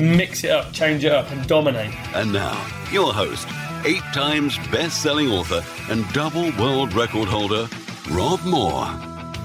Mix 0.00 0.44
it 0.44 0.50
up, 0.50 0.72
change 0.72 1.04
it 1.04 1.12
up, 1.12 1.30
and 1.30 1.46
dominate. 1.46 1.94
And 2.14 2.32
now, 2.32 2.54
your 2.92 3.12
host, 3.12 3.46
eight 3.84 4.02
times 4.12 4.56
best 4.68 5.02
selling 5.02 5.30
author 5.30 5.64
and 5.90 6.10
double 6.12 6.52
world 6.58 6.92
record 6.94 7.28
holder, 7.28 7.68
Rob 8.10 8.42
Moore. 8.44 8.86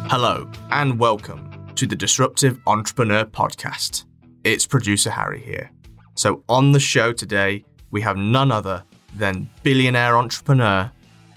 Hello, 0.09 0.49
and 0.71 0.99
welcome 0.99 1.49
to 1.75 1.88
the 1.88 1.95
Disruptive 1.95 2.59
Entrepreneur 2.67 3.25
Podcast. 3.25 4.05
It's 4.43 4.67
producer 4.67 5.09
Harry 5.09 5.41
here. 5.41 5.71
So, 6.15 6.43
on 6.47 6.71
the 6.73 6.80
show 6.80 7.11
today, 7.11 7.63
we 7.91 8.02
have 8.02 8.17
none 8.17 8.52
other 8.52 8.83
than 9.16 9.49
billionaire 9.63 10.17
entrepreneur 10.17 10.91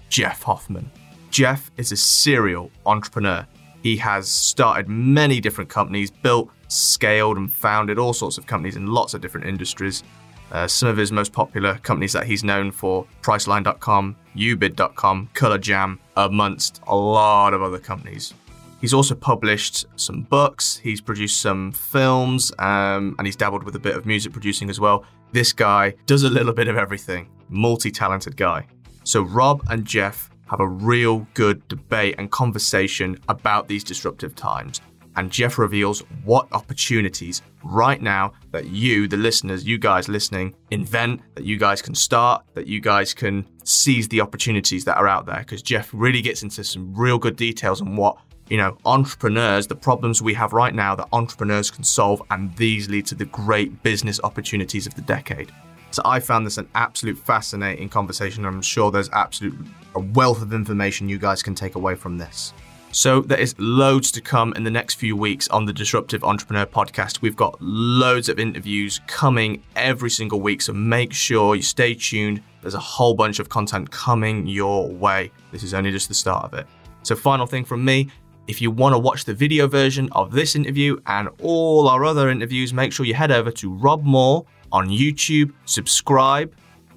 Jeff 0.09 0.43
Hoffman. 0.43 0.91
Jeff 1.31 1.71
is 1.79 1.93
a 1.93 1.97
serial 1.97 2.71
entrepreneur. 2.85 3.47
He 3.83 3.97
has 3.97 4.29
started 4.29 4.89
many 4.89 5.41
different 5.41 5.71
companies, 5.71 6.11
built, 6.11 6.51
scaled, 6.73 7.37
and 7.37 7.53
founded 7.53 7.99
all 7.99 8.13
sorts 8.13 8.39
of 8.39 8.47
companies 8.47 8.77
in 8.77 8.87
lots 8.87 9.15
of 9.15 9.21
different 9.21 9.47
industries. 9.47 10.03
Uh, 10.51 10.67
some 10.67 10.89
of 10.89 10.97
his 10.97 11.11
most 11.11 11.33
popular 11.33 11.77
companies 11.79 12.13
that 12.13 12.27
he's 12.27 12.45
known 12.45 12.71
for 12.71 13.07
Priceline.com, 13.23 14.17
Ubid.com, 14.37 15.31
ColorJar, 15.35 15.99
amongst 16.17 16.83
a 16.87 16.95
lot 16.95 17.55
of 17.55 17.63
other 17.63 17.79
companies. 17.79 18.35
He's 18.81 18.93
also 18.93 19.15
published 19.15 19.87
some 19.97 20.23
books, 20.23 20.77
he's 20.77 21.01
produced 21.01 21.41
some 21.41 21.73
films, 21.73 22.53
um, 22.59 23.15
and 23.17 23.27
he's 23.27 23.37
dabbled 23.37 23.63
with 23.63 23.77
a 23.77 23.79
bit 23.79 23.95
of 23.95 24.05
music 24.05 24.33
producing 24.33 24.69
as 24.69 24.81
well. 24.81 25.05
This 25.31 25.53
guy 25.53 25.95
does 26.07 26.25
a 26.25 26.29
little 26.29 26.53
bit 26.53 26.69
of 26.69 26.77
everything, 26.77 27.29
multi 27.49 27.91
talented 27.91 28.37
guy. 28.37 28.67
So, 29.05 29.23
Rob 29.23 29.63
and 29.71 29.87
Jeff 29.87 30.31
have 30.51 30.61
a 30.61 30.67
real 30.67 31.27
good 31.33 31.67
debate 31.69 32.17
and 32.19 32.31
conversation 32.31 33.19
about 33.29 33.69
these 33.69 33.83
disruptive 33.85 34.35
times. 34.35 34.81
And 35.17 35.31
Jeff 35.31 35.59
reveals 35.59 36.01
what 36.25 36.49
opportunities 36.53 37.43
right 37.63 38.01
now 38.01 38.33
that 38.51 38.67
you, 38.67 39.07
the 39.09 39.17
listeners, 39.17 39.65
you 39.65 39.79
guys 39.79 40.09
listening, 40.09 40.55
invent, 40.71 41.21
that 41.35 41.45
you 41.45 41.59
guys 41.59 41.83
can 41.83 41.95
start, 41.95 42.45
that 42.55 42.67
you 42.67 42.81
guys 42.81 43.13
can 43.13 43.47
seize 43.65 44.09
the 44.09 44.21
opportunities 44.21 44.85
that 44.87 44.97
are 44.97 45.09
out 45.09 45.27
there. 45.27 45.41
Because 45.41 45.63
Jeff 45.63 45.91
really 45.93 46.23
gets 46.23 46.43
into 46.43 46.65
some 46.65 46.95
real 46.95 47.19
good 47.19 47.37
details 47.37 47.81
on 47.81 47.97
what, 47.97 48.17
you 48.49 48.57
know, 48.57 48.77
entrepreneurs, 48.85 49.67
the 49.67 49.77
problems 49.77 50.23
we 50.23 50.35
have 50.35 50.53
right 50.53 50.75
now 50.75 50.95
that 50.95 51.09
entrepreneurs 51.13 51.71
can 51.71 51.85
solve, 51.85 52.23
and 52.31 52.55
these 52.57 52.89
lead 52.89 53.07
to 53.07 53.15
the 53.15 53.27
great 53.27 53.83
business 53.83 54.19
opportunities 54.25 54.87
of 54.87 54.95
the 54.95 55.03
decade. 55.03 55.53
So 55.91 56.01
I 56.07 56.21
found 56.21 56.47
this 56.47 56.57
an 56.57 56.69
absolute 56.75 57.19
fascinating 57.19 57.91
conversation. 57.91 58.47
I'm 58.47 58.63
sure 58.63 58.91
there's 58.91 59.11
absolute 59.11 59.55
a 59.95 60.01
wealth 60.01 60.41
of 60.41 60.55
information 60.55 61.07
you 61.07 61.19
guys 61.19 61.43
can 61.43 61.55
take 61.55 61.75
away 61.75 61.95
from 61.95 62.17
this. 62.17 62.55
So 62.95 63.23
there 63.23 63.41
is 63.41 63.55
loads 63.59 64.11
to 64.13 64.21
come 64.21 64.53
in 64.53 64.65
the 64.65 64.71
next 64.71 64.97
few 64.97 65.17
weeks 65.17 65.49
on 65.49 65.65
the 65.65 65.73
Disruptive 65.73 66.23
Entrepreneur 66.23 66.67
podcast. 66.67 67.23
We've 67.23 67.35
got 67.35 67.57
loads 67.59 68.29
of 68.29 68.39
interviews 68.39 69.01
coming 69.07 69.63
every 69.77 70.11
single 70.11 70.43
week, 70.43 70.61
so 70.61 70.75
make 70.75 71.15
sure 71.15 71.57
you 71.57 71.63
stay 71.63 71.95
tuned. 71.95 72.43
There's 72.61 72.75
a 72.75 72.79
whole 72.79 73.15
bunch 73.15 73.39
of 73.39 73.49
content 73.49 73.91
coming 73.91 74.47
your 74.47 74.91
way. 74.91 75.33
This 75.53 75.63
is 75.63 75.73
only 75.73 75.91
just 75.91 76.09
the 76.09 76.15
start 76.15 76.45
of 76.45 76.53
it. 76.53 76.67
So 77.03 77.17
final 77.17 77.47
thing 77.47 77.65
from 77.65 77.83
me, 77.83 78.11
if 78.47 78.61
you 78.61 78.71
want 78.71 78.93
to 78.93 78.99
watch 78.99 79.25
the 79.25 79.33
video 79.33 79.67
version 79.69 80.11
of 80.13 80.31
this 80.31 80.55
interview 80.55 81.01
and 81.07 81.31
all 81.41 81.89
our 81.89 82.05
other 82.05 82.29
interviews, 82.29 82.75
make 82.75 82.93
sure 82.93 83.07
you 83.07 83.15
head 83.15 83.33
over 83.33 83.51
to 83.53 83.73
Rob 83.73 84.05
Moore 84.05 84.45
on 84.71 84.89
YouTube, 84.89 85.55
subscribe, 85.65 86.55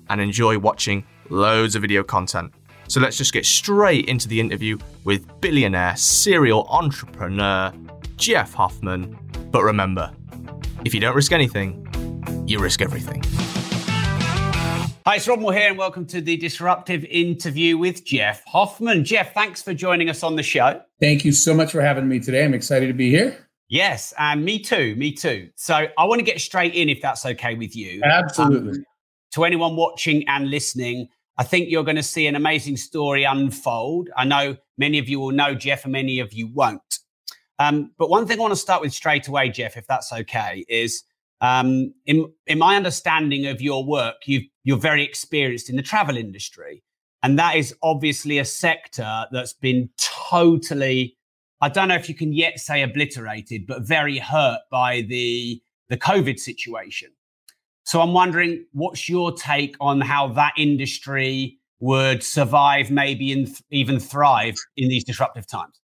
and 0.09 0.19
enjoy 0.19 0.59
watching 0.59 1.05
loads 1.29 1.73
of 1.73 1.83
video 1.83 2.03
content. 2.03 2.51
So 2.87 2.99
let's 2.99 3.17
just 3.17 3.33
get 3.33 3.45
straight 3.45 4.05
into 4.05 4.27
the 4.27 4.39
interview 4.39 4.77
with 5.05 5.25
billionaire 5.41 5.95
serial 5.97 6.67
entrepreneur 6.69 7.73
Jeff 8.17 8.53
Hoffman. 8.53 9.17
But 9.49 9.63
remember, 9.63 10.11
if 10.85 10.93
you 10.93 10.99
don't 10.99 11.15
risk 11.15 11.31
anything, 11.31 11.81
you 12.47 12.59
risk 12.59 12.81
everything. 12.81 13.23
Hi, 15.07 15.15
it's 15.15 15.27
Rob 15.27 15.39
Moore 15.39 15.53
here, 15.53 15.69
and 15.69 15.77
welcome 15.77 16.05
to 16.07 16.21
the 16.21 16.37
disruptive 16.37 17.05
interview 17.05 17.77
with 17.77 18.05
Jeff 18.05 18.43
Hoffman. 18.45 19.03
Jeff, 19.03 19.33
thanks 19.33 19.61
for 19.61 19.73
joining 19.73 20.09
us 20.09 20.21
on 20.21 20.35
the 20.35 20.43
show. 20.43 20.81
Thank 20.99 21.25
you 21.25 21.31
so 21.31 21.53
much 21.53 21.71
for 21.71 21.81
having 21.81 22.07
me 22.07 22.19
today. 22.19 22.43
I'm 22.43 22.53
excited 22.53 22.87
to 22.87 22.93
be 22.93 23.09
here. 23.09 23.47
Yes, 23.67 24.13
and 24.19 24.45
me 24.45 24.59
too, 24.59 24.95
me 24.95 25.11
too. 25.11 25.49
So 25.55 25.87
I 25.97 26.05
want 26.05 26.19
to 26.19 26.25
get 26.25 26.39
straight 26.39 26.75
in 26.75 26.89
if 26.89 27.01
that's 27.01 27.25
okay 27.25 27.55
with 27.55 27.75
you. 27.75 28.01
Absolutely. 28.03 28.77
Um, 28.79 28.85
to 29.33 29.43
anyone 29.43 29.75
watching 29.75 30.27
and 30.27 30.49
listening, 30.49 31.09
I 31.37 31.43
think 31.43 31.69
you're 31.69 31.83
going 31.83 31.97
to 31.97 32.03
see 32.03 32.27
an 32.27 32.35
amazing 32.35 32.77
story 32.77 33.23
unfold. 33.23 34.09
I 34.15 34.25
know 34.25 34.57
many 34.77 34.99
of 34.99 35.09
you 35.09 35.19
will 35.19 35.31
know 35.31 35.53
Jeff 35.53 35.83
and 35.83 35.91
many 35.91 36.19
of 36.19 36.33
you 36.33 36.47
won't. 36.47 36.99
Um, 37.59 37.91
but 37.97 38.09
one 38.09 38.25
thing 38.25 38.39
I 38.39 38.41
want 38.41 38.51
to 38.53 38.59
start 38.59 38.81
with 38.81 38.93
straight 38.93 39.27
away, 39.27 39.49
Jeff, 39.49 39.77
if 39.77 39.87
that's 39.87 40.11
okay, 40.11 40.65
is 40.67 41.03
um, 41.41 41.93
in, 42.05 42.31
in 42.47 42.57
my 42.57 42.75
understanding 42.75 43.45
of 43.47 43.61
your 43.61 43.85
work, 43.85 44.15
you 44.25 44.41
you're 44.63 44.77
very 44.77 45.03
experienced 45.03 45.69
in 45.69 45.75
the 45.75 45.83
travel 45.83 46.17
industry. 46.17 46.83
And 47.21 47.39
that 47.39 47.55
is 47.55 47.73
obviously 47.81 48.39
a 48.39 48.45
sector 48.45 49.25
that's 49.31 49.53
been 49.53 49.89
totally, 49.97 51.17
I 51.61 51.69
don't 51.69 51.87
know 51.87 51.95
if 51.95 52.09
you 52.09 52.15
can 52.15 52.33
yet 52.33 52.59
say 52.59 52.81
obliterated, 52.81 53.67
but 53.67 53.81
very 53.81 54.17
hurt 54.17 54.59
by 54.71 55.01
the, 55.01 55.61
the 55.89 55.97
COVID 55.97 56.39
situation. 56.39 57.09
So 57.85 58.01
I'm 58.01 58.13
wondering, 58.13 58.65
what's 58.73 59.07
your 59.07 59.31
take 59.31 59.75
on 59.79 60.01
how 60.01 60.27
that 60.29 60.53
industry 60.57 61.59
would 61.79 62.23
survive, 62.23 62.89
maybe 62.89 63.31
and 63.31 63.45
th- 63.45 63.61
even 63.69 63.99
thrive 63.99 64.55
in 64.75 64.89
these 64.89 65.03
disruptive 65.03 65.45
times? 65.45 65.79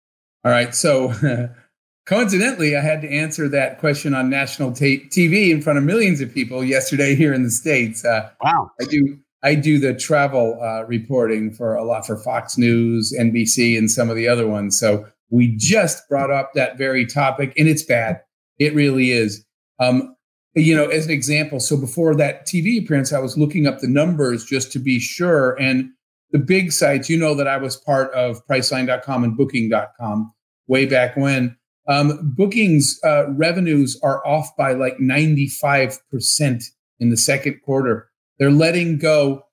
All 0.46 0.52
right. 0.52 0.76
So, 0.76 1.50
coincidentally, 2.06 2.78
I 2.78 2.82
had 2.82 3.02
to 3.02 3.10
answer 3.10 3.50
that 3.50 3.80
question 3.80 4.14
on 4.14 4.30
national 4.30 4.74
t- 4.74 5.06
TV 5.10 5.50
in 5.50 5.62
front 5.62 5.80
of 5.80 5.86
millions 5.86 6.22
of 6.22 6.32
people 6.32 6.64
yesterday 6.64 7.16
here 7.16 7.34
in 7.34 7.44
the 7.44 7.50
states. 7.50 8.06
Uh, 8.06 8.30
wow. 8.44 8.70
I 8.80 8.86
do. 8.86 9.18
I 9.44 9.56
do 9.56 9.80
the 9.80 9.94
travel 9.94 10.60
uh, 10.62 10.84
reporting 10.86 11.52
for 11.52 11.76
a 11.76 11.84
lot 11.84 12.06
for 12.06 12.18
Fox 12.18 12.58
News, 12.58 13.14
NBC, 13.18 13.78
and 13.78 13.90
some 13.90 14.10
of 14.10 14.16
the 14.16 14.28
other 14.28 14.48
ones. 14.48 14.78
So 14.80 15.08
we 15.30 15.56
just 15.56 16.08
brought 16.10 16.32
up 16.32 16.52
that 16.54 16.78
very 16.78 17.06
topic, 17.06 17.54
and 17.58 17.68
it's 17.68 17.84
bad. 17.84 18.22
It 18.60 18.74
really 18.74 19.12
is. 19.12 19.46
Um, 19.80 20.17
you 20.64 20.76
know, 20.76 20.88
as 20.88 21.06
an 21.06 21.12
example, 21.12 21.60
so 21.60 21.78
before 21.78 22.16
that 22.16 22.48
TV 22.48 22.84
appearance, 22.84 23.14
I 23.14 23.20
was 23.20 23.38
looking 23.38 23.68
up 23.68 23.80
the 23.80 23.88
numbers 23.88 24.44
just 24.44 24.72
to 24.74 24.80
be 24.80 25.00
sure. 25.00 25.60
And 25.60 25.92
the 26.32 26.40
big 26.40 26.72
sites, 26.72 27.10
you 27.10 27.18
know, 27.18 27.36
that 27.36 27.48
I 27.48 27.58
was 27.58 27.76
part 27.76 28.12
of 28.14 28.46
Priceline.com 28.48 29.24
and 29.24 29.38
Booking.com 29.38 30.34
way 30.68 30.86
back 30.86 31.16
when. 31.16 31.56
Um, 31.88 32.34
bookings 32.36 33.00
uh, 33.06 33.30
revenues 33.32 33.98
are 34.04 34.26
off 34.28 34.50
by 34.58 34.74
like 34.74 34.98
95% 34.98 36.64
in 37.00 37.10
the 37.10 37.18
second 37.18 37.62
quarter. 37.64 38.10
They're 38.40 38.52
letting 38.52 38.98
go, 38.98 39.44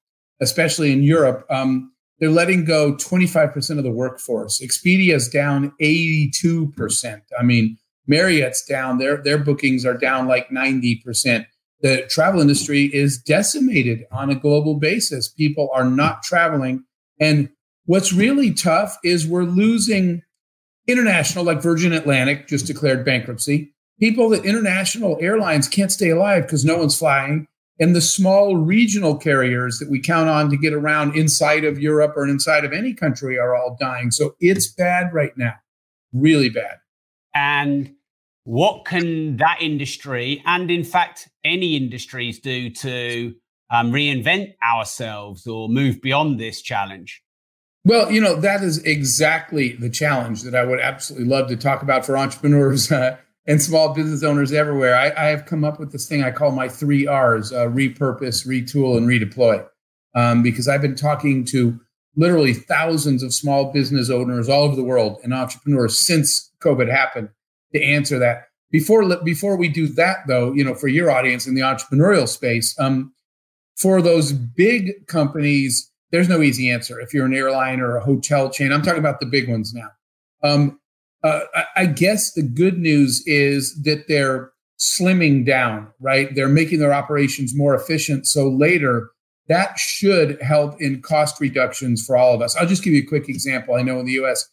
especially 0.41 0.93
in 0.93 1.03
Europe, 1.05 1.47
um, 1.49 1.93
they're 2.19 2.31
letting 2.31 2.65
go 2.65 2.95
25% 2.95 3.79
of 3.79 3.85
the 3.85 3.91
workforce. 3.91 4.61
Expedia's 4.63 5.29
down 5.29 5.73
82%. 5.81 7.21
I 7.39 7.43
mean, 7.43 7.77
Marriott's 8.07 8.65
down, 8.65 8.99
their, 8.99 9.17
their 9.17 9.39
bookings 9.39 9.85
are 9.85 9.97
down 9.97 10.27
like 10.27 10.49
90%. 10.51 11.47
The 11.81 12.07
travel 12.09 12.41
industry 12.41 12.85
is 12.95 13.19
decimated 13.19 14.05
on 14.11 14.31
a 14.31 14.35
global 14.35 14.77
basis. 14.77 15.29
People 15.29 15.71
are 15.75 15.85
not 15.85 16.23
traveling. 16.23 16.85
And 17.21 17.51
what's 17.87 18.13
really 18.13 18.53
tough 18.53 18.97
is 19.05 19.27
we're 19.27 19.45
losing 19.45 20.23
international, 20.87 21.45
like 21.45 21.63
Virgin 21.63 21.93
Atlantic 21.93 22.49
just 22.49 22.67
declared 22.67 23.05
bankruptcy. 23.05 23.73
People 24.01 24.29
that 24.31 24.45
international 24.45 25.19
airlines 25.21 25.69
can't 25.69 25.93
stay 25.93 26.11
alive 26.11 26.43
because 26.43 26.65
no 26.65 26.77
one's 26.77 26.99
flying. 26.99 27.47
And 27.81 27.95
the 27.95 28.01
small 28.01 28.57
regional 28.57 29.17
carriers 29.17 29.79
that 29.79 29.91
we 29.91 30.01
count 30.01 30.29
on 30.29 30.49
to 30.51 30.57
get 30.57 30.73
around 30.73 31.17
inside 31.17 31.65
of 31.65 31.79
Europe 31.79 32.13
or 32.17 32.29
inside 32.29 32.65
of 32.65 32.73
any 32.73 32.95
country 32.95 33.39
are 33.39 33.55
all 33.55 33.77
dying. 33.81 34.11
So 34.11 34.37
it's 34.39 34.73
bad 34.73 35.13
right 35.13 35.37
now, 35.37 35.55
really 36.13 36.49
bad. 36.49 36.79
And 37.35 37.95
what 38.45 38.85
can 38.85 39.39
that 39.39 39.59
industry, 39.61 40.43
and 40.47 40.71
in 40.71 40.85
fact, 40.85 41.29
any 41.45 41.77
industries, 41.77 42.39
do 42.39 42.71
to 42.71 43.35
um, 43.71 43.91
reinvent 43.91 44.55
ourselves 44.63 45.47
or 45.47 45.69
move 45.69 46.01
beyond 46.01 46.39
this 46.39 46.61
challenge? 46.63 47.23
Well, 47.85 48.11
you 48.11 48.21
know, 48.21 48.37
that 48.37 48.63
is 48.63 48.79
exactly 48.85 49.73
the 49.73 49.91
challenge 49.91 50.43
that 50.43 50.55
I 50.55 50.65
would 50.65 50.81
absolutely 50.81 51.29
love 51.29 51.49
to 51.49 51.57
talk 51.57 51.83
about 51.83 52.07
for 52.07 52.17
entrepreneurs 52.17 52.91
uh, 52.93 53.17
and 53.47 53.61
small 53.61 53.93
business 53.93 54.23
owners 54.23 54.53
everywhere. 54.53 54.97
I, 54.97 55.11
I, 55.11 55.27
have 55.29 55.45
come 55.45 55.65
up 55.65 55.79
with 55.79 55.93
this 55.93 56.09
thing 56.09 56.23
I 56.23 56.31
call 56.31 56.51
my 56.51 56.69
three 56.69 57.07
R's: 57.07 57.53
uh, 57.53 57.67
repurpose, 57.67 58.47
retool, 58.47 58.97
and 58.97 59.07
redeploy. 59.07 59.67
Um, 60.15 60.43
because 60.43 60.69
I've 60.69 60.81
been 60.81 60.95
talking 60.95 61.45
to 61.47 61.81
literally 62.17 62.55
thousands 62.55 63.23
of 63.23 63.35
small 63.35 63.73
business 63.73 64.11
owners 64.11 64.49
all 64.49 64.65
over 64.65 64.77
the 64.77 64.85
world 64.85 65.19
and 65.23 65.35
entrepreneurs 65.35 65.99
since 65.99 66.51
COVID 66.61 66.91
happened 66.91 67.29
to 67.73 67.83
answer 67.83 68.19
that. 68.19 68.49
Before 68.71 69.05
before 69.23 69.57
we 69.57 69.69
do 69.69 69.87
that, 69.89 70.19
though, 70.27 70.53
you 70.53 70.65
know, 70.65 70.75
for 70.75 70.89
your 70.89 71.11
audience 71.11 71.47
in 71.47 71.55
the 71.55 71.61
entrepreneurial 71.61 72.29
space, 72.29 72.79
um, 72.81 73.13
for 73.77 74.03
those 74.03 74.33
big 74.33 75.07
companies, 75.07 75.91
there's 76.11 76.29
no 76.29 76.43
easy 76.43 76.71
answer. 76.71 77.01
If 77.01 77.15
you're 77.15 77.27
an 77.27 77.35
airline 77.35 77.81
or 77.81 77.97
a 77.97 78.05
hotel 78.05 78.51
chain, 78.51 78.73
I'm 78.73 78.83
talking 78.83 79.01
about 79.01 79.21
the 79.21 79.27
big 79.27 79.49
ones 79.49 79.73
now. 79.75 79.91
Um, 80.43 80.81
uh, 81.23 81.41
I, 81.55 81.65
I 81.77 81.87
guess 81.87 82.33
the 82.33 82.43
good 82.43 82.79
news 82.79 83.23
is 83.27 83.81
that 83.83 84.07
they're 84.09 84.53
slimming 84.79 85.47
down, 85.47 85.89
right? 86.01 86.35
They're 86.35 86.49
making 86.49 86.81
their 86.81 86.93
operations 86.93 87.57
more 87.57 87.75
efficient. 87.75 88.27
So 88.27 88.49
later, 88.49 89.11
that 89.49 89.79
should 89.79 90.41
help 90.41 90.81
in 90.81 91.03
cost 91.03 91.41
reductions 91.41 92.05
for 92.05 92.17
all 92.17 92.35
of 92.35 92.41
us. 92.41 92.57
I'll 92.57 92.67
just 92.67 92.83
give 92.83 92.93
you 92.93 93.03
a 93.03 93.07
quick 93.07 93.29
example. 93.29 93.75
I 93.75 93.83
know 93.83 94.01
in 94.01 94.07
the 94.07 94.13
US, 94.25 94.49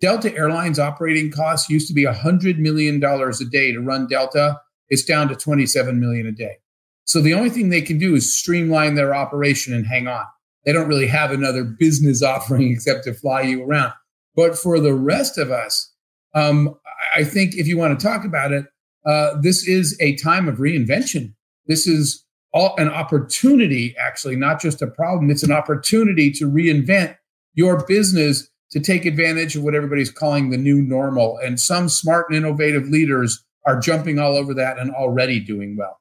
Delta 0.00 0.34
Airlines 0.36 0.78
operating 0.78 1.30
costs 1.30 1.70
used 1.70 1.88
to 1.88 1.94
be 1.94 2.04
$100 2.04 2.58
million 2.58 3.02
a 3.02 3.44
day 3.50 3.72
to 3.72 3.80
run 3.80 4.06
Delta. 4.06 4.60
It's 4.88 5.04
down 5.04 5.28
to 5.28 5.36
27 5.36 5.98
million 5.98 6.26
a 6.26 6.32
day. 6.32 6.58
So 7.04 7.20
the 7.20 7.34
only 7.34 7.50
thing 7.50 7.70
they 7.70 7.82
can 7.82 7.98
do 7.98 8.14
is 8.14 8.36
streamline 8.36 8.94
their 8.94 9.14
operation 9.14 9.72
and 9.72 9.86
hang 9.86 10.06
on. 10.06 10.24
They 10.64 10.72
don't 10.72 10.88
really 10.88 11.06
have 11.06 11.30
another 11.30 11.64
business 11.64 12.22
offering 12.24 12.70
except 12.70 13.04
to 13.04 13.14
fly 13.14 13.42
you 13.42 13.64
around. 13.64 13.92
But 14.34 14.58
for 14.58 14.78
the 14.80 14.94
rest 14.94 15.38
of 15.38 15.50
us, 15.50 15.92
um, 16.34 16.74
I 17.14 17.24
think 17.24 17.54
if 17.54 17.66
you 17.66 17.78
want 17.78 17.98
to 17.98 18.06
talk 18.06 18.24
about 18.24 18.52
it, 18.52 18.66
uh, 19.06 19.40
this 19.40 19.66
is 19.66 19.96
a 20.00 20.16
time 20.16 20.48
of 20.48 20.56
reinvention. 20.56 21.32
This 21.66 21.86
is 21.86 22.25
all, 22.56 22.74
an 22.78 22.88
opportunity, 22.88 23.94
actually, 23.98 24.34
not 24.34 24.60
just 24.60 24.80
a 24.80 24.86
problem. 24.86 25.30
It's 25.30 25.42
an 25.42 25.52
opportunity 25.52 26.30
to 26.32 26.50
reinvent 26.50 27.16
your 27.54 27.84
business 27.86 28.48
to 28.70 28.80
take 28.80 29.04
advantage 29.04 29.56
of 29.56 29.62
what 29.62 29.74
everybody's 29.74 30.10
calling 30.10 30.50
the 30.50 30.56
new 30.56 30.80
normal. 30.80 31.38
And 31.44 31.60
some 31.60 31.88
smart 31.88 32.26
and 32.30 32.36
innovative 32.36 32.88
leaders 32.88 33.44
are 33.66 33.78
jumping 33.78 34.18
all 34.18 34.34
over 34.34 34.54
that 34.54 34.78
and 34.78 34.90
already 34.94 35.38
doing 35.38 35.76
well. 35.76 36.00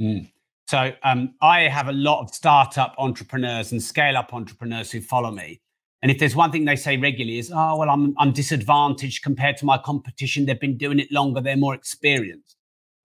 Mm. 0.00 0.32
So 0.68 0.92
um, 1.02 1.34
I 1.42 1.62
have 1.62 1.88
a 1.88 1.92
lot 1.92 2.22
of 2.22 2.34
startup 2.34 2.94
entrepreneurs 2.96 3.70
and 3.70 3.82
scale 3.82 4.16
up 4.16 4.32
entrepreneurs 4.32 4.90
who 4.90 5.02
follow 5.02 5.30
me. 5.30 5.60
And 6.00 6.10
if 6.10 6.18
there's 6.18 6.34
one 6.34 6.50
thing 6.50 6.64
they 6.64 6.76
say 6.76 6.96
regularly 6.96 7.38
is, 7.38 7.52
oh, 7.54 7.76
well, 7.76 7.90
I'm, 7.90 8.14
I'm 8.18 8.32
disadvantaged 8.32 9.22
compared 9.22 9.58
to 9.58 9.66
my 9.66 9.76
competition. 9.76 10.46
They've 10.46 10.58
been 10.58 10.78
doing 10.78 10.98
it 10.98 11.12
longer. 11.12 11.42
They're 11.42 11.56
more 11.56 11.74
experienced. 11.74 12.56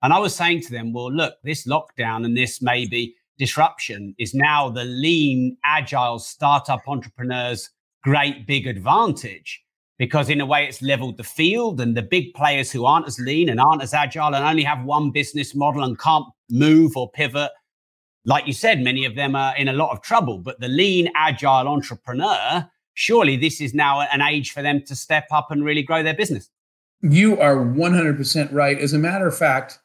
And 0.03 0.13
I 0.13 0.19
was 0.19 0.35
saying 0.35 0.61
to 0.61 0.71
them, 0.71 0.93
well, 0.93 1.11
look, 1.11 1.35
this 1.43 1.67
lockdown 1.67 2.25
and 2.25 2.37
this 2.37 2.61
maybe 2.61 3.15
disruption 3.37 4.15
is 4.17 4.33
now 4.33 4.69
the 4.69 4.83
lean, 4.83 5.57
agile 5.63 6.19
startup 6.19 6.81
entrepreneurs' 6.87 7.69
great 8.03 8.47
big 8.47 8.67
advantage 8.67 9.61
because 9.97 10.29
in 10.29 10.39
a 10.39 10.45
way 10.45 10.65
it's 10.65 10.81
leveled 10.81 11.17
the 11.17 11.23
field 11.23 11.81
and 11.81 11.97
the 11.97 12.01
big 12.01 12.33
players 12.33 12.71
who 12.71 12.85
aren't 12.85 13.07
as 13.07 13.19
lean 13.19 13.49
and 13.49 13.59
aren't 13.59 13.81
as 13.81 13.93
agile 13.93 14.33
and 14.35 14.45
only 14.45 14.63
have 14.63 14.83
one 14.85 15.11
business 15.11 15.55
model 15.55 15.83
and 15.83 15.99
can't 15.99 16.25
move 16.49 16.95
or 16.95 17.09
pivot 17.11 17.51
like 18.23 18.45
you 18.47 18.53
said 18.53 18.79
many 18.79 19.03
of 19.03 19.15
them 19.15 19.35
are 19.35 19.57
in 19.57 19.67
a 19.67 19.73
lot 19.73 19.91
of 19.91 20.01
trouble 20.01 20.37
but 20.37 20.59
the 20.61 20.67
lean 20.67 21.09
agile 21.15 21.67
entrepreneur 21.67 22.69
surely 22.97 23.37
this 23.37 23.61
is 23.61 23.75
now 23.75 24.01
an 24.01 24.21
age 24.21 24.51
for 24.51 24.63
them 24.63 24.81
to 24.81 24.95
step 24.95 25.27
up 25.31 25.51
and 25.51 25.63
really 25.63 25.83
grow 25.83 26.01
their 26.01 26.15
business. 26.15 26.49
You 27.01 27.39
are 27.39 27.57
100% 27.57 28.51
right. 28.51 28.79
As 28.79 28.91
a 28.91 28.97
matter 28.97 29.27
of 29.27 29.37
fact, 29.37 29.77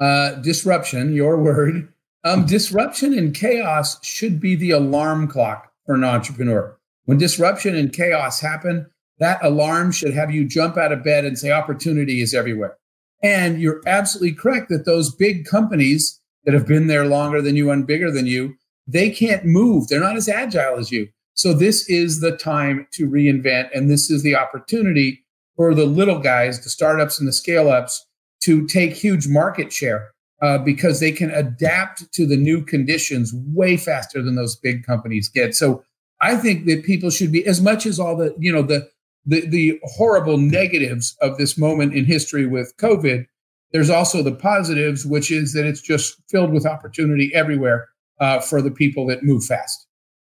uh, 0.00 0.32
disruption, 0.36 1.14
your 1.14 1.36
word, 1.40 1.92
um, 2.24 2.46
disruption 2.46 3.16
and 3.16 3.34
chaos 3.34 4.04
should 4.04 4.40
be 4.40 4.54
the 4.54 4.70
alarm 4.70 5.28
clock 5.28 5.72
for 5.86 5.94
an 5.94 6.04
entrepreneur. 6.04 6.76
When 7.04 7.18
disruption 7.18 7.74
and 7.74 7.92
chaos 7.92 8.40
happen, 8.40 8.86
that 9.18 9.42
alarm 9.42 9.92
should 9.92 10.14
have 10.14 10.30
you 10.30 10.46
jump 10.46 10.76
out 10.76 10.92
of 10.92 11.02
bed 11.02 11.24
and 11.24 11.38
say 11.38 11.50
opportunity 11.50 12.20
is 12.20 12.34
everywhere. 12.34 12.76
And 13.22 13.60
you're 13.60 13.82
absolutely 13.86 14.34
correct 14.34 14.68
that 14.68 14.84
those 14.84 15.14
big 15.14 15.44
companies 15.44 16.20
that 16.44 16.54
have 16.54 16.66
been 16.66 16.86
there 16.86 17.06
longer 17.06 17.42
than 17.42 17.56
you 17.56 17.70
and 17.70 17.86
bigger 17.86 18.10
than 18.10 18.26
you, 18.26 18.54
they 18.86 19.10
can't 19.10 19.44
move. 19.44 19.88
They're 19.88 20.00
not 20.00 20.16
as 20.16 20.28
agile 20.28 20.78
as 20.78 20.92
you. 20.92 21.08
So 21.34 21.52
this 21.52 21.88
is 21.88 22.20
the 22.20 22.36
time 22.36 22.86
to 22.92 23.08
reinvent, 23.08 23.70
and 23.72 23.88
this 23.88 24.10
is 24.10 24.22
the 24.22 24.34
opportunity 24.34 25.24
for 25.56 25.74
the 25.74 25.84
little 25.86 26.18
guys, 26.18 26.62
the 26.62 26.70
startups 26.70 27.18
and 27.18 27.28
the 27.28 27.32
scale 27.32 27.70
ups, 27.70 28.06
to 28.42 28.66
take 28.66 28.92
huge 28.92 29.28
market 29.28 29.72
share 29.72 30.10
uh, 30.40 30.58
because 30.58 31.00
they 31.00 31.12
can 31.12 31.30
adapt 31.30 32.12
to 32.12 32.26
the 32.26 32.36
new 32.36 32.62
conditions 32.62 33.32
way 33.34 33.76
faster 33.76 34.22
than 34.22 34.36
those 34.36 34.56
big 34.56 34.84
companies 34.84 35.28
get. 35.28 35.54
So 35.54 35.82
I 36.20 36.36
think 36.36 36.66
that 36.66 36.84
people 36.84 37.10
should 37.10 37.32
be 37.32 37.46
as 37.46 37.60
much 37.60 37.86
as 37.86 37.98
all 37.98 38.16
the 38.16 38.34
you 38.38 38.52
know 38.52 38.62
the 38.62 38.88
the, 39.26 39.46
the 39.46 39.80
horrible 39.82 40.38
negatives 40.38 41.16
of 41.20 41.36
this 41.36 41.58
moment 41.58 41.94
in 41.94 42.04
history 42.04 42.46
with 42.46 42.74
COVID. 42.78 43.26
There's 43.72 43.90
also 43.90 44.22
the 44.22 44.34
positives, 44.34 45.04
which 45.04 45.30
is 45.30 45.52
that 45.52 45.66
it's 45.66 45.82
just 45.82 46.16
filled 46.30 46.52
with 46.52 46.64
opportunity 46.64 47.30
everywhere 47.34 47.88
uh, 48.20 48.40
for 48.40 48.62
the 48.62 48.70
people 48.70 49.06
that 49.08 49.22
move 49.22 49.44
fast. 49.44 49.86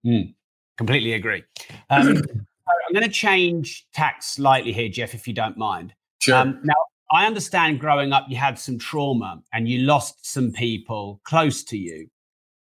Mm. 0.05 0.33
Completely 0.77 1.13
agree. 1.13 1.43
Um, 1.89 2.17
I'm 2.67 2.93
going 2.93 3.03
to 3.03 3.09
change 3.09 3.87
tack 3.93 4.21
slightly 4.21 4.73
here, 4.73 4.89
Jeff, 4.89 5.13
if 5.13 5.27
you 5.27 5.33
don't 5.33 5.57
mind. 5.57 5.93
Sure. 6.19 6.35
Um, 6.35 6.59
now, 6.63 6.75
I 7.11 7.25
understand 7.25 7.79
growing 7.79 8.13
up, 8.13 8.25
you 8.29 8.37
had 8.37 8.57
some 8.57 8.79
trauma 8.79 9.41
and 9.51 9.67
you 9.67 9.79
lost 9.79 10.25
some 10.25 10.51
people 10.51 11.19
close 11.25 11.63
to 11.65 11.77
you. 11.77 12.07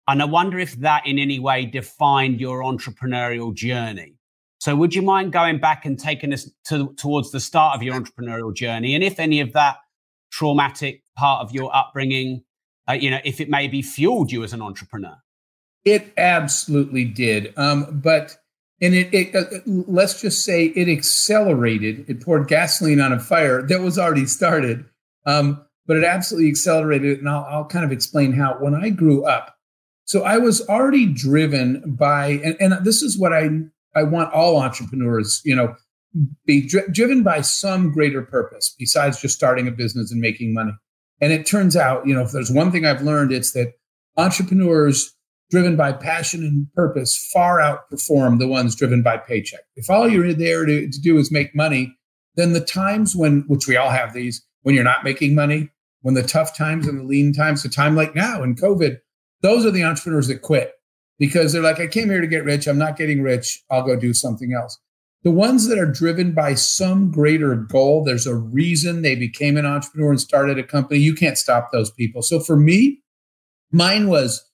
And 0.07 0.21
I 0.21 0.25
wonder 0.25 0.59
if 0.59 0.73
that 0.75 1.07
in 1.07 1.17
any 1.17 1.39
way 1.39 1.65
defined 1.65 2.39
your 2.39 2.61
entrepreneurial 2.61 3.53
journey. 3.55 4.13
So, 4.59 4.75
would 4.75 4.93
you 4.93 5.01
mind 5.01 5.31
going 5.31 5.59
back 5.59 5.85
and 5.85 5.99
taking 5.99 6.31
us 6.31 6.49
to, 6.65 6.93
towards 6.95 7.31
the 7.31 7.39
start 7.39 7.75
of 7.75 7.83
your 7.83 7.99
entrepreneurial 7.99 8.53
journey? 8.53 8.93
And 8.93 9.03
if 9.03 9.19
any 9.19 9.41
of 9.41 9.53
that 9.53 9.77
traumatic 10.31 11.01
part 11.15 11.43
of 11.43 11.51
your 11.51 11.75
upbringing, 11.75 12.43
uh, 12.87 12.93
you 12.93 13.09
know, 13.09 13.19
if 13.23 13.41
it 13.41 13.49
maybe 13.49 13.81
fueled 13.81 14.31
you 14.31 14.43
as 14.43 14.53
an 14.53 14.61
entrepreneur? 14.61 15.17
It 15.83 16.13
absolutely 16.17 17.05
did. 17.05 17.53
Um, 17.57 17.99
but 18.03 18.37
and 18.81 18.93
it, 18.93 19.13
it 19.13 19.35
uh, 19.35 19.59
let's 19.65 20.21
just 20.21 20.43
say 20.43 20.65
it 20.65 20.89
accelerated. 20.89 22.05
It 22.09 22.23
poured 22.23 22.47
gasoline 22.47 22.99
on 22.99 23.13
a 23.13 23.19
fire 23.19 23.61
that 23.63 23.81
was 23.81 23.97
already 23.97 24.25
started. 24.25 24.85
Um, 25.25 25.65
but 25.87 25.97
it 25.97 26.03
absolutely 26.03 26.49
accelerated 26.49 27.11
it, 27.11 27.19
and 27.19 27.29
I'll, 27.29 27.45
I'll 27.49 27.65
kind 27.65 27.85
of 27.85 27.91
explain 27.91 28.33
how. 28.33 28.57
When 28.59 28.73
I 28.73 28.89
grew 28.89 29.25
up, 29.25 29.55
so 30.05 30.23
I 30.23 30.37
was 30.37 30.67
already 30.67 31.05
driven 31.05 31.95
by, 31.95 32.39
and, 32.43 32.55
and 32.59 32.85
this 32.85 33.01
is 33.01 33.19
what 33.19 33.33
I 33.33 33.49
I 33.95 34.03
want 34.03 34.33
all 34.33 34.57
entrepreneurs, 34.57 35.41
you 35.45 35.55
know, 35.55 35.75
be 36.45 36.67
dri- 36.67 36.87
driven 36.91 37.23
by 37.23 37.41
some 37.41 37.91
greater 37.91 38.21
purpose 38.21 38.75
besides 38.77 39.21
just 39.21 39.35
starting 39.35 39.67
a 39.67 39.71
business 39.71 40.11
and 40.11 40.19
making 40.19 40.53
money. 40.53 40.73
And 41.21 41.31
it 41.31 41.45
turns 41.45 41.75
out, 41.77 42.05
you 42.05 42.13
know, 42.13 42.21
if 42.21 42.31
there's 42.31 42.51
one 42.51 42.71
thing 42.71 42.85
I've 42.85 43.01
learned, 43.01 43.31
it's 43.31 43.53
that 43.53 43.73
entrepreneurs 44.17 45.13
driven 45.49 45.75
by 45.75 45.91
passion 45.91 46.43
and 46.43 46.71
purpose 46.73 47.29
far 47.31 47.59
outperform 47.59 48.39
the 48.39 48.47
ones 48.47 48.75
driven 48.75 49.03
by 49.03 49.17
paycheck. 49.17 49.61
If 49.75 49.89
all 49.89 50.09
you're 50.09 50.33
there 50.33 50.65
to, 50.65 50.89
to 50.89 51.01
do 51.01 51.17
is 51.17 51.31
make 51.31 51.55
money, 51.55 51.95
then 52.35 52.53
the 52.53 52.61
times 52.61 53.15
when, 53.15 53.43
which 53.47 53.67
we 53.67 53.77
all 53.77 53.91
have 53.91 54.13
these, 54.13 54.45
when 54.63 54.75
you're 54.75 54.83
not 54.83 55.03
making 55.03 55.35
money, 55.35 55.69
when 56.01 56.15
the 56.15 56.23
tough 56.23 56.55
times 56.55 56.87
and 56.87 56.99
the 56.99 57.03
lean 57.03 57.33
times, 57.33 57.63
the 57.63 57.69
time 57.69 57.95
like 57.95 58.15
now 58.15 58.43
in 58.43 58.55
COVID, 58.55 58.97
those 59.41 59.65
are 59.65 59.71
the 59.71 59.83
entrepreneurs 59.83 60.27
that 60.27 60.41
quit 60.41 60.73
because 61.19 61.53
they're 61.53 61.61
like, 61.61 61.79
I 61.79 61.87
came 61.87 62.09
here 62.09 62.21
to 62.21 62.27
get 62.27 62.43
rich. 62.43 62.67
I'm 62.67 62.77
not 62.77 62.97
getting 62.97 63.21
rich. 63.21 63.63
I'll 63.69 63.85
go 63.85 63.95
do 63.95 64.13
something 64.13 64.53
else. 64.53 64.77
The 65.23 65.31
ones 65.31 65.67
that 65.67 65.79
are 65.79 65.91
driven 65.91 66.33
by 66.33 66.53
some 66.53 67.09
greater 67.09 67.55
goal, 67.55 68.03
there's 68.03 68.27
a 68.27 68.35
reason 68.35 69.01
they 69.01 69.15
became 69.15 69.57
an 69.57 69.65
entrepreneur 69.65 70.11
and 70.11 70.21
started 70.21 70.59
a 70.59 70.63
company. 70.63 70.99
You 70.99 71.15
can't 71.15 71.37
stop 71.37 71.71
those 71.71 71.89
people. 71.89 72.21
So 72.21 72.39
for 72.39 72.55
me, 72.55 73.01
mine 73.71 74.07
was 74.07 74.47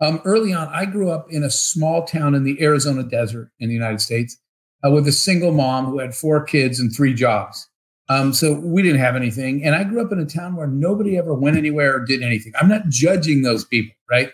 um, 0.00 0.20
early 0.24 0.52
on, 0.52 0.68
I 0.68 0.84
grew 0.84 1.10
up 1.10 1.26
in 1.30 1.42
a 1.42 1.50
small 1.50 2.04
town 2.04 2.34
in 2.34 2.44
the 2.44 2.60
Arizona 2.62 3.02
desert 3.02 3.50
in 3.60 3.68
the 3.68 3.74
United 3.74 4.00
States 4.00 4.36
uh, 4.84 4.90
with 4.90 5.06
a 5.06 5.12
single 5.12 5.52
mom 5.52 5.86
who 5.86 5.98
had 5.98 6.14
four 6.14 6.44
kids 6.44 6.80
and 6.80 6.94
three 6.94 7.14
jobs. 7.14 7.68
Um, 8.08 8.34
so 8.34 8.60
we 8.60 8.82
didn't 8.82 9.00
have 9.00 9.16
anything. 9.16 9.64
And 9.64 9.74
I 9.74 9.84
grew 9.84 10.04
up 10.04 10.12
in 10.12 10.18
a 10.18 10.26
town 10.26 10.56
where 10.56 10.66
nobody 10.66 11.16
ever 11.16 11.32
went 11.34 11.56
anywhere 11.56 11.96
or 11.96 12.04
did 12.04 12.22
anything. 12.22 12.52
I'm 12.60 12.68
not 12.68 12.88
judging 12.88 13.42
those 13.42 13.64
people, 13.64 13.94
right? 14.10 14.30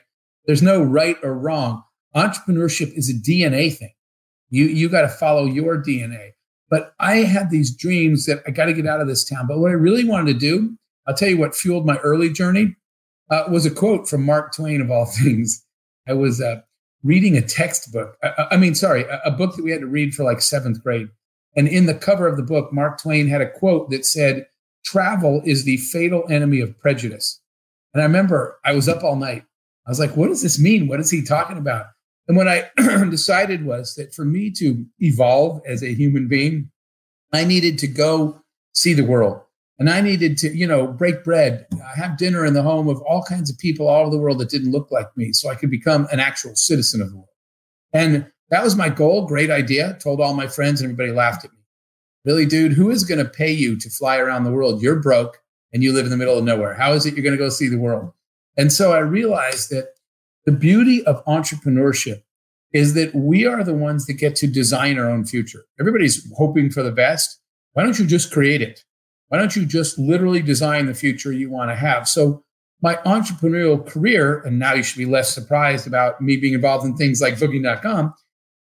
There's 0.47 0.63
no 0.63 0.83
right 0.83 1.17
or 1.23 1.35
wrong. 1.35 1.85
Entrepreneurship 2.17 2.93
is 2.97 3.09
a 3.09 3.15
DNA 3.15 3.73
thing. 3.73 3.93
You, 4.49 4.65
you 4.65 4.89
got 4.89 5.03
to 5.03 5.09
follow 5.09 5.45
your 5.45 5.81
DNA. 5.81 6.31
But 6.69 6.95
I 6.99 7.19
had 7.19 7.51
these 7.51 7.75
dreams 7.75 8.27
that 8.27 8.43
I 8.47 8.51
got 8.51 8.67
to 8.67 8.73
get 8.73 8.87
out 8.87 9.01
of 9.01 9.07
this 9.07 9.25
town. 9.25 9.47
But 9.47 9.59
what 9.59 9.71
I 9.71 9.75
really 9.75 10.05
wanted 10.05 10.33
to 10.33 10.39
do, 10.39 10.77
I'll 11.07 11.15
tell 11.15 11.29
you 11.29 11.39
what 11.39 11.55
fueled 11.55 11.87
my 11.87 11.99
early 11.99 12.33
journey 12.33 12.75
uh, 13.31 13.45
was 13.49 13.65
a 13.65 13.71
quote 13.71 14.09
from 14.09 14.25
Mark 14.25 14.55
Twain, 14.55 14.81
of 14.81 14.91
all 14.91 15.07
things. 15.23 15.65
I 16.09 16.15
was 16.15 16.41
uh, 16.41 16.63
reading 17.03 17.37
a 17.37 17.43
textbook. 17.43 18.17
I, 18.23 18.27
uh, 18.27 18.35
uh, 18.39 18.49
I 18.53 18.57
mean, 18.57 18.75
sorry, 18.75 19.05
a, 19.05 19.21
a, 19.27 19.31
book 19.31 19.57
that 19.57 19.65
we 19.65 19.71
had 19.71 19.81
to 19.81 19.87
read 19.87 20.15
for 20.15 20.25
like 20.25 20.41
seventh 20.41 20.83
grade. 20.83 21.09
And 21.57 21.67
in 21.67 21.87
the 21.87 21.95
cover 21.95 22.27
of 22.27 22.37
the 22.37 22.43
book, 22.43 22.73
Mark 22.73 23.01
Twain 23.01 23.29
had 23.29 23.41
a 23.41 23.51
quote 23.51 23.91
that 23.91 24.07
said, 24.07 24.47
travel 24.85 25.43
is 25.45 25.65
the 25.65 25.79
fatal 25.79 26.25
enemy 26.31 26.61
of 26.61 26.79
prejudice. 26.79 27.41
And 27.93 28.03
I 28.03 28.07
remember 28.07 28.59
I 28.65 28.73
was 28.73 28.89
up 28.89 29.03
all 29.03 29.17
night. 29.17 29.45
I 29.87 29.91
was 29.91 29.99
like, 29.99 30.17
what 30.17 30.29
does 30.29 30.43
this 30.43 30.59
mean? 30.61 30.87
What 30.87 31.01
is 31.01 31.11
he 31.11 31.23
talking 31.23 31.59
about? 31.59 31.87
And 32.29 32.37
what 32.37 32.47
I 32.47 32.71
decided 33.11 33.65
was 33.65 33.95
that 33.97 34.15
for 34.15 34.25
me 34.25 34.51
to 34.53 34.87
evolve 35.01 35.63
as 35.67 35.83
a 35.83 35.95
human 35.95 36.29
being, 36.29 36.71
I 37.33 37.45
needed 37.45 37.79
to 37.81 37.89
go 37.89 38.43
see 38.73 38.93
the 38.93 39.05
world. 39.05 39.41
And 39.81 39.89
I 39.89 40.03
needed 40.03 40.37
to, 40.39 40.55
you 40.55 40.67
know, 40.67 40.87
break 40.87 41.25
bread, 41.25 41.67
have 41.97 42.19
dinner 42.19 42.45
in 42.45 42.53
the 42.53 42.63
home 42.63 42.87
of 42.87 43.01
all 43.01 43.23
kinds 43.23 43.51
of 43.51 43.57
people 43.57 43.89
all 43.89 44.03
over 44.03 44.11
the 44.11 44.19
world 44.19 44.39
that 44.39 44.51
didn't 44.51 44.73
look 44.73 44.93
like 44.93 45.09
me 45.17 45.33
so 45.33 45.49
I 45.49 45.55
could 45.55 45.71
become 45.71 46.07
an 46.13 46.21
actual 46.21 46.55
citizen 46.55 47.01
of 47.01 47.09
the 47.09 47.17
world. 47.17 47.29
And 47.95 48.31
that 48.51 48.63
was 48.63 48.77
my 48.77 48.91
goal. 48.91 49.27
Great 49.27 49.51
idea. 49.51 49.97
Told 50.03 50.21
all 50.21 50.35
my 50.35 50.47
friends 50.47 50.83
and 50.83 50.87
everybody 50.93 51.13
laughed 51.17 51.47
at 51.47 51.53
me. 51.53 51.59
Really, 52.27 52.45
dude, 52.45 52.75
who 52.75 52.91
is 52.91 53.05
going 53.05 53.25
to 53.25 53.31
pay 53.31 53.51
you 53.51 53.79
to 53.79 53.89
fly 53.89 54.19
around 54.19 54.45
the 54.45 54.53
world? 54.53 54.83
You're 54.83 55.01
broke 55.01 55.39
and 55.73 55.83
you 55.83 55.95
live 55.95 56.05
in 56.05 56.11
the 56.11 56.17
middle 56.19 56.37
of 56.37 56.45
nowhere. 56.45 56.75
How 56.75 56.93
is 56.93 57.07
it 57.07 57.15
you're 57.15 57.25
going 57.25 57.37
to 57.37 57.43
go 57.43 57.49
see 57.49 57.69
the 57.69 57.79
world? 57.79 58.13
And 58.59 58.71
so 58.71 58.93
I 58.93 58.99
realized 58.99 59.71
that 59.71 59.95
the 60.45 60.53
beauty 60.53 61.03
of 61.07 61.25
entrepreneurship 61.25 62.23
is 62.75 62.93
that 62.95 63.15
we 63.15 63.47
are 63.47 63.65
the 63.65 63.75
ones 63.75 64.05
that 64.07 64.15
get 64.15 64.37
to 64.37 64.47
design 64.47 64.99
our 64.99 65.09
own 65.09 65.25
future. 65.25 65.65
Everybody's 65.81 66.31
hoping 66.37 66.71
for 66.71 66.83
the 66.83 66.93
best. 66.93 67.41
Why 67.73 67.83
don't 67.83 67.99
you 67.99 68.07
just 68.07 68.31
create 68.31 68.61
it? 68.61 68.85
Why 69.31 69.39
don't 69.39 69.55
you 69.55 69.65
just 69.65 69.97
literally 69.97 70.43
design 70.43 70.87
the 70.87 70.95
future 70.95 71.33
you 71.33 71.51
want 71.51 71.71
to 71.71 71.77
have? 71.77 72.09
So, 72.09 72.43
my 72.83 72.97
entrepreneurial 73.07 73.87
career, 73.87 74.41
and 74.41 74.59
now 74.59 74.75
you 74.75 74.83
should 74.83 74.99
be 74.99 75.07
less 75.07 75.33
surprised 75.33 75.87
about 75.87 76.21
me 76.21 76.37
being 76.37 76.55
involved 76.55 76.85
in 76.85 76.97
things 76.97 77.21
like 77.21 77.39
booking.com, 77.39 78.15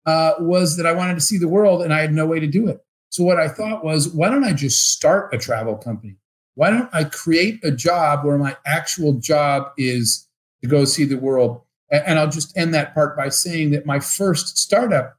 uh, 0.06 0.32
was 0.38 0.76
that 0.78 0.86
I 0.86 0.92
wanted 0.92 1.16
to 1.16 1.20
see 1.20 1.36
the 1.36 1.48
world 1.48 1.82
and 1.82 1.92
I 1.92 2.00
had 2.00 2.14
no 2.14 2.24
way 2.24 2.40
to 2.40 2.46
do 2.46 2.66
it. 2.68 2.80
So, 3.10 3.24
what 3.24 3.38
I 3.38 3.46
thought 3.46 3.84
was, 3.84 4.08
why 4.08 4.30
don't 4.30 4.42
I 4.42 4.54
just 4.54 4.90
start 4.90 5.34
a 5.34 5.38
travel 5.38 5.76
company? 5.76 6.16
Why 6.54 6.70
don't 6.70 6.88
I 6.94 7.04
create 7.04 7.62
a 7.62 7.70
job 7.70 8.24
where 8.24 8.38
my 8.38 8.56
actual 8.64 9.12
job 9.14 9.70
is 9.76 10.26
to 10.62 10.68
go 10.68 10.86
see 10.86 11.04
the 11.04 11.18
world? 11.18 11.60
And 11.90 12.18
I'll 12.18 12.30
just 12.30 12.56
end 12.56 12.72
that 12.72 12.94
part 12.94 13.18
by 13.18 13.28
saying 13.28 13.72
that 13.72 13.84
my 13.84 14.00
first 14.00 14.56
startup 14.56 15.18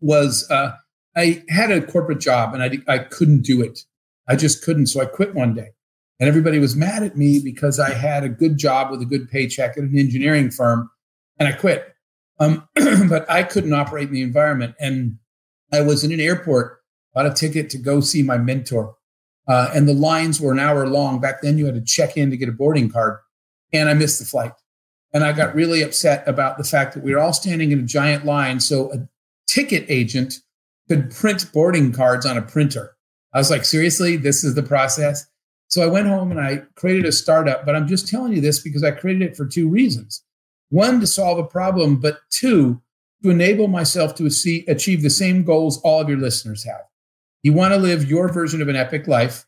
was 0.00 0.50
uh, 0.50 0.72
I 1.16 1.44
had 1.48 1.70
a 1.70 1.80
corporate 1.80 2.18
job 2.18 2.54
and 2.54 2.62
I, 2.62 2.92
I 2.92 2.98
couldn't 2.98 3.42
do 3.42 3.62
it. 3.62 3.84
I 4.28 4.36
just 4.36 4.64
couldn't. 4.64 4.86
So 4.86 5.00
I 5.00 5.06
quit 5.06 5.34
one 5.34 5.54
day. 5.54 5.70
And 6.20 6.28
everybody 6.28 6.58
was 6.58 6.76
mad 6.76 7.02
at 7.02 7.16
me 7.16 7.40
because 7.40 7.80
I 7.80 7.90
had 7.90 8.22
a 8.22 8.28
good 8.28 8.56
job 8.56 8.90
with 8.90 9.02
a 9.02 9.06
good 9.06 9.28
paycheck 9.28 9.72
at 9.72 9.82
an 9.82 9.98
engineering 9.98 10.50
firm 10.50 10.88
and 11.38 11.48
I 11.48 11.52
quit. 11.52 11.92
Um, 12.38 12.68
but 13.08 13.28
I 13.30 13.42
couldn't 13.42 13.72
operate 13.72 14.08
in 14.08 14.14
the 14.14 14.22
environment. 14.22 14.74
And 14.78 15.18
I 15.72 15.80
was 15.80 16.04
in 16.04 16.12
an 16.12 16.20
airport, 16.20 16.78
bought 17.14 17.26
a 17.26 17.34
ticket 17.34 17.70
to 17.70 17.78
go 17.78 18.00
see 18.00 18.22
my 18.22 18.38
mentor. 18.38 18.94
Uh, 19.46 19.70
and 19.74 19.88
the 19.88 19.94
lines 19.94 20.40
were 20.40 20.52
an 20.52 20.58
hour 20.58 20.86
long. 20.86 21.20
Back 21.20 21.42
then, 21.42 21.58
you 21.58 21.66
had 21.66 21.74
to 21.74 21.84
check 21.84 22.16
in 22.16 22.30
to 22.30 22.36
get 22.36 22.48
a 22.48 22.52
boarding 22.52 22.90
card. 22.90 23.18
And 23.72 23.88
I 23.88 23.94
missed 23.94 24.18
the 24.18 24.24
flight. 24.24 24.52
And 25.12 25.22
I 25.22 25.32
got 25.32 25.54
really 25.54 25.82
upset 25.82 26.26
about 26.26 26.58
the 26.58 26.64
fact 26.64 26.94
that 26.94 27.04
we 27.04 27.12
were 27.12 27.20
all 27.20 27.32
standing 27.32 27.70
in 27.70 27.80
a 27.80 27.84
giant 27.84 28.24
line. 28.24 28.60
So 28.60 28.92
a 28.92 29.08
ticket 29.46 29.84
agent 29.88 30.34
could 30.88 31.10
print 31.10 31.50
boarding 31.52 31.92
cards 31.92 32.26
on 32.26 32.36
a 32.36 32.42
printer. 32.42 32.93
I 33.34 33.38
was 33.38 33.50
like, 33.50 33.64
seriously, 33.64 34.16
this 34.16 34.44
is 34.44 34.54
the 34.54 34.62
process. 34.62 35.26
So 35.68 35.82
I 35.82 35.86
went 35.86 36.06
home 36.06 36.30
and 36.30 36.40
I 36.40 36.62
created 36.76 37.04
a 37.04 37.12
startup, 37.12 37.66
but 37.66 37.74
I'm 37.74 37.88
just 37.88 38.08
telling 38.08 38.32
you 38.32 38.40
this 38.40 38.60
because 38.60 38.84
I 38.84 38.92
created 38.92 39.22
it 39.22 39.36
for 39.36 39.44
two 39.44 39.68
reasons. 39.68 40.22
One, 40.70 41.00
to 41.00 41.06
solve 41.06 41.38
a 41.38 41.44
problem, 41.44 41.96
but 41.96 42.18
two, 42.30 42.80
to 43.22 43.30
enable 43.30 43.68
myself 43.68 44.14
to 44.16 44.26
achieve 44.68 45.02
the 45.02 45.10
same 45.10 45.42
goals 45.42 45.80
all 45.82 46.00
of 46.00 46.08
your 46.08 46.18
listeners 46.18 46.64
have. 46.64 46.82
You 47.42 47.52
want 47.52 47.74
to 47.74 47.78
live 47.78 48.08
your 48.08 48.32
version 48.32 48.62
of 48.62 48.68
an 48.68 48.76
epic 48.76 49.08
life 49.08 49.46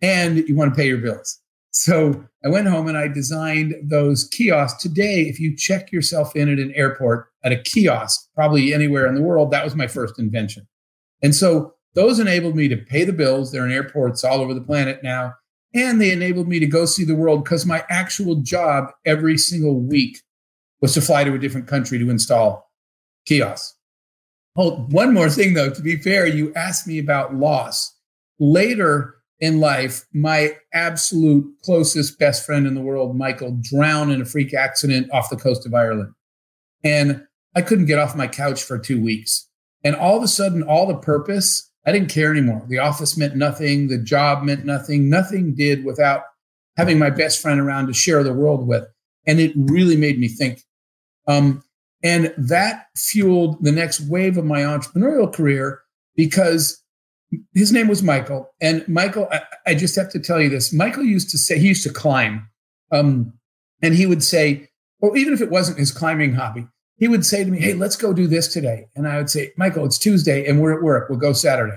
and 0.00 0.38
you 0.48 0.56
want 0.56 0.72
to 0.72 0.76
pay 0.76 0.86
your 0.86 0.98
bills. 0.98 1.40
So 1.70 2.24
I 2.44 2.48
went 2.48 2.66
home 2.66 2.88
and 2.88 2.96
I 2.96 3.08
designed 3.08 3.74
those 3.82 4.24
kiosks. 4.28 4.82
Today, 4.82 5.22
if 5.22 5.38
you 5.38 5.54
check 5.54 5.92
yourself 5.92 6.34
in 6.34 6.48
at 6.48 6.58
an 6.58 6.72
airport 6.74 7.28
at 7.44 7.52
a 7.52 7.58
kiosk, 7.58 8.28
probably 8.34 8.72
anywhere 8.72 9.06
in 9.06 9.14
the 9.14 9.22
world, 9.22 9.50
that 9.50 9.64
was 9.64 9.74
my 9.74 9.86
first 9.86 10.18
invention. 10.18 10.66
And 11.22 11.34
so 11.34 11.74
those 11.98 12.20
enabled 12.20 12.54
me 12.54 12.68
to 12.68 12.76
pay 12.76 13.02
the 13.02 13.12
bills. 13.12 13.50
They're 13.50 13.66
in 13.66 13.72
airports 13.72 14.22
all 14.22 14.40
over 14.40 14.54
the 14.54 14.60
planet 14.60 15.02
now. 15.02 15.34
And 15.74 16.00
they 16.00 16.12
enabled 16.12 16.46
me 16.46 16.60
to 16.60 16.66
go 16.66 16.86
see 16.86 17.04
the 17.04 17.16
world 17.16 17.42
because 17.42 17.66
my 17.66 17.84
actual 17.90 18.36
job 18.36 18.92
every 19.04 19.36
single 19.36 19.80
week 19.80 20.20
was 20.80 20.94
to 20.94 21.00
fly 21.00 21.24
to 21.24 21.34
a 21.34 21.40
different 21.40 21.66
country 21.66 21.98
to 21.98 22.08
install 22.08 22.70
kiosks. 23.26 23.74
Oh, 24.56 24.86
one 24.90 25.12
more 25.12 25.28
thing 25.28 25.54
though, 25.54 25.70
to 25.70 25.82
be 25.82 25.96
fair, 25.96 26.24
you 26.24 26.54
asked 26.54 26.86
me 26.86 27.00
about 27.00 27.34
loss. 27.34 27.92
Later 28.38 29.16
in 29.40 29.58
life, 29.58 30.06
my 30.14 30.56
absolute 30.72 31.52
closest 31.64 32.16
best 32.16 32.46
friend 32.46 32.64
in 32.64 32.76
the 32.76 32.80
world, 32.80 33.16
Michael, 33.16 33.58
drowned 33.60 34.12
in 34.12 34.22
a 34.22 34.24
freak 34.24 34.54
accident 34.54 35.10
off 35.12 35.30
the 35.30 35.36
coast 35.36 35.66
of 35.66 35.74
Ireland. 35.74 36.14
And 36.84 37.26
I 37.56 37.62
couldn't 37.62 37.86
get 37.86 37.98
off 37.98 38.14
my 38.14 38.28
couch 38.28 38.62
for 38.62 38.78
two 38.78 39.02
weeks. 39.02 39.48
And 39.82 39.96
all 39.96 40.16
of 40.16 40.22
a 40.22 40.28
sudden, 40.28 40.62
all 40.62 40.86
the 40.86 40.96
purpose 40.96 41.67
I 41.86 41.92
didn't 41.92 42.10
care 42.10 42.30
anymore. 42.30 42.64
The 42.68 42.78
office 42.78 43.16
meant 43.16 43.36
nothing. 43.36 43.88
The 43.88 43.98
job 43.98 44.42
meant 44.42 44.64
nothing. 44.64 45.08
Nothing 45.08 45.54
did 45.54 45.84
without 45.84 46.22
having 46.76 46.98
my 46.98 47.10
best 47.10 47.40
friend 47.40 47.60
around 47.60 47.86
to 47.86 47.94
share 47.94 48.22
the 48.22 48.32
world 48.32 48.66
with. 48.66 48.84
And 49.26 49.40
it 49.40 49.52
really 49.56 49.96
made 49.96 50.18
me 50.18 50.28
think. 50.28 50.62
Um, 51.26 51.62
and 52.02 52.32
that 52.36 52.86
fueled 52.96 53.62
the 53.62 53.72
next 53.72 54.00
wave 54.00 54.36
of 54.36 54.44
my 54.44 54.60
entrepreneurial 54.60 55.32
career 55.32 55.80
because 56.14 56.82
his 57.54 57.72
name 57.72 57.88
was 57.88 58.02
Michael. 58.02 58.50
And 58.60 58.86
Michael, 58.88 59.28
I, 59.30 59.40
I 59.66 59.74
just 59.74 59.96
have 59.96 60.10
to 60.10 60.20
tell 60.20 60.40
you 60.40 60.48
this 60.48 60.72
Michael 60.72 61.04
used 61.04 61.30
to 61.30 61.38
say, 61.38 61.58
he 61.58 61.68
used 61.68 61.82
to 61.84 61.92
climb. 61.92 62.48
Um, 62.90 63.34
and 63.82 63.94
he 63.94 64.06
would 64.06 64.22
say, 64.22 64.68
or 65.00 65.16
even 65.16 65.34
if 65.34 65.40
it 65.40 65.50
wasn't 65.50 65.78
his 65.78 65.92
climbing 65.92 66.34
hobby, 66.34 66.66
he 66.98 67.08
would 67.08 67.24
say 67.24 67.44
to 67.44 67.50
me, 67.50 67.60
Hey, 67.60 67.74
let's 67.74 67.96
go 67.96 68.12
do 68.12 68.26
this 68.26 68.48
today. 68.48 68.88
And 68.94 69.06
I 69.08 69.16
would 69.16 69.30
say, 69.30 69.52
Michael, 69.56 69.84
it's 69.84 69.98
Tuesday 69.98 70.46
and 70.46 70.60
we're 70.60 70.76
at 70.76 70.82
work. 70.82 71.08
We'll 71.08 71.18
go 71.18 71.32
Saturday. 71.32 71.76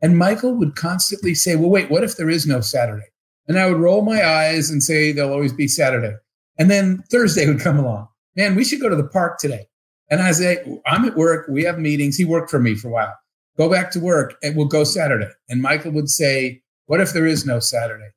And 0.00 0.16
Michael 0.16 0.54
would 0.54 0.76
constantly 0.76 1.34
say, 1.34 1.56
Well, 1.56 1.70
wait, 1.70 1.90
what 1.90 2.04
if 2.04 2.16
there 2.16 2.30
is 2.30 2.46
no 2.46 2.60
Saturday? 2.60 3.06
And 3.46 3.58
I 3.58 3.66
would 3.66 3.80
roll 3.80 4.02
my 4.02 4.24
eyes 4.24 4.70
and 4.70 4.82
say, 4.82 5.12
There'll 5.12 5.32
always 5.32 5.52
be 5.52 5.68
Saturday. 5.68 6.14
And 6.58 6.70
then 6.70 7.02
Thursday 7.10 7.46
would 7.46 7.60
come 7.60 7.78
along. 7.78 8.08
Man, 8.36 8.54
we 8.54 8.64
should 8.64 8.80
go 8.80 8.88
to 8.88 8.96
the 8.96 9.08
park 9.08 9.38
today. 9.38 9.66
And 10.10 10.22
I 10.22 10.32
say, 10.32 10.80
I'm 10.86 11.04
at 11.04 11.16
work. 11.16 11.46
We 11.48 11.64
have 11.64 11.78
meetings. 11.78 12.16
He 12.16 12.24
worked 12.24 12.50
for 12.50 12.58
me 12.58 12.74
for 12.74 12.88
a 12.88 12.92
while. 12.92 13.14
Go 13.56 13.70
back 13.70 13.90
to 13.92 14.00
work 14.00 14.36
and 14.42 14.56
we'll 14.56 14.66
go 14.66 14.84
Saturday. 14.84 15.30
And 15.48 15.62
Michael 15.62 15.92
would 15.92 16.08
say, 16.08 16.62
What 16.86 17.00
if 17.00 17.12
there 17.12 17.26
is 17.26 17.46
no 17.46 17.58
Saturday? 17.58 18.10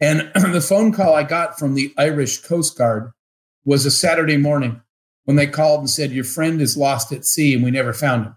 And 0.00 0.30
the 0.34 0.60
phone 0.60 0.92
call 0.92 1.14
I 1.14 1.22
got 1.22 1.58
from 1.58 1.74
the 1.74 1.92
Irish 1.98 2.38
Coast 2.38 2.76
Guard 2.78 3.10
was 3.64 3.84
a 3.84 3.90
Saturday 3.90 4.36
morning 4.36 4.80
when 5.28 5.36
they 5.36 5.46
called 5.46 5.80
and 5.80 5.90
said, 5.90 6.10
Your 6.10 6.24
friend 6.24 6.58
is 6.62 6.74
lost 6.74 7.12
at 7.12 7.26
sea 7.26 7.52
and 7.52 7.62
we 7.62 7.70
never 7.70 7.92
found 7.92 8.24
him. 8.24 8.36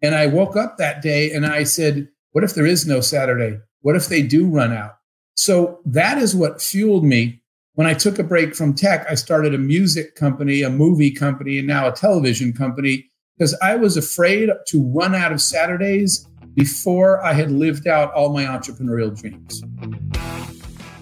And 0.00 0.14
I 0.14 0.26
woke 0.26 0.56
up 0.56 0.78
that 0.78 1.02
day 1.02 1.30
and 1.30 1.44
I 1.44 1.64
said, 1.64 2.08
What 2.32 2.42
if 2.42 2.54
there 2.54 2.64
is 2.64 2.86
no 2.86 3.02
Saturday? 3.02 3.58
What 3.82 3.96
if 3.96 4.06
they 4.08 4.22
do 4.22 4.48
run 4.48 4.72
out? 4.72 4.92
So 5.34 5.80
that 5.84 6.16
is 6.16 6.34
what 6.34 6.62
fueled 6.62 7.04
me. 7.04 7.42
When 7.74 7.86
I 7.86 7.92
took 7.92 8.18
a 8.18 8.24
break 8.24 8.54
from 8.54 8.72
tech, 8.72 9.06
I 9.10 9.14
started 9.14 9.54
a 9.54 9.58
music 9.58 10.14
company, 10.14 10.62
a 10.62 10.70
movie 10.70 11.10
company, 11.10 11.58
and 11.58 11.68
now 11.68 11.86
a 11.86 11.92
television 11.92 12.54
company 12.54 13.10
because 13.36 13.54
I 13.62 13.76
was 13.76 13.98
afraid 13.98 14.48
to 14.68 14.92
run 14.94 15.14
out 15.14 15.32
of 15.32 15.42
Saturdays 15.42 16.26
before 16.54 17.22
I 17.22 17.34
had 17.34 17.50
lived 17.50 17.86
out 17.86 18.14
all 18.14 18.32
my 18.32 18.44
entrepreneurial 18.44 19.14
dreams. 19.14 19.62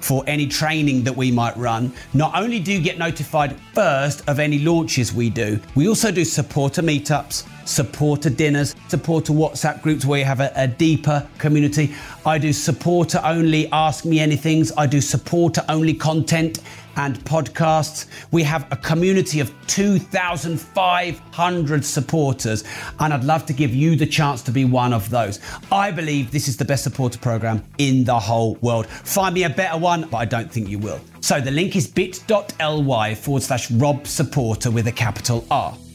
for 0.00 0.24
any 0.26 0.46
training 0.46 1.04
that 1.04 1.16
we 1.16 1.30
might 1.30 1.56
run. 1.56 1.92
Not 2.14 2.32
only 2.34 2.58
do 2.60 2.72
you 2.72 2.80
get 2.80 2.98
notified 2.98 3.56
first 3.74 4.28
of 4.28 4.38
any 4.38 4.58
launches 4.58 5.12
we 5.12 5.30
do, 5.30 5.60
we 5.74 5.88
also 5.88 6.10
do 6.10 6.24
supporter 6.24 6.82
meetups, 6.82 7.46
supporter 7.66 8.30
dinners, 8.30 8.74
supporter 8.88 9.32
WhatsApp 9.32 9.82
groups 9.82 10.04
where 10.04 10.18
you 10.18 10.24
have 10.24 10.40
a, 10.40 10.52
a 10.56 10.66
deeper 10.66 11.26
community. 11.38 11.94
I 12.26 12.38
do 12.38 12.52
supporter 12.52 13.20
only 13.24 13.70
Ask 13.72 14.04
Me 14.04 14.18
Anythings. 14.18 14.72
I 14.76 14.86
do 14.86 15.00
supporter 15.00 15.64
only 15.68 15.94
content 15.94 16.60
and 17.06 17.18
podcasts. 17.24 18.06
We 18.30 18.42
have 18.42 18.70
a 18.70 18.76
community 18.76 19.40
of 19.40 19.54
2,500 19.68 21.84
supporters, 21.84 22.64
and 22.98 23.14
I'd 23.14 23.24
love 23.24 23.46
to 23.46 23.54
give 23.54 23.74
you 23.74 23.96
the 23.96 24.06
chance 24.06 24.42
to 24.42 24.50
be 24.50 24.66
one 24.66 24.92
of 24.92 25.08
those. 25.08 25.40
I 25.72 25.90
believe 25.90 26.30
this 26.30 26.46
is 26.46 26.58
the 26.58 26.64
best 26.64 26.84
supporter 26.84 27.18
program 27.18 27.64
in 27.78 28.04
the 28.04 28.18
whole 28.18 28.56
world. 28.56 28.86
Find 28.86 29.34
me 29.34 29.44
a 29.44 29.50
better 29.50 29.78
one, 29.78 30.08
but 30.10 30.18
I 30.18 30.26
don't 30.26 30.52
think 30.52 30.68
you 30.68 30.78
will. 30.78 31.00
So 31.20 31.40
the 31.40 31.50
link 31.50 31.74
is 31.74 31.86
bit.ly 31.86 33.14
forward 33.14 33.42
slash 33.42 33.70
Rob 33.70 34.06
Supporter 34.06 34.70
with 34.70 34.86
a 34.86 34.92
capital 34.92 35.46
R. 35.50 35.74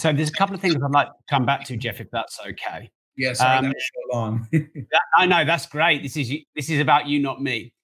So 0.00 0.14
there's 0.14 0.30
a 0.30 0.32
couple 0.32 0.54
of 0.54 0.62
things 0.62 0.76
I'd 0.76 0.90
like 0.92 1.08
to 1.08 1.12
come 1.28 1.44
back 1.44 1.64
to, 1.64 1.76
Jeff, 1.76 2.00
if 2.00 2.10
that's 2.10 2.40
okay. 2.40 2.90
Yes, 3.18 3.38
yeah, 3.38 3.58
um, 3.58 3.64
that 3.66 3.74
was 3.74 3.90
so 3.94 4.16
long. 4.16 4.48
that, 4.52 5.02
I 5.14 5.26
know 5.26 5.44
that's 5.44 5.66
great. 5.66 6.02
This 6.02 6.16
is 6.16 6.32
this 6.56 6.70
is 6.70 6.80
about 6.80 7.06
you, 7.06 7.20
not 7.20 7.42
me. 7.42 7.74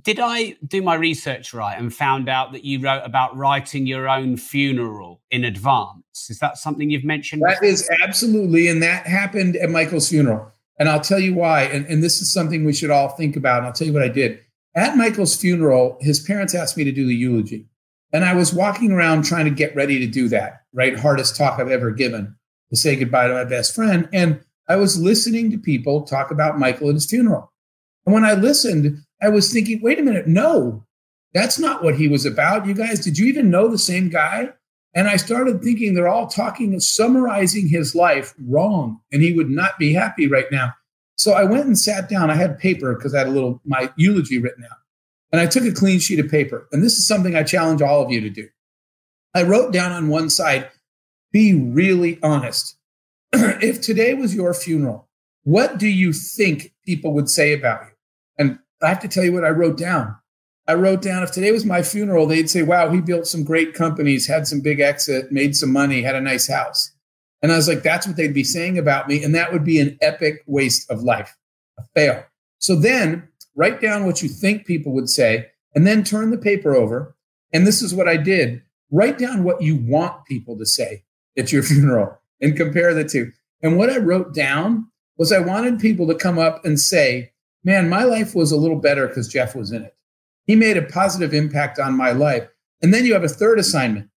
Did 0.00 0.20
I 0.20 0.54
do 0.68 0.82
my 0.82 0.94
research 0.94 1.52
right 1.52 1.76
and 1.76 1.92
found 1.92 2.28
out 2.28 2.52
that 2.52 2.62
you 2.62 2.80
wrote 2.80 3.02
about 3.04 3.36
writing 3.36 3.88
your 3.88 4.08
own 4.08 4.36
funeral 4.36 5.20
in 5.32 5.42
advance? 5.42 6.30
Is 6.30 6.38
that 6.38 6.58
something 6.58 6.90
you've 6.90 7.02
mentioned? 7.02 7.42
That 7.42 7.64
is 7.64 7.90
absolutely, 8.04 8.68
and 8.68 8.80
that 8.84 9.08
happened 9.08 9.56
at 9.56 9.68
Michael's 9.68 10.08
funeral. 10.08 10.52
And 10.78 10.88
I'll 10.88 11.00
tell 11.00 11.18
you 11.18 11.34
why. 11.34 11.62
And, 11.62 11.84
and 11.86 12.04
this 12.04 12.22
is 12.22 12.32
something 12.32 12.64
we 12.64 12.72
should 12.72 12.90
all 12.90 13.08
think 13.08 13.34
about. 13.34 13.58
And 13.58 13.66
I'll 13.66 13.72
tell 13.72 13.88
you 13.88 13.92
what 13.92 14.04
I 14.04 14.08
did. 14.08 14.38
At 14.76 14.96
Michael's 14.96 15.34
funeral, 15.34 15.98
his 16.00 16.20
parents 16.20 16.54
asked 16.54 16.76
me 16.76 16.84
to 16.84 16.92
do 16.92 17.04
the 17.04 17.16
eulogy. 17.16 17.66
And 18.12 18.24
I 18.24 18.34
was 18.34 18.54
walking 18.54 18.92
around 18.92 19.24
trying 19.24 19.44
to 19.44 19.50
get 19.50 19.76
ready 19.76 19.98
to 19.98 20.06
do 20.06 20.28
that, 20.28 20.62
right? 20.72 20.98
Hardest 20.98 21.36
talk 21.36 21.58
I've 21.58 21.70
ever 21.70 21.90
given 21.90 22.36
to 22.70 22.76
say 22.76 22.96
goodbye 22.96 23.28
to 23.28 23.34
my 23.34 23.44
best 23.44 23.74
friend. 23.74 24.08
And 24.12 24.40
I 24.68 24.76
was 24.76 25.00
listening 25.00 25.50
to 25.50 25.58
people 25.58 26.02
talk 26.02 26.30
about 26.30 26.58
Michael 26.58 26.88
at 26.88 26.94
his 26.94 27.06
funeral. 27.06 27.52
And 28.06 28.14
when 28.14 28.24
I 28.24 28.34
listened, 28.34 28.98
I 29.20 29.28
was 29.28 29.52
thinking, 29.52 29.80
wait 29.82 29.98
a 29.98 30.02
minute, 30.02 30.26
no, 30.26 30.86
that's 31.34 31.58
not 31.58 31.82
what 31.82 31.96
he 31.96 32.08
was 32.08 32.24
about. 32.24 32.66
You 32.66 32.74
guys, 32.74 33.00
did 33.00 33.18
you 33.18 33.26
even 33.26 33.50
know 33.50 33.68
the 33.68 33.78
same 33.78 34.08
guy? 34.08 34.50
And 34.94 35.08
I 35.08 35.16
started 35.16 35.62
thinking 35.62 35.94
they're 35.94 36.08
all 36.08 36.26
talking, 36.26 36.72
and 36.72 36.82
summarizing 36.82 37.68
his 37.68 37.94
life 37.94 38.34
wrong, 38.48 39.00
and 39.12 39.22
he 39.22 39.34
would 39.34 39.50
not 39.50 39.78
be 39.78 39.92
happy 39.92 40.26
right 40.26 40.50
now. 40.50 40.72
So 41.16 41.32
I 41.32 41.44
went 41.44 41.66
and 41.66 41.78
sat 41.78 42.08
down. 42.08 42.30
I 42.30 42.34
had 42.34 42.58
paper 42.58 42.94
because 42.94 43.14
I 43.14 43.18
had 43.18 43.26
a 43.26 43.32
little 43.32 43.60
my 43.64 43.92
eulogy 43.96 44.38
written 44.38 44.64
out. 44.64 44.78
And 45.32 45.40
I 45.40 45.46
took 45.46 45.64
a 45.64 45.72
clean 45.72 45.98
sheet 45.98 46.20
of 46.20 46.30
paper. 46.30 46.68
And 46.72 46.82
this 46.82 46.94
is 46.94 47.06
something 47.06 47.34
I 47.34 47.42
challenge 47.42 47.82
all 47.82 48.02
of 48.02 48.10
you 48.10 48.20
to 48.20 48.30
do. 48.30 48.48
I 49.34 49.42
wrote 49.42 49.72
down 49.72 49.92
on 49.92 50.08
one 50.08 50.30
side, 50.30 50.70
be 51.32 51.54
really 51.54 52.18
honest. 52.22 52.76
if 53.32 53.80
today 53.80 54.14
was 54.14 54.34
your 54.34 54.54
funeral, 54.54 55.08
what 55.44 55.78
do 55.78 55.86
you 55.86 56.12
think 56.12 56.74
people 56.84 57.12
would 57.12 57.28
say 57.28 57.52
about 57.52 57.82
you? 57.82 57.92
And 58.38 58.58
I 58.82 58.88
have 58.88 59.00
to 59.00 59.08
tell 59.08 59.24
you 59.24 59.32
what 59.32 59.44
I 59.44 59.50
wrote 59.50 59.76
down. 59.76 60.16
I 60.66 60.74
wrote 60.74 61.00
down 61.00 61.22
if 61.22 61.32
today 61.32 61.50
was 61.50 61.64
my 61.64 61.82
funeral, 61.82 62.26
they'd 62.26 62.50
say, 62.50 62.62
wow, 62.62 62.90
he 62.90 63.00
built 63.00 63.26
some 63.26 63.42
great 63.42 63.72
companies, 63.72 64.26
had 64.26 64.46
some 64.46 64.60
big 64.60 64.80
exit, 64.80 65.32
made 65.32 65.56
some 65.56 65.72
money, 65.72 66.02
had 66.02 66.14
a 66.14 66.20
nice 66.20 66.46
house. 66.46 66.92
And 67.42 67.52
I 67.52 67.56
was 67.56 67.68
like, 67.68 67.82
that's 67.82 68.06
what 68.06 68.16
they'd 68.16 68.34
be 68.34 68.44
saying 68.44 68.78
about 68.78 69.08
me. 69.08 69.22
And 69.22 69.34
that 69.34 69.52
would 69.52 69.64
be 69.64 69.80
an 69.80 69.96
epic 70.02 70.42
waste 70.46 70.90
of 70.90 71.02
life, 71.02 71.34
a 71.78 71.84
fail. 71.94 72.24
So 72.58 72.74
then 72.74 73.28
write 73.58 73.80
down 73.80 74.06
what 74.06 74.22
you 74.22 74.28
think 74.28 74.64
people 74.64 74.92
would 74.92 75.10
say, 75.10 75.48
and 75.74 75.86
then 75.86 76.04
turn 76.04 76.30
the 76.30 76.38
paper 76.38 76.74
over. 76.74 77.16
And 77.52 77.66
this 77.66 77.82
is 77.82 77.94
what 77.94 78.08
I 78.08 78.16
did 78.16 78.62
write 78.90 79.18
down 79.18 79.44
what 79.44 79.60
you 79.60 79.76
want 79.76 80.24
people 80.24 80.56
to 80.56 80.64
say 80.64 81.02
at 81.36 81.52
your 81.52 81.62
funeral 81.64 82.18
and 82.40 82.56
compare 82.56 82.94
the 82.94 83.04
two. 83.04 83.30
And 83.62 83.76
what 83.76 83.90
I 83.90 83.98
wrote 83.98 84.32
down 84.32 84.88
was 85.18 85.32
I 85.32 85.40
wanted 85.40 85.78
people 85.78 86.06
to 86.06 86.14
come 86.14 86.38
up 86.38 86.64
and 86.64 86.80
say, 86.80 87.32
man, 87.64 87.88
my 87.88 88.04
life 88.04 88.34
was 88.34 88.52
a 88.52 88.56
little 88.56 88.78
better 88.78 89.06
because 89.08 89.28
Jeff 89.28 89.54
was 89.54 89.72
in 89.72 89.82
it. 89.82 89.94
He 90.46 90.56
made 90.56 90.76
a 90.76 90.82
positive 90.82 91.34
impact 91.34 91.78
on 91.78 91.96
my 91.96 92.12
life. 92.12 92.48
And 92.80 92.94
then 92.94 93.04
you 93.04 93.12
have 93.12 93.24
a 93.24 93.28
third 93.28 93.58
assignment. 93.58 94.08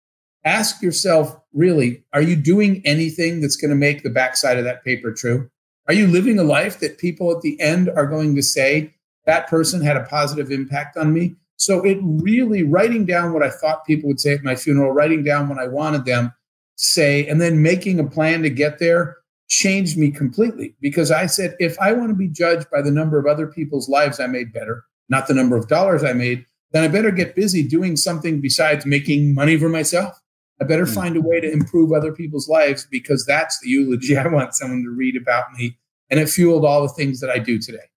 Ask 0.46 0.82
yourself, 0.82 1.38
really, 1.54 2.06
are 2.14 2.22
you 2.22 2.36
doing 2.36 2.82
anything 2.86 3.42
that's 3.42 3.58
going 3.58 3.72
to 3.72 3.76
make 3.76 4.04
the 4.04 4.10
backside 4.10 4.58
of 4.58 4.64
that 4.64 4.86
paper 4.86 5.12
true? 5.12 5.50
Are 5.88 5.94
you 5.94 6.08
living 6.08 6.40
a 6.40 6.44
life 6.44 6.80
that 6.80 7.00
people 7.00 7.36
at 7.36 7.42
the 7.42 7.60
end 7.60 7.90
are 7.90 8.06
going 8.06 8.36
to 8.36 8.44
say, 8.44 8.94
that 9.26 9.48
person 9.48 9.82
had 9.82 9.98
a 9.98 10.04
positive 10.04 10.52
impact 10.52 10.98
on 10.98 11.14
me. 11.14 11.36
So 11.58 11.84
it 11.84 12.00
really 12.02 12.64
writing 12.64 13.06
down 13.06 13.34
what 13.34 13.44
I 13.44 13.50
thought 13.50 13.86
people 13.86 14.08
would 14.08 14.20
say 14.20 14.34
at 14.34 14.44
my 14.44 14.56
funeral, 14.56 14.94
writing 14.94 15.24
down 15.24 15.48
what 15.48 15.60
I 15.60 15.68
wanted 15.68 16.06
them 16.06 16.30
to 16.30 16.84
say, 16.84 17.28
and 17.28 17.40
then 17.40 17.62
making 17.62 18.00
a 18.00 18.04
plan 18.04 18.42
to 18.42 18.50
get 18.50 18.80
there 18.80 19.18
changed 19.48 19.98
me 19.98 20.10
completely 20.10 20.76
because 20.80 21.12
I 21.12 21.28
said, 21.28 21.56
if 21.60 21.78
I 21.80 21.92
want 21.92 22.10
to 22.10 22.16
be 22.16 22.30
judged 22.30 22.68
by 22.72 22.82
the 22.82 22.90
number 22.90 23.20
of 23.20 23.28
other 23.28 23.46
people's 23.46 23.90
lives 23.90 24.20
I 24.20 24.28
made 24.28 24.54
better, 24.54 24.86
not 25.10 25.28
the 25.28 25.34
number 25.34 25.58
of 25.58 25.68
dollars 25.68 26.04
I 26.04 26.14
made, 26.14 26.46
then 26.72 26.84
I 26.84 26.88
better 26.88 27.12
get 27.12 27.36
busy 27.36 27.68
doing 27.68 27.98
something 27.98 28.40
besides 28.40 28.86
making 28.86 29.36
money 29.36 29.58
for 29.58 29.70
myself. 29.70 30.20
I 30.62 30.64
better 30.64 30.86
mm-hmm. 30.86 30.94
find 30.94 31.18
a 31.18 31.22
way 31.22 31.42
to 31.42 31.52
improve 31.52 31.92
other 31.92 32.14
people's 32.14 32.48
lives 32.48 32.88
because 32.90 33.26
that's 33.26 33.60
the 33.60 33.70
eulogy 33.70 34.18
I 34.18 34.28
want 34.28 34.56
someone 34.56 34.84
to 34.84 34.90
read 34.90 35.16
about 35.16 35.52
me. 35.54 35.78
And 36.10 36.20
it 36.20 36.30
fueled 36.30 36.66
all 36.66 36.82
the 36.82 36.90
things 36.90 37.20
that 37.20 37.30
I 37.30 37.40
do 37.40 37.60
today. 37.60 37.90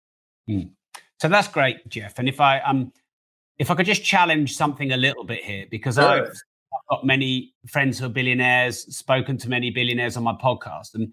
Mm. 0.48 0.70
So 1.22 1.28
that's 1.28 1.46
great, 1.46 1.88
Jeff. 1.88 2.18
And 2.18 2.28
if 2.28 2.40
I 2.40 2.58
um 2.62 2.92
if 3.56 3.70
I 3.70 3.76
could 3.76 3.87
just 3.87 4.02
challenge 4.02 4.56
something 4.56 4.90
a 4.90 4.96
little 4.96 5.22
bit 5.22 5.44
here, 5.44 5.66
because 5.70 5.94
sure. 5.94 6.04
I've, 6.04 6.26
I've 6.26 6.87
got 6.90 7.06
many 7.06 7.54
friends 7.68 8.00
who 8.00 8.06
are 8.06 8.08
billionaires, 8.08 8.92
spoken 8.92 9.37
to 9.38 9.48
many 9.48 9.70
billionaires 9.70 10.16
on 10.16 10.24
my 10.24 10.32
podcast, 10.32 10.94
and 10.94 11.12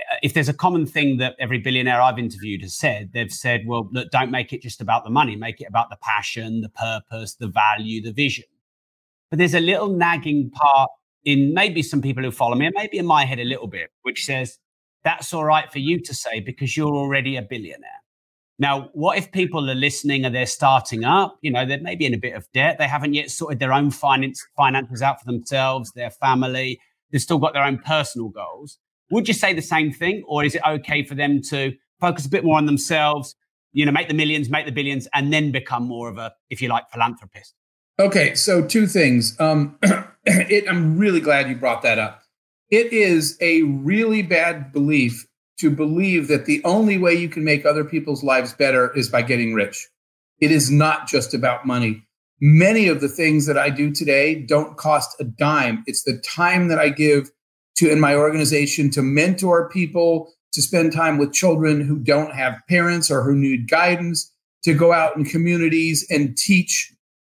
uh, 0.00 0.16
if 0.24 0.34
there's 0.34 0.48
a 0.48 0.54
common 0.54 0.86
thing 0.86 1.18
that 1.18 1.36
every 1.38 1.58
billionaire 1.58 2.02
I've 2.02 2.18
interviewed 2.18 2.62
has 2.62 2.76
said, 2.76 3.12
they've 3.14 3.30
said, 3.30 3.62
well, 3.64 3.88
look, 3.92 4.10
don't 4.10 4.32
make 4.32 4.52
it 4.52 4.60
just 4.60 4.80
about 4.80 5.04
the 5.04 5.10
money, 5.10 5.36
make 5.36 5.60
it 5.60 5.68
about 5.68 5.88
the 5.88 5.98
passion, 6.02 6.60
the 6.60 6.68
purpose, 6.70 7.36
the 7.36 7.46
value, 7.46 8.02
the 8.02 8.12
vision. 8.12 8.46
But 9.30 9.38
there's 9.38 9.54
a 9.54 9.60
little 9.60 9.88
nagging 9.88 10.50
part 10.50 10.90
in 11.24 11.54
maybe 11.54 11.84
some 11.84 12.02
people 12.02 12.24
who 12.24 12.32
follow 12.32 12.56
me, 12.56 12.66
and 12.66 12.74
maybe 12.76 12.98
in 12.98 13.06
my 13.06 13.24
head 13.24 13.38
a 13.38 13.44
little 13.44 13.68
bit, 13.68 13.90
which 14.02 14.24
says, 14.24 14.58
that's 15.04 15.32
all 15.32 15.44
right 15.44 15.70
for 15.70 15.78
you 15.78 16.00
to 16.00 16.12
say 16.12 16.40
because 16.40 16.76
you're 16.76 16.96
already 16.96 17.36
a 17.36 17.42
billionaire. 17.42 18.00
Now, 18.58 18.90
what 18.92 19.18
if 19.18 19.32
people 19.32 19.68
are 19.68 19.74
listening 19.74 20.24
and 20.24 20.34
they're 20.34 20.46
starting 20.46 21.04
up? 21.04 21.38
You 21.42 21.50
know, 21.50 21.66
they're 21.66 21.80
maybe 21.80 22.06
in 22.06 22.14
a 22.14 22.18
bit 22.18 22.34
of 22.34 22.46
debt. 22.52 22.78
They 22.78 22.86
haven't 22.86 23.14
yet 23.14 23.30
sorted 23.30 23.58
their 23.58 23.72
own 23.72 23.90
finance, 23.90 24.44
finances 24.56 25.02
out 25.02 25.20
for 25.20 25.26
themselves, 25.26 25.90
their 25.92 26.10
family. 26.10 26.80
They've 27.10 27.20
still 27.20 27.38
got 27.38 27.52
their 27.52 27.64
own 27.64 27.78
personal 27.78 28.28
goals. 28.28 28.78
Would 29.10 29.26
you 29.26 29.34
say 29.34 29.52
the 29.54 29.62
same 29.62 29.92
thing? 29.92 30.22
Or 30.28 30.44
is 30.44 30.54
it 30.54 30.62
okay 30.66 31.02
for 31.02 31.14
them 31.14 31.42
to 31.50 31.72
focus 32.00 32.26
a 32.26 32.28
bit 32.28 32.44
more 32.44 32.56
on 32.56 32.66
themselves, 32.66 33.34
you 33.72 33.84
know, 33.84 33.92
make 33.92 34.08
the 34.08 34.14
millions, 34.14 34.48
make 34.48 34.66
the 34.66 34.72
billions, 34.72 35.08
and 35.14 35.32
then 35.32 35.50
become 35.50 35.84
more 35.84 36.08
of 36.08 36.16
a, 36.16 36.32
if 36.48 36.62
you 36.62 36.68
like, 36.68 36.88
philanthropist? 36.92 37.54
Okay. 37.98 38.34
So, 38.36 38.64
two 38.64 38.86
things. 38.86 39.38
Um, 39.40 39.78
it, 40.24 40.64
I'm 40.68 40.96
really 40.96 41.20
glad 41.20 41.48
you 41.48 41.56
brought 41.56 41.82
that 41.82 41.98
up. 41.98 42.22
It 42.70 42.92
is 42.92 43.36
a 43.40 43.62
really 43.62 44.22
bad 44.22 44.72
belief 44.72 45.26
to 45.58 45.70
believe 45.70 46.28
that 46.28 46.46
the 46.46 46.62
only 46.64 46.98
way 46.98 47.14
you 47.14 47.28
can 47.28 47.44
make 47.44 47.64
other 47.64 47.84
people's 47.84 48.24
lives 48.24 48.52
better 48.52 48.94
is 48.96 49.08
by 49.08 49.22
getting 49.22 49.54
rich. 49.54 49.88
It 50.40 50.50
is 50.50 50.70
not 50.70 51.06
just 51.06 51.32
about 51.32 51.66
money. 51.66 52.04
Many 52.40 52.88
of 52.88 53.00
the 53.00 53.08
things 53.08 53.46
that 53.46 53.56
I 53.56 53.70
do 53.70 53.92
today 53.92 54.34
don't 54.34 54.76
cost 54.76 55.16
a 55.20 55.24
dime. 55.24 55.84
It's 55.86 56.02
the 56.02 56.18
time 56.18 56.68
that 56.68 56.78
I 56.78 56.88
give 56.88 57.30
to 57.76 57.90
in 57.90 58.00
my 58.00 58.14
organization 58.14 58.90
to 58.90 59.02
mentor 59.02 59.68
people, 59.68 60.32
to 60.52 60.62
spend 60.62 60.92
time 60.92 61.18
with 61.18 61.32
children 61.32 61.80
who 61.80 61.98
don't 61.98 62.34
have 62.34 62.60
parents 62.68 63.10
or 63.10 63.22
who 63.22 63.34
need 63.34 63.68
guidance, 63.68 64.30
to 64.64 64.74
go 64.74 64.92
out 64.92 65.16
in 65.16 65.24
communities 65.24 66.06
and 66.10 66.36
teach 66.36 66.92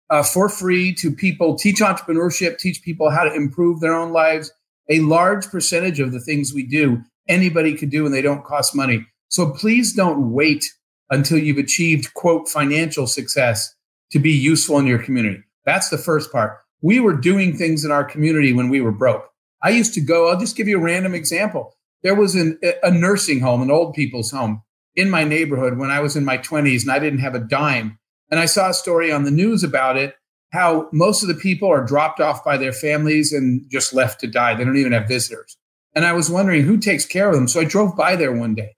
uh, 0.09 0.21
for 0.21 0.49
free 0.49 0.93
to 0.93 1.09
people, 1.09 1.55
teach 1.55 1.79
entrepreneurship, 1.79 2.57
teach 2.57 2.81
people 2.81 3.09
how 3.09 3.23
to 3.23 3.33
improve 3.33 3.79
their 3.79 3.93
own 3.93 4.11
lives. 4.11 4.51
A 4.89 4.99
large 4.99 5.47
percentage 5.47 5.99
of 5.99 6.11
the 6.11 6.19
things 6.19 6.53
we 6.53 6.63
do 6.63 7.01
anybody 7.31 7.75
could 7.75 7.89
do 7.89 8.05
and 8.05 8.13
they 8.13 8.21
don't 8.21 8.43
cost 8.43 8.75
money. 8.75 9.05
So 9.29 9.51
please 9.51 9.93
don't 9.93 10.31
wait 10.31 10.65
until 11.09 11.37
you've 11.37 11.57
achieved, 11.57 12.13
quote, 12.13 12.47
financial 12.47 13.07
success 13.07 13.73
to 14.11 14.19
be 14.19 14.31
useful 14.31 14.77
in 14.77 14.85
your 14.85 15.01
community. 15.01 15.41
That's 15.65 15.89
the 15.89 15.97
first 15.97 16.31
part. 16.31 16.57
We 16.81 16.99
were 16.99 17.15
doing 17.15 17.55
things 17.55 17.85
in 17.85 17.91
our 17.91 18.03
community 18.03 18.53
when 18.53 18.69
we 18.69 18.81
were 18.81 18.91
broke. 18.91 19.27
I 19.63 19.69
used 19.69 19.93
to 19.93 20.01
go, 20.01 20.29
I'll 20.29 20.39
just 20.39 20.57
give 20.57 20.67
you 20.67 20.77
a 20.77 20.81
random 20.81 21.13
example. 21.13 21.75
There 22.03 22.15
was 22.15 22.35
an, 22.35 22.59
a 22.83 22.91
nursing 22.91 23.39
home, 23.39 23.61
an 23.61 23.71
old 23.71 23.93
people's 23.93 24.31
home 24.31 24.63
in 24.95 25.09
my 25.09 25.23
neighborhood 25.23 25.77
when 25.77 25.91
I 25.91 25.99
was 25.99 26.15
in 26.15 26.25
my 26.25 26.37
20s 26.37 26.81
and 26.81 26.91
I 26.91 26.99
didn't 26.99 27.19
have 27.19 27.35
a 27.35 27.39
dime. 27.39 27.99
And 28.29 28.39
I 28.39 28.45
saw 28.45 28.69
a 28.69 28.73
story 28.73 29.11
on 29.11 29.23
the 29.23 29.31
news 29.31 29.63
about 29.63 29.97
it 29.97 30.15
how 30.51 30.89
most 30.91 31.21
of 31.21 31.29
the 31.29 31.35
people 31.35 31.69
are 31.69 31.85
dropped 31.85 32.19
off 32.19 32.43
by 32.43 32.57
their 32.57 32.73
families 32.73 33.31
and 33.31 33.65
just 33.69 33.93
left 33.93 34.19
to 34.19 34.27
die. 34.27 34.53
They 34.53 34.65
don't 34.65 34.77
even 34.77 34.91
have 34.91 35.07
visitors. 35.07 35.57
And 35.93 36.05
I 36.05 36.13
was 36.13 36.29
wondering 36.29 36.63
who 36.63 36.77
takes 36.77 37.05
care 37.05 37.29
of 37.29 37.35
them. 37.35 37.47
So 37.47 37.59
I 37.59 37.65
drove 37.65 37.95
by 37.95 38.15
there 38.15 38.33
one 38.33 38.55
day. 38.55 38.75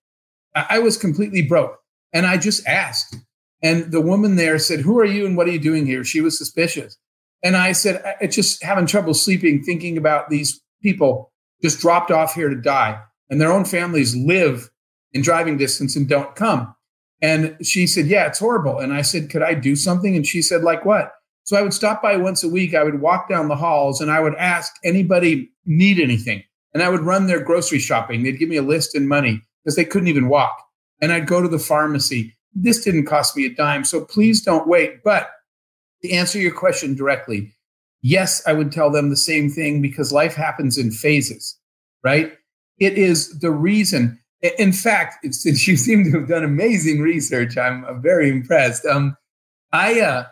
I 0.55 0.79
was 0.79 0.97
completely 0.97 1.41
broke. 1.41 1.79
And 2.11 2.25
I 2.25 2.37
just 2.37 2.65
asked. 2.67 3.15
And 3.61 3.91
the 3.91 4.01
woman 4.01 4.35
there 4.35 4.59
said, 4.59 4.81
Who 4.81 4.99
are 4.99 5.05
you 5.05 5.25
and 5.25 5.35
what 5.35 5.47
are 5.47 5.51
you 5.51 5.59
doing 5.59 5.85
here? 5.85 6.03
She 6.03 6.21
was 6.21 6.37
suspicious. 6.37 6.97
And 7.43 7.55
I 7.57 7.71
said, 7.71 8.03
I 8.21 8.27
just 8.27 8.63
having 8.63 8.85
trouble 8.85 9.13
sleeping, 9.13 9.63
thinking 9.63 9.97
about 9.97 10.29
these 10.29 10.61
people 10.81 11.31
just 11.61 11.79
dropped 11.79 12.11
off 12.11 12.35
here 12.35 12.49
to 12.49 12.59
die, 12.59 13.01
and 13.29 13.39
their 13.39 13.51
own 13.51 13.65
families 13.65 14.15
live 14.15 14.69
in 15.13 15.21
driving 15.21 15.57
distance 15.57 15.95
and 15.95 16.07
don't 16.07 16.35
come. 16.35 16.75
And 17.21 17.57
she 17.65 17.87
said, 17.87 18.07
Yeah, 18.07 18.27
it's 18.27 18.39
horrible. 18.39 18.79
And 18.79 18.93
I 18.93 19.01
said, 19.01 19.29
Could 19.29 19.43
I 19.43 19.53
do 19.53 19.75
something? 19.75 20.15
And 20.15 20.27
she 20.27 20.41
said, 20.41 20.61
Like 20.61 20.85
what? 20.85 21.13
So 21.45 21.57
I 21.57 21.61
would 21.61 21.73
stop 21.73 22.01
by 22.01 22.17
once 22.17 22.43
a 22.43 22.49
week. 22.49 22.73
I 22.73 22.83
would 22.83 23.01
walk 23.01 23.29
down 23.29 23.47
the 23.47 23.55
halls 23.55 24.01
and 24.01 24.11
I 24.11 24.19
would 24.19 24.35
ask 24.35 24.73
anybody 24.83 25.51
need 25.65 25.99
anything. 25.99 26.43
And 26.73 26.81
I 26.81 26.89
would 26.89 27.01
run 27.01 27.27
their 27.27 27.43
grocery 27.43 27.79
shopping. 27.79 28.23
They'd 28.23 28.39
give 28.39 28.49
me 28.49 28.57
a 28.57 28.63
list 28.63 28.95
and 28.95 29.07
money 29.07 29.41
because 29.63 29.75
they 29.75 29.85
couldn't 29.85 30.07
even 30.07 30.27
walk. 30.27 30.57
And 31.01 31.11
I'd 31.11 31.27
go 31.27 31.41
to 31.41 31.47
the 31.47 31.59
pharmacy. 31.59 32.35
This 32.53 32.83
didn't 32.83 33.05
cost 33.05 33.35
me 33.37 33.45
a 33.45 33.53
dime. 33.53 33.83
So 33.83 34.03
please 34.03 34.41
don't 34.41 34.67
wait. 34.67 35.03
But 35.03 35.29
to 36.01 36.11
answer 36.11 36.39
your 36.39 36.53
question 36.53 36.95
directly, 36.95 37.53
yes, 38.01 38.41
I 38.47 38.53
would 38.53 38.71
tell 38.71 38.89
them 38.89 39.09
the 39.09 39.17
same 39.17 39.49
thing 39.49 39.81
because 39.81 40.11
life 40.11 40.35
happens 40.35 40.77
in 40.77 40.91
phases, 40.91 41.57
right? 42.03 42.33
It 42.79 42.97
is 42.97 43.39
the 43.39 43.51
reason. 43.51 44.19
In 44.57 44.73
fact, 44.73 45.25
since 45.33 45.67
you 45.67 45.77
seem 45.77 46.03
to 46.05 46.19
have 46.19 46.27
done 46.27 46.43
amazing 46.43 47.01
research, 47.01 47.57
I'm, 47.57 48.01
very 48.01 48.29
impressed. 48.29 48.85
Um, 48.85 49.15
I 49.71 50.01
uh, 50.01 50.25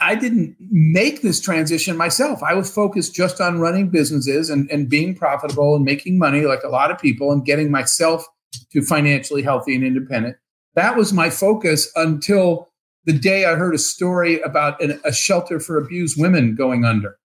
I 0.00 0.14
didn't 0.14 0.56
make 0.58 1.22
this 1.22 1.40
transition 1.40 1.96
myself. 1.96 2.42
I 2.42 2.54
was 2.54 2.72
focused 2.72 3.14
just 3.14 3.40
on 3.40 3.60
running 3.60 3.90
businesses 3.90 4.48
and, 4.48 4.70
and 4.70 4.88
being 4.88 5.14
profitable 5.14 5.76
and 5.76 5.84
making 5.84 6.18
money 6.18 6.42
like 6.42 6.62
a 6.62 6.68
lot 6.68 6.90
of 6.90 6.98
people 6.98 7.30
and 7.30 7.44
getting 7.44 7.70
myself 7.70 8.26
to 8.72 8.82
financially 8.82 9.42
healthy 9.42 9.74
and 9.74 9.84
independent. 9.84 10.36
That 10.74 10.96
was 10.96 11.12
my 11.12 11.30
focus 11.30 11.90
until 11.94 12.70
the 13.04 13.12
day 13.12 13.44
I 13.44 13.54
heard 13.54 13.74
a 13.74 13.78
story 13.78 14.40
about 14.40 14.80
an, 14.82 15.00
a 15.04 15.12
shelter 15.12 15.60
for 15.60 15.76
abused 15.76 16.20
women 16.20 16.54
going 16.54 16.84
under. 16.84 17.18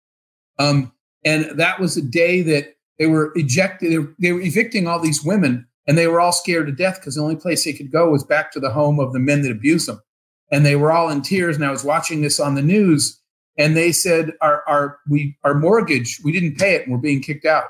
Um, 0.59 0.93
and 1.25 1.59
that 1.59 1.79
was 1.79 1.97
a 1.97 2.03
day 2.03 2.43
that 2.43 2.77
they 2.99 3.07
were 3.07 3.33
ejected, 3.37 3.93
they 3.93 3.99
were, 3.99 4.15
they 4.19 4.33
were 4.33 4.41
evicting 4.41 4.87
all 4.87 4.99
these 4.99 5.23
women 5.23 5.67
and 5.87 5.97
they 5.97 6.07
were 6.07 6.21
all 6.21 6.33
scared 6.33 6.67
to 6.67 6.73
death 6.73 6.99
because 7.01 7.15
the 7.15 7.23
only 7.23 7.37
place 7.37 7.65
they 7.65 7.73
could 7.73 7.93
go 7.93 8.11
was 8.11 8.25
back 8.25 8.53
to 8.53 8.61
the 8.61 8.71
home 8.71 8.99
of 8.99 9.13
the 9.13 9.19
men 9.19 9.43
that 9.43 9.53
abused 9.53 9.89
them 9.89 10.01
and 10.51 10.65
they 10.65 10.77
were 10.77 10.93
all 10.93 11.11
in 11.11 11.23
tears. 11.23 11.57
And 11.57 11.65
I 11.65 11.71
was 11.71 11.85
watching 11.85 12.21
this 12.21 12.41
on 12.41 12.55
the 12.55 12.63
news, 12.63 13.21
and 13.57 13.77
they 13.77 13.93
said, 13.93 14.33
"Our 14.41 14.63
our 14.69 14.99
we 15.09 15.37
our 15.45 15.55
mortgage, 15.55 16.21
we 16.25 16.33
didn't 16.33 16.59
pay 16.59 16.75
it, 16.75 16.83
and 16.83 16.93
we're 16.93 16.99
being 17.01 17.21
kicked 17.21 17.45
out." 17.45 17.65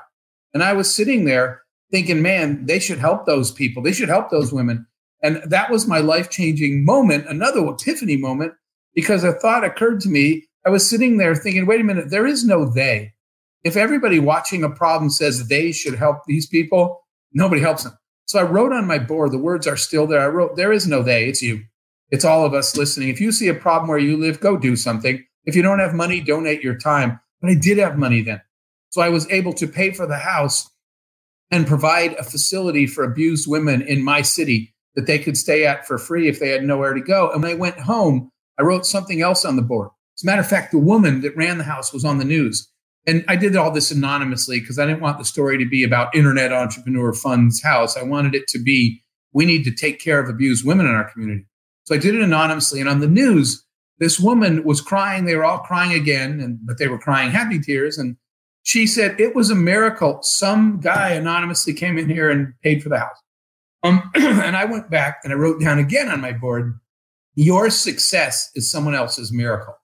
And 0.53 0.63
I 0.63 0.73
was 0.73 0.93
sitting 0.93 1.25
there 1.25 1.61
thinking, 1.91 2.21
"Man, 2.21 2.65
they 2.65 2.79
should 2.79 2.99
help 2.99 3.25
those 3.25 3.51
people. 3.51 3.83
They 3.83 3.93
should 3.93 4.09
help 4.09 4.29
those 4.29 4.53
women." 4.53 4.85
And 5.21 5.41
that 5.45 5.69
was 5.69 5.87
my 5.87 5.99
life 5.99 6.29
changing 6.29 6.85
moment, 6.85 7.27
another 7.27 7.65
epiphany 7.67 8.15
moment, 8.15 8.53
because 8.95 9.23
a 9.23 9.33
thought 9.33 9.65
occurred 9.65 9.99
to 10.01 10.09
me. 10.09 10.45
I 10.65 10.69
was 10.69 10.89
sitting 10.89 11.17
there 11.17 11.35
thinking, 11.35 11.65
"Wait 11.65 11.81
a 11.81 11.83
minute, 11.83 12.09
there 12.09 12.27
is 12.27 12.45
no 12.45 12.65
they." 12.65 13.13
If 13.63 13.75
everybody 13.75 14.19
watching 14.19 14.63
a 14.63 14.69
problem 14.69 15.09
says 15.09 15.47
they 15.47 15.71
should 15.71 15.95
help 15.95 16.19
these 16.25 16.47
people, 16.47 17.01
nobody 17.33 17.61
helps 17.61 17.83
them. 17.83 17.93
So 18.25 18.39
I 18.39 18.43
wrote 18.43 18.71
on 18.71 18.85
my 18.85 18.99
board, 18.99 19.31
the 19.31 19.39
words 19.39 19.67
are 19.67 19.75
still 19.75 20.07
there. 20.07 20.21
I 20.21 20.27
wrote, 20.27 20.55
There 20.55 20.71
is 20.71 20.87
no 20.87 21.01
they, 21.01 21.27
it's 21.27 21.41
you. 21.41 21.63
It's 22.11 22.25
all 22.25 22.45
of 22.45 22.53
us 22.53 22.75
listening. 22.75 23.09
If 23.09 23.21
you 23.21 23.31
see 23.31 23.47
a 23.47 23.53
problem 23.53 23.87
where 23.87 23.99
you 23.99 24.17
live, 24.17 24.39
go 24.39 24.57
do 24.57 24.75
something. 24.75 25.23
If 25.45 25.55
you 25.55 25.61
don't 25.61 25.79
have 25.79 25.93
money, 25.93 26.21
donate 26.21 26.63
your 26.63 26.77
time. 26.77 27.19
But 27.41 27.51
I 27.51 27.55
did 27.55 27.77
have 27.77 27.97
money 27.97 28.21
then. 28.21 28.41
So 28.89 29.01
I 29.01 29.09
was 29.09 29.29
able 29.29 29.53
to 29.53 29.67
pay 29.67 29.91
for 29.91 30.07
the 30.07 30.17
house 30.17 30.69
and 31.51 31.67
provide 31.67 32.13
a 32.13 32.23
facility 32.23 32.87
for 32.87 33.03
abused 33.03 33.47
women 33.47 33.81
in 33.81 34.03
my 34.03 34.21
city 34.21 34.73
that 34.95 35.05
they 35.05 35.19
could 35.19 35.37
stay 35.37 35.65
at 35.65 35.87
for 35.87 35.97
free 35.97 36.27
if 36.27 36.39
they 36.39 36.49
had 36.49 36.63
nowhere 36.63 36.93
to 36.93 37.01
go. 37.01 37.31
And 37.31 37.43
when 37.43 37.51
I 37.51 37.55
went 37.55 37.79
home, 37.79 38.31
I 38.59 38.63
wrote 38.63 38.85
something 38.85 39.21
else 39.21 39.45
on 39.45 39.55
the 39.55 39.61
board. 39.61 39.89
As 40.17 40.23
a 40.23 40.25
matter 40.25 40.41
of 40.41 40.49
fact, 40.49 40.71
the 40.71 40.79
woman 40.79 41.21
that 41.21 41.35
ran 41.37 41.57
the 41.57 41.63
house 41.63 41.93
was 41.93 42.03
on 42.03 42.17
the 42.17 42.25
news. 42.25 42.69
And 43.07 43.23
I 43.27 43.35
did 43.35 43.55
all 43.55 43.71
this 43.71 43.91
anonymously 43.91 44.59
because 44.59 44.77
I 44.77 44.85
didn't 44.85 45.01
want 45.01 45.17
the 45.17 45.25
story 45.25 45.57
to 45.57 45.65
be 45.65 45.83
about 45.83 46.13
Internet 46.13 46.51
Entrepreneur 46.51 47.13
Fund's 47.13 47.63
house. 47.63 47.95
I 47.95 48.03
wanted 48.03 48.35
it 48.35 48.47
to 48.49 48.59
be 48.59 49.01
we 49.31 49.45
need 49.45 49.63
to 49.63 49.71
take 49.71 49.99
care 49.99 50.19
of 50.19 50.27
abused 50.27 50.65
women 50.65 50.85
in 50.85 50.93
our 50.93 51.09
community. 51.09 51.45
So 51.89 51.95
I 51.95 51.97
did 51.97 52.13
it 52.13 52.21
anonymously. 52.21 52.79
And 52.79 52.87
on 52.87 52.99
the 52.99 53.07
news, 53.07 53.65
this 53.97 54.19
woman 54.19 54.63
was 54.63 54.79
crying. 54.79 55.25
They 55.25 55.35
were 55.35 55.43
all 55.43 55.57
crying 55.57 55.91
again, 55.91 56.39
and 56.39 56.59
but 56.61 56.77
they 56.77 56.87
were 56.87 56.99
crying 56.99 57.31
happy 57.31 57.59
tears. 57.59 57.97
And 57.97 58.15
she 58.61 58.85
said 58.85 59.19
it 59.19 59.33
was 59.33 59.49
a 59.49 59.55
miracle. 59.55 60.19
Some 60.21 60.79
guy 60.81 61.09
anonymously 61.13 61.73
came 61.73 61.97
in 61.97 62.07
here 62.07 62.29
and 62.29 62.53
paid 62.61 62.83
for 62.83 62.89
the 62.89 62.99
house. 62.99 63.17
Um, 63.81 64.11
and 64.15 64.55
I 64.55 64.65
went 64.65 64.91
back 64.91 65.21
and 65.23 65.33
I 65.33 65.35
wrote 65.35 65.59
down 65.59 65.79
again 65.79 66.09
on 66.09 66.21
my 66.21 66.31
board, 66.31 66.79
your 67.33 67.71
success 67.71 68.51
is 68.53 68.69
someone 68.69 68.93
else's 68.93 69.31
miracle. 69.31 69.75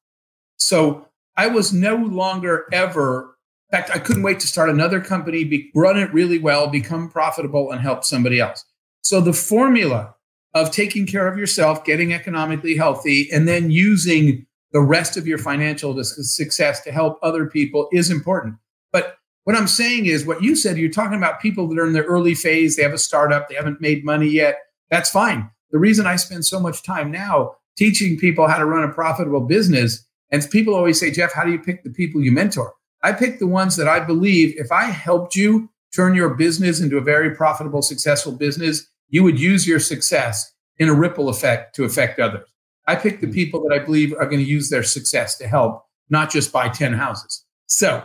So 0.58 1.08
I 1.38 1.48
was 1.48 1.74
no 1.74 1.96
longer 1.96 2.68
ever, 2.72 3.36
in 3.72 3.80
fact, 3.80 3.90
I 3.90 3.98
couldn't 3.98 4.22
wait 4.22 4.40
to 4.42 4.48
start 4.48 4.70
another 4.70 5.02
company, 5.02 5.44
be, 5.44 5.72
run 5.74 5.98
it 5.98 6.14
really 6.14 6.38
well, 6.38 6.68
become 6.68 7.10
profitable, 7.10 7.72
and 7.72 7.82
help 7.82 8.04
somebody 8.04 8.40
else. 8.40 8.64
So 9.02 9.22
the 9.22 9.34
formula 9.34 10.14
of 10.56 10.72
taking 10.72 11.06
care 11.06 11.28
of 11.28 11.38
yourself, 11.38 11.84
getting 11.84 12.14
economically 12.14 12.76
healthy, 12.76 13.30
and 13.32 13.48
then 13.48 13.70
using 13.70 14.48
the 14.72 14.82
rest 14.82 15.18
of 15.18 15.28
your 15.28 15.38
financial 15.38 16.02
success 16.04 16.82
to 16.82 16.92
help 16.92 17.20
other 17.22 17.46
people 17.46 17.90
is 17.92 18.10
important. 18.10 18.56
But 18.92 19.18
what 19.44 19.56
I'm 19.56 19.68
saying 19.68 20.06
is 20.06 20.26
what 20.26 20.42
you 20.42 20.56
said, 20.56 20.78
you're 20.78 20.90
talking 20.90 21.18
about 21.18 21.42
people 21.42 21.68
that 21.68 21.78
are 21.78 21.86
in 21.86 21.94
their 21.94 22.04
early 22.04 22.36
phase, 22.36 22.76
they 22.76 22.84
have 22.84 22.94
a 22.94 22.98
startup, 22.98 23.48
they 23.48 23.56
haven't 23.56 23.82
made 23.82 24.06
money 24.06 24.30
yet. 24.30 24.60
That's 24.90 25.12
fine. 25.12 25.52
The 25.72 25.78
reason 25.78 26.08
I 26.08 26.16
spend 26.16 26.46
so 26.46 26.60
much 26.60 26.84
time 26.84 27.12
now 27.12 27.56
teaching 27.78 28.18
people 28.18 28.48
how 28.48 28.58
to 28.58 28.66
run 28.66 28.90
a 28.90 28.94
profitable 28.94 29.42
business, 29.42 30.08
and 30.32 30.50
people 30.50 30.74
always 30.74 31.00
say, 31.00 31.12
Jeff, 31.12 31.34
how 31.34 31.44
do 31.44 31.52
you 31.52 31.60
pick 31.60 31.84
the 31.84 31.90
people 31.90 32.24
you 32.24 32.32
mentor? 32.32 32.74
I 33.04 33.12
pick 33.12 33.40
the 33.40 33.48
ones 33.48 33.76
that 33.76 33.90
I 33.90 34.00
believe 34.00 34.56
if 34.58 34.72
I 34.72 34.86
helped 34.86 35.36
you 35.36 35.70
turn 35.94 36.16
your 36.16 36.34
business 36.34 36.80
into 36.80 36.98
a 36.98 37.02
very 37.02 37.36
profitable, 37.36 37.82
successful 37.82 38.32
business, 38.32 38.88
you 39.10 39.24
would 39.24 39.40
use 39.40 39.68
your 39.68 39.80
success 39.80 40.54
in 40.78 40.90
a 40.90 40.94
ripple 40.94 41.30
effect 41.30 41.76
to 41.76 41.84
affect 41.84 42.20
others. 42.20 42.48
I 42.88 42.96
pick 42.96 43.22
the 43.22 43.28
hmm. 43.28 43.34
people 43.34 43.68
that 43.68 43.74
I 43.74 43.84
believe 43.84 44.14
are 44.14 44.26
going 44.26 44.44
to 44.44 44.50
use 44.50 44.70
their 44.70 44.84
success 44.84 45.38
to 45.38 45.48
help, 45.48 45.86
not 46.10 46.32
just 46.32 46.52
buy 46.52 46.70
10 46.70 46.94
houses. 46.94 47.46
So 47.68 48.04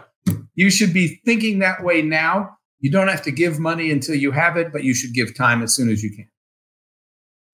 you 0.54 0.70
should 0.70 0.92
be 0.92 1.20
thinking 1.24 1.58
that 1.60 1.82
way 1.82 2.02
now. 2.02 2.56
You 2.80 2.90
don't 2.90 3.08
have 3.08 3.22
to 3.22 3.30
give 3.30 3.58
money 3.58 3.90
until 3.90 4.14
you 4.14 4.30
have 4.30 4.56
it, 4.56 4.72
but 4.72 4.84
you 4.84 4.94
should 4.94 5.12
give 5.12 5.34
time 5.34 5.62
as 5.62 5.74
soon 5.74 5.90
as 5.90 6.02
you 6.02 6.10
can. 6.14 6.28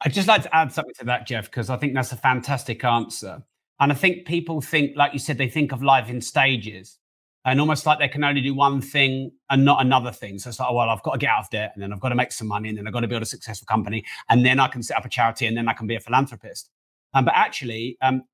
I'd 0.02 0.12
just 0.12 0.28
like 0.28 0.42
to 0.42 0.54
add 0.54 0.72
something 0.72 0.94
to 0.98 1.06
that, 1.06 1.26
Jeff, 1.26 1.46
because 1.46 1.70
I 1.70 1.76
think 1.76 1.94
that's 1.94 2.12
a 2.12 2.16
fantastic 2.16 2.84
answer. 2.84 3.42
And 3.80 3.90
I 3.90 3.94
think 3.94 4.26
people 4.26 4.60
think, 4.60 4.96
like 4.96 5.12
you 5.12 5.18
said, 5.18 5.38
they 5.38 5.48
think 5.48 5.72
of 5.72 5.82
life 5.82 6.08
in 6.08 6.20
stages 6.20 6.98
and 7.46 7.60
almost 7.60 7.86
like 7.86 8.00
they 8.00 8.08
can 8.08 8.24
only 8.24 8.40
do 8.40 8.52
one 8.54 8.80
thing 8.80 9.30
and 9.50 9.64
not 9.64 9.80
another 9.80 10.10
thing. 10.10 10.36
So 10.36 10.48
it's 10.48 10.58
like, 10.58 10.68
oh, 10.68 10.74
well, 10.74 10.90
I've 10.90 11.02
got 11.04 11.12
to 11.12 11.18
get 11.18 11.30
out 11.30 11.44
of 11.44 11.50
debt 11.50 11.70
and 11.74 11.82
then 11.82 11.92
I've 11.92 12.00
got 12.00 12.08
to 12.08 12.16
make 12.16 12.32
some 12.32 12.48
money 12.48 12.68
and 12.68 12.76
then 12.76 12.88
I've 12.88 12.92
got 12.92 13.00
to 13.00 13.08
build 13.08 13.22
a 13.22 13.26
successful 13.26 13.66
company 13.66 14.04
and 14.28 14.44
then 14.44 14.58
I 14.58 14.66
can 14.66 14.82
set 14.82 14.96
up 14.96 15.04
a 15.04 15.08
charity 15.08 15.46
and 15.46 15.56
then 15.56 15.68
I 15.68 15.72
can 15.72 15.86
be 15.86 15.94
a 15.94 16.00
philanthropist. 16.00 16.70
Um, 17.14 17.24
but 17.24 17.34
actually, 17.36 17.98
um, 18.02 18.24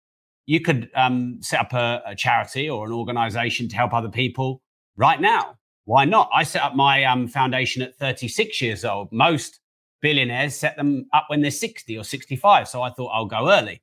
you 0.46 0.60
could 0.60 0.90
um, 0.94 1.38
set 1.42 1.60
up 1.60 1.74
a, 1.74 2.02
a, 2.06 2.16
charity 2.16 2.70
or 2.70 2.86
an 2.86 2.92
organization 2.92 3.68
to 3.68 3.76
help 3.76 3.92
other 3.92 4.08
people 4.08 4.62
right 4.96 5.20
now. 5.20 5.56
Why 5.84 6.06
not? 6.06 6.30
I 6.32 6.42
set 6.42 6.62
up 6.62 6.74
my 6.74 7.04
um, 7.04 7.28
foundation 7.28 7.82
at 7.82 7.94
36 7.96 8.62
years 8.62 8.82
old. 8.82 9.12
Most 9.12 9.60
billionaires 10.00 10.56
set 10.56 10.76
them 10.76 11.06
up 11.12 11.26
when 11.28 11.42
they're 11.42 11.50
60 11.50 11.98
or 11.98 12.02
65. 12.02 12.66
So 12.66 12.80
I 12.80 12.90
thought 12.90 13.10
I'll 13.12 13.26
go 13.26 13.50
early. 13.50 13.82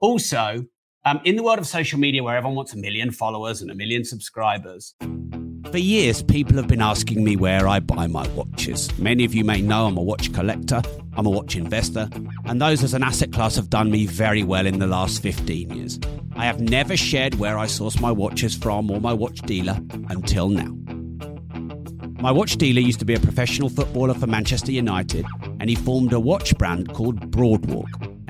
Also, 0.00 0.64
um, 1.04 1.20
in 1.24 1.36
the 1.36 1.42
world 1.42 1.58
of 1.58 1.66
social 1.66 1.98
media, 1.98 2.22
where 2.22 2.36
everyone 2.36 2.56
wants 2.56 2.74
a 2.74 2.78
million 2.78 3.10
followers 3.10 3.60
and 3.60 3.70
a 3.70 3.74
million 3.74 4.04
subscribers, 4.04 4.94
for 5.70 5.78
years, 5.78 6.22
people 6.22 6.56
have 6.56 6.68
been 6.68 6.82
asking 6.82 7.24
me 7.24 7.34
where 7.34 7.66
I 7.66 7.80
buy 7.80 8.06
my 8.06 8.28
watches. 8.28 8.96
Many 8.98 9.24
of 9.24 9.34
you 9.34 9.42
may 9.42 9.62
know 9.62 9.86
I'm 9.86 9.96
a 9.96 10.02
watch 10.02 10.32
collector, 10.34 10.82
I'm 11.16 11.24
a 11.24 11.30
watch 11.30 11.56
investor, 11.56 12.10
and 12.44 12.60
those 12.60 12.84
as 12.84 12.92
an 12.92 13.02
asset 13.02 13.32
class 13.32 13.56
have 13.56 13.70
done 13.70 13.90
me 13.90 14.04
very 14.06 14.42
well 14.42 14.66
in 14.66 14.80
the 14.80 14.86
last 14.86 15.22
15 15.22 15.70
years. 15.70 15.98
I 16.36 16.44
have 16.44 16.60
never 16.60 16.96
shared 16.96 17.36
where 17.36 17.58
I 17.58 17.66
source 17.66 17.98
my 18.00 18.12
watches 18.12 18.54
from 18.54 18.90
or 18.90 19.00
my 19.00 19.14
watch 19.14 19.40
dealer 19.40 19.78
until 20.10 20.50
now. 20.50 20.76
My 22.20 22.30
watch 22.30 22.56
dealer 22.56 22.80
used 22.80 22.98
to 22.98 23.06
be 23.06 23.14
a 23.14 23.20
professional 23.20 23.70
footballer 23.70 24.14
for 24.14 24.26
Manchester 24.26 24.72
United, 24.72 25.24
and 25.58 25.70
he 25.70 25.74
formed 25.74 26.12
a 26.12 26.20
watch 26.20 26.56
brand 26.58 26.92
called 26.92 27.30
Broadwalk 27.30 28.11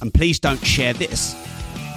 And 0.00 0.12
please 0.12 0.38
don't 0.38 0.64
share 0.64 0.92
this, 0.92 1.34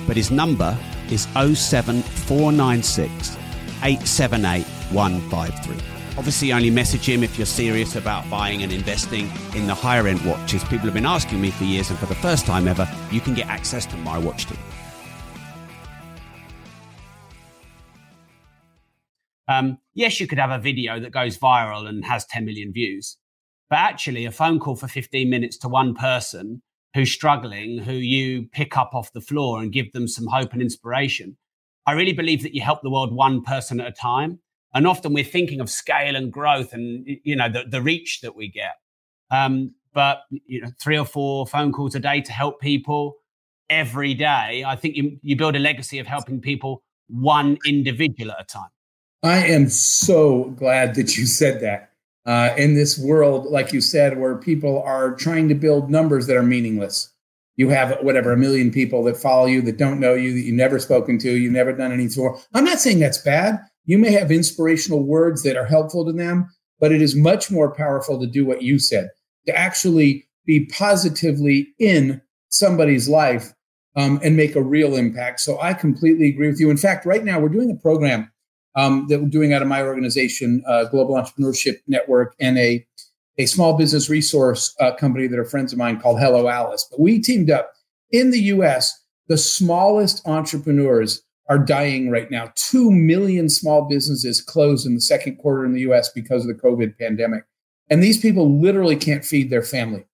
but 0.07 0.15
his 0.15 0.31
number 0.31 0.77
is 1.09 1.23
07496 1.33 3.37
878 3.83 4.65
153. 4.91 5.77
Obviously, 6.17 6.51
only 6.51 6.69
message 6.69 7.07
him 7.07 7.23
if 7.23 7.37
you're 7.37 7.45
serious 7.45 7.95
about 7.95 8.29
buying 8.29 8.63
and 8.63 8.73
investing 8.73 9.29
in 9.55 9.67
the 9.67 9.73
higher 9.73 10.07
end 10.07 10.19
watches. 10.25 10.63
People 10.63 10.85
have 10.85 10.93
been 10.93 11.05
asking 11.05 11.39
me 11.39 11.51
for 11.51 11.63
years, 11.63 11.89
and 11.89 11.97
for 11.97 12.07
the 12.07 12.15
first 12.15 12.45
time 12.45 12.67
ever, 12.67 12.89
you 13.09 13.21
can 13.21 13.33
get 13.33 13.47
access 13.47 13.85
to 13.85 13.95
my 13.97 14.17
watch 14.17 14.45
team. 14.45 14.57
Um, 19.47 19.77
yes, 19.93 20.19
you 20.19 20.27
could 20.27 20.39
have 20.39 20.51
a 20.51 20.59
video 20.59 20.99
that 20.99 21.11
goes 21.11 21.37
viral 21.37 21.87
and 21.87 22.05
has 22.05 22.25
10 22.25 22.45
million 22.45 22.73
views, 22.73 23.17
but 23.69 23.79
actually, 23.79 24.25
a 24.25 24.31
phone 24.31 24.59
call 24.59 24.75
for 24.75 24.87
15 24.87 25.29
minutes 25.29 25.57
to 25.59 25.69
one 25.69 25.95
person 25.95 26.61
who's 26.93 27.11
struggling, 27.11 27.79
who 27.79 27.93
you 27.93 28.47
pick 28.51 28.77
up 28.77 28.91
off 28.93 29.13
the 29.13 29.21
floor 29.21 29.61
and 29.61 29.71
give 29.71 29.91
them 29.91 30.07
some 30.07 30.27
hope 30.27 30.53
and 30.53 30.61
inspiration. 30.61 31.37
I 31.85 31.93
really 31.93 32.13
believe 32.13 32.43
that 32.43 32.53
you 32.53 32.61
help 32.61 32.81
the 32.81 32.89
world 32.89 33.13
one 33.13 33.41
person 33.41 33.79
at 33.79 33.87
a 33.87 33.91
time. 33.91 34.39
And 34.73 34.85
often 34.85 35.13
we're 35.13 35.23
thinking 35.23 35.61
of 35.61 35.69
scale 35.69 36.15
and 36.15 36.31
growth 36.31 36.73
and 36.73 37.05
you 37.23 37.35
know 37.35 37.49
the, 37.49 37.65
the 37.67 37.81
reach 37.81 38.21
that 38.21 38.35
we 38.35 38.47
get. 38.47 38.75
Um, 39.31 39.73
but 39.93 40.21
you 40.29 40.61
know, 40.61 40.69
three 40.79 40.97
or 40.97 41.05
four 41.05 41.47
phone 41.47 41.71
calls 41.71 41.95
a 41.95 41.99
day 41.99 42.21
to 42.21 42.31
help 42.31 42.61
people 42.61 43.15
every 43.69 44.13
day. 44.13 44.63
I 44.65 44.75
think 44.75 44.95
you, 44.95 45.17
you 45.21 45.35
build 45.35 45.55
a 45.55 45.59
legacy 45.59 45.99
of 45.99 46.07
helping 46.07 46.41
people 46.41 46.83
one 47.07 47.57
individual 47.65 48.31
at 48.31 48.41
a 48.41 48.45
time. 48.45 48.69
I 49.23 49.45
am 49.47 49.69
so 49.69 50.45
glad 50.55 50.95
that 50.95 51.17
you 51.17 51.25
said 51.25 51.61
that. 51.61 51.88
Uh, 52.25 52.53
in 52.57 52.75
this 52.75 52.97
world, 52.97 53.45
like 53.45 53.73
you 53.73 53.81
said, 53.81 54.19
where 54.19 54.35
people 54.35 54.81
are 54.83 55.15
trying 55.15 55.47
to 55.49 55.55
build 55.55 55.89
numbers 55.89 56.27
that 56.27 56.35
are 56.35 56.43
meaningless. 56.43 57.11
You 57.55 57.69
have 57.69 57.97
whatever 58.01 58.31
a 58.31 58.37
million 58.37 58.71
people 58.71 59.03
that 59.05 59.17
follow 59.17 59.45
you 59.45 59.61
that 59.63 59.77
don't 59.77 59.99
know 59.99 60.13
you 60.13 60.33
that 60.33 60.41
you've 60.41 60.55
never 60.55 60.79
spoken 60.79 61.17
to, 61.19 61.31
you've 61.31 61.51
never 61.51 61.73
done 61.73 61.91
anything 61.91 62.11
for. 62.11 62.39
I'm 62.53 62.65
not 62.65 62.79
saying 62.79 62.99
that's 62.99 63.17
bad. 63.17 63.59
You 63.85 63.97
may 63.97 64.11
have 64.11 64.31
inspirational 64.31 65.03
words 65.03 65.43
that 65.43 65.57
are 65.57 65.65
helpful 65.65 66.05
to 66.05 66.13
them, 66.13 66.49
but 66.79 66.91
it 66.91 67.01
is 67.01 67.15
much 67.15 67.49
more 67.49 67.73
powerful 67.73 68.19
to 68.19 68.27
do 68.27 68.45
what 68.45 68.61
you 68.61 68.79
said, 68.79 69.09
to 69.47 69.57
actually 69.57 70.27
be 70.45 70.65
positively 70.67 71.69
in 71.79 72.21
somebody's 72.49 73.09
life 73.09 73.53
um, 73.95 74.19
and 74.23 74.37
make 74.37 74.55
a 74.55 74.63
real 74.63 74.95
impact. 74.95 75.39
So 75.39 75.59
I 75.59 75.73
completely 75.73 76.29
agree 76.29 76.47
with 76.47 76.59
you. 76.59 76.69
In 76.69 76.77
fact, 76.77 77.05
right 77.05 77.23
now 77.23 77.39
we're 77.39 77.49
doing 77.49 77.71
a 77.71 77.81
program 77.81 78.31
um, 78.75 79.07
that 79.09 79.19
we're 79.19 79.29
doing 79.29 79.53
out 79.53 79.61
of 79.61 79.67
my 79.67 79.81
organization, 79.81 80.63
uh, 80.67 80.85
Global 80.85 81.15
Entrepreneurship 81.15 81.77
Network, 81.87 82.35
and 82.39 82.57
a 82.57 82.85
a 83.37 83.45
small 83.45 83.77
business 83.77 84.09
resource 84.09 84.75
uh, 84.81 84.93
company 84.95 85.25
that 85.25 85.39
are 85.39 85.45
friends 85.45 85.71
of 85.71 85.79
mine 85.79 85.99
called 85.99 86.19
Hello 86.19 86.49
Alice. 86.49 86.85
But 86.91 86.99
we 86.99 87.19
teamed 87.19 87.49
up 87.49 87.71
in 88.11 88.31
the 88.31 88.41
U.S. 88.41 89.01
The 89.29 89.37
smallest 89.37 90.27
entrepreneurs 90.27 91.21
are 91.47 91.57
dying 91.57 92.09
right 92.09 92.29
now. 92.29 92.51
Two 92.55 92.91
million 92.91 93.49
small 93.49 93.87
businesses 93.87 94.41
closed 94.41 94.85
in 94.85 94.93
the 94.93 95.01
second 95.01 95.37
quarter 95.37 95.65
in 95.65 95.73
the 95.73 95.81
U.S. 95.81 96.09
because 96.09 96.45
of 96.45 96.49
the 96.49 96.61
COVID 96.61 96.97
pandemic, 96.97 97.45
and 97.89 98.03
these 98.03 98.19
people 98.19 98.59
literally 98.59 98.95
can't 98.95 99.25
feed 99.25 99.49
their 99.49 99.63
family. 99.63 100.05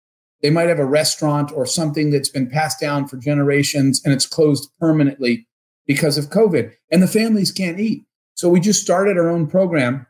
They 0.42 0.50
might 0.52 0.70
have 0.70 0.80
a 0.80 0.86
restaurant 0.86 1.52
or 1.52 1.66
something 1.66 2.12
that's 2.12 2.30
been 2.30 2.50
passed 2.50 2.80
down 2.80 3.08
for 3.08 3.18
generations 3.18 4.02
and 4.06 4.14
it's 4.14 4.28
closed 4.28 4.70
permanently 4.80 5.48
because 5.88 6.18
of 6.18 6.30
COVID, 6.30 6.74
and 6.92 7.02
the 7.02 7.08
families 7.08 7.52
can't 7.52 7.80
eat. 7.80 8.06
So 8.36 8.50
we 8.50 8.60
just 8.60 8.82
started 8.82 9.18
our 9.18 9.30
own 9.30 9.48
program 9.48 10.06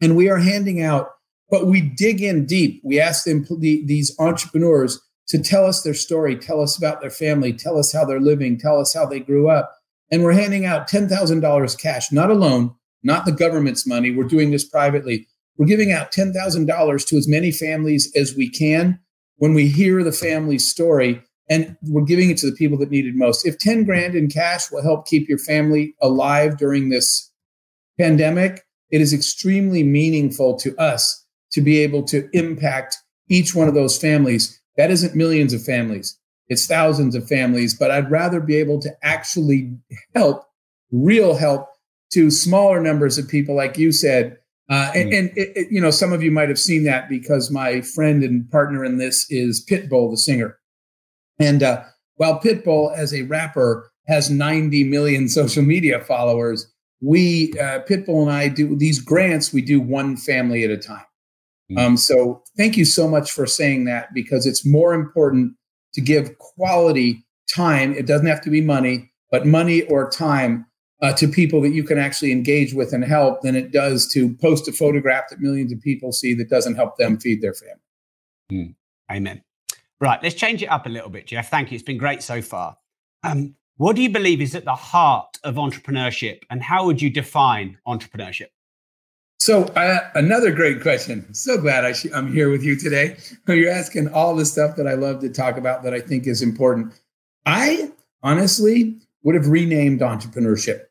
and 0.00 0.16
we 0.16 0.28
are 0.28 0.38
handing 0.38 0.80
out, 0.80 1.10
but 1.50 1.66
we 1.66 1.80
dig 1.80 2.22
in 2.22 2.46
deep. 2.46 2.80
We 2.84 2.98
ask 3.00 3.24
them, 3.24 3.44
these 3.60 4.14
entrepreneurs 4.18 5.00
to 5.28 5.38
tell 5.38 5.66
us 5.66 5.82
their 5.82 5.94
story, 5.94 6.36
tell 6.36 6.60
us 6.60 6.78
about 6.78 7.00
their 7.00 7.10
family, 7.10 7.52
tell 7.52 7.78
us 7.78 7.92
how 7.92 8.04
they're 8.04 8.20
living, 8.20 8.58
tell 8.58 8.78
us 8.78 8.94
how 8.94 9.04
they 9.04 9.20
grew 9.20 9.50
up. 9.50 9.72
And 10.10 10.22
we're 10.22 10.32
handing 10.32 10.64
out 10.64 10.88
$10,000 10.88 11.80
cash, 11.80 12.12
not 12.12 12.30
a 12.30 12.34
loan, 12.34 12.72
not 13.02 13.24
the 13.24 13.32
government's 13.32 13.86
money. 13.86 14.12
We're 14.12 14.24
doing 14.24 14.52
this 14.52 14.64
privately. 14.64 15.26
We're 15.58 15.66
giving 15.66 15.90
out 15.90 16.12
$10,000 16.12 17.06
to 17.08 17.16
as 17.16 17.28
many 17.28 17.50
families 17.50 18.12
as 18.14 18.36
we 18.36 18.48
can 18.48 19.00
when 19.38 19.54
we 19.54 19.66
hear 19.68 20.04
the 20.04 20.12
family's 20.12 20.70
story 20.70 21.22
and 21.48 21.76
we're 21.82 22.04
giving 22.04 22.30
it 22.30 22.38
to 22.38 22.50
the 22.50 22.56
people 22.56 22.78
that 22.78 22.90
need 22.90 23.06
it 23.06 23.14
most. 23.14 23.46
If 23.46 23.58
10 23.58 23.84
grand 23.84 24.14
in 24.14 24.28
cash 24.28 24.70
will 24.70 24.82
help 24.82 25.06
keep 25.06 25.28
your 25.28 25.38
family 25.38 25.94
alive 26.00 26.58
during 26.58 26.88
this 26.88 27.32
pandemic, 27.98 28.62
it 28.90 29.00
is 29.00 29.12
extremely 29.12 29.82
meaningful 29.82 30.56
to 30.58 30.76
us 30.76 31.24
to 31.52 31.60
be 31.60 31.78
able 31.80 32.02
to 32.04 32.28
impact 32.32 32.96
each 33.28 33.54
one 33.54 33.68
of 33.68 33.74
those 33.74 33.98
families. 33.98 34.60
That 34.76 34.90
isn't 34.90 35.14
millions 35.16 35.52
of 35.52 35.62
families, 35.62 36.18
it's 36.48 36.66
thousands 36.66 37.14
of 37.14 37.26
families, 37.28 37.76
but 37.76 37.90
I'd 37.90 38.10
rather 38.10 38.40
be 38.40 38.56
able 38.56 38.80
to 38.80 38.90
actually 39.02 39.76
help, 40.14 40.44
real 40.92 41.34
help 41.34 41.68
to 42.12 42.30
smaller 42.30 42.80
numbers 42.80 43.18
of 43.18 43.28
people, 43.28 43.56
like 43.56 43.78
you 43.78 43.90
said. 43.90 44.38
Uh, 44.68 44.90
and, 44.94 45.10
mm. 45.10 45.18
and 45.18 45.30
it, 45.36 45.56
it, 45.56 45.68
you 45.70 45.80
know, 45.80 45.90
some 45.90 46.12
of 46.12 46.22
you 46.22 46.30
might 46.30 46.48
have 46.48 46.58
seen 46.58 46.84
that 46.84 47.08
because 47.08 47.50
my 47.50 47.80
friend 47.80 48.22
and 48.22 48.50
partner 48.50 48.84
in 48.84 48.98
this 48.98 49.26
is 49.30 49.64
Pitbull, 49.64 50.10
the 50.10 50.16
singer. 50.16 50.58
And 51.38 51.62
uh, 51.62 51.82
while 52.16 52.40
Pitbull, 52.40 52.96
as 52.96 53.12
a 53.12 53.22
rapper, 53.22 53.90
has 54.06 54.30
90 54.30 54.84
million 54.84 55.28
social 55.28 55.62
media 55.62 56.00
followers, 56.00 56.72
we 57.00 57.52
uh, 57.60 57.80
Pitbull 57.88 58.22
and 58.22 58.32
I 58.32 58.48
do 58.48 58.76
these 58.76 59.00
grants. 59.00 59.52
We 59.52 59.62
do 59.62 59.80
one 59.80 60.16
family 60.16 60.64
at 60.64 60.70
a 60.70 60.78
time. 60.78 61.04
Mm-hmm. 61.70 61.78
Um, 61.78 61.96
so 61.96 62.42
thank 62.56 62.76
you 62.76 62.84
so 62.84 63.08
much 63.08 63.30
for 63.30 63.46
saying 63.46 63.84
that 63.86 64.14
because 64.14 64.46
it's 64.46 64.64
more 64.64 64.94
important 64.94 65.54
to 65.94 66.00
give 66.00 66.38
quality 66.38 67.24
time. 67.52 67.92
It 67.94 68.06
doesn't 68.06 68.26
have 68.26 68.40
to 68.42 68.50
be 68.50 68.60
money, 68.60 69.10
but 69.30 69.46
money 69.46 69.82
or 69.82 70.08
time 70.10 70.66
uh, 71.02 71.12
to 71.14 71.28
people 71.28 71.60
that 71.62 71.70
you 71.70 71.84
can 71.84 71.98
actually 71.98 72.32
engage 72.32 72.72
with 72.72 72.92
and 72.92 73.04
help 73.04 73.42
than 73.42 73.56
it 73.56 73.72
does 73.72 74.06
to 74.12 74.34
post 74.36 74.68
a 74.68 74.72
photograph 74.72 75.24
that 75.30 75.40
millions 75.40 75.72
of 75.72 75.80
people 75.80 76.12
see 76.12 76.34
that 76.34 76.48
doesn't 76.48 76.76
help 76.76 76.96
them 76.96 77.18
feed 77.18 77.42
their 77.42 77.54
family. 77.54 77.74
Mm. 78.52 78.74
Amen. 79.10 79.42
Right, 80.00 80.22
let's 80.22 80.34
change 80.34 80.62
it 80.62 80.66
up 80.66 80.86
a 80.86 80.90
little 80.90 81.10
bit, 81.10 81.26
Jeff. 81.26 81.50
Thank 81.50 81.70
you. 81.70 81.74
It's 81.74 81.84
been 81.84 81.98
great 81.98 82.22
so 82.22 82.42
far. 82.42 82.76
Um, 83.24 83.54
what 83.76 83.96
do 83.96 84.02
you 84.02 84.10
believe 84.10 84.40
is 84.40 84.54
at 84.54 84.64
the 84.64 84.74
heart 84.74 85.36
of 85.44 85.56
entrepreneurship, 85.56 86.40
and 86.48 86.62
how 86.62 86.86
would 86.86 87.02
you 87.02 87.10
define 87.10 87.78
entrepreneurship? 87.86 88.48
So, 89.38 89.64
uh, 89.64 90.00
another 90.14 90.50
great 90.50 90.80
question. 90.80 91.32
So 91.34 91.58
glad 91.58 91.84
I 91.84 91.94
I'm 92.14 92.32
here 92.32 92.50
with 92.50 92.64
you 92.64 92.74
today. 92.76 93.16
You're 93.46 93.70
asking 93.70 94.08
all 94.08 94.34
the 94.34 94.46
stuff 94.46 94.76
that 94.76 94.86
I 94.86 94.94
love 94.94 95.20
to 95.20 95.28
talk 95.28 95.58
about 95.58 95.82
that 95.82 95.92
I 95.92 96.00
think 96.00 96.26
is 96.26 96.40
important. 96.40 96.94
I 97.44 97.92
honestly 98.22 98.96
would 99.22 99.34
have 99.34 99.48
renamed 99.48 100.00
entrepreneurship 100.00 100.84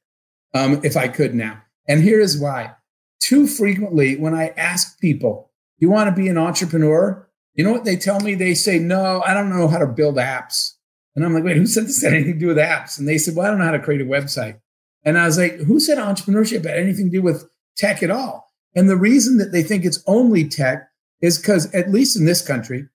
um, 0.53 0.79
if 0.83 0.95
I 0.95 1.07
could 1.07 1.33
now. 1.33 1.61
And 1.87 2.03
here 2.03 2.19
is 2.19 2.39
why. 2.39 2.75
Too 3.19 3.47
frequently, 3.47 4.15
when 4.15 4.35
I 4.35 4.49
ask 4.57 4.99
people, 4.99 5.51
you 5.79 5.89
want 5.89 6.09
to 6.09 6.21
be 6.21 6.29
an 6.29 6.37
entrepreneur? 6.37 7.27
You 7.55 7.63
know 7.63 7.71
what 7.71 7.83
they 7.83 7.95
tell 7.95 8.19
me? 8.19 8.35
They 8.35 8.53
say, 8.53 8.77
no, 8.77 9.21
I 9.25 9.33
don't 9.33 9.49
know 9.49 9.67
how 9.67 9.79
to 9.79 9.87
build 9.87 10.15
apps. 10.15 10.74
And 11.15 11.23
I'm 11.23 11.33
like, 11.33 11.43
wait, 11.43 11.57
who 11.57 11.65
said 11.65 11.85
this 11.85 12.03
had 12.03 12.13
anything 12.13 12.33
to 12.33 12.39
do 12.39 12.47
with 12.47 12.57
apps? 12.57 12.99
And 12.99 13.07
they 13.07 13.17
said, 13.17 13.35
well, 13.35 13.45
I 13.45 13.49
don't 13.49 13.59
know 13.59 13.65
how 13.65 13.71
to 13.71 13.79
create 13.79 14.01
a 14.01 14.05
website. 14.05 14.59
And 15.03 15.17
I 15.17 15.25
was 15.25 15.37
like, 15.37 15.59
who 15.59 15.79
said 15.79 15.97
entrepreneurship 15.97 16.65
had 16.65 16.77
anything 16.77 17.05
to 17.05 17.17
do 17.17 17.21
with 17.21 17.47
tech 17.77 18.03
at 18.03 18.11
all? 18.11 18.51
And 18.75 18.89
the 18.89 18.97
reason 18.97 19.37
that 19.37 19.51
they 19.51 19.63
think 19.63 19.85
it's 19.85 20.03
only 20.07 20.47
tech 20.47 20.89
is 21.21 21.37
because, 21.37 21.73
at 21.73 21.89
least 21.89 22.17
in 22.17 22.25
this 22.25 22.45
country, 22.45 22.89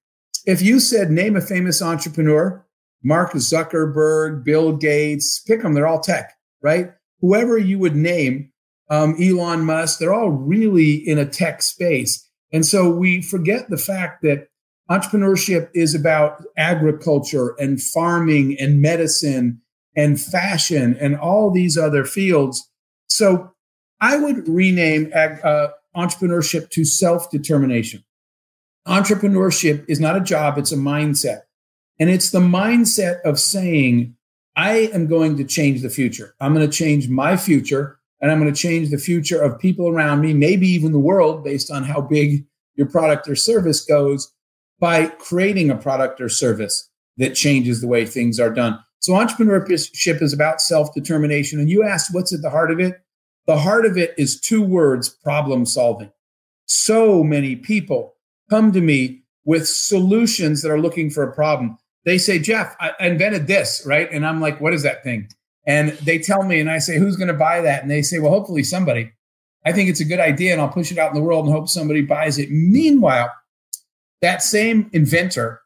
if 0.44 0.60
you 0.60 0.80
said, 0.80 1.10
name 1.10 1.36
a 1.36 1.40
famous 1.40 1.80
entrepreneur, 1.80 2.66
Mark 3.02 3.32
Zuckerberg, 3.32 4.44
Bill 4.44 4.76
Gates, 4.76 5.40
pick 5.40 5.62
them, 5.62 5.72
they're 5.72 5.86
all 5.86 6.00
tech, 6.00 6.34
right? 6.62 6.90
Whoever 7.20 7.56
you 7.56 7.78
would 7.78 7.96
name, 7.96 8.52
um, 8.90 9.16
Elon 9.20 9.64
Musk, 9.64 9.98
they're 9.98 10.12
all 10.12 10.30
really 10.30 10.94
in 10.94 11.18
a 11.18 11.24
tech 11.24 11.62
space. 11.62 12.28
And 12.52 12.66
so 12.66 12.90
we 12.90 13.22
forget 13.22 13.70
the 13.70 13.78
fact 13.78 14.22
that 14.22 14.48
entrepreneurship 14.90 15.70
is 15.72 15.94
about 15.94 16.42
agriculture 16.56 17.54
and 17.58 17.80
farming 17.80 18.56
and 18.58 18.82
medicine 18.82 19.60
and 19.96 20.20
fashion 20.20 20.96
and 21.00 21.16
all 21.16 21.50
these 21.50 21.78
other 21.78 22.04
fields. 22.04 22.68
So 23.06 23.52
I 24.00 24.16
would 24.16 24.48
rename 24.48 25.12
uh, 25.14 25.68
entrepreneurship 25.96 26.70
to 26.70 26.84
self 26.84 27.30
determination. 27.30 28.04
Entrepreneurship 28.86 29.84
is 29.88 30.00
not 30.00 30.16
a 30.16 30.20
job, 30.20 30.58
it's 30.58 30.72
a 30.72 30.76
mindset. 30.76 31.42
And 31.98 32.08
it's 32.08 32.30
the 32.30 32.40
mindset 32.40 33.20
of 33.22 33.38
saying, 33.38 34.16
I 34.56 34.90
am 34.92 35.06
going 35.06 35.36
to 35.36 35.44
change 35.44 35.82
the 35.82 35.90
future. 35.90 36.34
I'm 36.40 36.54
going 36.54 36.68
to 36.68 36.76
change 36.76 37.08
my 37.08 37.36
future 37.36 37.98
and 38.20 38.30
I'm 38.30 38.40
going 38.40 38.52
to 38.52 38.58
change 38.58 38.90
the 38.90 38.98
future 38.98 39.40
of 39.40 39.58
people 39.58 39.88
around 39.88 40.20
me, 40.20 40.34
maybe 40.34 40.66
even 40.68 40.92
the 40.92 40.98
world, 40.98 41.44
based 41.44 41.70
on 41.70 41.84
how 41.84 42.00
big 42.00 42.44
your 42.74 42.86
product 42.86 43.28
or 43.28 43.36
service 43.36 43.82
goes 43.84 44.32
by 44.80 45.06
creating 45.06 45.70
a 45.70 45.76
product 45.76 46.20
or 46.20 46.28
service 46.28 46.88
that 47.18 47.34
changes 47.34 47.80
the 47.80 47.86
way 47.86 48.06
things 48.06 48.40
are 48.40 48.52
done. 48.52 48.78
So 49.00 49.12
entrepreneurship 49.12 50.20
is 50.20 50.32
about 50.32 50.60
self-determination. 50.60 51.60
And 51.60 51.70
you 51.70 51.84
asked 51.84 52.12
what's 52.12 52.32
at 52.32 52.42
the 52.42 52.50
heart 52.50 52.70
of 52.70 52.80
it? 52.80 53.00
The 53.46 53.58
heart 53.58 53.86
of 53.86 53.96
it 53.96 54.14
is 54.18 54.40
two 54.40 54.62
words, 54.62 55.08
problem 55.08 55.66
solving. 55.66 56.10
So 56.66 57.22
many 57.22 57.56
people 57.56 58.14
come 58.48 58.72
to 58.72 58.80
me 58.80 59.22
with 59.44 59.68
solutions 59.68 60.62
that 60.62 60.70
are 60.70 60.80
looking 60.80 61.10
for 61.10 61.22
a 61.22 61.32
problem. 61.32 61.78
they 62.04 62.18
say, 62.18 62.38
Jeff, 62.38 62.76
I 62.80 62.92
invented 63.00 63.46
this, 63.46 63.82
right? 63.86 64.10
And 64.10 64.26
I'm 64.26 64.40
like, 64.40 64.60
what 64.60 64.72
is 64.72 64.82
that 64.82 65.04
thing? 65.04 65.28
And 65.66 65.90
they 65.90 66.18
tell 66.18 66.42
me, 66.42 66.58
and 66.58 66.70
I 66.70 66.78
say, 66.78 66.98
who's 66.98 67.16
going 67.16 67.28
to 67.28 67.34
buy 67.34 67.60
that? 67.60 67.82
And 67.82 67.90
they 67.90 68.02
say, 68.02 68.18
well, 68.18 68.32
hopefully 68.32 68.62
somebody. 68.62 69.12
I 69.66 69.72
think 69.72 69.90
it's 69.90 70.00
a 70.00 70.06
good 70.06 70.20
idea, 70.20 70.52
and 70.52 70.60
I'll 70.60 70.68
push 70.68 70.90
it 70.90 70.98
out 70.98 71.10
in 71.10 71.14
the 71.14 71.22
world 71.22 71.44
and 71.44 71.54
hope 71.54 71.68
somebody 71.68 72.00
buys 72.00 72.38
it. 72.38 72.50
Meanwhile, 72.50 73.30
that 74.22 74.42
same 74.42 74.90
inventor 74.92 75.60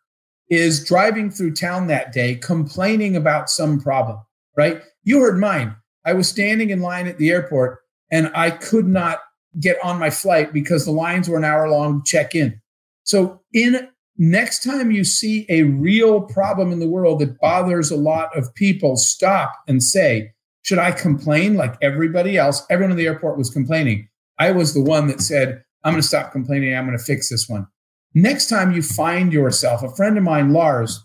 is 0.51 0.85
driving 0.85 1.31
through 1.31 1.55
town 1.55 1.87
that 1.87 2.13
day 2.13 2.37
complaining 2.37 3.17
about 3.17 3.51
some 3.51 3.81
problem, 3.81 4.19
right? 4.57 4.83
You 5.03 5.21
heard 5.21 5.39
mine. 5.39 5.75
I 6.05 6.13
was 6.13 6.29
standing 6.29 6.71
in 6.71 6.81
line 6.81 7.07
at 7.07 7.19
the 7.19 7.31
airport 7.31 7.81
and 8.11 8.31
I 8.35 8.51
could 8.51 8.87
not 8.87 9.21
get 9.59 9.83
on 9.83 9.99
my 9.99 10.11
flight 10.11 10.53
because 10.53 10.85
the 10.85 10.91
lines 10.91 11.29
were 11.29 11.39
an 11.39 11.45
hour 11.45 11.69
long 11.69 12.03
check 12.05 12.35
in. 12.35 12.61
So, 13.05 13.41
in 13.53 13.89
next 14.17 14.63
time 14.63 14.91
you 14.91 15.05
see 15.05 15.47
a 15.49 15.63
real 15.63 16.23
problem 16.23 16.73
in 16.73 16.79
the 16.79 16.89
world 16.89 17.21
that 17.21 17.39
bothers 17.41 17.91
a 17.91 17.97
lot 17.97 18.37
of 18.37 18.55
people, 18.55 18.97
stop 18.97 19.53
and 19.67 19.83
say, 19.83 20.33
should 20.63 20.79
I 20.79 20.93
complain 20.93 21.55
like 21.55 21.77
everybody 21.83 22.39
else? 22.39 22.65
Everyone 22.71 22.93
in 22.93 22.97
the 22.97 23.07
airport 23.07 23.37
was 23.37 23.51
complaining. 23.51 24.09
I 24.39 24.53
was 24.53 24.75
the 24.75 24.83
one 24.83 25.09
that 25.09 25.21
said, 25.21 25.63
I'm 25.85 25.93
going 25.93 26.03
to 26.03 26.09
stop 26.09 26.33
complaining. 26.33 26.75
I'm 26.75 26.87
going 26.87 26.97
to 26.97 27.05
fix 27.05 27.29
this 27.29 27.49
one. 27.49 27.67
Next 28.15 28.49
time 28.49 28.73
you 28.73 28.81
find 28.81 29.33
yourself, 29.33 29.83
a 29.83 29.95
friend 29.95 30.17
of 30.17 30.23
mine, 30.23 30.53
Lars, 30.53 31.05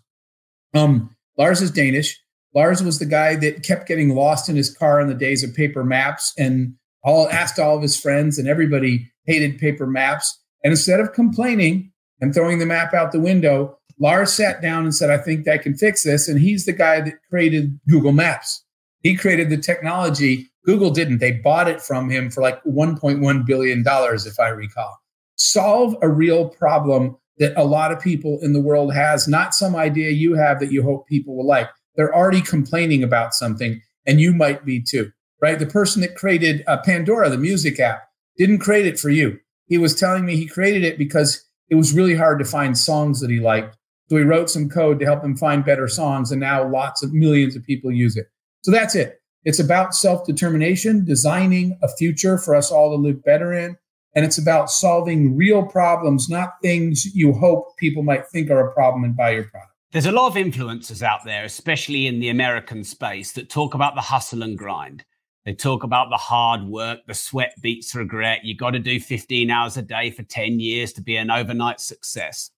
um, 0.75 1.15
Lars 1.37 1.61
is 1.61 1.71
Danish. 1.71 2.19
Lars 2.53 2.83
was 2.83 2.99
the 2.99 3.05
guy 3.05 3.35
that 3.35 3.63
kept 3.63 3.87
getting 3.87 4.13
lost 4.13 4.47
in 4.47 4.55
his 4.55 4.75
car 4.75 5.01
in 5.01 5.07
the 5.07 5.15
days 5.15 5.43
of 5.43 5.55
paper 5.55 5.83
maps 5.83 6.33
and 6.37 6.75
all 7.03 7.27
asked 7.29 7.57
all 7.57 7.75
of 7.75 7.81
his 7.81 7.99
friends, 7.99 8.37
and 8.37 8.47
everybody 8.47 9.09
hated 9.25 9.57
paper 9.57 9.87
maps. 9.87 10.39
And 10.63 10.71
instead 10.71 10.99
of 10.99 11.13
complaining 11.13 11.91
and 12.21 12.33
throwing 12.33 12.59
the 12.59 12.65
map 12.65 12.93
out 12.93 13.11
the 13.11 13.19
window, 13.19 13.79
Lars 13.99 14.33
sat 14.33 14.61
down 14.61 14.83
and 14.83 14.93
said, 14.93 15.09
I 15.09 15.17
think 15.17 15.47
I 15.47 15.57
can 15.57 15.75
fix 15.75 16.03
this. 16.03 16.27
And 16.27 16.39
he's 16.39 16.65
the 16.65 16.73
guy 16.73 17.01
that 17.01 17.15
created 17.29 17.79
Google 17.87 18.11
Maps. 18.11 18.63
He 19.01 19.15
created 19.15 19.49
the 19.49 19.57
technology. 19.57 20.49
Google 20.65 20.91
didn't. 20.91 21.19
They 21.19 21.31
bought 21.31 21.69
it 21.69 21.81
from 21.81 22.09
him 22.09 22.29
for 22.29 22.41
like 22.41 22.61
$1.1 22.65 23.45
billion, 23.45 23.83
if 23.87 24.39
I 24.39 24.49
recall 24.49 24.99
solve 25.39 25.95
a 26.01 26.09
real 26.09 26.49
problem 26.49 27.17
that 27.37 27.53
a 27.55 27.63
lot 27.63 27.91
of 27.91 27.99
people 27.99 28.37
in 28.41 28.53
the 28.53 28.61
world 28.61 28.93
has, 28.93 29.27
not 29.27 29.53
some 29.53 29.75
idea 29.75 30.09
you 30.11 30.35
have 30.35 30.59
that 30.59 30.71
you 30.71 30.83
hope 30.83 31.07
people 31.07 31.35
will 31.35 31.47
like. 31.47 31.69
They're 31.95 32.13
already 32.13 32.41
complaining 32.41 33.03
about 33.03 33.33
something, 33.33 33.81
and 34.05 34.21
you 34.21 34.33
might 34.33 34.65
be 34.65 34.81
too, 34.81 35.11
right? 35.41 35.57
The 35.57 35.65
person 35.65 36.01
that 36.01 36.15
created 36.15 36.63
uh, 36.67 36.77
Pandora, 36.83 37.29
the 37.29 37.37
music 37.37 37.79
app, 37.79 38.03
didn't 38.37 38.59
create 38.59 38.85
it 38.85 38.99
for 38.99 39.09
you. 39.09 39.39
He 39.67 39.77
was 39.77 39.95
telling 39.95 40.25
me 40.25 40.35
he 40.35 40.47
created 40.47 40.83
it 40.83 40.97
because 40.97 41.45
it 41.69 41.75
was 41.75 41.93
really 41.93 42.15
hard 42.15 42.39
to 42.39 42.45
find 42.45 42.77
songs 42.77 43.19
that 43.21 43.29
he 43.29 43.39
liked. 43.39 43.77
So 44.09 44.17
he 44.17 44.23
wrote 44.23 44.49
some 44.49 44.69
code 44.69 44.99
to 44.99 45.05
help 45.05 45.23
him 45.23 45.37
find 45.37 45.63
better 45.63 45.87
songs, 45.87 46.31
and 46.31 46.41
now 46.41 46.67
lots 46.67 47.03
of 47.03 47.13
millions 47.13 47.55
of 47.55 47.63
people 47.63 47.91
use 47.91 48.17
it. 48.17 48.27
So 48.63 48.71
that's 48.71 48.95
it. 48.95 49.21
It's 49.45 49.59
about 49.59 49.93
self 49.93 50.25
determination, 50.25 51.05
designing 51.05 51.77
a 51.81 51.87
future 51.87 52.37
for 52.37 52.55
us 52.55 52.71
all 52.71 52.89
to 52.89 53.01
live 53.01 53.23
better 53.23 53.53
in, 53.53 53.77
and 54.15 54.25
it's 54.25 54.37
about 54.37 54.69
solving 54.69 55.35
real 55.35 55.63
problems, 55.63 56.29
not 56.29 56.53
things 56.61 57.05
you 57.13 57.33
hope 57.33 57.77
people 57.77 58.03
might 58.03 58.27
think 58.27 58.49
are 58.49 58.67
a 58.67 58.73
problem 58.73 59.03
and 59.03 59.15
buy 59.15 59.31
your 59.31 59.45
product. 59.45 59.71
There's 59.91 60.05
a 60.05 60.11
lot 60.11 60.27
of 60.27 60.35
influencers 60.35 61.01
out 61.01 61.21
there, 61.25 61.45
especially 61.45 62.07
in 62.07 62.19
the 62.19 62.29
American 62.29 62.83
space, 62.83 63.31
that 63.33 63.49
talk 63.49 63.73
about 63.73 63.95
the 63.95 64.01
hustle 64.01 64.43
and 64.43 64.57
grind. 64.57 65.03
They 65.45 65.53
talk 65.53 65.83
about 65.83 66.09
the 66.09 66.17
hard 66.17 66.63
work, 66.63 66.99
the 67.07 67.13
sweat 67.13 67.53
beats 67.61 67.95
regret. 67.95 68.43
You 68.43 68.55
got 68.55 68.71
to 68.71 68.79
do 68.79 68.99
15 68.99 69.49
hours 69.49 69.77
a 69.77 69.81
day 69.81 70.11
for 70.11 70.23
10 70.23 70.59
years 70.59 70.93
to 70.93 71.01
be 71.01 71.15
an 71.15 71.31
overnight 71.31 71.79
success. 71.79 72.51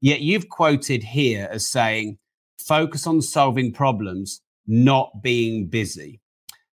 Yet 0.00 0.22
you've 0.22 0.48
quoted 0.48 1.04
here 1.04 1.48
as 1.50 1.68
saying, 1.68 2.18
focus 2.58 3.06
on 3.06 3.22
solving 3.22 3.72
problems, 3.72 4.40
not 4.66 5.22
being 5.22 5.68
busy. 5.68 6.21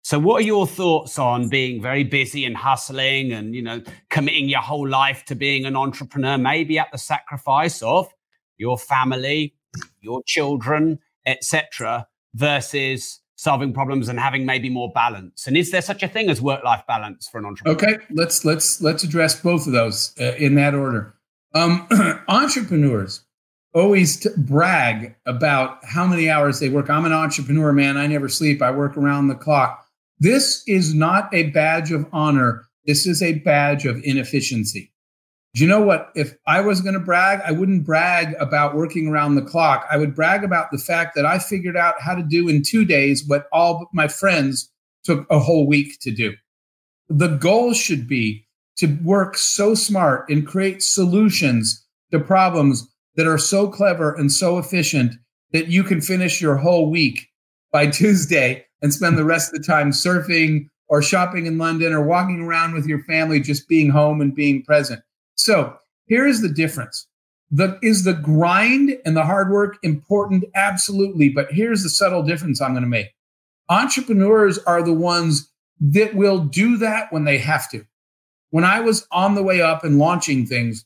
So, 0.05 0.19
what 0.19 0.41
are 0.41 0.45
your 0.45 0.67
thoughts 0.67 1.17
on 1.17 1.47
being 1.47 1.81
very 1.81 2.03
busy 2.03 2.43
and 2.43 2.57
hustling 2.57 3.31
and, 3.31 3.55
you 3.55 3.61
know, 3.61 3.81
committing 4.09 4.49
your 4.49 4.59
whole 4.59 4.87
life 4.87 5.23
to 5.25 5.35
being 5.35 5.63
an 5.63 5.77
entrepreneur, 5.77 6.37
maybe 6.37 6.77
at 6.77 6.91
the 6.91 6.97
sacrifice 6.97 7.81
of 7.81 8.13
your 8.57 8.77
family, 8.77 9.55
your 10.01 10.21
children, 10.25 10.99
etc., 11.25 12.05
versus 12.35 13.21
solving 13.35 13.73
problems 13.73 14.09
and 14.09 14.19
having 14.19 14.45
maybe 14.45 14.69
more 14.69 14.91
balance? 14.91 15.47
And 15.47 15.55
is 15.55 15.71
there 15.71 15.81
such 15.81 16.03
a 16.03 16.09
thing 16.09 16.29
as 16.29 16.41
work-life 16.41 16.83
balance 16.85 17.29
for 17.29 17.37
an 17.37 17.45
entrepreneur? 17.45 17.77
Okay, 17.77 18.03
let's 18.11 18.43
let's 18.43 18.81
let's 18.81 19.05
address 19.05 19.39
both 19.39 19.67
of 19.67 19.71
those 19.71 20.13
uh, 20.19 20.33
in 20.37 20.55
that 20.55 20.75
order. 20.75 21.15
Um, 21.53 21.87
entrepreneurs 22.27 23.21
always 23.73 24.19
t- 24.19 24.29
brag 24.35 25.15
about 25.25 25.83
how 25.85 26.05
many 26.05 26.29
hours 26.29 26.59
they 26.59 26.67
work. 26.67 26.89
I'm 26.89 27.05
an 27.05 27.13
entrepreneur, 27.13 27.71
man. 27.71 27.95
I 27.95 28.07
never 28.07 28.27
sleep. 28.27 28.61
I 28.61 28.71
work 28.71 28.97
around 28.97 29.29
the 29.29 29.35
clock. 29.35 29.79
This 30.19 30.63
is 30.67 30.93
not 30.93 31.33
a 31.33 31.49
badge 31.49 31.91
of 31.91 32.05
honor. 32.13 32.65
This 32.85 33.05
is 33.05 33.21
a 33.21 33.39
badge 33.39 33.85
of 33.85 34.01
inefficiency. 34.03 34.91
Do 35.53 35.61
you 35.61 35.67
know 35.67 35.81
what? 35.81 36.11
If 36.15 36.35
I 36.47 36.61
was 36.61 36.81
going 36.81 36.95
to 36.95 36.99
brag, 36.99 37.39
I 37.45 37.51
wouldn't 37.51 37.85
brag 37.85 38.33
about 38.39 38.75
working 38.75 39.07
around 39.07 39.35
the 39.35 39.43
clock. 39.43 39.85
I 39.91 39.97
would 39.97 40.15
brag 40.15 40.43
about 40.43 40.71
the 40.71 40.79
fact 40.79 41.15
that 41.15 41.25
I 41.25 41.37
figured 41.37 41.77
out 41.77 42.01
how 42.01 42.15
to 42.15 42.23
do 42.23 42.49
in 42.49 42.63
two 42.63 42.85
days 42.85 43.23
what 43.27 43.47
all 43.51 43.87
my 43.93 44.07
friends 44.07 44.71
took 45.03 45.27
a 45.29 45.37
whole 45.37 45.67
week 45.67 45.99
to 46.01 46.11
do. 46.11 46.33
The 47.07 47.27
goal 47.27 47.73
should 47.73 48.07
be 48.07 48.47
to 48.77 48.97
work 49.03 49.37
so 49.37 49.75
smart 49.75 50.27
and 50.29 50.47
create 50.47 50.81
solutions 50.81 51.85
to 52.11 52.19
problems 52.19 52.87
that 53.15 53.27
are 53.27 53.37
so 53.37 53.67
clever 53.67 54.13
and 54.13 54.31
so 54.31 54.57
efficient 54.57 55.13
that 55.51 55.67
you 55.67 55.83
can 55.83 56.01
finish 56.01 56.41
your 56.41 56.57
whole 56.57 56.89
week 56.89 57.27
by 57.71 57.85
Tuesday 57.91 58.65
and 58.83 58.93
spend 58.93 59.17
the 59.17 59.25
rest 59.25 59.51
of 59.51 59.59
the 59.59 59.65
time 59.65 59.91
surfing 59.91 60.69
or 60.89 61.01
shopping 61.01 61.47
in 61.47 61.57
London 61.57 61.93
or 61.93 62.03
walking 62.03 62.41
around 62.41 62.73
with 62.73 62.85
your 62.85 63.01
family, 63.05 63.39
just 63.39 63.67
being 63.67 63.89
home 63.89 64.21
and 64.21 64.35
being 64.35 64.61
present. 64.61 65.01
So 65.35 65.75
here 66.05 66.27
is 66.27 66.41
the 66.41 66.49
difference. 66.49 67.07
The, 67.49 67.79
is 67.81 68.03
the 68.03 68.13
grind 68.13 68.97
and 69.05 69.15
the 69.15 69.23
hard 69.23 69.49
work 69.49 69.77
important? 69.83 70.43
Absolutely. 70.53 71.29
But 71.29 71.51
here's 71.51 71.81
the 71.81 71.89
subtle 71.89 72.23
difference 72.23 72.61
I'm 72.61 72.73
going 72.73 72.83
to 72.83 72.89
make. 72.89 73.15
Entrepreneurs 73.69 74.59
are 74.59 74.83
the 74.83 74.93
ones 74.93 75.49
that 75.79 76.13
will 76.13 76.39
do 76.39 76.77
that 76.77 77.11
when 77.11 77.23
they 77.23 77.37
have 77.37 77.71
to. 77.71 77.85
When 78.49 78.63
I 78.63 78.81
was 78.81 79.07
on 79.11 79.35
the 79.35 79.43
way 79.43 79.61
up 79.61 79.83
and 79.83 79.97
launching 79.97 80.45
things, 80.45 80.85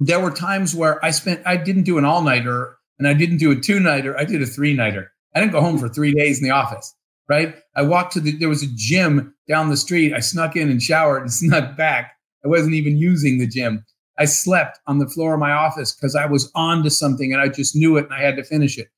there 0.00 0.20
were 0.20 0.30
times 0.30 0.74
where 0.74 1.02
I 1.04 1.10
spent, 1.10 1.42
I 1.46 1.56
didn't 1.56 1.84
do 1.84 1.98
an 1.98 2.04
all 2.04 2.22
nighter 2.22 2.76
and 2.98 3.06
I 3.06 3.14
didn't 3.14 3.38
do 3.38 3.52
a 3.52 3.56
two 3.56 3.78
nighter, 3.78 4.18
I 4.18 4.24
did 4.24 4.42
a 4.42 4.46
three 4.46 4.74
nighter. 4.74 5.12
I 5.34 5.40
didn't 5.40 5.52
go 5.52 5.60
home 5.60 5.78
for 5.78 5.88
three 5.88 6.12
days 6.12 6.38
in 6.38 6.44
the 6.44 6.50
office 6.50 6.94
right? 7.32 7.54
I 7.74 7.80
walked 7.80 8.12
to 8.12 8.20
the, 8.20 8.32
there 8.32 8.50
was 8.50 8.62
a 8.62 8.74
gym 8.74 9.34
down 9.48 9.70
the 9.70 9.76
street. 9.78 10.12
I 10.12 10.20
snuck 10.20 10.54
in 10.54 10.68
and 10.68 10.82
showered 10.82 11.22
and 11.22 11.32
snuck 11.42 11.78
back. 11.78 12.12
I 12.44 12.48
wasn't 12.48 12.74
even 12.74 12.98
using 12.98 13.38
the 13.38 13.46
gym. 13.46 13.86
I 14.18 14.26
slept 14.26 14.78
on 14.86 14.98
the 14.98 15.08
floor 15.08 15.32
of 15.32 15.40
my 15.40 15.52
office 15.52 15.94
because 15.94 16.14
I 16.14 16.26
was 16.26 16.52
on 16.54 16.82
to 16.82 16.90
something 16.90 17.32
and 17.32 17.40
I 17.40 17.48
just 17.48 17.74
knew 17.74 17.96
it 17.96 18.04
and 18.04 18.12
I 18.12 18.20
had 18.20 18.36
to 18.36 18.44
finish 18.44 18.76
it. 18.76 18.88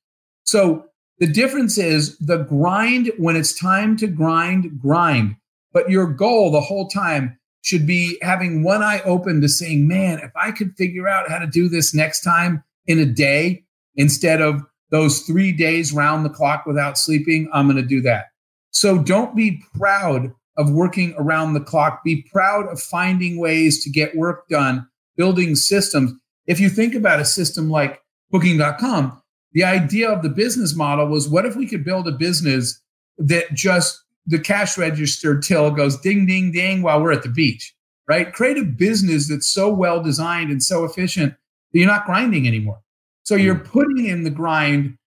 So 0.43 0.85
the 1.19 1.27
difference 1.27 1.77
is 1.77 2.17
the 2.17 2.39
grind, 2.39 3.09
when 3.17 3.37
it's 3.37 3.57
time 3.57 3.95
to 3.97 4.07
grind, 4.07 4.81
grind. 4.81 5.37
But 5.71 5.89
your 5.89 6.05
goal 6.05 6.51
the 6.51 6.59
whole 6.59 6.89
time 6.89 7.39
should 7.61 7.87
be 7.87 8.17
having 8.21 8.63
one 8.63 8.83
eye 8.83 9.01
open 9.05 9.39
to 9.41 9.47
saying, 9.47 9.87
man, 9.87 10.19
if 10.19 10.31
I 10.35 10.51
could 10.51 10.75
figure 10.75 11.07
out 11.07 11.31
how 11.31 11.39
to 11.39 11.47
do 11.47 11.69
this 11.69 11.95
next 11.95 12.21
time 12.21 12.63
in 12.85 12.99
a 12.99 13.05
day 13.05 13.63
instead 13.95 14.41
of 14.41 14.61
those 14.95 15.23
three 15.23 15.51
days 15.51 15.91
round 15.91 16.23
the 16.23 16.29
clock 16.29 16.65
without 16.65 16.97
sleeping, 16.97 17.49
I'm 17.51 17.67
going 17.67 17.75
to 17.75 17.87
do 17.87 17.99
that. 18.03 18.27
So 18.71 18.97
don't 18.97 19.35
be 19.35 19.61
proud 19.77 20.33
of 20.55 20.71
working 20.71 21.13
around 21.17 21.53
the 21.53 21.59
clock. 21.59 22.01
Be 22.01 22.25
proud 22.31 22.67
of 22.67 22.79
finding 22.79 23.37
ways 23.37 23.83
to 23.83 23.89
get 23.89 24.15
work 24.15 24.47
done, 24.47 24.87
building 25.17 25.57
systems. 25.57 26.13
If 26.47 26.61
you 26.61 26.69
think 26.69 26.95
about 26.95 27.19
a 27.19 27.25
system 27.25 27.69
like 27.69 28.01
booking.com, 28.31 29.21
the 29.51 29.65
idea 29.65 30.09
of 30.09 30.23
the 30.23 30.29
business 30.29 30.73
model 30.73 31.07
was 31.07 31.27
what 31.27 31.45
if 31.45 31.57
we 31.57 31.67
could 31.67 31.83
build 31.83 32.07
a 32.07 32.13
business 32.13 32.81
that 33.17 33.53
just 33.53 34.01
the 34.25 34.39
cash 34.39 34.77
register 34.77 35.37
till 35.37 35.71
goes 35.71 35.99
ding, 35.99 36.25
ding, 36.25 36.53
ding 36.53 36.81
while 36.81 37.01
we're 37.01 37.11
at 37.11 37.23
the 37.23 37.29
beach, 37.29 37.75
right? 38.07 38.31
Create 38.31 38.57
a 38.57 38.63
business 38.63 39.27
that's 39.27 39.49
so 39.49 39.73
well 39.73 40.01
designed 40.01 40.51
and 40.51 40.63
so 40.63 40.85
efficient 40.85 41.33
that 41.73 41.79
you're 41.79 41.87
not 41.87 42.05
grinding 42.05 42.47
anymore. 42.47 42.79
So 43.25 43.35
you're 43.35 43.55
hmm. 43.55 43.69
putting 43.69 44.05
in 44.05 44.23
the 44.23 44.29
grind 44.29 44.97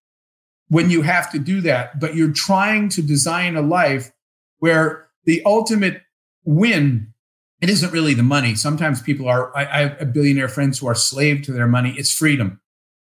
when 0.68 0.90
you 0.90 1.00
have 1.00 1.32
to 1.32 1.38
do 1.38 1.62
that, 1.62 1.98
but 1.98 2.14
you're 2.14 2.32
trying 2.32 2.90
to 2.90 3.02
design 3.02 3.56
a 3.56 3.62
life 3.62 4.12
where 4.58 5.08
the 5.24 5.42
ultimate 5.46 6.02
win 6.44 7.12
it 7.60 7.68
isn't 7.68 7.92
really 7.92 8.14
the 8.14 8.22
money. 8.22 8.54
Sometimes 8.54 9.02
people 9.02 9.28
are, 9.28 9.56
I, 9.56 9.64
I 9.64 9.78
have 9.98 10.12
billionaire 10.12 10.48
friends 10.48 10.78
who 10.78 10.86
are 10.86 10.94
slave 10.94 11.42
to 11.42 11.52
their 11.52 11.66
money. 11.66 11.94
It's 11.98 12.12
freedom. 12.12 12.60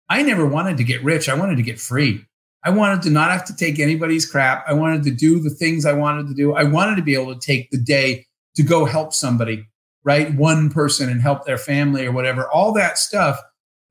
I 0.09 0.23
never 0.23 0.47
wanted 0.47 0.77
to 0.77 0.85
get 0.85 1.03
rich. 1.03 1.29
I 1.29 1.35
wanted 1.35 1.57
to 1.57 1.63
get 1.63 1.81
free. 1.81 2.25
I 2.65 2.71
wanted 2.71 3.03
to 3.03 3.11
not 3.11 3.31
have 3.31 3.45
to 3.47 3.57
take 3.57 3.79
anybody's 3.79 4.31
crap. 4.31 4.65
I 4.67 4.75
wanted 4.75 5.03
to 5.05 5.11
do 5.11 5.41
the 5.41 5.51
things 5.51 5.85
I 5.85 5.93
wanted 5.93 6.29
to 6.29 6.35
do. 6.35 6.55
I 6.55 6.65
wanted 6.65 6.97
to 6.97 7.03
be 7.03 7.15
able 7.15 7.35
to 7.35 7.41
take 7.41 7.71
the 7.71 7.79
day 7.79 8.27
to 8.55 8.63
go 8.63 8.85
help 8.85 9.13
somebody, 9.13 9.67
right? 10.05 10.33
One 10.35 10.71
person 10.71 11.09
and 11.09 11.21
help 11.21 11.45
their 11.45 11.59
family 11.59 12.07
or 12.07 12.13
whatever. 12.13 12.49
All 12.49 12.73
that 12.75 12.99
stuff 12.99 13.41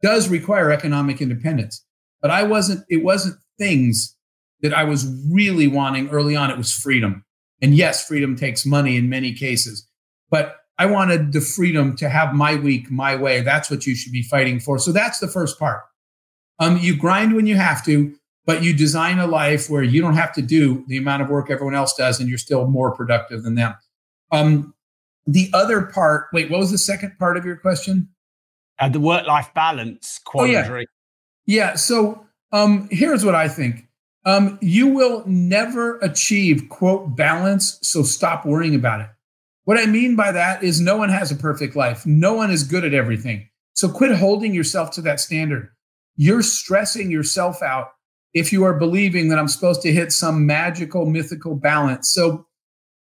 does 0.02 0.30
require 0.30 0.72
economic 0.72 1.22
independence. 1.22 1.84
but 2.22 2.32
I 2.32 2.44
wasn't, 2.44 2.84
it 2.90 3.04
wasn't 3.04 3.38
things 3.60 4.16
that 4.62 4.74
I 4.74 4.84
was 4.84 5.06
really 5.32 5.68
wanting 5.68 6.10
early 6.10 6.36
on. 6.36 6.50
It 6.50 6.58
was 6.58 6.72
freedom. 6.72 7.24
And 7.62 7.76
yes, 7.76 8.08
freedom 8.08 8.36
takes 8.36 8.66
money 8.66 8.98
in 8.98 9.10
many 9.10 9.34
cases, 9.34 9.88
but 10.30 10.58
I 10.80 10.86
wanted 10.86 11.34
the 11.34 11.42
freedom 11.42 11.96
to 11.98 12.10
have 12.10 12.34
my 12.34 12.56
week 12.56 12.92
my 12.92 13.16
way. 13.16 13.42
That's 13.42 13.70
what 13.70 13.86
you 13.86 13.96
should 13.96 14.12
be 14.12 14.22
fighting 14.22 14.60
for. 14.60 14.78
So 14.78 14.92
that's 14.92 15.20
the 15.20 15.28
first 15.28 15.58
part. 15.58 15.82
Um, 16.60 16.78
you 16.78 16.96
grind 16.96 17.36
when 17.36 17.48
you 17.48 17.56
have 17.56 17.84
to, 17.86 18.14
but 18.46 18.64
you 18.64 18.74
design 18.74 19.20
a 19.20 19.28
life 19.28 19.70
where 19.70 19.84
you 19.84 20.02
don't 20.02 20.14
have 20.16 20.34
to 20.34 20.42
do 20.42 20.86
the 20.88 20.98
amount 20.98 21.22
of 21.22 21.30
work 21.30 21.50
everyone 21.50 21.76
else 21.76 21.96
does, 21.96 22.20
and 22.20 22.30
you're 22.30 22.38
still 22.38 22.68
more 22.68 22.96
productive 22.96 23.44
than 23.44 23.56
them. 23.56 23.76
Um, 24.32 24.74
the 25.26 25.50
other 25.54 25.82
part, 25.82 26.28
wait, 26.32 26.50
what 26.50 26.60
was 26.60 26.72
the 26.72 26.78
second 26.78 27.18
part 27.20 27.38
of 27.38 27.46
your 27.46 27.58
question? 27.58 28.10
Uh, 28.80 28.90
the 28.90 29.00
work-life 29.00 29.52
balance 29.56 30.20
quandary. 30.24 30.86
Oh, 30.88 30.92
yeah. 31.46 31.70
yeah. 31.70 31.76
So 31.76 32.26
um, 32.52 32.88
here's 32.92 33.26
what 33.26 33.36
I 33.36 33.48
think. 33.48 33.88
Um, 34.26 34.60
you 34.62 34.88
will 34.88 35.24
never 35.26 35.98
achieve 36.00 36.68
quote 36.70 37.16
balance, 37.16 37.80
so 37.82 38.04
stop 38.04 38.46
worrying 38.46 38.76
about 38.76 39.02
it. 39.02 39.10
What 39.64 39.78
I 39.78 39.86
mean 39.86 40.16
by 40.16 40.32
that 40.32 40.64
is 40.64 40.80
no 40.80 40.98
one 40.98 41.10
has 41.10 41.32
a 41.32 41.36
perfect 41.36 41.76
life. 41.76 42.06
No 42.06 42.34
one 42.34 42.52
is 42.52 42.64
good 42.64 42.86
at 42.86 42.94
everything. 42.94 43.50
So 43.74 43.90
quit 43.90 44.16
holding 44.16 44.54
yourself 44.54 44.92
to 44.92 45.02
that 45.02 45.20
standard. 45.20 45.70
You're 46.16 46.42
stressing 46.42 47.12
yourself 47.12 47.62
out 47.62 47.92
if 48.34 48.52
you 48.52 48.64
are 48.64 48.74
believing 48.74 49.30
that 49.30 49.40
I'm 49.40 49.48
supposed 49.48 49.82
to 49.84 49.92
hit 49.92 50.12
some 50.12 50.46
magical, 50.46 51.06
mythical 51.06 51.56
balance. 51.56 52.10
So 52.12 52.48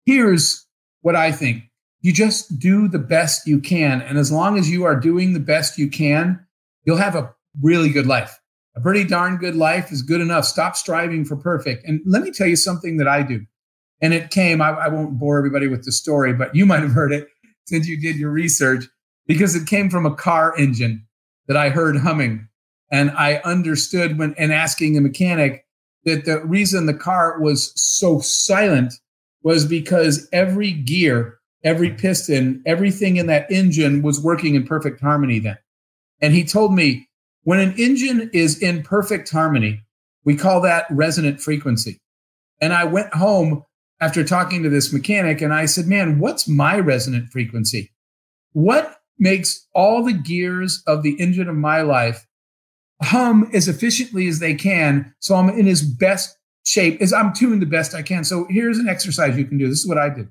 here's 0.05 0.65
what 1.01 1.15
I 1.15 1.31
think 1.31 1.63
you 2.03 2.13
just 2.13 2.59
do 2.59 2.87
the 2.87 2.99
best 2.99 3.47
you 3.47 3.59
can. 3.59 4.01
And 4.01 4.17
as 4.17 4.31
long 4.31 4.59
as 4.59 4.69
you 4.69 4.83
are 4.83 4.95
doing 4.95 5.33
the 5.33 5.39
best 5.39 5.79
you 5.79 5.89
can, 5.89 6.45
you'll 6.85 6.97
have 6.97 7.15
a 7.15 7.33
really 7.61 7.89
good 7.89 8.05
life. 8.05 8.39
A 8.75 8.81
pretty 8.81 9.05
darn 9.05 9.37
good 9.37 9.55
life 9.55 9.91
is 9.91 10.01
good 10.01 10.19
enough. 10.19 10.45
Stop 10.45 10.75
striving 10.75 11.23
for 11.23 11.37
perfect. 11.37 11.87
And 11.87 12.01
let 12.05 12.21
me 12.21 12.31
tell 12.31 12.47
you 12.47 12.57
something 12.57 12.97
that 12.97 13.07
I 13.07 13.23
do. 13.23 13.45
And 14.01 14.13
it 14.13 14.31
came, 14.31 14.61
I, 14.61 14.71
I 14.71 14.87
won't 14.89 15.17
bore 15.17 15.37
everybody 15.37 15.67
with 15.67 15.85
the 15.85 15.93
story, 15.93 16.33
but 16.33 16.53
you 16.53 16.65
might 16.67 16.81
have 16.81 16.91
heard 16.91 17.13
it 17.13 17.29
since 17.65 17.87
you 17.87 17.99
did 17.99 18.17
your 18.17 18.31
research 18.31 18.85
because 19.25 19.55
it 19.55 19.65
came 19.65 19.89
from 19.89 20.05
a 20.05 20.13
car 20.13 20.53
engine 20.57 21.07
that 21.47 21.55
I 21.55 21.69
heard 21.69 21.95
humming. 21.97 22.49
And 22.91 23.11
I 23.11 23.35
understood 23.45 24.17
when 24.19 24.35
and 24.37 24.51
asking 24.51 24.93
the 24.93 25.01
mechanic 25.01 25.65
that 26.03 26.25
the 26.25 26.45
reason 26.45 26.85
the 26.85 26.93
car 26.93 27.39
was 27.39 27.71
so 27.81 28.19
silent 28.19 28.93
was 29.41 29.65
because 29.65 30.27
every 30.33 30.71
gear, 30.71 31.39
every 31.63 31.91
piston, 31.91 32.61
everything 32.65 33.17
in 33.17 33.27
that 33.27 33.49
engine 33.51 34.01
was 34.01 34.21
working 34.21 34.55
in 34.55 34.65
perfect 34.65 35.01
harmony 35.01 35.39
then. 35.39 35.57
And 36.21 36.33
he 36.33 36.43
told 36.43 36.73
me 36.73 37.07
when 37.43 37.59
an 37.59 37.73
engine 37.77 38.29
is 38.33 38.61
in 38.61 38.83
perfect 38.83 39.29
harmony, 39.29 39.81
we 40.23 40.35
call 40.35 40.61
that 40.61 40.85
resonant 40.89 41.41
frequency. 41.41 41.99
And 42.61 42.73
I 42.73 42.85
went 42.85 43.13
home 43.13 43.63
after 43.99 44.23
talking 44.23 44.63
to 44.63 44.69
this 44.69 44.93
mechanic 44.93 45.41
and 45.41 45.53
I 45.53 45.65
said, 45.65 45.85
Man, 45.85 46.19
what's 46.19 46.47
my 46.47 46.79
resonant 46.79 47.29
frequency? 47.29 47.91
What 48.53 48.97
makes 49.19 49.67
all 49.73 50.03
the 50.03 50.13
gears 50.13 50.81
of 50.87 51.03
the 51.03 51.19
engine 51.19 51.49
of 51.49 51.55
my 51.55 51.81
life 51.81 52.25
hum 53.01 53.49
as 53.53 53.67
efficiently 53.67 54.27
as 54.27 54.39
they 54.39 54.53
can 54.53 55.13
so 55.19 55.35
I'm 55.35 55.49
in 55.49 55.67
as 55.67 55.81
best 55.81 56.37
shape 56.65 57.01
as 57.01 57.11
I'm 57.11 57.33
tuned 57.33 57.61
the 57.61 57.65
best 57.65 57.93
I 57.93 58.01
can. 58.01 58.23
So 58.23 58.47
here's 58.49 58.77
an 58.77 58.87
exercise 58.87 59.37
you 59.37 59.45
can 59.45 59.57
do. 59.57 59.67
This 59.67 59.79
is 59.79 59.87
what 59.87 59.97
I 59.97 60.09
did. 60.09 60.29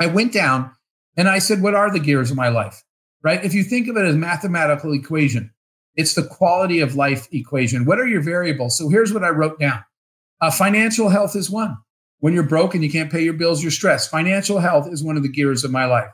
I 0.00 0.06
went 0.06 0.32
down 0.32 0.72
and 1.16 1.28
I 1.28 1.38
said, 1.38 1.62
What 1.62 1.74
are 1.74 1.92
the 1.92 2.00
gears 2.00 2.30
of 2.30 2.36
my 2.36 2.48
life? 2.48 2.82
Right? 3.22 3.44
If 3.44 3.52
you 3.52 3.62
think 3.62 3.86
of 3.86 3.96
it 3.96 4.06
as 4.06 4.16
mathematical 4.16 4.94
equation, 4.94 5.52
it's 5.94 6.14
the 6.14 6.26
quality 6.26 6.80
of 6.80 6.96
life 6.96 7.28
equation. 7.32 7.84
What 7.84 8.00
are 8.00 8.06
your 8.06 8.22
variables? 8.22 8.78
So 8.78 8.88
here's 8.88 9.12
what 9.12 9.24
I 9.24 9.28
wrote 9.28 9.60
down. 9.60 9.84
Uh, 10.40 10.50
financial 10.50 11.10
health 11.10 11.36
is 11.36 11.50
one. 11.50 11.76
When 12.20 12.32
you're 12.32 12.42
broke 12.42 12.74
and 12.74 12.82
you 12.82 12.90
can't 12.90 13.12
pay 13.12 13.22
your 13.22 13.34
bills, 13.34 13.62
you're 13.62 13.70
stressed. 13.70 14.10
Financial 14.10 14.58
health 14.58 14.88
is 14.90 15.04
one 15.04 15.16
of 15.18 15.22
the 15.22 15.28
gears 15.28 15.64
of 15.64 15.70
my 15.70 15.84
life. 15.84 16.08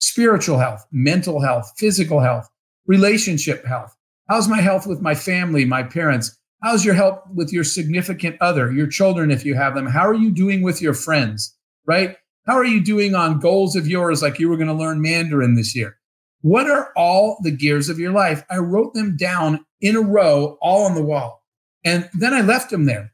Spiritual 0.00 0.58
health, 0.58 0.86
mental 0.92 1.40
health, 1.40 1.72
physical 1.76 2.20
health, 2.20 2.48
relationship 2.86 3.64
health. 3.64 3.96
How's 4.28 4.48
my 4.48 4.60
health 4.60 4.86
with 4.86 5.00
my 5.00 5.14
family, 5.14 5.64
my 5.64 5.82
parents? 5.82 6.36
How's 6.62 6.84
your 6.84 6.94
health 6.94 7.20
with 7.34 7.52
your 7.52 7.64
significant 7.64 8.36
other, 8.40 8.72
your 8.72 8.86
children, 8.86 9.30
if 9.32 9.44
you 9.44 9.54
have 9.54 9.74
them? 9.74 9.86
How 9.86 10.06
are 10.06 10.14
you 10.14 10.30
doing 10.30 10.62
with 10.62 10.80
your 10.80 10.94
friends, 10.94 11.56
right? 11.86 12.16
How 12.46 12.54
are 12.54 12.64
you 12.64 12.82
doing 12.82 13.14
on 13.14 13.38
goals 13.38 13.76
of 13.76 13.86
yours, 13.86 14.20
like 14.20 14.38
you 14.38 14.48
were 14.48 14.56
going 14.56 14.68
to 14.68 14.74
learn 14.74 15.00
Mandarin 15.00 15.54
this 15.54 15.76
year? 15.76 15.96
What 16.40 16.68
are 16.68 16.92
all 16.96 17.38
the 17.42 17.52
gears 17.52 17.88
of 17.88 18.00
your 18.00 18.10
life? 18.10 18.44
I 18.50 18.56
wrote 18.56 18.94
them 18.94 19.16
down 19.16 19.64
in 19.80 19.94
a 19.94 20.00
row, 20.00 20.58
all 20.60 20.84
on 20.84 20.96
the 20.96 21.04
wall. 21.04 21.44
And 21.84 22.10
then 22.14 22.34
I 22.34 22.40
left 22.40 22.70
them 22.70 22.86
there. 22.86 23.12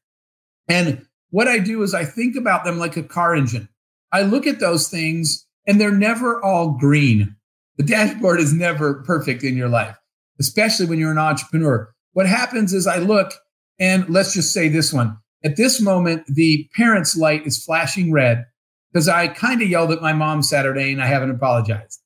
And 0.66 1.07
what 1.31 1.47
I 1.47 1.59
do 1.59 1.83
is 1.83 1.95
I 1.95 2.07
think 2.07 2.37
about 2.37 2.64
them 2.64 2.79
like 2.79 2.97
a 2.97 3.03
car 3.03 3.35
engine. 3.35 3.68
I 4.12 4.22
look 4.22 4.47
at 4.47 4.61
those 4.61 4.89
things 4.89 5.47
and 5.66 5.79
they're 5.79 5.93
never 5.93 6.43
all 6.43 6.70
green. 6.70 7.37
The 7.76 7.85
dashboard 7.85 8.41
is 8.41 8.55
never 8.55 9.03
perfect 9.05 9.45
in 9.45 9.57
your 9.57 9.68
life, 9.68 9.97
especially 10.41 10.87
when 10.87 10.99
you're 10.99 11.12
an 11.12 11.18
entrepreneur. 11.18 11.93
What 12.12 12.26
happens 12.26 12.72
is 12.72 12.87
I 12.87 12.99
look 12.99 13.33
and 13.79 14.09
let's 14.09 14.33
just 14.33 14.55
say 14.55 14.68
this 14.68 14.93
one. 14.93 15.18
At 15.45 15.57
this 15.57 15.81
moment, 15.81 16.24
the 16.26 16.68
parents' 16.74 17.16
light 17.16 17.47
is 17.47 17.62
flashing 17.62 18.11
red 18.11 18.47
because 18.93 19.09
I 19.09 19.28
kind 19.28 19.62
of 19.62 19.68
yelled 19.68 19.93
at 19.93 20.03
my 20.03 20.12
mom 20.12 20.43
Saturday 20.43 20.93
and 20.93 21.03
I 21.03 21.07
haven't 21.07 21.30
apologized. 21.30 22.01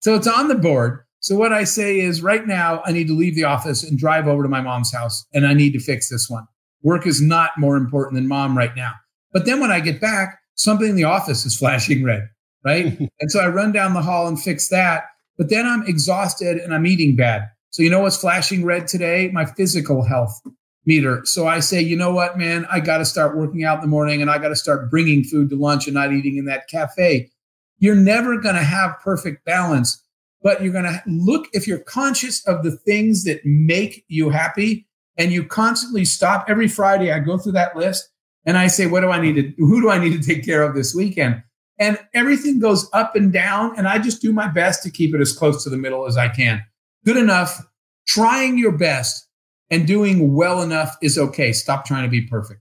So 0.00 0.14
it's 0.14 0.26
on 0.26 0.48
the 0.48 0.54
board. 0.54 1.00
So 1.20 1.34
what 1.34 1.52
I 1.52 1.64
say 1.64 1.98
is 1.98 2.22
right 2.22 2.46
now, 2.46 2.82
I 2.84 2.92
need 2.92 3.08
to 3.08 3.16
leave 3.16 3.34
the 3.34 3.44
office 3.44 3.82
and 3.82 3.98
drive 3.98 4.28
over 4.28 4.42
to 4.42 4.48
my 4.48 4.60
mom's 4.60 4.92
house 4.92 5.26
and 5.34 5.46
I 5.46 5.54
need 5.54 5.72
to 5.72 5.80
fix 5.80 6.08
this 6.08 6.30
one. 6.30 6.46
Work 6.82 7.06
is 7.06 7.20
not 7.20 7.50
more 7.58 7.76
important 7.76 8.14
than 8.14 8.28
mom 8.28 8.56
right 8.56 8.74
now. 8.76 8.92
But 9.32 9.44
then 9.44 9.60
when 9.60 9.72
I 9.72 9.80
get 9.80 10.00
back, 10.00 10.38
something 10.54 10.88
in 10.88 10.96
the 10.96 11.04
office 11.04 11.44
is 11.44 11.56
flashing 11.58 12.04
red, 12.04 12.28
right? 12.64 12.98
and 13.20 13.30
so 13.30 13.40
I 13.40 13.48
run 13.48 13.72
down 13.72 13.94
the 13.94 14.02
hall 14.02 14.28
and 14.28 14.40
fix 14.40 14.68
that. 14.68 15.04
But 15.36 15.50
then 15.50 15.66
I'm 15.66 15.84
exhausted 15.86 16.58
and 16.58 16.74
I'm 16.74 16.86
eating 16.86 17.16
bad. 17.16 17.48
So 17.70 17.82
you 17.82 17.90
know 17.90 18.00
what's 18.00 18.16
flashing 18.16 18.64
red 18.64 18.88
today? 18.88 19.30
My 19.32 19.44
physical 19.44 20.02
health 20.02 20.40
meter. 20.84 21.20
So 21.24 21.46
I 21.46 21.60
say, 21.60 21.80
you 21.80 21.96
know 21.96 22.12
what, 22.12 22.38
man, 22.38 22.66
I 22.70 22.80
got 22.80 22.98
to 22.98 23.04
start 23.04 23.36
working 23.36 23.64
out 23.64 23.76
in 23.76 23.82
the 23.82 23.88
morning 23.88 24.22
and 24.22 24.30
I 24.30 24.38
got 24.38 24.48
to 24.48 24.56
start 24.56 24.90
bringing 24.90 25.22
food 25.24 25.50
to 25.50 25.56
lunch 25.56 25.86
and 25.86 25.94
not 25.94 26.12
eating 26.12 26.36
in 26.36 26.46
that 26.46 26.68
cafe 26.68 27.30
you're 27.78 27.94
never 27.94 28.38
going 28.38 28.54
to 28.54 28.62
have 28.62 28.98
perfect 29.02 29.44
balance, 29.44 30.02
but 30.42 30.62
you're 30.62 30.72
going 30.72 30.84
to 30.84 31.02
look 31.06 31.46
if 31.52 31.66
you're 31.66 31.78
conscious 31.78 32.46
of 32.46 32.62
the 32.62 32.72
things 32.72 33.24
that 33.24 33.44
make 33.44 34.04
you 34.08 34.30
happy 34.30 34.86
and 35.16 35.32
you 35.32 35.44
constantly 35.44 36.04
stop 36.04 36.46
every 36.48 36.68
Friday. 36.68 37.12
I 37.12 37.20
go 37.20 37.38
through 37.38 37.52
that 37.52 37.76
list 37.76 38.08
and 38.44 38.56
I 38.58 38.66
say, 38.66 38.86
what 38.86 39.00
do 39.00 39.10
I 39.10 39.20
need 39.20 39.34
to, 39.36 39.52
who 39.58 39.80
do 39.80 39.90
I 39.90 39.98
need 39.98 40.20
to 40.20 40.26
take 40.26 40.44
care 40.44 40.62
of 40.62 40.74
this 40.74 40.94
weekend? 40.94 41.42
And 41.80 41.98
everything 42.12 42.58
goes 42.58 42.88
up 42.92 43.14
and 43.14 43.32
down. 43.32 43.76
And 43.76 43.86
I 43.86 43.98
just 43.98 44.20
do 44.20 44.32
my 44.32 44.48
best 44.48 44.82
to 44.82 44.90
keep 44.90 45.14
it 45.14 45.20
as 45.20 45.32
close 45.32 45.62
to 45.64 45.70
the 45.70 45.76
middle 45.76 46.06
as 46.06 46.16
I 46.16 46.28
can. 46.28 46.64
Good 47.04 47.16
enough. 47.16 47.64
Trying 48.06 48.58
your 48.58 48.72
best 48.72 49.27
and 49.70 49.86
doing 49.86 50.34
well 50.34 50.62
enough 50.62 50.96
is 51.02 51.18
okay. 51.18 51.52
Stop 51.52 51.84
trying 51.84 52.04
to 52.04 52.08
be 52.08 52.22
perfect. 52.22 52.60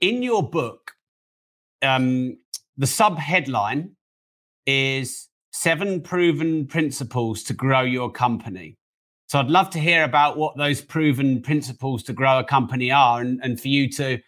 In 0.00 0.22
your 0.22 0.48
book, 0.48 0.92
um, 1.82 2.38
the 2.76 2.86
sub 2.86 3.18
headline 3.18 3.96
is 4.66 5.28
seven 5.52 6.00
proven 6.00 6.66
principles 6.66 7.42
to 7.44 7.54
grow 7.54 7.82
your 7.82 8.10
company. 8.10 8.76
So 9.28 9.40
I'd 9.40 9.48
love 9.48 9.70
to 9.70 9.80
hear 9.80 10.04
about 10.04 10.36
what 10.36 10.56
those 10.56 10.80
proven 10.80 11.42
principles 11.42 12.02
to 12.04 12.12
grow 12.12 12.38
a 12.38 12.44
company 12.44 12.92
are 12.92 13.20
and, 13.20 13.40
and 13.42 13.60
for 13.60 13.68
you 13.68 13.90
to 13.92 14.18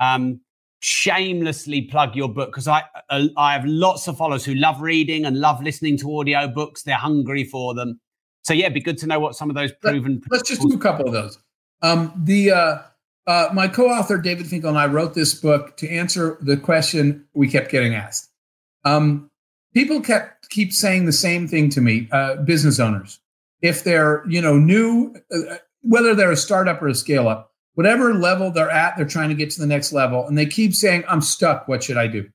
um, 0.00 0.40
shamelessly 0.80 1.82
plug 1.82 2.16
your 2.16 2.28
book 2.28 2.50
because 2.50 2.68
I, 2.68 2.82
uh, 3.10 3.26
I 3.36 3.52
have 3.52 3.64
lots 3.64 4.08
of 4.08 4.16
followers 4.16 4.44
who 4.44 4.54
love 4.54 4.80
reading 4.80 5.24
and 5.24 5.38
love 5.40 5.62
listening 5.62 5.96
to 5.98 6.18
audio 6.18 6.48
books. 6.48 6.82
They're 6.82 6.96
hungry 6.96 7.44
for 7.44 7.74
them. 7.74 8.00
So 8.42 8.54
yeah, 8.54 8.64
it'd 8.66 8.74
be 8.74 8.80
good 8.80 8.98
to 8.98 9.06
know 9.06 9.20
what 9.20 9.36
some 9.36 9.50
of 9.50 9.56
those 9.56 9.72
proven. 9.72 10.22
Let, 10.30 10.42
us 10.42 10.48
just 10.48 10.62
do 10.62 10.74
a 10.74 10.78
couple 10.78 11.06
of 11.06 11.12
those. 11.12 11.38
Um, 11.82 12.12
the 12.16 12.50
uh, 12.50 12.78
uh, 13.26 13.50
my 13.52 13.68
co-author 13.68 14.18
David 14.18 14.46
Finkel 14.46 14.70
and 14.70 14.78
I 14.78 14.86
wrote 14.86 15.14
this 15.14 15.34
book 15.34 15.76
to 15.78 15.88
answer 15.88 16.38
the 16.40 16.56
question 16.56 17.26
we 17.34 17.48
kept 17.48 17.70
getting 17.70 17.94
asked. 17.94 18.30
Um, 18.84 19.30
people 19.74 20.00
kept 20.00 20.50
keep 20.50 20.72
saying 20.72 21.04
the 21.04 21.12
same 21.12 21.46
thing 21.46 21.68
to 21.70 21.80
me 21.80 22.08
uh, 22.10 22.36
business 22.36 22.80
owners. 22.80 23.20
If 23.60 23.84
they're 23.84 24.24
you 24.28 24.40
know 24.40 24.58
new 24.58 25.14
uh, 25.32 25.56
whether 25.82 26.14
they're 26.14 26.32
a 26.32 26.36
startup 26.36 26.82
or 26.82 26.88
a 26.88 26.94
scale 26.94 27.28
up 27.28 27.52
whatever 27.78 28.12
level 28.12 28.50
they're 28.50 28.70
at 28.70 28.96
they're 28.96 29.06
trying 29.06 29.28
to 29.28 29.36
get 29.36 29.50
to 29.50 29.60
the 29.60 29.66
next 29.66 29.92
level 29.92 30.26
and 30.26 30.36
they 30.36 30.44
keep 30.44 30.74
saying 30.74 31.04
i'm 31.08 31.20
stuck. 31.20 31.68
What 31.68 31.84
should 31.84 31.96
i 31.96 32.08
do? 32.08 32.28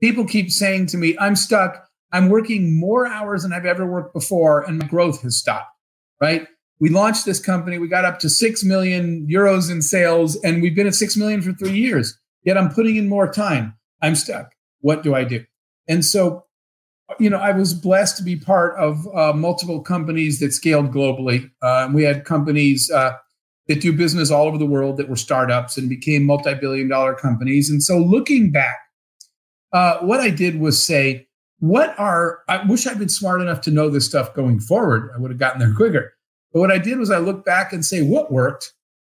People 0.00 0.24
keep 0.26 0.50
saying 0.50 0.86
to 0.86 0.96
me 0.96 1.16
i'm 1.20 1.36
stuck. 1.36 1.86
I'm 2.12 2.28
working 2.28 2.78
more 2.78 3.06
hours 3.06 3.44
than 3.44 3.52
i've 3.52 3.66
ever 3.66 3.86
worked 3.86 4.12
before 4.12 4.62
and 4.62 4.78
my 4.78 4.86
growth 4.86 5.22
has 5.22 5.36
stopped. 5.36 5.76
Right 6.20 6.48
we 6.80 6.88
launched 6.88 7.24
this 7.24 7.40
company 7.40 7.78
we 7.78 7.88
got 7.88 8.04
up 8.04 8.18
to 8.20 8.28
6 8.28 8.64
million 8.64 9.26
euros 9.30 9.70
in 9.70 9.82
sales 9.82 10.36
and 10.42 10.62
we've 10.62 10.74
been 10.74 10.86
at 10.86 10.94
6 10.94 11.16
million 11.16 11.42
for 11.42 11.52
3 11.52 11.70
years 11.70 12.18
yet 12.42 12.58
i'm 12.58 12.70
putting 12.70 12.96
in 12.96 13.08
more 13.08 13.30
time 13.30 13.74
i'm 14.02 14.14
stuck 14.14 14.52
what 14.80 15.02
do 15.02 15.14
i 15.14 15.24
do 15.24 15.44
and 15.88 16.04
so 16.04 16.44
you 17.18 17.28
know, 17.28 17.38
I 17.38 17.52
was 17.52 17.74
blessed 17.74 18.16
to 18.18 18.22
be 18.22 18.36
part 18.36 18.76
of 18.78 19.06
uh, 19.14 19.32
multiple 19.32 19.80
companies 19.80 20.38
that 20.40 20.52
scaled 20.52 20.92
globally. 20.92 21.50
Uh, 21.62 21.88
we 21.92 22.04
had 22.04 22.24
companies 22.24 22.90
uh, 22.90 23.12
that 23.66 23.80
do 23.80 23.92
business 23.92 24.30
all 24.30 24.46
over 24.46 24.58
the 24.58 24.66
world 24.66 24.96
that 24.98 25.08
were 25.08 25.16
startups 25.16 25.76
and 25.76 25.88
became 25.88 26.24
multi 26.24 26.54
billion 26.54 26.88
dollar 26.88 27.14
companies. 27.14 27.70
And 27.70 27.82
so 27.82 27.98
looking 27.98 28.50
back, 28.50 28.78
uh, 29.72 29.98
what 29.98 30.20
I 30.20 30.30
did 30.30 30.60
was 30.60 30.84
say, 30.84 31.26
what 31.58 31.98
are, 31.98 32.40
I 32.48 32.64
wish 32.64 32.86
I'd 32.86 32.98
been 32.98 33.08
smart 33.08 33.40
enough 33.42 33.60
to 33.62 33.70
know 33.70 33.90
this 33.90 34.06
stuff 34.06 34.34
going 34.34 34.60
forward. 34.60 35.10
I 35.14 35.18
would 35.18 35.30
have 35.30 35.40
gotten 35.40 35.60
there 35.60 35.74
quicker. 35.74 36.14
But 36.52 36.60
what 36.60 36.72
I 36.72 36.78
did 36.78 36.98
was 36.98 37.10
I 37.10 37.18
looked 37.18 37.44
back 37.44 37.72
and 37.72 37.84
say, 37.84 38.02
what 38.02 38.32
worked? 38.32 38.72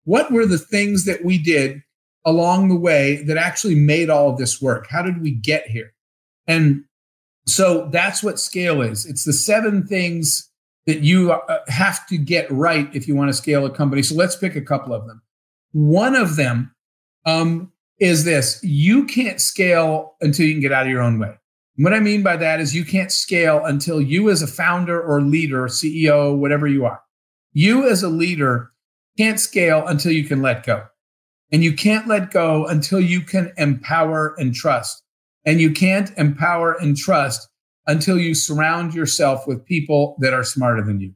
What 0.05 0.31
were 0.31 0.45
the 0.45 0.57
things 0.57 1.05
that 1.05 1.23
we 1.23 1.37
did 1.37 1.81
along 2.25 2.69
the 2.69 2.75
way 2.75 3.23
that 3.23 3.37
actually 3.37 3.75
made 3.75 4.09
all 4.09 4.29
of 4.29 4.37
this 4.37 4.61
work? 4.61 4.87
How 4.89 5.01
did 5.01 5.21
we 5.21 5.31
get 5.31 5.67
here? 5.67 5.93
And 6.47 6.83
so 7.45 7.89
that's 7.91 8.23
what 8.23 8.39
scale 8.39 8.81
is. 8.81 9.05
It's 9.05 9.25
the 9.25 9.33
seven 9.33 9.85
things 9.85 10.49
that 10.85 10.99
you 10.99 11.31
uh, 11.31 11.59
have 11.67 12.05
to 12.07 12.17
get 12.17 12.49
right 12.51 12.89
if 12.93 13.07
you 13.07 13.15
want 13.15 13.29
to 13.29 13.33
scale 13.33 13.65
a 13.65 13.69
company. 13.69 14.03
So 14.03 14.15
let's 14.15 14.35
pick 14.35 14.55
a 14.55 14.61
couple 14.61 14.93
of 14.93 15.07
them. 15.07 15.21
One 15.71 16.15
of 16.15 16.35
them 16.35 16.73
um, 17.25 17.71
is 17.99 18.25
this 18.25 18.59
you 18.63 19.05
can't 19.05 19.39
scale 19.39 20.15
until 20.21 20.45
you 20.45 20.53
can 20.53 20.61
get 20.61 20.71
out 20.71 20.85
of 20.85 20.91
your 20.91 21.01
own 21.01 21.19
way. 21.19 21.35
What 21.77 21.93
I 21.93 21.99
mean 21.99 22.21
by 22.21 22.37
that 22.37 22.59
is 22.59 22.75
you 22.75 22.85
can't 22.85 23.11
scale 23.11 23.65
until 23.65 23.99
you, 23.99 24.29
as 24.29 24.43
a 24.43 24.47
founder 24.47 25.01
or 25.01 25.21
leader, 25.21 25.63
CEO, 25.65 26.37
whatever 26.37 26.67
you 26.67 26.85
are, 26.85 27.01
you 27.53 27.87
as 27.87 28.03
a 28.03 28.09
leader 28.09 28.71
can't 29.17 29.39
scale 29.39 29.85
until 29.87 30.11
you 30.11 30.23
can 30.23 30.41
let 30.41 30.65
go. 30.65 30.85
And 31.51 31.63
you 31.63 31.73
can't 31.73 32.07
let 32.07 32.31
go 32.31 32.65
until 32.65 32.99
you 32.99 33.21
can 33.21 33.53
empower 33.57 34.35
and 34.39 34.55
trust. 34.55 35.03
And 35.45 35.61
you 35.61 35.71
can't 35.71 36.11
empower 36.17 36.73
and 36.73 36.97
trust 36.97 37.47
until 37.85 38.17
you 38.17 38.33
surround 38.33 38.93
yourself 38.93 39.45
with 39.45 39.65
people 39.65 40.15
that 40.19 40.33
are 40.33 40.43
smarter 40.43 40.83
than 40.83 40.99
you. 40.99 41.13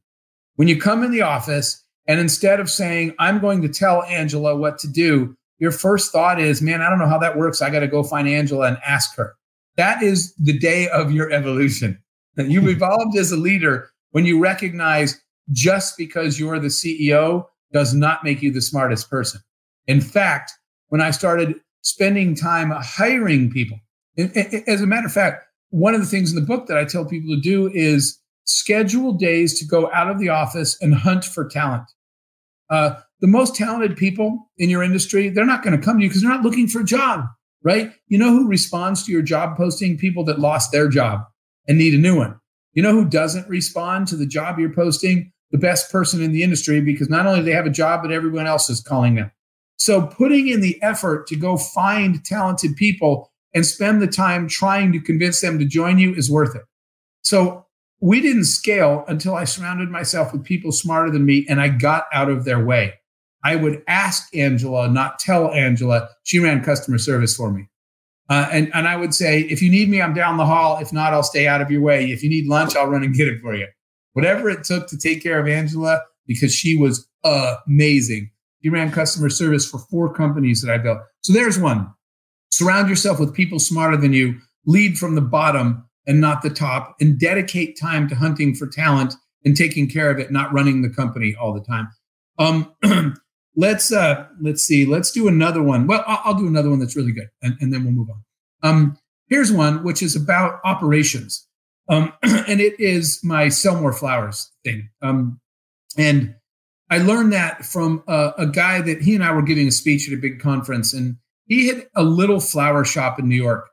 When 0.55 0.67
you 0.67 0.79
come 0.79 1.03
in 1.03 1.11
the 1.11 1.21
office 1.21 1.83
and 2.07 2.19
instead 2.19 2.59
of 2.59 2.69
saying, 2.69 3.15
I'm 3.19 3.39
going 3.39 3.61
to 3.61 3.69
tell 3.69 4.03
Angela 4.03 4.55
what 4.55 4.77
to 4.79 4.87
do, 4.87 5.35
your 5.59 5.71
first 5.71 6.11
thought 6.11 6.39
is, 6.39 6.61
man, 6.61 6.81
I 6.81 6.89
don't 6.89 6.99
know 6.99 7.07
how 7.07 7.17
that 7.17 7.37
works. 7.37 7.61
I 7.61 7.69
got 7.69 7.79
to 7.79 7.87
go 7.87 8.03
find 8.03 8.27
Angela 8.27 8.67
and 8.67 8.77
ask 8.85 9.15
her. 9.15 9.35
That 9.75 10.03
is 10.03 10.35
the 10.35 10.57
day 10.57 10.87
of 10.89 11.11
your 11.11 11.31
evolution. 11.31 12.01
You've 12.35 12.67
evolved 12.67 13.17
as 13.17 13.31
a 13.31 13.37
leader 13.37 13.89
when 14.11 14.25
you 14.25 14.39
recognize 14.39 15.19
just 15.51 15.97
because 15.97 16.39
you're 16.39 16.59
the 16.59 16.67
CEO 16.67 17.45
does 17.73 17.93
not 17.93 18.23
make 18.23 18.41
you 18.41 18.51
the 18.51 18.61
smartest 18.61 19.09
person. 19.09 19.41
In 19.87 20.01
fact, 20.01 20.51
when 20.89 21.01
I 21.01 21.11
started 21.11 21.55
spending 21.81 22.35
time 22.35 22.71
hiring 22.71 23.49
people, 23.49 23.79
as 24.17 24.81
a 24.81 24.87
matter 24.87 25.05
of 25.05 25.13
fact, 25.13 25.43
one 25.69 25.93
of 25.93 26.01
the 26.01 26.07
things 26.07 26.31
in 26.31 26.39
the 26.39 26.45
book 26.45 26.67
that 26.67 26.77
I 26.77 26.85
tell 26.85 27.05
people 27.05 27.35
to 27.35 27.41
do 27.41 27.69
is 27.73 28.19
schedule 28.45 29.13
days 29.13 29.59
to 29.59 29.65
go 29.65 29.91
out 29.91 30.09
of 30.09 30.19
the 30.19 30.29
office 30.29 30.77
and 30.81 30.95
hunt 30.95 31.25
for 31.25 31.47
talent. 31.47 31.83
Uh, 32.69 32.95
the 33.19 33.27
most 33.27 33.55
talented 33.55 33.97
people 33.97 34.49
in 34.57 34.69
your 34.69 34.83
industry, 34.83 35.29
they're 35.29 35.45
not 35.45 35.63
going 35.63 35.77
to 35.77 35.83
come 35.83 35.97
to 35.97 36.03
you 36.03 36.09
because 36.09 36.21
they're 36.21 36.31
not 36.31 36.43
looking 36.43 36.67
for 36.67 36.81
a 36.81 36.85
job, 36.85 37.25
right? 37.63 37.91
You 38.07 38.17
know 38.17 38.29
who 38.29 38.47
responds 38.47 39.03
to 39.03 39.11
your 39.11 39.21
job 39.21 39.57
posting? 39.57 39.97
People 39.97 40.23
that 40.25 40.39
lost 40.39 40.71
their 40.71 40.87
job 40.87 41.21
and 41.67 41.77
need 41.77 41.93
a 41.93 41.97
new 41.97 42.17
one. 42.17 42.39
You 42.73 42.83
know 42.83 42.91
who 42.91 43.05
doesn't 43.05 43.49
respond 43.49 44.07
to 44.07 44.15
the 44.15 44.27
job 44.27 44.59
you're 44.59 44.73
posting? 44.73 45.31
The 45.51 45.57
best 45.57 45.91
person 45.91 46.21
in 46.21 46.31
the 46.33 46.43
industry 46.43 46.81
because 46.81 47.09
not 47.09 47.25
only 47.25 47.39
do 47.39 47.45
they 47.45 47.53
have 47.53 47.65
a 47.65 47.71
job, 47.71 48.01
but 48.01 48.11
everyone 48.11 48.47
else 48.47 48.69
is 48.69 48.81
calling 48.81 49.15
them. 49.15 49.31
So 49.77 50.05
putting 50.05 50.47
in 50.47 50.61
the 50.61 50.81
effort 50.81 51.27
to 51.27 51.35
go 51.35 51.55
find 51.57 52.23
talented 52.25 52.75
people 52.75 53.31
and 53.53 53.65
spend 53.65 54.01
the 54.01 54.07
time 54.07 54.47
trying 54.47 54.91
to 54.91 54.99
convince 54.99 55.39
them 55.41 55.57
to 55.59 55.65
join 55.65 55.99
you 55.99 56.13
is 56.13 56.29
worth 56.29 56.55
it. 56.55 56.63
So 57.21 57.65
we 57.99 58.21
didn't 58.21 58.45
scale 58.45 59.05
until 59.07 59.35
I 59.35 59.45
surrounded 59.45 59.89
myself 59.89 60.33
with 60.33 60.43
people 60.43 60.71
smarter 60.71 61.11
than 61.11 61.25
me 61.25 61.45
and 61.47 61.61
I 61.61 61.69
got 61.69 62.05
out 62.13 62.29
of 62.29 62.45
their 62.45 62.63
way. 62.63 62.95
I 63.43 63.55
would 63.55 63.83
ask 63.87 64.35
Angela, 64.35 64.89
not 64.89 65.19
tell 65.19 65.51
Angela. 65.53 66.09
She 66.23 66.39
ran 66.39 66.63
customer 66.63 66.97
service 66.97 67.35
for 67.35 67.51
me. 67.51 67.69
Uh, 68.29 68.47
and, 68.51 68.69
and 68.73 68.87
I 68.87 68.97
would 68.97 69.13
say, 69.13 69.41
if 69.41 69.61
you 69.61 69.71
need 69.71 69.89
me, 69.89 70.01
I'm 70.01 70.13
down 70.13 70.37
the 70.37 70.45
hall. 70.45 70.79
If 70.79 70.91
not, 70.91 71.13
I'll 71.13 71.23
stay 71.23 71.47
out 71.47 71.61
of 71.61 71.71
your 71.71 71.81
way. 71.81 72.11
If 72.11 72.23
you 72.23 72.29
need 72.29 72.45
lunch, 72.47 72.75
I'll 72.75 72.87
run 72.87 73.03
and 73.03 73.15
get 73.15 73.27
it 73.27 73.39
for 73.39 73.55
you. 73.55 73.67
Whatever 74.17 74.49
it 74.49 74.63
took 74.63 74.87
to 74.87 74.97
take 74.97 75.21
care 75.21 75.39
of 75.39 75.47
Angela, 75.47 76.01
because 76.25 76.51
she 76.51 76.75
was 76.75 77.07
amazing. 77.23 78.31
She 78.63 78.69
ran 78.69 78.91
customer 78.91 79.29
service 79.29 79.69
for 79.69 79.77
four 79.77 80.11
companies 80.11 80.59
that 80.63 80.73
I 80.73 80.79
built. 80.79 80.97
So 81.21 81.33
there's 81.33 81.59
one. 81.59 81.93
Surround 82.49 82.89
yourself 82.89 83.19
with 83.19 83.35
people 83.35 83.59
smarter 83.59 83.95
than 83.95 84.13
you, 84.13 84.39
lead 84.65 84.97
from 84.97 85.13
the 85.13 85.21
bottom 85.21 85.87
and 86.07 86.19
not 86.19 86.41
the 86.41 86.49
top, 86.49 86.95
and 86.99 87.19
dedicate 87.19 87.79
time 87.79 88.09
to 88.09 88.15
hunting 88.15 88.55
for 88.55 88.65
talent 88.65 89.13
and 89.45 89.55
taking 89.55 89.87
care 89.87 90.09
of 90.09 90.17
it, 90.17 90.31
not 90.31 90.51
running 90.51 90.81
the 90.81 90.89
company 90.89 91.35
all 91.39 91.53
the 91.53 91.61
time. 91.61 91.87
Um, 92.39 92.73
let's 93.55 93.91
uh, 93.91 94.25
let's 94.41 94.63
see. 94.63 94.87
Let's 94.87 95.11
do 95.11 95.27
another 95.27 95.61
one. 95.61 95.85
Well, 95.85 96.03
I'll, 96.07 96.21
I'll 96.25 96.39
do 96.39 96.47
another 96.47 96.71
one 96.71 96.79
that's 96.79 96.95
really 96.95 97.11
good, 97.11 97.29
and, 97.43 97.55
and 97.61 97.71
then 97.71 97.83
we'll 97.83 97.93
move 97.93 98.09
on. 98.09 98.23
Um, 98.63 98.97
here's 99.27 99.51
one 99.51 99.83
which 99.83 100.01
is 100.01 100.15
about 100.15 100.59
operations, 100.65 101.46
um, 101.89 102.13
and 102.23 102.61
it 102.61 102.79
is 102.79 103.19
my 103.23 103.49
sell 103.49 103.79
more 103.79 103.93
flowers 103.93 104.51
thing. 104.63 104.89
Um, 105.01 105.39
and 105.97 106.35
I 106.89 106.99
learned 106.99 107.33
that 107.33 107.65
from 107.65 108.03
a, 108.07 108.33
a 108.37 108.47
guy 108.47 108.81
that 108.81 109.01
he 109.01 109.15
and 109.15 109.23
I 109.23 109.31
were 109.33 109.41
giving 109.41 109.67
a 109.67 109.71
speech 109.71 110.07
at 110.07 110.13
a 110.13 110.21
big 110.21 110.39
conference, 110.39 110.93
and 110.93 111.17
he 111.45 111.67
had 111.67 111.87
a 111.95 112.03
little 112.03 112.39
flower 112.39 112.85
shop 112.85 113.19
in 113.19 113.27
New 113.27 113.35
York 113.35 113.69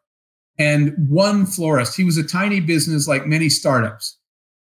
and 0.59 0.95
one 1.09 1.47
florist. 1.47 1.97
He 1.97 2.05
was 2.05 2.17
a 2.17 2.25
tiny 2.25 2.61
business 2.61 3.09
like 3.09 3.27
many 3.27 3.49
startups. 3.49 4.19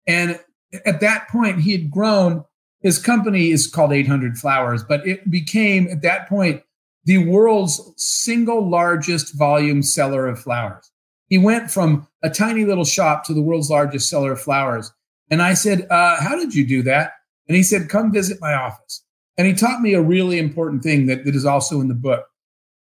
And 0.08 0.40
at 0.86 1.02
that 1.02 1.30
point, 1.30 1.62
he 1.62 1.72
had 1.72 1.92
grown. 1.92 2.44
His 2.82 2.98
company 2.98 3.52
is 3.52 3.68
called 3.68 3.94
800 3.94 4.38
Flowers, 4.38 4.84
but 4.84 5.08
it 5.08 5.30
became 5.30 5.88
at 5.88 6.02
that 6.02 6.28
point 6.28 6.64
the 7.06 7.20
world's 7.20 7.80
single 7.98 8.68
largest 8.70 9.38
volume 9.38 9.84
seller 9.84 10.28
of 10.28 10.40
flowers. 10.40 10.90
He 11.28 11.38
went 11.38 11.72
from 11.72 12.08
a 12.22 12.30
tiny 12.30 12.66
little 12.66 12.86
shop 12.86 13.24
to 13.26 13.34
the 13.34 13.42
world's 13.42 13.70
largest 13.70 14.10
seller 14.10 14.34
of 14.34 14.42
flowers. 14.42 14.92
And 15.30 15.42
I 15.42 15.54
said, 15.54 15.88
uh, 15.90 16.22
How 16.22 16.36
did 16.36 16.54
you 16.54 16.68
do 16.68 16.84
that? 16.84 17.14
And 17.48 17.56
he 17.56 17.64
said, 17.64 17.90
Come 17.90 18.12
visit 18.12 18.40
my 18.42 18.54
office. 18.54 19.04
And 19.38 19.48
he 19.48 19.54
taught 19.54 19.82
me 19.82 19.94
a 19.94 20.02
really 20.02 20.38
important 20.38 20.84
thing 20.84 21.08
that, 21.08 21.26
that 21.26 21.36
is 21.36 21.46
also 21.46 21.82
in 21.82 21.88
the 21.88 21.96
book 21.96 22.26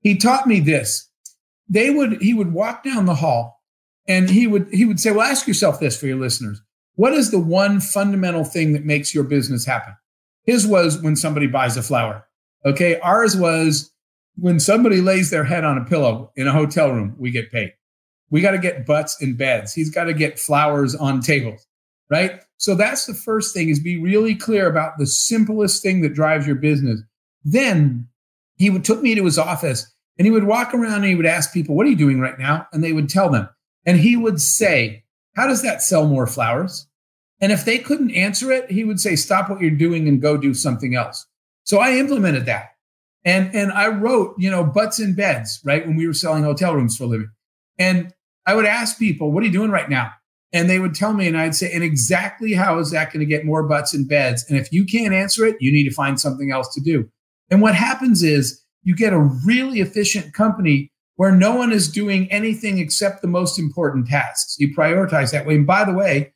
he 0.01 0.17
taught 0.17 0.47
me 0.47 0.61
this. 0.61 1.09
They 1.69 1.91
would 1.91 2.21
he 2.21 2.35
would 2.35 2.53
walk 2.53 2.83
down 2.83 3.07
the 3.07 3.15
hall 3.15 3.61
and 4.09 4.29
he 4.29 4.47
would 4.47 4.69
he 4.73 4.85
would 4.85 4.99
say, 5.01 5.13
"Well, 5.13 5.27
ask 5.27 5.47
yourself 5.47 5.79
this 5.79 5.99
for 5.99 6.07
your 6.07 6.19
listeners. 6.19 6.61
What 6.95 7.13
is 7.13 7.31
the 7.31 7.39
one 7.39 7.81
fundamental 7.81 8.45
thing 8.45 8.73
that 8.73 8.85
makes 8.85 9.15
your 9.15 9.25
business 9.25 9.65
happen?" 9.65 9.95
His 10.45 10.67
was 10.67 11.01
when 11.01 11.17
somebody 11.17 11.47
buys 11.47 11.77
a 11.77 11.83
flower. 11.83 12.27
Okay, 12.65 12.99
ours 13.01 13.37
was 13.37 13.93
when 14.37 14.59
somebody 14.59 15.01
lays 15.01 15.31
their 15.31 15.45
head 15.45 15.65
on 15.65 15.79
a 15.79 15.85
pillow 15.85 16.33
in 16.35 16.49
a 16.49 16.53
hotel 16.53 16.91
room, 16.91 17.15
we 17.19 17.31
get 17.31 17.53
paid. 17.53 17.73
We 18.31 18.41
got 18.41 18.53
to 18.53 18.59
get 18.59 18.87
butts 18.87 19.21
in 19.21 19.37
beds. 19.37 19.75
He's 19.75 19.91
got 19.91 20.05
to 20.05 20.15
get 20.15 20.39
flowers 20.39 20.95
on 20.95 21.21
tables, 21.21 21.67
right? 22.09 22.41
So 22.59 22.75
that's 22.75 23.07
the 23.07 23.15
first 23.15 23.55
thing 23.55 23.69
is 23.69 23.81
be 23.81 24.01
really 24.01 24.35
clear 24.35 24.69
about 24.69 24.99
the 24.99 25.07
simplest 25.07 25.83
thing 25.83 26.03
that 26.03 26.15
drives 26.15 26.47
your 26.47 26.57
business. 26.57 27.01
Then 27.45 28.09
he 28.57 28.71
would 28.71 28.85
took 28.85 29.03
me 29.03 29.15
to 29.15 29.25
his 29.25 29.39
office 29.39 29.93
and 30.19 30.27
he 30.27 30.31
would 30.31 30.45
walk 30.45 30.75
around 30.75 30.97
and 30.97 31.07
he 31.07 31.15
would 31.15 31.27
ask 31.27 31.53
people, 31.53 31.75
What 31.75 31.87
are 31.87 31.91
you 31.91 31.97
doing 31.97 32.21
right 32.21 32.39
now? 32.39 32.67
And 32.73 32.85
they 32.85 32.93
would 32.93 33.09
tell 33.09 33.31
them. 33.31 33.49
And 33.87 33.99
he 33.99 34.17
would 34.17 34.41
say, 34.41 35.05
How 35.35 35.47
does 35.47 35.63
that 35.63 35.83
sell 35.83 36.07
more 36.07 36.27
flowers? 36.27 36.87
And 37.41 37.53
if 37.53 37.65
they 37.65 37.79
couldn't 37.79 38.11
answer 38.11 38.53
it, 38.53 38.71
he 38.71 38.85
would 38.85 39.01
say, 39.01 39.17
Stop 39.17 39.49
what 39.49 39.61
you're 39.61 39.71
doing 39.71 40.07
and 40.07 40.21
go 40.21 40.37
do 40.37 40.53
something 40.53 40.95
else. 40.95 41.27
So 41.65 41.79
I 41.79 41.93
implemented 41.93 42.47
that. 42.47 42.73
And, 43.25 43.55
and 43.55 43.73
I 43.73 43.89
wrote, 43.89 44.35
you 44.39 44.51
know, 44.51 44.65
butts 44.65 44.99
in 44.99 45.15
beds, 45.15 45.61
right? 45.65 45.87
When 45.87 45.97
we 45.97 46.07
were 46.07 46.15
selling 46.15 46.43
hotel 46.43 46.75
rooms 46.75 46.97
for 46.97 47.05
a 47.05 47.07
living. 47.07 47.31
And 47.79 48.13
I 48.47 48.55
would 48.55 48.67
ask 48.67 48.99
people, 48.99 49.33
What 49.33 49.43
are 49.43 49.47
you 49.47 49.53
doing 49.53 49.71
right 49.71 49.89
now? 49.89 50.11
And 50.53 50.69
they 50.69 50.81
would 50.81 50.95
tell 50.95 51.13
me, 51.13 51.29
and 51.29 51.39
I'd 51.39 51.55
say, 51.55 51.71
And 51.73 51.85
exactly 51.85 52.53
how 52.53 52.79
is 52.79 52.91
that 52.91 53.13
going 53.13 53.21
to 53.21 53.27
get 53.27 53.45
more 53.45 53.63
butts 53.63 53.95
in 53.95 54.07
beds? 54.07 54.45
And 54.49 54.59
if 54.59 54.73
you 54.73 54.85
can't 54.85 55.15
answer 55.15 55.45
it, 55.45 55.57
you 55.61 55.73
need 55.73 55.89
to 55.89 55.95
find 55.95 56.21
something 56.21 56.51
else 56.51 56.73
to 56.75 56.81
do. 56.81 57.09
And 57.51 57.61
what 57.61 57.75
happens 57.75 58.23
is 58.23 58.63
you 58.83 58.97
get 58.97 59.13
a 59.13 59.19
really 59.19 59.81
efficient 59.81 60.33
company 60.33 60.91
where 61.17 61.33
no 61.33 61.55
one 61.55 61.71
is 61.71 61.91
doing 61.91 62.31
anything 62.33 62.79
except 62.79 63.21
the 63.21 63.29
most 63.29 63.59
important 63.59 64.07
tasks. 64.07 64.57
You 64.59 64.75
prioritize 64.75 65.33
that 65.33 65.47
way. 65.47 65.57
And 65.57 65.67
by 65.67 65.85
the 65.85 65.93
way, 65.93 66.33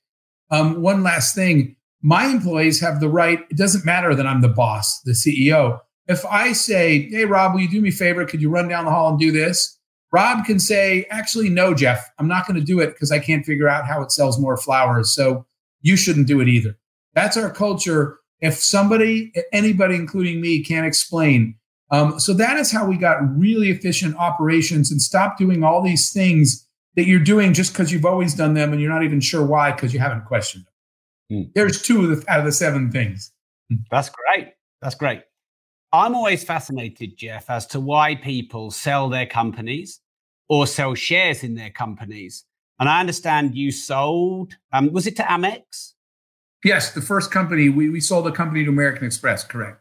um, 0.51 0.83
one 0.83 1.03
last 1.03 1.35
thing 1.35 1.77
my 2.03 2.27
employees 2.27 2.81
have 2.83 3.01
the 3.01 3.09
right, 3.09 3.41
it 3.49 3.57
doesn't 3.57 3.87
matter 3.87 4.15
that 4.15 4.27
I'm 4.27 4.43
the 4.43 4.49
boss, 4.49 5.01
the 5.07 5.13
CEO. 5.13 5.81
If 6.07 6.23
I 6.27 6.53
say, 6.53 7.09
hey, 7.09 7.25
Rob, 7.25 7.55
will 7.55 7.63
you 7.63 7.71
do 7.71 7.81
me 7.81 7.89
a 7.89 7.93
favor? 7.93 8.27
Could 8.27 8.43
you 8.43 8.51
run 8.51 8.69
down 8.69 8.85
the 8.85 8.91
hall 8.91 9.09
and 9.09 9.19
do 9.19 9.33
this? 9.33 9.74
Rob 10.15 10.45
can 10.45 10.61
say, 10.61 11.07
actually, 11.11 11.49
no, 11.51 11.75
Jeff, 11.75 12.09
I'm 12.21 12.29
not 12.29 12.47
going 12.47 12.55
to 12.59 12.65
do 12.65 12.79
it 12.79 12.91
because 12.91 13.11
I 13.11 13.19
can't 13.19 13.45
figure 13.45 13.69
out 13.69 13.85
how 13.85 14.01
it 14.01 14.13
sells 14.13 14.39
more 14.39 14.57
flowers. 14.57 15.13
So 15.13 15.45
you 15.83 15.97
shouldn't 15.97 16.29
do 16.29 16.41
it 16.41 16.47
either. 16.47 16.79
That's 17.15 17.37
our 17.37 17.51
culture 17.51 18.21
if 18.41 18.55
somebody, 18.55 19.33
anybody, 19.53 19.97
including 19.97 20.41
me, 20.41 20.63
can't 20.63 20.87
explain. 20.87 21.57
Um, 21.91 22.21
so 22.21 22.33
that 22.35 22.59
is 22.59 22.71
how 22.71 22.87
we 22.87 22.97
got 22.97 23.19
really 23.37 23.71
efficient 23.71 24.15
operations 24.15 24.93
and 24.93 25.03
stopped 25.03 25.37
doing 25.37 25.65
all 25.65 25.83
these 25.83 26.13
things 26.13 26.65
that 26.95 27.07
you're 27.07 27.19
doing 27.19 27.53
just 27.53 27.73
because 27.73 27.91
you've 27.91 28.07
always 28.07 28.35
done 28.35 28.55
them 28.55 28.73
and 28.73 28.81
you're 28.81 28.93
not 28.93 29.03
even 29.03 29.19
sure 29.19 29.45
why 29.45 29.73
because 29.73 29.93
you 29.93 29.99
haven't 29.99 30.27
questioned 30.27 30.65
them. 31.29 31.39
Mm. 31.39 31.51
There's 31.57 31.83
two 31.83 32.09
of 32.09 32.21
the, 32.21 32.31
out 32.31 32.39
of 32.39 32.45
the 32.45 32.53
seven 32.53 32.93
things. 32.93 33.33
That's 33.91 34.11
great. 34.11 34.53
That's 34.81 34.95
great. 34.95 35.23
I'm 35.93 36.15
always 36.15 36.45
fascinated, 36.45 37.17
Jeff, 37.17 37.51
as 37.51 37.67
to 37.69 37.81
why 37.81 38.15
people 38.15 38.71
sell 38.71 39.09
their 39.09 39.27
companies 39.27 40.01
or 40.49 40.67
sell 40.67 40.95
shares 40.95 41.43
in 41.43 41.55
their 41.55 41.71
companies. 41.71 42.45
And 42.79 42.89
I 42.89 43.01
understand 43.01 43.55
you 43.55 43.71
sold, 43.71 44.57
um, 44.73 44.93
was 44.93 45.07
it 45.07 45.17
to 45.17 45.23
Amex? 45.23 45.93
Yes, 46.65 46.93
the 46.93 47.03
first 47.03 47.31
company, 47.31 47.69
we, 47.69 47.91
we 47.91 48.01
sold 48.01 48.27
a 48.27 48.33
company 48.33 48.65
to 48.65 48.71
American 48.71 49.07
Express, 49.07 49.45
correct. 49.45 49.81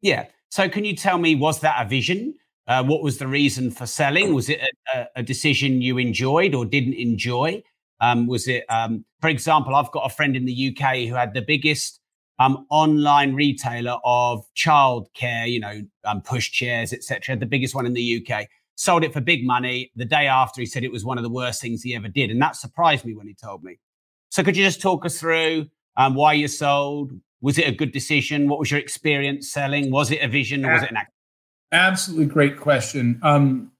Yeah. 0.00 0.26
So 0.50 0.68
can 0.68 0.84
you 0.84 0.96
tell 0.96 1.18
me, 1.18 1.34
was 1.34 1.60
that 1.60 1.84
a 1.84 1.88
vision? 1.88 2.34
Uh, 2.66 2.84
what 2.84 3.02
was 3.02 3.18
the 3.18 3.26
reason 3.26 3.70
for 3.70 3.86
selling? 3.86 4.32
Was 4.32 4.48
it 4.48 4.60
a, 4.94 5.06
a 5.16 5.22
decision 5.22 5.82
you 5.82 5.98
enjoyed 5.98 6.54
or 6.54 6.64
didn't 6.64 6.94
enjoy? 6.94 7.62
Um, 8.00 8.26
was 8.26 8.48
it, 8.48 8.64
um, 8.68 9.04
for 9.20 9.28
example, 9.28 9.74
I've 9.74 9.90
got 9.90 10.06
a 10.06 10.14
friend 10.14 10.36
in 10.36 10.46
the 10.46 10.68
UK 10.68 11.08
who 11.08 11.14
had 11.14 11.34
the 11.34 11.42
biggest 11.42 12.00
um, 12.38 12.66
online 12.70 13.34
retailer 13.34 13.98
of 14.02 14.44
childcare, 14.56 15.50
you 15.50 15.60
know, 15.60 15.82
um, 16.04 16.22
push 16.22 16.50
chairs, 16.50 16.92
etc. 16.92 17.36
The 17.36 17.44
biggest 17.44 17.74
one 17.74 17.86
in 17.86 17.92
the 17.92 18.26
UK. 18.26 18.48
Sold 18.80 19.04
it 19.04 19.12
for 19.12 19.20
big 19.20 19.44
money. 19.44 19.92
The 19.94 20.06
day 20.06 20.26
after, 20.26 20.62
he 20.62 20.66
said 20.66 20.84
it 20.84 20.90
was 20.90 21.04
one 21.04 21.18
of 21.18 21.22
the 21.22 21.28
worst 21.28 21.60
things 21.60 21.82
he 21.82 21.94
ever 21.94 22.08
did, 22.08 22.30
and 22.30 22.40
that 22.40 22.56
surprised 22.56 23.04
me 23.04 23.14
when 23.14 23.26
he 23.26 23.34
told 23.34 23.62
me. 23.62 23.78
So, 24.30 24.42
could 24.42 24.56
you 24.56 24.64
just 24.64 24.80
talk 24.80 25.04
us 25.04 25.20
through 25.20 25.66
um, 25.98 26.14
why 26.14 26.32
you 26.32 26.48
sold? 26.48 27.12
Was 27.42 27.58
it 27.58 27.68
a 27.68 27.72
good 27.72 27.92
decision? 27.92 28.48
What 28.48 28.58
was 28.58 28.70
your 28.70 28.80
experience 28.80 29.52
selling? 29.52 29.90
Was 29.90 30.10
it 30.10 30.22
a 30.22 30.28
vision 30.28 30.64
or 30.64 30.72
was 30.72 30.82
it 30.82 30.92
an 30.92 30.96
act? 30.96 31.12
Absolutely 31.72 32.24
great 32.24 32.58
question. 32.58 33.20
Um, 33.22 33.70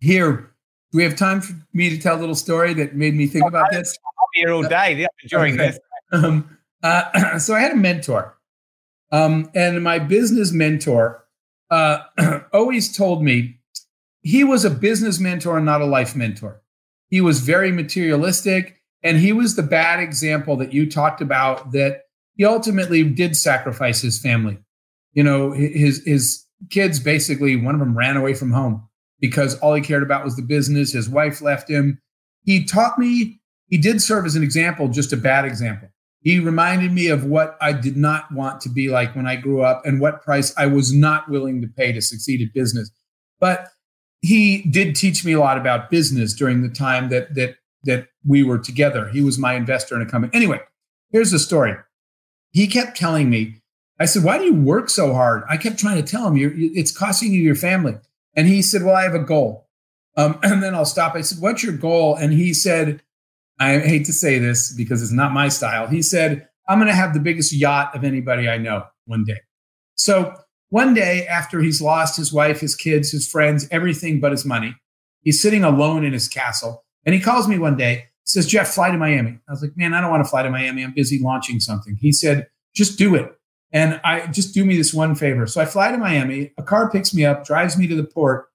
here, 0.00 0.52
do 0.90 0.98
we 0.98 1.04
have 1.04 1.14
time 1.14 1.40
for 1.40 1.54
me 1.72 1.88
to 1.90 1.96
tell 1.96 2.16
a 2.16 2.18
little 2.18 2.34
story 2.34 2.74
that 2.74 2.96
made 2.96 3.14
me 3.14 3.28
think 3.28 3.46
about 3.46 3.70
this? 3.70 3.96
I'll 4.04 4.28
be 4.34 4.40
here 4.40 4.50
all 4.50 4.64
day. 4.64 5.06
enjoying 5.22 5.54
okay. 5.54 5.68
this. 5.68 5.78
Um, 6.10 6.58
uh, 6.82 7.38
so 7.38 7.54
I 7.54 7.60
had 7.60 7.70
a 7.70 7.76
mentor, 7.76 8.36
um, 9.12 9.52
and 9.54 9.84
my 9.84 10.00
business 10.00 10.50
mentor 10.50 11.28
uh, 11.70 12.00
always 12.52 12.96
told 12.96 13.22
me 13.22 13.60
he 14.22 14.44
was 14.44 14.64
a 14.64 14.70
business 14.70 15.18
mentor 15.20 15.56
and 15.56 15.66
not 15.66 15.82
a 15.82 15.86
life 15.86 16.16
mentor. 16.16 16.62
He 17.08 17.20
was 17.20 17.40
very 17.40 17.70
materialistic, 17.70 18.80
and 19.02 19.18
he 19.18 19.32
was 19.32 19.54
the 19.54 19.62
bad 19.62 20.00
example 20.00 20.56
that 20.56 20.72
you 20.72 20.90
talked 20.90 21.20
about. 21.20 21.72
That 21.72 22.02
he 22.34 22.44
ultimately 22.44 23.04
did 23.04 23.36
sacrifice 23.36 24.00
his 24.00 24.20
family. 24.20 24.58
You 25.12 25.24
know, 25.24 25.52
his 25.52 26.02
his 26.04 26.46
kids 26.70 27.00
basically 27.00 27.56
one 27.56 27.74
of 27.74 27.80
them 27.80 27.96
ran 27.96 28.16
away 28.16 28.34
from 28.34 28.52
home 28.52 28.88
because 29.20 29.58
all 29.58 29.74
he 29.74 29.82
cared 29.82 30.02
about 30.02 30.24
was 30.24 30.36
the 30.36 30.42
business. 30.42 30.92
His 30.92 31.08
wife 31.08 31.42
left 31.42 31.68
him. 31.68 32.00
He 32.44 32.64
taught 32.64 32.98
me. 32.98 33.40
He 33.66 33.78
did 33.78 34.02
serve 34.02 34.26
as 34.26 34.36
an 34.36 34.42
example, 34.42 34.88
just 34.88 35.12
a 35.12 35.16
bad 35.16 35.44
example 35.44 35.88
he 36.22 36.38
reminded 36.38 36.92
me 36.92 37.08
of 37.08 37.24
what 37.24 37.56
I 37.60 37.72
did 37.72 37.96
not 37.96 38.32
want 38.32 38.60
to 38.62 38.68
be 38.68 38.88
like 38.88 39.14
when 39.14 39.26
I 39.26 39.36
grew 39.36 39.62
up 39.62 39.84
and 39.84 40.00
what 40.00 40.22
price 40.22 40.54
I 40.56 40.66
was 40.66 40.92
not 40.92 41.28
willing 41.28 41.60
to 41.62 41.68
pay 41.68 41.92
to 41.92 42.00
succeed 42.00 42.40
at 42.46 42.54
business. 42.54 42.90
But 43.40 43.68
he 44.22 44.62
did 44.62 44.96
teach 44.96 45.24
me 45.24 45.32
a 45.32 45.40
lot 45.40 45.58
about 45.58 45.90
business 45.90 46.32
during 46.32 46.62
the 46.62 46.68
time 46.68 47.08
that 47.10 47.34
that 47.34 47.56
that 47.84 48.08
we 48.26 48.42
were 48.42 48.58
together. 48.58 49.08
He 49.08 49.20
was 49.20 49.38
my 49.38 49.54
investor 49.54 49.96
in 49.96 50.02
a 50.02 50.10
company. 50.10 50.32
Anyway, 50.34 50.60
here's 51.10 51.32
the 51.32 51.38
story. 51.38 51.74
He 52.52 52.66
kept 52.66 52.96
telling 52.96 53.28
me, 53.28 53.56
I 53.98 54.06
said, 54.06 54.24
"Why 54.24 54.38
do 54.38 54.44
you 54.44 54.54
work 54.54 54.88
so 54.88 55.12
hard?" 55.12 55.42
I 55.48 55.56
kept 55.56 55.78
trying 55.78 56.02
to 56.02 56.08
tell 56.08 56.28
him, 56.28 56.36
"It's 56.36 56.96
costing 56.96 57.32
you 57.32 57.42
your 57.42 57.54
family." 57.54 57.98
And 58.34 58.48
he 58.48 58.62
said, 58.62 58.82
"Well, 58.82 58.94
I 58.94 59.02
have 59.02 59.14
a 59.14 59.18
goal." 59.18 59.68
Um, 60.16 60.38
and 60.42 60.62
then 60.62 60.74
I'll 60.74 60.84
stop. 60.84 61.14
I 61.14 61.20
said, 61.20 61.42
"What's 61.42 61.62
your 61.62 61.76
goal?" 61.76 62.16
And 62.16 62.32
he 62.32 62.54
said, 62.54 63.02
I 63.62 63.78
hate 63.78 64.06
to 64.06 64.12
say 64.12 64.38
this 64.38 64.72
because 64.74 65.02
it's 65.02 65.12
not 65.12 65.32
my 65.32 65.48
style. 65.48 65.86
He 65.86 66.02
said, 66.02 66.48
I'm 66.68 66.78
going 66.78 66.88
to 66.88 66.94
have 66.94 67.14
the 67.14 67.20
biggest 67.20 67.52
yacht 67.52 67.94
of 67.94 68.02
anybody 68.02 68.48
I 68.48 68.58
know 68.58 68.86
one 69.06 69.24
day. 69.24 69.40
So 69.94 70.34
one 70.72 70.94
day 70.94 71.26
after 71.26 71.60
he's 71.60 71.82
lost 71.82 72.16
his 72.16 72.32
wife, 72.32 72.60
his 72.60 72.74
kids, 72.74 73.10
his 73.10 73.30
friends, 73.30 73.68
everything 73.70 74.20
but 74.20 74.32
his 74.32 74.46
money, 74.46 74.74
he's 75.20 75.42
sitting 75.42 75.64
alone 75.64 76.02
in 76.02 76.14
his 76.14 76.28
castle. 76.28 76.82
And 77.04 77.14
he 77.14 77.20
calls 77.20 77.46
me 77.46 77.58
one 77.58 77.76
day, 77.76 78.06
says, 78.24 78.46
Jeff, 78.46 78.68
fly 78.72 78.90
to 78.90 78.96
Miami. 78.96 79.38
I 79.46 79.52
was 79.52 79.60
like, 79.60 79.76
man, 79.76 79.92
I 79.92 80.00
don't 80.00 80.10
want 80.10 80.24
to 80.24 80.30
fly 80.30 80.42
to 80.42 80.48
Miami. 80.48 80.82
I'm 80.82 80.94
busy 80.94 81.20
launching 81.22 81.60
something. 81.60 81.98
He 82.00 82.10
said, 82.10 82.46
just 82.74 82.96
do 82.96 83.14
it. 83.14 83.30
And 83.70 84.00
I 84.02 84.28
just 84.28 84.54
do 84.54 84.64
me 84.64 84.78
this 84.78 84.94
one 84.94 85.14
favor. 85.14 85.46
So 85.46 85.60
I 85.60 85.66
fly 85.66 85.92
to 85.92 85.98
Miami. 85.98 86.54
A 86.56 86.62
car 86.62 86.90
picks 86.90 87.12
me 87.12 87.26
up, 87.26 87.44
drives 87.44 87.76
me 87.76 87.86
to 87.88 87.94
the 87.94 88.04
port, 88.04 88.46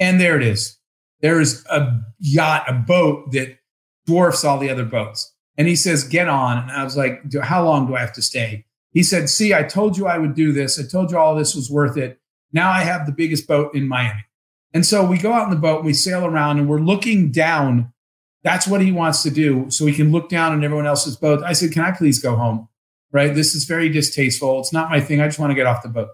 and 0.00 0.18
there 0.18 0.40
it 0.40 0.42
is. 0.42 0.78
There 1.20 1.38
is 1.38 1.66
a 1.68 2.00
yacht, 2.18 2.64
a 2.66 2.72
boat 2.72 3.32
that 3.32 3.58
dwarfs 4.06 4.42
all 4.42 4.56
the 4.56 4.70
other 4.70 4.86
boats. 4.86 5.34
And 5.58 5.68
he 5.68 5.76
says, 5.76 6.02
Get 6.04 6.30
on. 6.30 6.56
And 6.56 6.70
I 6.70 6.82
was 6.82 6.96
like, 6.96 7.20
How 7.42 7.62
long 7.62 7.86
do 7.86 7.94
I 7.94 8.00
have 8.00 8.14
to 8.14 8.22
stay? 8.22 8.64
He 8.90 9.02
said, 9.02 9.28
See, 9.28 9.54
I 9.54 9.62
told 9.62 9.96
you 9.96 10.06
I 10.06 10.18
would 10.18 10.34
do 10.34 10.52
this. 10.52 10.78
I 10.78 10.86
told 10.86 11.10
you 11.10 11.18
all 11.18 11.34
this 11.34 11.54
was 11.54 11.70
worth 11.70 11.96
it. 11.96 12.20
Now 12.52 12.70
I 12.70 12.80
have 12.80 13.06
the 13.06 13.12
biggest 13.12 13.46
boat 13.46 13.74
in 13.74 13.86
Miami. 13.86 14.24
And 14.72 14.84
so 14.84 15.04
we 15.04 15.18
go 15.18 15.32
out 15.32 15.44
in 15.44 15.50
the 15.50 15.56
boat 15.56 15.78
and 15.78 15.86
we 15.86 15.94
sail 15.94 16.24
around 16.24 16.58
and 16.58 16.68
we're 16.68 16.80
looking 16.80 17.30
down. 17.30 17.92
That's 18.42 18.66
what 18.66 18.80
he 18.80 18.92
wants 18.92 19.22
to 19.22 19.30
do. 19.30 19.70
So 19.70 19.86
he 19.86 19.94
can 19.94 20.12
look 20.12 20.28
down 20.28 20.52
on 20.52 20.64
everyone 20.64 20.86
else's 20.86 21.16
boat. 21.16 21.42
I 21.42 21.52
said, 21.52 21.72
Can 21.72 21.82
I 21.82 21.92
please 21.92 22.20
go 22.20 22.36
home? 22.36 22.68
Right? 23.12 23.34
This 23.34 23.54
is 23.54 23.64
very 23.64 23.88
distasteful. 23.88 24.60
It's 24.60 24.72
not 24.72 24.90
my 24.90 25.00
thing. 25.00 25.20
I 25.20 25.26
just 25.26 25.38
want 25.38 25.50
to 25.50 25.56
get 25.56 25.66
off 25.66 25.82
the 25.82 25.88
boat. 25.88 26.10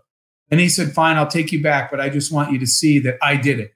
And 0.50 0.60
he 0.60 0.68
said, 0.68 0.92
Fine, 0.92 1.16
I'll 1.16 1.26
take 1.26 1.52
you 1.52 1.62
back, 1.62 1.90
but 1.90 2.00
I 2.00 2.08
just 2.08 2.32
want 2.32 2.52
you 2.52 2.58
to 2.58 2.66
see 2.66 2.98
that 3.00 3.16
I 3.22 3.36
did 3.36 3.60
it. 3.60 3.74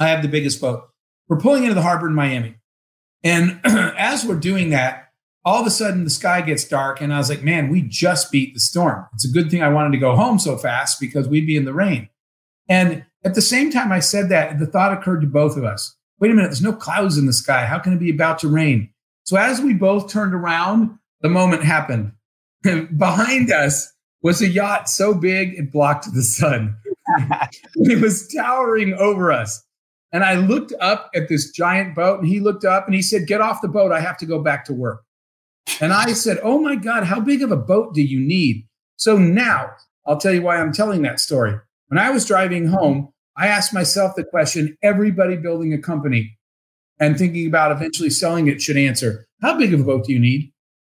I 0.00 0.08
have 0.08 0.22
the 0.22 0.28
biggest 0.28 0.60
boat. 0.60 0.88
We're 1.28 1.40
pulling 1.40 1.62
into 1.62 1.74
the 1.74 1.82
harbor 1.82 2.06
in 2.06 2.14
Miami. 2.14 2.56
And 3.22 3.60
as 3.64 4.24
we're 4.24 4.34
doing 4.34 4.70
that, 4.70 5.11
all 5.44 5.60
of 5.60 5.66
a 5.66 5.70
sudden 5.70 6.04
the 6.04 6.10
sky 6.10 6.40
gets 6.40 6.64
dark. 6.64 7.00
And 7.00 7.12
I 7.12 7.18
was 7.18 7.28
like, 7.28 7.42
man, 7.42 7.68
we 7.68 7.82
just 7.82 8.30
beat 8.30 8.54
the 8.54 8.60
storm. 8.60 9.06
It's 9.14 9.24
a 9.24 9.32
good 9.32 9.50
thing 9.50 9.62
I 9.62 9.68
wanted 9.68 9.92
to 9.92 9.98
go 9.98 10.14
home 10.14 10.38
so 10.38 10.56
fast 10.56 11.00
because 11.00 11.28
we'd 11.28 11.46
be 11.46 11.56
in 11.56 11.64
the 11.64 11.74
rain. 11.74 12.08
And 12.68 13.04
at 13.24 13.34
the 13.34 13.42
same 13.42 13.70
time 13.70 13.92
I 13.92 14.00
said 14.00 14.28
that, 14.28 14.58
the 14.58 14.66
thought 14.66 14.92
occurred 14.92 15.20
to 15.22 15.26
both 15.26 15.56
of 15.56 15.64
us 15.64 15.96
wait 16.22 16.30
a 16.30 16.34
minute, 16.34 16.48
there's 16.48 16.62
no 16.62 16.72
clouds 16.72 17.18
in 17.18 17.26
the 17.26 17.32
sky. 17.32 17.66
How 17.66 17.80
can 17.80 17.92
it 17.92 17.98
be 17.98 18.08
about 18.08 18.38
to 18.38 18.48
rain? 18.48 18.88
So 19.24 19.36
as 19.36 19.60
we 19.60 19.74
both 19.74 20.08
turned 20.08 20.34
around, 20.34 20.96
the 21.20 21.28
moment 21.28 21.64
happened. 21.64 22.12
Behind 22.62 23.50
us 23.50 23.92
was 24.22 24.40
a 24.40 24.46
yacht 24.46 24.88
so 24.88 25.14
big 25.14 25.54
it 25.54 25.72
blocked 25.72 26.14
the 26.14 26.22
sun. 26.22 26.76
it 27.74 28.00
was 28.00 28.28
towering 28.28 28.94
over 28.94 29.32
us. 29.32 29.64
And 30.12 30.22
I 30.22 30.34
looked 30.34 30.72
up 30.80 31.10
at 31.12 31.28
this 31.28 31.50
giant 31.50 31.96
boat 31.96 32.20
and 32.20 32.28
he 32.28 32.38
looked 32.38 32.64
up 32.64 32.86
and 32.86 32.94
he 32.94 33.02
said, 33.02 33.26
Get 33.26 33.40
off 33.40 33.60
the 33.60 33.66
boat. 33.66 33.90
I 33.90 33.98
have 33.98 34.18
to 34.18 34.26
go 34.26 34.40
back 34.40 34.64
to 34.66 34.72
work. 34.72 35.02
And 35.80 35.92
I 35.92 36.12
said, 36.12 36.38
Oh 36.42 36.58
my 36.58 36.76
God, 36.76 37.04
how 37.04 37.20
big 37.20 37.42
of 37.42 37.52
a 37.52 37.56
boat 37.56 37.94
do 37.94 38.02
you 38.02 38.20
need? 38.20 38.66
So 38.96 39.18
now 39.18 39.70
I'll 40.06 40.18
tell 40.18 40.32
you 40.32 40.42
why 40.42 40.56
I'm 40.56 40.72
telling 40.72 41.02
that 41.02 41.20
story. 41.20 41.54
When 41.88 41.98
I 41.98 42.10
was 42.10 42.24
driving 42.24 42.66
home, 42.66 43.12
I 43.36 43.48
asked 43.48 43.74
myself 43.74 44.14
the 44.14 44.24
question 44.24 44.76
everybody 44.82 45.36
building 45.36 45.72
a 45.72 45.78
company 45.78 46.38
and 47.00 47.18
thinking 47.18 47.46
about 47.46 47.72
eventually 47.72 48.10
selling 48.10 48.46
it 48.48 48.62
should 48.62 48.76
answer 48.76 49.26
How 49.40 49.58
big 49.58 49.74
of 49.74 49.80
a 49.80 49.84
boat 49.84 50.04
do 50.04 50.12
you 50.12 50.20
need? 50.20 50.52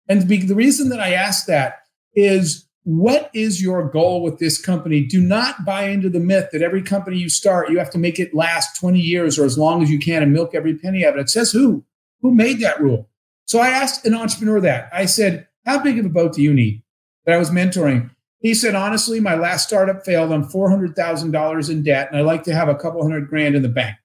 And 0.08 0.28
the 0.28 0.54
reason 0.54 0.88
that 0.88 1.00
I 1.00 1.12
asked 1.12 1.46
that 1.46 1.76
is 2.14 2.68
what 2.84 3.30
is 3.32 3.62
your 3.62 3.88
goal 3.88 4.22
with 4.22 4.38
this 4.38 4.60
company? 4.60 5.04
Do 5.04 5.20
not 5.20 5.64
buy 5.64 5.84
into 5.84 6.08
the 6.08 6.18
myth 6.18 6.48
that 6.52 6.62
every 6.62 6.82
company 6.82 7.16
you 7.16 7.28
start, 7.28 7.70
you 7.70 7.78
have 7.78 7.90
to 7.90 7.98
make 7.98 8.18
it 8.18 8.34
last 8.34 8.78
20 8.80 8.98
years 8.98 9.38
or 9.38 9.44
as 9.44 9.56
long 9.56 9.82
as 9.82 9.90
you 9.90 10.00
can 10.00 10.22
and 10.22 10.32
milk 10.32 10.54
every 10.54 10.76
penny 10.76 11.04
of 11.04 11.14
it. 11.14 11.20
It 11.20 11.30
says 11.30 11.52
who? 11.52 11.84
Who 12.22 12.34
made 12.34 12.60
that 12.60 12.80
rule? 12.80 13.08
So 13.52 13.58
I 13.58 13.68
asked 13.68 14.06
an 14.06 14.14
entrepreneur 14.14 14.60
that. 14.60 14.88
I 14.94 15.04
said, 15.04 15.46
How 15.66 15.82
big 15.82 15.98
of 15.98 16.06
a 16.06 16.08
boat 16.08 16.32
do 16.32 16.40
you 16.40 16.54
need? 16.54 16.82
That 17.26 17.34
I 17.34 17.38
was 17.38 17.50
mentoring. 17.50 18.08
He 18.38 18.54
said, 18.54 18.74
Honestly, 18.74 19.20
my 19.20 19.34
last 19.34 19.68
startup 19.68 20.06
failed. 20.06 20.32
I'm 20.32 20.48
$400,000 20.48 21.70
in 21.70 21.82
debt, 21.82 22.08
and 22.08 22.16
I 22.16 22.22
like 22.22 22.44
to 22.44 22.54
have 22.54 22.70
a 22.70 22.74
couple 22.74 23.02
hundred 23.02 23.28
grand 23.28 23.54
in 23.54 23.60
the 23.60 23.68
bank. 23.68 23.98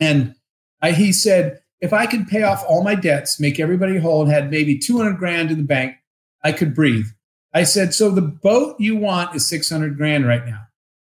And 0.00 0.34
I, 0.82 0.90
he 0.90 1.12
said, 1.12 1.60
If 1.80 1.92
I 1.92 2.06
could 2.06 2.26
pay 2.26 2.42
off 2.42 2.64
all 2.66 2.82
my 2.82 2.96
debts, 2.96 3.38
make 3.38 3.60
everybody 3.60 3.96
whole, 3.96 4.22
and 4.22 4.32
had 4.32 4.50
maybe 4.50 4.76
200 4.76 5.18
grand 5.18 5.52
in 5.52 5.58
the 5.58 5.62
bank, 5.62 5.94
I 6.42 6.50
could 6.50 6.74
breathe. 6.74 7.06
I 7.52 7.62
said, 7.62 7.94
So 7.94 8.10
the 8.10 8.22
boat 8.22 8.74
you 8.80 8.96
want 8.96 9.36
is 9.36 9.48
600 9.48 9.96
grand 9.96 10.26
right 10.26 10.44
now. 10.44 10.62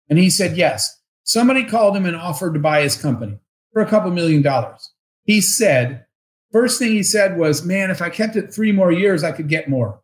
And 0.08 0.18
he 0.18 0.30
said, 0.30 0.56
Yes. 0.56 0.98
Somebody 1.26 1.66
called 1.66 1.98
him 1.98 2.06
and 2.06 2.16
offered 2.16 2.54
to 2.54 2.60
buy 2.62 2.84
his 2.84 2.96
company 2.96 3.38
for 3.74 3.82
a 3.82 3.90
couple 3.90 4.12
million 4.12 4.44
dollars. 4.44 4.94
He 5.26 5.42
said, 5.42 6.06
First 6.52 6.80
thing 6.80 6.92
he 6.92 7.04
said 7.04 7.38
was, 7.38 7.64
Man, 7.64 7.92
if 7.92 8.02
I 8.02 8.10
kept 8.10 8.36
it 8.36 8.54
three 8.54 8.72
more 8.72 8.92
years, 8.92 9.24
I 9.24 9.32
could 9.32 9.50
get 9.50 9.70
more. 9.70 10.02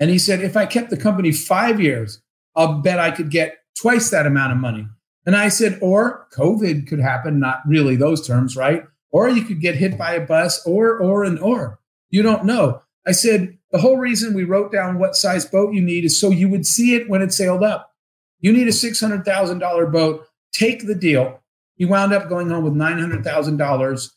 And 0.00 0.10
he 0.10 0.18
said, 0.18 0.40
If 0.40 0.56
I 0.56 0.66
kept 0.66 0.90
the 0.90 0.96
company 0.96 1.32
five 1.32 1.80
years, 1.80 2.20
I'll 2.56 2.80
bet 2.80 2.98
I 2.98 3.10
could 3.10 3.30
get 3.30 3.58
twice 3.80 4.10
that 4.10 4.26
amount 4.26 4.52
of 4.52 4.58
money. 4.58 4.86
And 5.26 5.36
I 5.36 5.48
said, 5.48 5.78
Or 5.80 6.26
COVID 6.36 6.86
could 6.86 7.00
happen, 7.00 7.38
not 7.38 7.60
really 7.66 7.96
those 7.96 8.26
terms, 8.26 8.56
right? 8.56 8.84
Or 9.10 9.28
you 9.28 9.42
could 9.42 9.60
get 9.60 9.76
hit 9.76 9.96
by 9.96 10.14
a 10.14 10.26
bus, 10.26 10.64
or, 10.66 10.98
or, 10.98 11.24
and 11.24 11.38
or. 11.38 11.78
You 12.10 12.22
don't 12.22 12.44
know. 12.44 12.82
I 13.06 13.12
said, 13.12 13.58
the 13.70 13.80
whole 13.80 13.96
reason 13.96 14.34
we 14.34 14.44
wrote 14.44 14.72
down 14.72 14.98
what 14.98 15.16
size 15.16 15.44
boat 15.44 15.74
you 15.74 15.82
need 15.82 16.04
is 16.04 16.18
so 16.20 16.30
you 16.30 16.48
would 16.48 16.66
see 16.66 16.94
it 16.94 17.08
when 17.08 17.22
it 17.22 17.32
sailed 17.32 17.62
up. 17.62 17.92
You 18.40 18.52
need 18.52 18.68
a 18.68 18.70
$600,000 18.70 19.92
boat. 19.92 20.26
Take 20.52 20.86
the 20.86 20.94
deal. 20.94 21.42
You 21.76 21.88
wound 21.88 22.12
up 22.12 22.28
going 22.28 22.50
home 22.50 22.64
with 22.64 22.74
$900,000. 22.74 24.10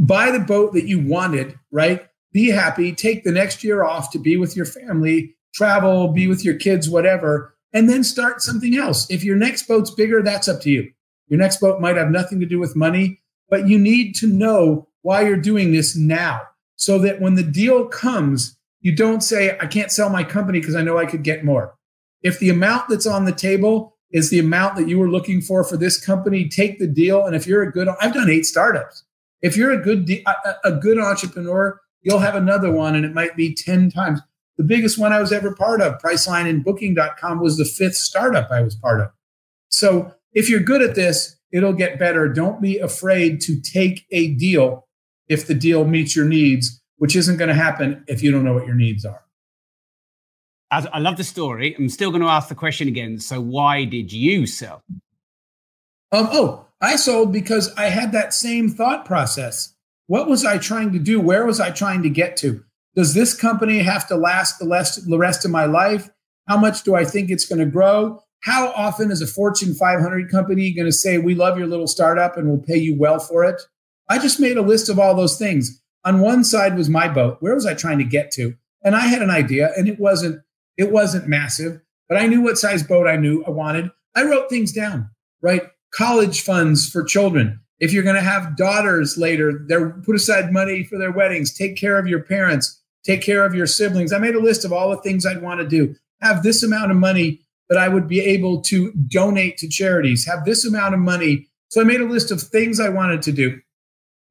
Buy 0.00 0.30
the 0.30 0.40
boat 0.40 0.72
that 0.72 0.86
you 0.86 0.98
wanted, 0.98 1.58
right? 1.70 2.06
Be 2.32 2.48
happy. 2.48 2.92
Take 2.92 3.22
the 3.22 3.32
next 3.32 3.62
year 3.62 3.84
off 3.84 4.10
to 4.12 4.18
be 4.18 4.36
with 4.36 4.56
your 4.56 4.64
family, 4.64 5.36
travel, 5.54 6.08
be 6.08 6.26
with 6.26 6.44
your 6.44 6.54
kids, 6.56 6.88
whatever. 6.88 7.54
and 7.72 7.88
then 7.88 8.02
start 8.02 8.42
something 8.42 8.76
else. 8.76 9.08
If 9.10 9.22
your 9.22 9.36
next 9.36 9.68
boat's 9.68 9.92
bigger, 9.92 10.22
that's 10.22 10.48
up 10.48 10.60
to 10.62 10.70
you. 10.70 10.90
Your 11.28 11.38
next 11.38 11.60
boat 11.60 11.80
might 11.80 11.96
have 11.96 12.10
nothing 12.10 12.40
to 12.40 12.46
do 12.46 12.58
with 12.58 12.74
money, 12.74 13.20
but 13.48 13.68
you 13.68 13.78
need 13.78 14.16
to 14.16 14.26
know 14.26 14.88
why 15.02 15.22
you're 15.22 15.36
doing 15.36 15.70
this 15.70 15.94
now 15.94 16.40
so 16.74 16.98
that 16.98 17.20
when 17.20 17.34
the 17.34 17.44
deal 17.44 17.86
comes, 17.86 18.56
you 18.80 18.96
don't 18.96 19.22
say, 19.22 19.56
I 19.60 19.66
can't 19.66 19.92
sell 19.92 20.10
my 20.10 20.24
company 20.24 20.58
because 20.60 20.74
I 20.74 20.82
know 20.82 20.98
I 20.98 21.06
could 21.06 21.22
get 21.22 21.44
more. 21.44 21.76
If 22.22 22.38
the 22.38 22.48
amount 22.48 22.88
that's 22.88 23.06
on 23.06 23.24
the 23.24 23.32
table 23.32 23.96
is 24.10 24.30
the 24.30 24.40
amount 24.40 24.76
that 24.76 24.88
you 24.88 24.98
were 24.98 25.10
looking 25.10 25.40
for 25.40 25.62
for 25.62 25.76
this 25.76 26.04
company, 26.04 26.48
take 26.48 26.78
the 26.78 26.88
deal. 26.88 27.24
And 27.24 27.36
if 27.36 27.46
you're 27.46 27.62
a 27.62 27.70
good, 27.70 27.88
I've 28.00 28.14
done 28.14 28.28
eight 28.30 28.46
startups. 28.46 29.04
If 29.42 29.56
you're 29.56 29.72
a 29.72 29.80
good, 29.80 30.08
a, 30.10 30.54
a 30.64 30.72
good 30.72 30.98
entrepreneur, 30.98 31.80
you'll 32.02 32.18
have 32.18 32.34
another 32.34 32.70
one 32.70 32.94
and 32.94 33.04
it 33.04 33.14
might 33.14 33.36
be 33.36 33.54
10 33.54 33.90
times. 33.90 34.20
The 34.58 34.64
biggest 34.64 34.98
one 34.98 35.12
I 35.12 35.20
was 35.20 35.32
ever 35.32 35.54
part 35.54 35.80
of, 35.80 36.00
Priceline 36.02 36.48
and 36.48 36.62
Booking.com, 36.62 37.40
was 37.40 37.56
the 37.56 37.64
fifth 37.64 37.96
startup 37.96 38.50
I 38.50 38.60
was 38.60 38.74
part 38.74 39.00
of. 39.00 39.10
So 39.68 40.14
if 40.32 40.50
you're 40.50 40.60
good 40.60 40.82
at 40.82 40.94
this, 40.94 41.36
it'll 41.50 41.72
get 41.72 41.98
better. 41.98 42.28
Don't 42.28 42.60
be 42.60 42.78
afraid 42.78 43.40
to 43.42 43.60
take 43.60 44.06
a 44.10 44.34
deal 44.34 44.86
if 45.28 45.46
the 45.46 45.54
deal 45.54 45.84
meets 45.86 46.14
your 46.14 46.26
needs, 46.26 46.82
which 46.96 47.16
isn't 47.16 47.38
going 47.38 47.48
to 47.48 47.54
happen 47.54 48.04
if 48.06 48.22
you 48.22 48.30
don't 48.30 48.44
know 48.44 48.52
what 48.52 48.66
your 48.66 48.74
needs 48.74 49.04
are. 49.04 49.24
I 50.72 51.00
love 51.00 51.16
the 51.16 51.24
story. 51.24 51.74
I'm 51.76 51.88
still 51.88 52.10
going 52.10 52.22
to 52.22 52.28
ask 52.28 52.48
the 52.48 52.54
question 52.54 52.86
again. 52.86 53.18
So, 53.18 53.40
why 53.40 53.84
did 53.84 54.12
you 54.12 54.46
sell? 54.46 54.84
Um, 56.12 56.28
oh, 56.30 56.66
I 56.80 56.96
sold 56.96 57.32
because 57.32 57.72
I 57.74 57.86
had 57.86 58.12
that 58.12 58.32
same 58.32 58.70
thought 58.70 59.04
process. 59.04 59.74
What 60.06 60.28
was 60.28 60.44
I 60.44 60.58
trying 60.58 60.92
to 60.92 60.98
do? 60.98 61.20
Where 61.20 61.44
was 61.44 61.60
I 61.60 61.70
trying 61.70 62.02
to 62.02 62.10
get 62.10 62.36
to? 62.38 62.64
Does 62.96 63.14
this 63.14 63.34
company 63.34 63.78
have 63.78 64.08
to 64.08 64.16
last 64.16 64.58
the 64.58 65.18
rest, 65.18 65.44
of 65.44 65.50
my 65.50 65.66
life? 65.66 66.10
How 66.48 66.56
much 66.56 66.82
do 66.82 66.94
I 66.94 67.04
think 67.04 67.30
it's 67.30 67.46
going 67.46 67.60
to 67.60 67.66
grow? 67.66 68.20
How 68.40 68.72
often 68.72 69.10
is 69.10 69.22
a 69.22 69.26
Fortune 69.26 69.74
500 69.74 70.30
company 70.30 70.72
going 70.72 70.86
to 70.86 70.92
say, 70.92 71.18
We 71.18 71.34
love 71.34 71.58
your 71.58 71.66
little 71.66 71.86
startup 71.86 72.36
and 72.36 72.48
we'll 72.48 72.58
pay 72.58 72.78
you 72.78 72.98
well 72.98 73.20
for 73.20 73.44
it? 73.44 73.60
I 74.08 74.18
just 74.18 74.40
made 74.40 74.56
a 74.56 74.62
list 74.62 74.88
of 74.88 74.98
all 74.98 75.14
those 75.14 75.38
things. 75.38 75.80
On 76.04 76.20
one 76.20 76.42
side 76.42 76.76
was 76.76 76.88
my 76.88 77.06
boat. 77.06 77.36
Where 77.40 77.54
was 77.54 77.66
I 77.66 77.74
trying 77.74 77.98
to 77.98 78.04
get 78.04 78.30
to? 78.32 78.54
And 78.82 78.96
I 78.96 79.00
had 79.00 79.22
an 79.22 79.30
idea, 79.30 79.70
and 79.76 79.86
it 79.86 80.00
wasn't 80.00 80.40
it 80.78 80.90
wasn't 80.90 81.28
massive, 81.28 81.82
but 82.08 82.16
I 82.16 82.26
knew 82.26 82.40
what 82.40 82.56
size 82.56 82.82
boat 82.82 83.06
I 83.06 83.16
knew 83.16 83.44
I 83.46 83.50
wanted. 83.50 83.90
I 84.16 84.24
wrote 84.24 84.48
things 84.48 84.72
down, 84.72 85.10
right? 85.42 85.62
College 85.92 86.42
funds 86.42 86.88
for 86.88 87.02
children. 87.02 87.60
If 87.80 87.92
you're 87.92 88.04
going 88.04 88.16
to 88.16 88.22
have 88.22 88.56
daughters 88.56 89.16
later, 89.16 89.64
they're 89.66 89.90
put 89.90 90.14
aside 90.14 90.52
money 90.52 90.84
for 90.84 90.98
their 90.98 91.10
weddings. 91.10 91.52
Take 91.52 91.76
care 91.76 91.98
of 91.98 92.06
your 92.06 92.22
parents. 92.22 92.80
Take 93.04 93.22
care 93.22 93.44
of 93.44 93.54
your 93.54 93.66
siblings. 93.66 94.12
I 94.12 94.18
made 94.18 94.34
a 94.34 94.40
list 94.40 94.64
of 94.64 94.72
all 94.72 94.90
the 94.90 94.98
things 94.98 95.24
I'd 95.24 95.42
want 95.42 95.60
to 95.60 95.66
do. 95.66 95.94
Have 96.20 96.42
this 96.42 96.62
amount 96.62 96.90
of 96.90 96.98
money 96.98 97.40
that 97.70 97.78
I 97.78 97.88
would 97.88 98.06
be 98.06 98.20
able 98.20 98.60
to 98.62 98.92
donate 98.92 99.56
to 99.58 99.68
charities. 99.68 100.26
Have 100.26 100.44
this 100.44 100.66
amount 100.66 100.92
of 100.92 101.00
money. 101.00 101.48
So 101.68 101.80
I 101.80 101.84
made 101.84 102.00
a 102.00 102.06
list 102.06 102.30
of 102.30 102.42
things 102.42 102.78
I 102.78 102.88
wanted 102.90 103.22
to 103.22 103.32
do 103.32 103.58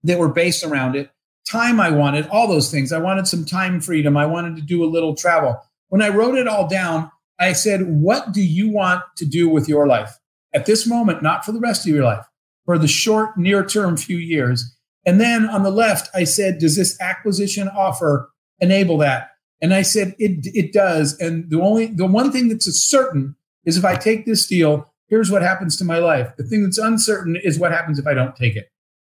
that 0.03 0.19
were 0.19 0.29
based 0.29 0.63
around 0.63 0.95
it. 0.95 1.09
Time 1.49 1.79
I 1.79 1.89
wanted, 1.89 2.27
all 2.27 2.47
those 2.47 2.69
things. 2.69 2.91
I 2.91 2.99
wanted 2.99 3.27
some 3.27 3.45
time 3.45 3.81
freedom. 3.81 4.15
I 4.15 4.27
wanted 4.27 4.55
to 4.57 4.61
do 4.61 4.83
a 4.83 4.85
little 4.85 5.15
travel. 5.15 5.59
When 5.87 6.01
I 6.01 6.09
wrote 6.09 6.37
it 6.37 6.47
all 6.47 6.67
down, 6.67 7.09
I 7.39 7.53
said, 7.53 7.81
What 7.87 8.33
do 8.33 8.43
you 8.43 8.69
want 8.69 9.01
to 9.17 9.25
do 9.25 9.49
with 9.49 9.67
your 9.67 9.87
life 9.87 10.18
at 10.53 10.65
this 10.65 10.87
moment, 10.87 11.23
not 11.23 11.45
for 11.45 11.51
the 11.51 11.59
rest 11.59 11.85
of 11.85 11.93
your 11.93 12.03
life, 12.03 12.25
for 12.65 12.77
the 12.77 12.87
short, 12.87 13.37
near 13.37 13.65
term 13.65 13.97
few 13.97 14.17
years? 14.17 14.75
And 15.05 15.19
then 15.19 15.47
on 15.47 15.63
the 15.63 15.71
left, 15.71 16.09
I 16.13 16.23
said, 16.23 16.59
Does 16.59 16.75
this 16.75 16.99
acquisition 17.01 17.67
offer 17.69 18.29
enable 18.59 18.97
that? 18.99 19.31
And 19.61 19.73
I 19.73 19.81
said, 19.81 20.15
It, 20.19 20.47
it 20.53 20.73
does. 20.73 21.17
And 21.19 21.49
the 21.49 21.61
only, 21.61 21.87
the 21.87 22.05
one 22.05 22.31
thing 22.31 22.49
that's 22.49 22.65
certain 22.65 23.35
is 23.65 23.77
if 23.77 23.85
I 23.85 23.95
take 23.95 24.25
this 24.25 24.47
deal, 24.47 24.91
here's 25.07 25.31
what 25.31 25.41
happens 25.41 25.77
to 25.77 25.85
my 25.85 25.99
life. 25.99 26.31
The 26.37 26.43
thing 26.43 26.63
that's 26.63 26.77
uncertain 26.77 27.37
is 27.43 27.59
what 27.59 27.71
happens 27.71 27.99
if 27.99 28.07
I 28.07 28.13
don't 28.13 28.35
take 28.35 28.55
it. 28.55 28.71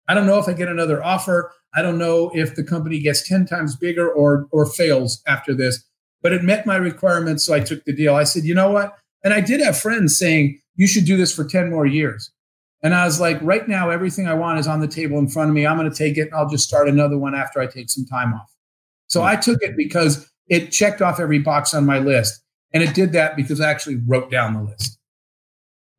I 0.07 0.13
don't 0.13 0.27
know 0.27 0.39
if 0.39 0.47
I 0.47 0.53
get 0.53 0.67
another 0.67 1.03
offer. 1.03 1.51
I 1.73 1.81
don't 1.81 1.97
know 1.97 2.29
if 2.33 2.55
the 2.55 2.63
company 2.63 2.99
gets 2.99 3.27
10 3.27 3.45
times 3.45 3.75
bigger 3.75 4.11
or, 4.11 4.47
or 4.51 4.65
fails 4.65 5.21
after 5.25 5.53
this 5.55 5.83
but 6.23 6.31
it 6.31 6.41
met 6.41 6.65
my 6.65 6.77
requirements. 6.77 7.45
So 7.45 7.53
I 7.53 7.59
took 7.59 7.83
the 7.83 7.93
deal. 7.93 8.15
I 8.15 8.23
said, 8.23 8.45
you 8.45 8.55
know 8.55 8.71
what? 8.71 8.97
And 9.23 9.33
I 9.33 9.41
did 9.41 9.59
have 9.59 9.77
friends 9.77 10.17
saying, 10.17 10.59
you 10.75 10.87
should 10.87 11.05
do 11.05 11.17
this 11.17 11.33
for 11.33 11.43
10 11.43 11.69
more 11.69 11.85
years. 11.85 12.31
And 12.81 12.93
I 12.93 13.05
was 13.05 13.19
like, 13.19 13.41
right 13.41 13.67
now, 13.67 13.89
everything 13.89 14.27
I 14.27 14.33
want 14.33 14.59
is 14.59 14.67
on 14.67 14.81
the 14.81 14.87
table 14.87 15.17
in 15.17 15.29
front 15.29 15.49
of 15.49 15.55
me. 15.55 15.65
I'm 15.65 15.77
going 15.77 15.89
to 15.89 15.95
take 15.95 16.17
it 16.17 16.23
and 16.23 16.33
I'll 16.33 16.49
just 16.49 16.67
start 16.67 16.89
another 16.89 17.17
one 17.17 17.33
after 17.33 17.61
I 17.61 17.67
take 17.67 17.89
some 17.89 18.05
time 18.05 18.33
off. 18.33 18.53
So 19.07 19.23
I 19.23 19.37
took 19.37 19.61
it 19.61 19.77
because 19.77 20.29
it 20.49 20.71
checked 20.71 21.01
off 21.01 21.19
every 21.19 21.39
box 21.39 21.73
on 21.73 21.85
my 21.85 21.99
list. 21.99 22.41
And 22.73 22.83
it 22.83 22.93
did 22.93 23.13
that 23.13 23.35
because 23.35 23.61
I 23.61 23.69
actually 23.69 23.97
wrote 24.05 24.29
down 24.29 24.53
the 24.53 24.63
list. 24.63 24.97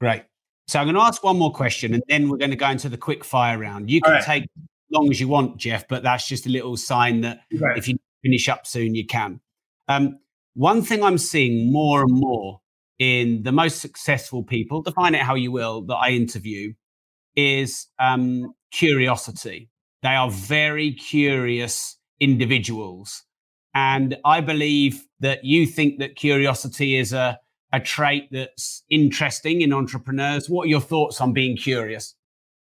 Great. 0.00 0.24
So 0.66 0.78
I'm 0.78 0.86
going 0.86 0.96
to 0.96 1.02
ask 1.02 1.22
one 1.22 1.38
more 1.38 1.52
question 1.52 1.94
and 1.94 2.02
then 2.08 2.28
we're 2.28 2.36
going 2.36 2.50
to 2.50 2.56
go 2.56 2.68
into 2.68 2.88
the 2.88 2.98
quick 2.98 3.24
fire 3.24 3.58
round. 3.58 3.90
You 3.90 4.00
can 4.00 4.14
right. 4.14 4.22
take 4.22 4.42
as 4.42 4.68
long 4.90 5.10
as 5.10 5.20
you 5.20 5.28
want, 5.28 5.56
Jeff, 5.56 5.86
but 5.88 6.02
that's 6.02 6.26
just 6.26 6.46
a 6.46 6.50
little 6.50 6.76
sign 6.76 7.20
that 7.22 7.40
right. 7.60 7.78
if 7.78 7.88
you 7.88 7.96
finish 8.22 8.48
up 8.48 8.66
soon, 8.66 8.94
you 8.94 9.06
can. 9.06 9.40
Um, 9.88 10.18
one 10.54 10.82
thing 10.82 11.02
I'm 11.02 11.18
seeing 11.18 11.72
more 11.72 12.02
and 12.02 12.12
more 12.12 12.60
in 12.98 13.42
the 13.42 13.52
most 13.52 13.80
successful 13.80 14.42
people, 14.42 14.82
define 14.82 15.14
it 15.14 15.22
how 15.22 15.34
you 15.34 15.50
will, 15.50 15.82
that 15.82 15.96
I 15.96 16.10
interview, 16.10 16.72
is 17.36 17.86
um, 17.98 18.54
curiosity. 18.70 19.70
They 20.02 20.14
are 20.14 20.30
very 20.30 20.92
curious 20.92 21.96
individuals. 22.20 23.22
And 23.74 24.16
I 24.24 24.40
believe 24.40 25.04
that 25.20 25.44
you 25.44 25.66
think 25.66 25.98
that 25.98 26.14
curiosity 26.14 26.96
is 26.96 27.12
a, 27.12 27.40
a 27.72 27.80
trait 27.80 28.28
that's 28.30 28.84
interesting 28.88 29.62
in 29.62 29.72
entrepreneurs. 29.72 30.48
What 30.48 30.66
are 30.66 30.70
your 30.70 30.80
thoughts 30.80 31.20
on 31.20 31.32
being 31.32 31.56
curious? 31.56 32.14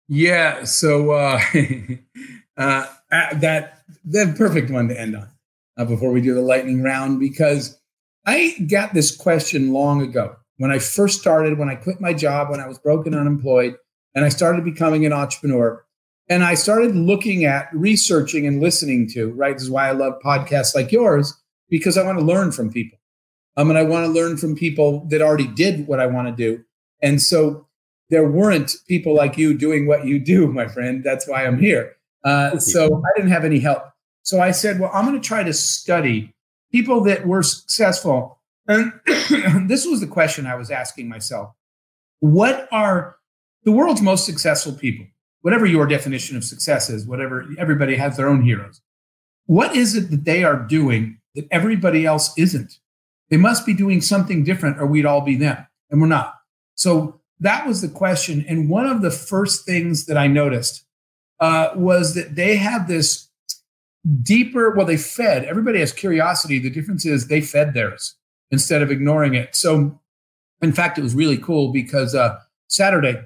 Yeah, 0.07 0.63
so 0.63 1.11
uh, 1.11 1.39
uh, 2.57 2.85
that 3.09 3.79
the 4.05 4.33
perfect 4.37 4.69
one 4.69 4.87
to 4.89 4.99
end 4.99 5.15
on 5.15 5.29
uh, 5.77 5.85
before 5.85 6.11
we 6.11 6.21
do 6.21 6.33
the 6.33 6.41
lightning 6.41 6.83
round 6.83 7.19
because 7.19 7.79
I 8.25 8.55
got 8.69 8.93
this 8.93 9.15
question 9.15 9.73
long 9.73 10.01
ago 10.01 10.35
when 10.57 10.71
I 10.71 10.79
first 10.79 11.19
started, 11.19 11.57
when 11.57 11.69
I 11.69 11.75
quit 11.75 11.99
my 11.99 12.13
job, 12.13 12.49
when 12.49 12.59
I 12.59 12.67
was 12.67 12.79
broken, 12.79 13.13
unemployed, 13.13 13.75
and 14.15 14.23
I 14.23 14.29
started 14.29 14.63
becoming 14.63 15.05
an 15.05 15.13
entrepreneur. 15.13 15.83
And 16.29 16.43
I 16.43 16.53
started 16.53 16.95
looking 16.95 17.43
at 17.43 17.67
researching 17.73 18.47
and 18.47 18.61
listening 18.61 19.09
to, 19.09 19.31
right? 19.33 19.53
This 19.53 19.63
is 19.63 19.69
why 19.69 19.89
I 19.89 19.91
love 19.91 20.13
podcasts 20.23 20.73
like 20.73 20.91
yours, 20.91 21.33
because 21.69 21.97
I 21.97 22.05
want 22.05 22.17
to 22.17 22.25
learn 22.25 22.51
from 22.51 22.71
people. 22.71 22.97
Um, 23.57 23.69
and 23.69 23.77
I 23.77 23.83
want 23.83 24.05
to 24.05 24.11
learn 24.11 24.37
from 24.37 24.55
people 24.55 25.05
that 25.09 25.21
already 25.21 25.47
did 25.47 25.85
what 25.85 25.99
I 25.99 26.07
want 26.07 26.27
to 26.29 26.35
do. 26.35 26.63
And 27.01 27.21
so 27.21 27.67
there 28.09 28.27
weren't 28.27 28.75
people 28.87 29.13
like 29.13 29.37
you 29.37 29.53
doing 29.57 29.85
what 29.85 30.05
you 30.05 30.17
do, 30.17 30.47
my 30.47 30.67
friend. 30.67 31.03
That's 31.03 31.27
why 31.27 31.45
I'm 31.45 31.59
here. 31.59 31.93
Uh, 32.23 32.57
so 32.57 32.95
I 33.03 33.17
didn't 33.17 33.31
have 33.31 33.43
any 33.43 33.59
help. 33.59 33.83
So 34.21 34.39
I 34.39 34.51
said, 34.51 34.79
well, 34.79 34.91
I'm 34.93 35.05
going 35.05 35.19
to 35.19 35.27
try 35.27 35.43
to 35.43 35.53
study 35.53 36.32
people 36.73 37.01
that 37.03 37.25
were 37.25 37.43
successful. 37.43 38.39
And 38.67 38.91
this 39.69 39.85
was 39.85 40.01
the 40.01 40.07
question 40.07 40.45
I 40.45 40.55
was 40.55 40.71
asking 40.71 41.07
myself 41.07 41.53
What 42.19 42.67
are 42.71 43.17
the 43.63 43.71
world's 43.71 44.01
most 44.01 44.25
successful 44.25 44.73
people? 44.73 45.05
Whatever 45.41 45.65
your 45.65 45.85
definition 45.85 46.37
of 46.37 46.43
success 46.43 46.89
is, 46.89 47.05
whatever 47.05 47.45
everybody 47.57 47.95
has 47.95 48.17
their 48.17 48.29
own 48.29 48.41
heroes. 48.41 48.81
What 49.45 49.75
is 49.75 49.95
it 49.95 50.09
that 50.09 50.23
they 50.23 50.43
are 50.43 50.55
doing 50.55 51.19
that 51.35 51.47
everybody 51.51 52.05
else 52.05 52.33
isn't? 52.37 52.79
They 53.29 53.37
must 53.37 53.65
be 53.65 53.73
doing 53.73 53.99
something 53.99 54.43
different 54.43 54.79
or 54.79 54.85
we'd 54.85 55.05
all 55.05 55.21
be 55.21 55.35
them. 55.35 55.67
And 55.89 55.99
we're 55.99 56.07
not. 56.07 56.33
So 56.75 57.19
that 57.41 57.67
was 57.67 57.81
the 57.81 57.89
question. 57.89 58.45
And 58.47 58.69
one 58.69 58.85
of 58.85 59.01
the 59.01 59.11
first 59.11 59.65
things 59.65 60.05
that 60.05 60.17
I 60.17 60.27
noticed 60.27 60.85
uh, 61.41 61.71
was 61.75 62.15
that 62.15 62.35
they 62.35 62.55
have 62.55 62.87
this 62.87 63.27
deeper 64.21 64.71
well 64.71 64.85
they 64.85 64.97
fed 64.97 65.45
everybody 65.45 65.79
has 65.79 65.93
curiosity. 65.93 66.59
The 66.59 66.69
difference 66.69 67.05
is 67.05 67.27
they 67.27 67.41
fed 67.41 67.73
theirs 67.73 68.15
instead 68.51 68.81
of 68.81 68.91
ignoring 68.91 69.33
it. 69.33 69.55
So 69.55 69.99
in 70.63 70.71
fact 70.71 70.97
it 70.97 71.01
was 71.01 71.13
really 71.13 71.37
cool 71.37 71.71
because 71.71 72.15
uh, 72.15 72.39
saturday 72.67 73.21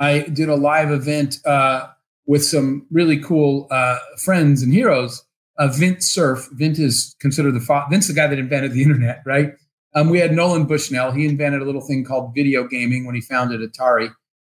i 0.00 0.20
did 0.20 0.48
a 0.48 0.56
live 0.56 0.90
event 0.90 1.38
uh, 1.46 1.86
with 2.26 2.44
some 2.44 2.86
really 2.90 3.18
cool 3.20 3.68
uh, 3.70 3.98
friends 4.16 4.62
and 4.62 4.72
heroes 4.72 5.24
uh, 5.58 5.68
vint 5.68 6.02
cerf. 6.02 6.48
Vint 6.52 6.78
is 6.78 7.16
considered 7.20 7.52
the 7.52 7.60
fa- 7.60 7.86
vince 7.90 8.06
the 8.06 8.14
guy 8.14 8.26
that 8.26 8.38
invented 8.38 8.72
the 8.72 8.82
internet 8.82 9.22
right? 9.24 9.52
Um, 9.94 10.10
we 10.10 10.18
had 10.18 10.32
nolan 10.32 10.66
bushnell. 10.66 11.12
He 11.12 11.26
invented 11.26 11.62
a 11.62 11.64
little 11.64 11.80
thing 11.80 12.04
called 12.04 12.34
video 12.34 12.66
gaming 12.68 13.06
when 13.06 13.14
he 13.14 13.20
founded 13.20 13.60
atari. 13.60 14.12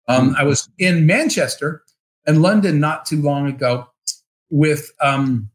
Um, 0.08 0.34
i 0.36 0.44
was 0.44 0.68
in 0.78 1.06
manchester 1.06 1.82
and 2.26 2.42
london 2.42 2.78
not 2.78 3.06
too 3.06 3.22
long 3.22 3.46
ago 3.46 3.86
with 4.50 4.92
um, 5.00 5.50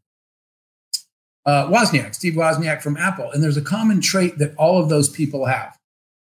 uh, 1.50 1.68
Wozniak, 1.74 2.14
Steve 2.14 2.36
Wozniak 2.36 2.82
from 2.82 2.96
Apple. 2.98 3.32
And 3.32 3.42
there's 3.42 3.58
a 3.58 3.62
common 3.78 4.00
trait 4.02 4.38
that 4.38 4.54
all 4.56 4.78
of 4.82 4.90
those 4.90 5.10
people 5.10 5.46
have. 5.46 5.72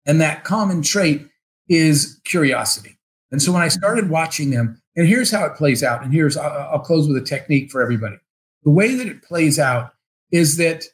And 0.07 0.21
that 0.21 0.45
common 0.45 0.83
trait 0.83 1.21
is 1.69 2.21
curiosity. 2.25 2.99
And 3.31 3.41
so 3.43 3.53
when 3.53 3.63
I 3.63 3.69
started 3.69 4.11
watching 4.11 4.51
them, 4.51 4.67
and 4.97 5.09
here's 5.09 5.31
how 5.31 5.45
it 5.47 5.57
plays 5.57 5.83
out. 5.83 6.03
And 6.03 6.13
here's, 6.13 6.37
I'll, 6.37 6.69
I'll 6.73 6.79
close 6.91 7.09
with 7.09 7.17
a 7.17 7.27
technique 7.35 7.71
for 7.73 7.81
everybody. 7.83 8.19
The 8.65 8.71
way 8.71 8.95
that 8.95 9.09
it 9.09 9.23
plays 9.23 9.59
out 9.59 9.93
is 10.31 10.57
that, 10.59 10.85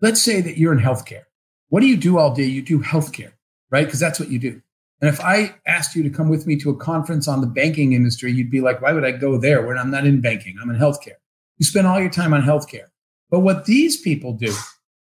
let's 0.00 0.22
say 0.22 0.40
that 0.40 0.58
you're 0.58 0.76
in 0.76 0.84
healthcare. 0.88 1.24
What 1.68 1.80
do 1.80 1.86
you 1.86 1.96
do 1.96 2.18
all 2.18 2.34
day? 2.34 2.44
You 2.44 2.62
do 2.62 2.80
healthcare. 2.80 3.32
right? 3.70 3.84
Because 3.84 4.00
that's 4.00 4.20
what 4.20 4.30
you 4.30 4.38
do. 4.38 4.60
And 5.00 5.08
if 5.08 5.20
I 5.20 5.54
asked 5.66 5.94
you 5.94 6.02
to 6.02 6.10
come 6.10 6.28
with 6.28 6.46
me 6.46 6.56
to 6.56 6.70
a 6.70 6.76
conference 6.76 7.28
on 7.28 7.40
the 7.40 7.46
banking 7.46 7.92
industry, 7.92 8.32
you'd 8.32 8.50
be 8.50 8.60
like, 8.60 8.80
why 8.80 8.92
would 8.92 9.04
I 9.04 9.12
go 9.12 9.38
there 9.38 9.66
when 9.66 9.76
I'm 9.78 9.90
not 9.90 10.06
in 10.06 10.20
banking? 10.20 10.56
I'm 10.60 10.70
in 10.70 10.76
healthcare. 10.76 11.18
You 11.58 11.66
spend 11.66 11.86
all 11.86 12.00
your 12.00 12.10
time 12.10 12.32
on 12.32 12.42
healthcare. 12.42 12.86
But 13.30 13.40
what 13.40 13.64
these 13.64 14.00
people 14.00 14.32
do, 14.32 14.52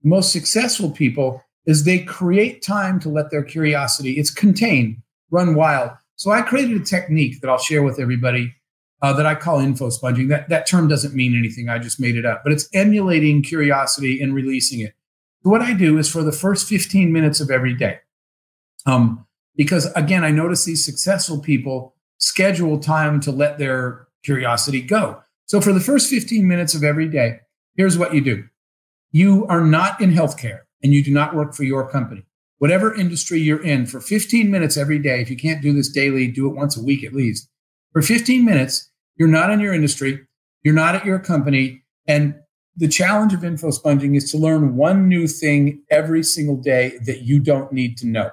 the 0.03 0.09
most 0.09 0.33
successful 0.33 0.91
people, 0.91 1.43
is 1.67 1.85
they 1.85 1.99
create 1.99 2.63
time 2.63 3.01
to 3.01 3.09
let 3.09 3.31
their 3.31 3.43
curiosity, 3.43 4.13
it's 4.13 4.31
contained, 4.31 4.99
run 5.31 5.55
wild. 5.55 5.91
So 6.15 6.31
I 6.31 6.43
created 6.43 6.81
a 6.81 6.85
technique 6.85 7.41
that 7.41 7.51
I'll 7.51 7.59
share 7.59 7.83
with 7.83 8.01
everybody 8.01 8.55
uh, 9.03 9.13
that 9.13 9.27
I 9.27 9.35
call 9.35 9.61
info 9.61 9.91
sponging. 9.91 10.29
That, 10.29 10.49
that 10.49 10.67
term 10.67 10.89
doesn't 10.89 11.15
mean 11.15 11.37
anything. 11.37 11.69
I 11.69 11.79
just 11.79 12.01
made 12.01 12.17
it 12.17 12.25
up, 12.25 12.43
but 12.43 12.53
it's 12.53 12.69
emulating 12.73 13.43
curiosity 13.43 14.23
and 14.23 14.35
releasing 14.35 14.81
it. 14.81 14.95
So 15.43 15.51
what 15.51 15.63
I 15.63 15.75
do 15.75 15.99
is 15.99 16.11
for 16.11 16.23
the 16.23 16.33
first 16.33 16.69
15 16.69 17.13
minutes 17.13 17.41
of 17.41 17.51
every 17.51 17.75
day, 17.75 17.99
um, 18.87 19.27
because 19.55 19.87
again, 19.95 20.25
I 20.25 20.31
notice 20.31 20.65
these 20.65 20.85
successful 20.85 21.41
people 21.41 21.95
schedule 22.19 22.79
time 22.79 23.21
to 23.21 23.31
let 23.31 23.59
their 23.59 24.09
curiosity 24.25 24.81
go. 24.81 25.23
So 25.47 25.61
for 25.61 25.73
the 25.73 25.81
first 25.81 26.11
15 26.11 26.49
minutes 26.49 26.75
of 26.75 26.83
every 26.83 27.09
day, 27.09 27.41
here's 27.77 27.99
what 27.99 28.15
you 28.15 28.21
do. 28.21 28.45
You 29.13 29.47
are 29.47 29.65
not 29.65 30.01
in 30.01 30.13
healthcare 30.13 30.61
and 30.83 30.93
you 30.93 31.03
do 31.03 31.13
not 31.13 31.35
work 31.35 31.55
for 31.55 31.65
your 31.65 31.89
company. 31.89 32.25
Whatever 32.59 32.95
industry 32.95 33.39
you're 33.41 33.63
in, 33.63 33.87
for 33.87 34.01
15 34.01 34.51
minutes 34.51 34.77
every 34.77 34.99
day, 34.99 35.21
if 35.21 35.31
you 35.31 35.37
can't 35.37 35.63
do 35.63 35.73
this 35.73 35.91
daily, 35.91 36.27
do 36.27 36.49
it 36.49 36.57
once 36.57 36.77
a 36.77 36.83
week 36.83 37.05
at 37.05 37.13
least. 37.13 37.49
For 37.93 38.03
15 38.03 38.45
minutes, 38.45 38.91
you're 39.17 39.29
not 39.29 39.51
in 39.51 39.61
your 39.61 39.75
industry, 39.75 40.27
you're 40.63 40.75
not 40.75 40.95
at 40.95 41.05
your 41.05 41.19
company, 41.19 41.83
and 42.07 42.35
the 42.77 42.89
challenge 42.89 43.33
of 43.33 43.45
info 43.45 43.71
sponging 43.71 44.15
is 44.15 44.31
to 44.31 44.39
learn 44.39 44.77
one 44.77 45.09
new 45.09 45.27
thing 45.27 45.83
every 45.91 46.23
single 46.23 46.57
day 46.57 46.99
that 47.07 47.23
you 47.23 47.41
don't 47.41 47.73
need 47.73 47.97
to 47.99 48.07
know. 48.07 48.31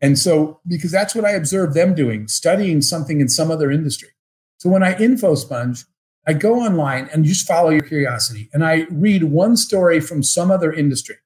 And 0.00 0.18
so, 0.18 0.60
because 0.66 0.90
that's 0.90 1.14
what 1.14 1.26
I 1.26 1.32
observe 1.32 1.74
them 1.74 1.94
doing, 1.94 2.26
studying 2.26 2.80
something 2.80 3.20
in 3.20 3.28
some 3.28 3.50
other 3.50 3.70
industry. 3.70 4.08
So 4.56 4.70
when 4.70 4.82
I 4.82 4.98
info 4.98 5.34
sponge, 5.34 5.84
I 6.30 6.32
go 6.32 6.60
online 6.60 7.10
and 7.12 7.24
just 7.24 7.44
follow 7.44 7.70
your 7.70 7.80
curiosity 7.80 8.48
and 8.52 8.64
I 8.64 8.86
read 8.88 9.24
one 9.24 9.56
story 9.56 9.98
from 9.98 10.22
some 10.22 10.48
other 10.48 10.72
industry. 10.72 11.16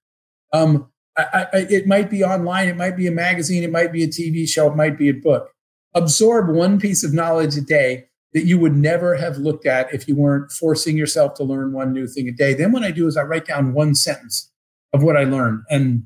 Um, 0.54 0.90
I, 1.18 1.46
I, 1.52 1.58
it 1.68 1.86
might 1.86 2.08
be 2.08 2.24
online, 2.24 2.70
it 2.70 2.76
might 2.78 2.96
be 2.96 3.06
a 3.06 3.10
magazine, 3.10 3.62
it 3.64 3.70
might 3.70 3.92
be 3.92 4.02
a 4.02 4.08
TV 4.08 4.48
show, 4.48 4.72
it 4.72 4.76
might 4.76 4.96
be 4.96 5.10
a 5.10 5.12
book. 5.12 5.50
Absorb 5.92 6.48
one 6.48 6.80
piece 6.80 7.04
of 7.04 7.12
knowledge 7.12 7.54
a 7.58 7.60
day 7.60 8.06
that 8.32 8.46
you 8.46 8.58
would 8.58 8.74
never 8.74 9.14
have 9.14 9.36
looked 9.36 9.66
at 9.66 9.92
if 9.92 10.08
you 10.08 10.16
weren't 10.16 10.50
forcing 10.50 10.96
yourself 10.96 11.34
to 11.34 11.44
learn 11.44 11.74
one 11.74 11.92
new 11.92 12.06
thing 12.06 12.26
a 12.26 12.32
day. 12.32 12.54
Then 12.54 12.72
what 12.72 12.82
I 12.82 12.90
do 12.90 13.06
is 13.06 13.18
I 13.18 13.24
write 13.24 13.44
down 13.44 13.74
one 13.74 13.94
sentence 13.94 14.50
of 14.94 15.02
what 15.02 15.18
I 15.18 15.24
learned 15.24 15.64
and 15.68 16.04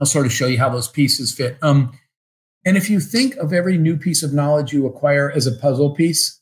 I'll 0.00 0.06
sort 0.06 0.26
of 0.26 0.32
show 0.32 0.46
you 0.46 0.58
how 0.58 0.68
those 0.68 0.86
pieces 0.86 1.34
fit. 1.34 1.58
Um, 1.60 1.90
and 2.64 2.76
if 2.76 2.88
you 2.88 3.00
think 3.00 3.34
of 3.34 3.52
every 3.52 3.78
new 3.78 3.96
piece 3.96 4.22
of 4.22 4.32
knowledge 4.32 4.72
you 4.72 4.86
acquire 4.86 5.28
as 5.28 5.48
a 5.48 5.52
puzzle 5.52 5.92
piece, 5.92 6.37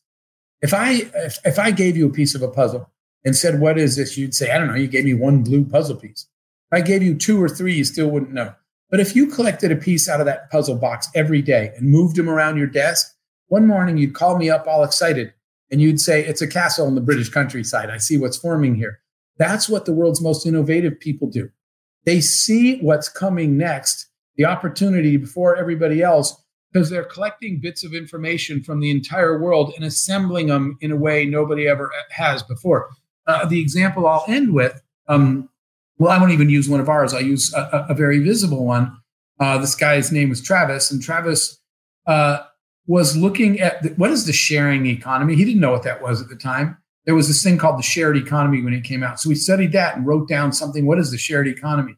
if 0.62 0.74
I 0.74 1.08
if, 1.14 1.38
if 1.44 1.58
I 1.58 1.70
gave 1.70 1.96
you 1.96 2.06
a 2.06 2.12
piece 2.12 2.34
of 2.34 2.42
a 2.42 2.48
puzzle 2.48 2.90
and 3.24 3.36
said, 3.36 3.60
"What 3.60 3.78
is 3.78 3.96
this?" 3.96 4.16
you'd 4.16 4.34
say, 4.34 4.50
"I 4.50 4.58
don't 4.58 4.68
know." 4.68 4.74
You 4.74 4.88
gave 4.88 5.04
me 5.04 5.14
one 5.14 5.42
blue 5.42 5.64
puzzle 5.64 5.96
piece. 5.96 6.26
If 6.70 6.78
I 6.78 6.80
gave 6.80 7.02
you 7.02 7.14
two 7.14 7.42
or 7.42 7.48
three, 7.48 7.74
you 7.74 7.84
still 7.84 8.08
wouldn't 8.10 8.32
know. 8.32 8.54
But 8.90 9.00
if 9.00 9.16
you 9.16 9.26
collected 9.26 9.72
a 9.72 9.76
piece 9.76 10.08
out 10.08 10.20
of 10.20 10.26
that 10.26 10.50
puzzle 10.50 10.76
box 10.76 11.08
every 11.14 11.42
day 11.42 11.72
and 11.76 11.90
moved 11.90 12.16
them 12.16 12.28
around 12.28 12.56
your 12.56 12.66
desk, 12.66 13.14
one 13.48 13.66
morning 13.66 13.96
you'd 13.96 14.14
call 14.14 14.36
me 14.38 14.50
up 14.50 14.66
all 14.66 14.84
excited 14.84 15.32
and 15.70 15.80
you'd 15.80 16.00
say, 16.00 16.24
It's 16.24 16.42
a 16.42 16.46
castle 16.46 16.86
in 16.86 16.94
the 16.94 17.00
British 17.00 17.28
countryside. 17.28 17.90
I 17.90 17.98
see 17.98 18.16
what's 18.16 18.36
forming 18.36 18.74
here. 18.74 19.00
That's 19.38 19.68
what 19.68 19.84
the 19.84 19.92
world's 19.92 20.22
most 20.22 20.46
innovative 20.46 20.98
people 20.98 21.28
do. 21.28 21.50
They 22.04 22.20
see 22.20 22.78
what's 22.80 23.08
coming 23.08 23.56
next, 23.56 24.06
the 24.36 24.44
opportunity 24.44 25.16
before 25.16 25.56
everybody 25.56 26.02
else, 26.02 26.40
because 26.76 26.90
they're 26.90 27.04
collecting 27.04 27.58
bits 27.58 27.84
of 27.84 27.94
information 27.94 28.62
from 28.62 28.80
the 28.80 28.90
entire 28.90 29.38
world 29.38 29.72
and 29.76 29.84
assembling 29.86 30.48
them 30.48 30.76
in 30.82 30.92
a 30.92 30.96
way 30.96 31.24
nobody 31.24 31.66
ever 31.66 31.90
has 32.10 32.42
before. 32.42 32.90
Uh, 33.26 33.46
the 33.46 33.58
example 33.58 34.06
I'll 34.06 34.26
end 34.28 34.52
with 34.52 34.82
um, 35.08 35.48
well, 35.96 36.12
I 36.12 36.18
won't 36.18 36.32
even 36.32 36.50
use 36.50 36.68
one 36.68 36.80
of 36.80 36.90
ours. 36.90 37.14
I 37.14 37.20
use 37.20 37.54
a, 37.54 37.86
a 37.88 37.94
very 37.94 38.18
visible 38.18 38.66
one. 38.66 38.94
Uh, 39.40 39.56
this 39.56 39.74
guy's 39.74 40.12
name 40.12 40.28
was 40.28 40.42
Travis, 40.42 40.90
and 40.90 41.02
Travis 41.02 41.58
uh, 42.06 42.40
was 42.86 43.16
looking 43.16 43.58
at 43.58 43.82
the, 43.82 43.90
what 43.90 44.10
is 44.10 44.26
the 44.26 44.34
sharing 44.34 44.84
economy. 44.84 45.34
He 45.34 45.46
didn't 45.46 45.62
know 45.62 45.70
what 45.70 45.84
that 45.84 46.02
was 46.02 46.20
at 46.20 46.28
the 46.28 46.36
time. 46.36 46.76
There 47.06 47.14
was 47.14 47.26
this 47.26 47.42
thing 47.42 47.56
called 47.56 47.78
the 47.78 47.84
shared 47.84 48.18
economy 48.18 48.62
when 48.62 48.74
it 48.74 48.84
came 48.84 49.02
out. 49.02 49.18
So 49.18 49.30
he 49.30 49.34
studied 49.34 49.72
that 49.72 49.96
and 49.96 50.06
wrote 50.06 50.28
down 50.28 50.52
something. 50.52 50.84
What 50.84 50.98
is 50.98 51.10
the 51.10 51.16
shared 51.16 51.48
economy? 51.48 51.96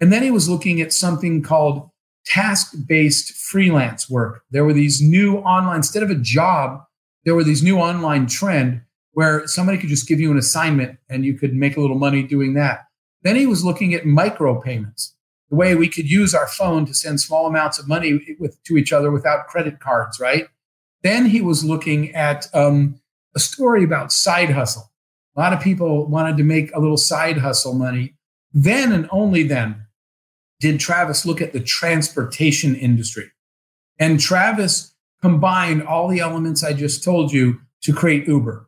And 0.00 0.10
then 0.10 0.22
he 0.22 0.30
was 0.30 0.48
looking 0.48 0.80
at 0.80 0.94
something 0.94 1.42
called 1.42 1.90
task 2.24 2.74
based 2.86 3.32
freelance 3.32 4.08
work. 4.08 4.42
There 4.50 4.64
were 4.64 4.72
these 4.72 5.00
new 5.00 5.38
online, 5.38 5.76
instead 5.76 6.02
of 6.02 6.10
a 6.10 6.14
job, 6.14 6.82
there 7.24 7.34
were 7.34 7.44
these 7.44 7.62
new 7.62 7.78
online 7.78 8.26
trend 8.26 8.82
where 9.12 9.46
somebody 9.46 9.78
could 9.78 9.88
just 9.88 10.08
give 10.08 10.20
you 10.20 10.30
an 10.30 10.38
assignment 10.38 10.98
and 11.08 11.24
you 11.24 11.34
could 11.34 11.54
make 11.54 11.76
a 11.76 11.80
little 11.80 11.98
money 11.98 12.22
doing 12.22 12.54
that. 12.54 12.86
Then 13.22 13.36
he 13.36 13.46
was 13.46 13.64
looking 13.64 13.94
at 13.94 14.04
micropayments, 14.04 15.12
the 15.50 15.56
way 15.56 15.74
we 15.74 15.88
could 15.88 16.10
use 16.10 16.34
our 16.34 16.48
phone 16.48 16.84
to 16.86 16.94
send 16.94 17.20
small 17.20 17.46
amounts 17.46 17.78
of 17.78 17.88
money 17.88 18.36
with, 18.38 18.62
to 18.64 18.76
each 18.76 18.92
other 18.92 19.10
without 19.10 19.46
credit 19.46 19.80
cards, 19.80 20.20
right? 20.20 20.48
Then 21.02 21.26
he 21.26 21.40
was 21.40 21.64
looking 21.64 22.14
at 22.14 22.48
um, 22.54 23.00
a 23.34 23.38
story 23.38 23.84
about 23.84 24.12
side 24.12 24.50
hustle. 24.50 24.90
A 25.36 25.40
lot 25.40 25.52
of 25.52 25.60
people 25.60 26.06
wanted 26.06 26.36
to 26.36 26.44
make 26.44 26.74
a 26.74 26.80
little 26.80 26.96
side 26.96 27.38
hustle 27.38 27.74
money. 27.74 28.14
Then 28.52 28.92
and 28.92 29.08
only 29.10 29.42
then 29.42 29.83
did 30.64 30.80
Travis 30.80 31.26
look 31.26 31.42
at 31.42 31.52
the 31.52 31.60
transportation 31.60 32.74
industry. 32.74 33.30
And 33.98 34.18
Travis 34.18 34.94
combined 35.20 35.82
all 35.82 36.08
the 36.08 36.20
elements 36.20 36.64
I 36.64 36.72
just 36.72 37.04
told 37.04 37.32
you 37.32 37.60
to 37.82 37.92
create 37.92 38.26
Uber 38.26 38.66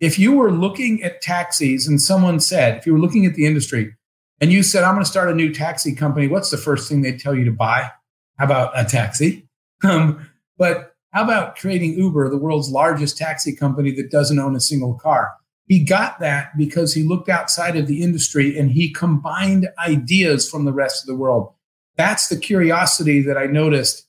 if 0.00 0.18
you 0.18 0.32
were 0.32 0.50
looking 0.50 1.02
at 1.02 1.22
taxis 1.22 1.86
and 1.86 2.00
someone 2.00 2.40
said, 2.40 2.78
if 2.78 2.86
you 2.86 2.92
were 2.92 2.98
looking 2.98 3.24
at 3.24 3.34
the 3.34 3.46
industry 3.46 3.94
and 4.40 4.52
you 4.52 4.62
said, 4.62 4.84
I'm 4.84 4.94
going 4.94 5.04
to 5.04 5.10
start 5.10 5.30
a 5.30 5.34
new 5.34 5.52
taxi 5.52 5.94
company, 5.94 6.28
what's 6.28 6.50
the 6.50 6.58
first 6.58 6.88
thing 6.88 7.00
they'd 7.00 7.18
tell 7.18 7.34
you 7.34 7.44
to 7.44 7.52
buy? 7.52 7.90
How 8.38 8.44
about 8.44 8.78
a 8.78 8.84
taxi? 8.84 9.44
Um, 9.84 10.30
but 10.56 10.94
how 11.12 11.22
about 11.22 11.56
creating 11.56 11.98
Uber, 11.98 12.30
the 12.30 12.38
world's 12.38 12.70
largest 12.70 13.18
taxi 13.18 13.54
company 13.54 13.90
that 13.90 14.10
doesn't 14.10 14.38
own 14.38 14.56
a 14.56 14.60
single 14.60 14.94
car? 14.94 15.34
He 15.66 15.84
got 15.84 16.20
that 16.20 16.56
because 16.56 16.94
he 16.94 17.02
looked 17.02 17.28
outside 17.28 17.76
of 17.76 17.86
the 17.86 18.02
industry 18.02 18.56
and 18.56 18.70
he 18.70 18.92
combined 18.92 19.68
ideas 19.78 20.48
from 20.48 20.64
the 20.64 20.72
rest 20.72 21.02
of 21.02 21.06
the 21.08 21.16
world. 21.16 21.52
That's 21.96 22.28
the 22.28 22.36
curiosity 22.36 23.20
that 23.22 23.36
I 23.36 23.46
noticed 23.46 24.06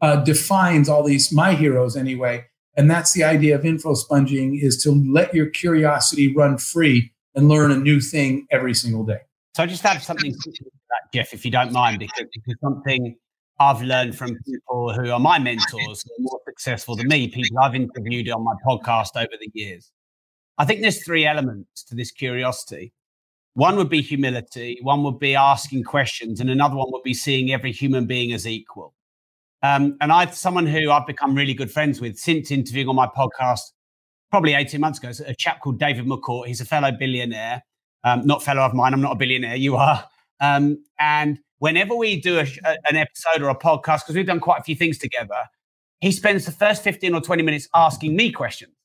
uh, 0.00 0.16
defines 0.16 0.88
all 0.88 1.04
these, 1.04 1.32
my 1.32 1.54
heroes 1.54 1.96
anyway, 1.96 2.46
and 2.76 2.90
that's 2.90 3.12
the 3.12 3.24
idea 3.24 3.54
of 3.54 3.64
info 3.64 3.94
sponging 3.94 4.58
is 4.60 4.82
to 4.82 4.90
let 4.90 5.32
your 5.32 5.46
curiosity 5.46 6.34
run 6.34 6.58
free 6.58 7.12
and 7.34 7.48
learn 7.48 7.70
a 7.70 7.76
new 7.76 8.00
thing 8.00 8.46
every 8.50 8.74
single 8.74 9.04
day. 9.04 9.20
So 9.54 9.62
I 9.62 9.66
just 9.66 9.82
have 9.82 10.02
something 10.02 10.32
to 10.32 10.52
that, 10.52 11.12
Jeff, 11.14 11.32
if 11.32 11.44
you 11.44 11.50
don't 11.50 11.72
mind, 11.72 11.98
because, 11.98 12.26
because 12.34 12.60
something 12.60 13.16
I've 13.58 13.80
learned 13.80 14.16
from 14.16 14.36
people 14.46 14.92
who 14.92 15.10
are 15.10 15.18
my 15.18 15.38
mentors, 15.38 15.70
who 16.02 16.12
are 16.12 16.20
more 16.20 16.40
successful 16.46 16.96
than 16.96 17.08
me, 17.08 17.28
people 17.28 17.58
I've 17.58 17.74
interviewed 17.74 18.28
on 18.28 18.44
my 18.44 18.52
podcast 18.66 19.16
over 19.16 19.32
the 19.40 19.50
years. 19.54 19.90
I 20.58 20.64
think 20.64 20.80
there's 20.80 21.04
three 21.04 21.26
elements 21.26 21.84
to 21.84 21.94
this 21.94 22.10
curiosity. 22.10 22.92
One 23.54 23.76
would 23.76 23.88
be 23.88 24.02
humility, 24.02 24.78
one 24.82 25.02
would 25.04 25.18
be 25.18 25.34
asking 25.34 25.84
questions, 25.84 26.40
and 26.40 26.50
another 26.50 26.76
one 26.76 26.92
would 26.92 27.02
be 27.02 27.14
seeing 27.14 27.52
every 27.52 27.72
human 27.72 28.06
being 28.06 28.32
as 28.32 28.46
equal. 28.46 28.94
Um, 29.62 29.96
and 30.00 30.12
I've 30.12 30.34
someone 30.34 30.66
who 30.66 30.90
I've 30.90 31.06
become 31.06 31.34
really 31.34 31.54
good 31.54 31.70
friends 31.70 32.00
with 32.00 32.18
since 32.18 32.50
interviewing 32.50 32.88
on 32.88 32.96
my 32.96 33.06
podcast 33.06 33.60
probably 34.30 34.54
18 34.54 34.80
months 34.80 34.98
ago, 34.98 35.10
a 35.26 35.34
chap 35.34 35.60
called 35.60 35.78
David 35.78 36.04
McCourt. 36.04 36.46
He's 36.46 36.60
a 36.60 36.64
fellow 36.66 36.92
billionaire, 36.92 37.62
um, 38.04 38.26
not 38.26 38.42
fellow 38.42 38.62
of 38.62 38.74
mine. 38.74 38.92
I'm 38.92 39.00
not 39.00 39.12
a 39.12 39.16
billionaire. 39.16 39.56
You 39.56 39.76
are. 39.76 40.04
Um, 40.40 40.84
and 40.98 41.38
whenever 41.58 41.94
we 41.94 42.20
do 42.20 42.38
a, 42.38 42.46
a, 42.64 42.76
an 42.88 42.96
episode 42.96 43.40
or 43.40 43.48
a 43.48 43.54
podcast, 43.54 44.00
because 44.00 44.14
we've 44.14 44.26
done 44.26 44.40
quite 44.40 44.60
a 44.60 44.62
few 44.62 44.76
things 44.76 44.98
together, 44.98 45.48
he 46.00 46.12
spends 46.12 46.44
the 46.44 46.52
first 46.52 46.82
15 46.82 47.14
or 47.14 47.20
20 47.20 47.42
minutes 47.42 47.68
asking 47.74 48.14
me 48.14 48.30
questions. 48.30 48.75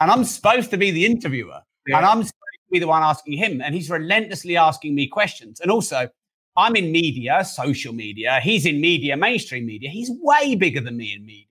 And 0.00 0.10
I'm 0.10 0.24
supposed 0.24 0.70
to 0.70 0.76
be 0.76 0.90
the 0.90 1.04
interviewer. 1.04 1.60
Yeah. 1.86 1.98
And 1.98 2.06
I'm 2.06 2.18
supposed 2.18 2.32
to 2.32 2.70
be 2.70 2.78
the 2.78 2.86
one 2.86 3.02
asking 3.02 3.34
him. 3.34 3.60
And 3.60 3.74
he's 3.74 3.90
relentlessly 3.90 4.56
asking 4.56 4.94
me 4.94 5.08
questions. 5.08 5.60
And 5.60 5.70
also, 5.70 6.08
I'm 6.56 6.76
in 6.76 6.92
media, 6.92 7.44
social 7.44 7.92
media. 7.92 8.40
He's 8.42 8.66
in 8.66 8.80
media, 8.80 9.16
mainstream 9.16 9.66
media. 9.66 9.90
He's 9.90 10.10
way 10.20 10.54
bigger 10.54 10.80
than 10.80 10.96
me 10.96 11.14
in 11.14 11.24
media. 11.24 11.44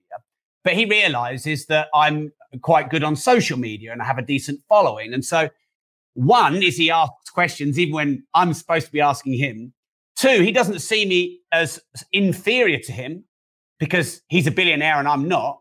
But 0.64 0.74
he 0.74 0.84
realizes 0.84 1.66
that 1.66 1.88
I'm 1.94 2.32
quite 2.62 2.90
good 2.90 3.04
on 3.04 3.16
social 3.16 3.58
media 3.58 3.92
and 3.92 4.02
I 4.02 4.04
have 4.04 4.18
a 4.18 4.22
decent 4.22 4.60
following. 4.68 5.14
And 5.14 5.24
so, 5.24 5.48
one 6.14 6.62
is 6.62 6.76
he 6.76 6.90
asks 6.90 7.30
questions 7.30 7.78
even 7.78 7.94
when 7.94 8.24
I'm 8.34 8.52
supposed 8.52 8.86
to 8.86 8.92
be 8.92 9.00
asking 9.00 9.34
him. 9.34 9.72
Two, 10.16 10.40
he 10.42 10.50
doesn't 10.50 10.80
see 10.80 11.06
me 11.06 11.40
as 11.52 11.80
inferior 12.12 12.80
to 12.80 12.92
him 12.92 13.24
because 13.78 14.20
he's 14.28 14.46
a 14.46 14.50
billionaire 14.50 14.98
and 14.98 15.06
I'm 15.06 15.28
not. 15.28 15.60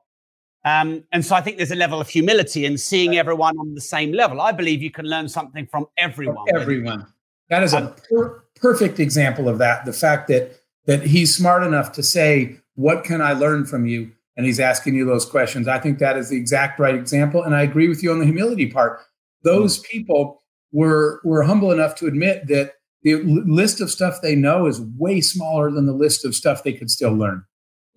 Um, 0.67 1.05
and 1.13 1.25
so 1.25 1.33
I 1.33 1.39
think 1.39 1.55
there's 1.55 1.71
a 1.71 1.75
level 1.75 2.01
of 2.01 2.09
humility 2.09 2.65
in 2.65 2.77
seeing 2.77 3.15
everyone 3.15 3.57
on 3.57 3.73
the 3.73 3.79
same 3.79 4.11
level. 4.11 4.41
I 4.41 4.51
believe 4.51 4.81
you 4.81 4.91
can 4.91 5.05
learn 5.05 5.29
something 5.29 5.65
from 5.65 5.85
everyone. 5.97 6.45
From 6.45 6.61
everyone. 6.61 7.07
That 7.49 7.63
is 7.63 7.71
a 7.71 7.95
per- 8.09 8.43
perfect 8.55 8.99
example 8.99 9.47
of 9.47 9.59
that. 9.59 9.85
The 9.85 9.93
fact 9.93 10.27
that 10.27 10.59
that 10.85 11.03
he's 11.03 11.33
smart 11.33 11.63
enough 11.63 11.93
to 11.93 12.03
say, 12.03 12.57
What 12.75 13.05
can 13.05 13.21
I 13.21 13.31
learn 13.31 13.65
from 13.65 13.85
you? 13.85 14.11
And 14.35 14.45
he's 14.45 14.59
asking 14.59 14.95
you 14.95 15.05
those 15.05 15.25
questions. 15.25 15.69
I 15.69 15.79
think 15.79 15.99
that 15.99 16.17
is 16.17 16.29
the 16.29 16.37
exact 16.37 16.79
right 16.79 16.95
example. 16.95 17.43
And 17.43 17.55
I 17.55 17.61
agree 17.61 17.87
with 17.87 18.03
you 18.03 18.11
on 18.11 18.19
the 18.19 18.25
humility 18.25 18.69
part. 18.69 18.99
Those 19.43 19.79
people 19.79 20.43
were, 20.73 21.21
were 21.23 21.43
humble 21.43 21.71
enough 21.71 21.95
to 21.95 22.07
admit 22.07 22.47
that 22.47 22.73
the 23.03 23.15
list 23.23 23.79
of 23.79 23.89
stuff 23.89 24.21
they 24.21 24.35
know 24.35 24.67
is 24.67 24.81
way 24.81 25.21
smaller 25.21 25.71
than 25.71 25.85
the 25.85 25.93
list 25.93 26.25
of 26.25 26.35
stuff 26.35 26.63
they 26.63 26.73
could 26.73 26.91
still 26.91 27.13
learn. 27.13 27.45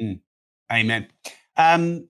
Mm. 0.01 0.21
Amen. 0.73 1.09
Um, 1.57 2.09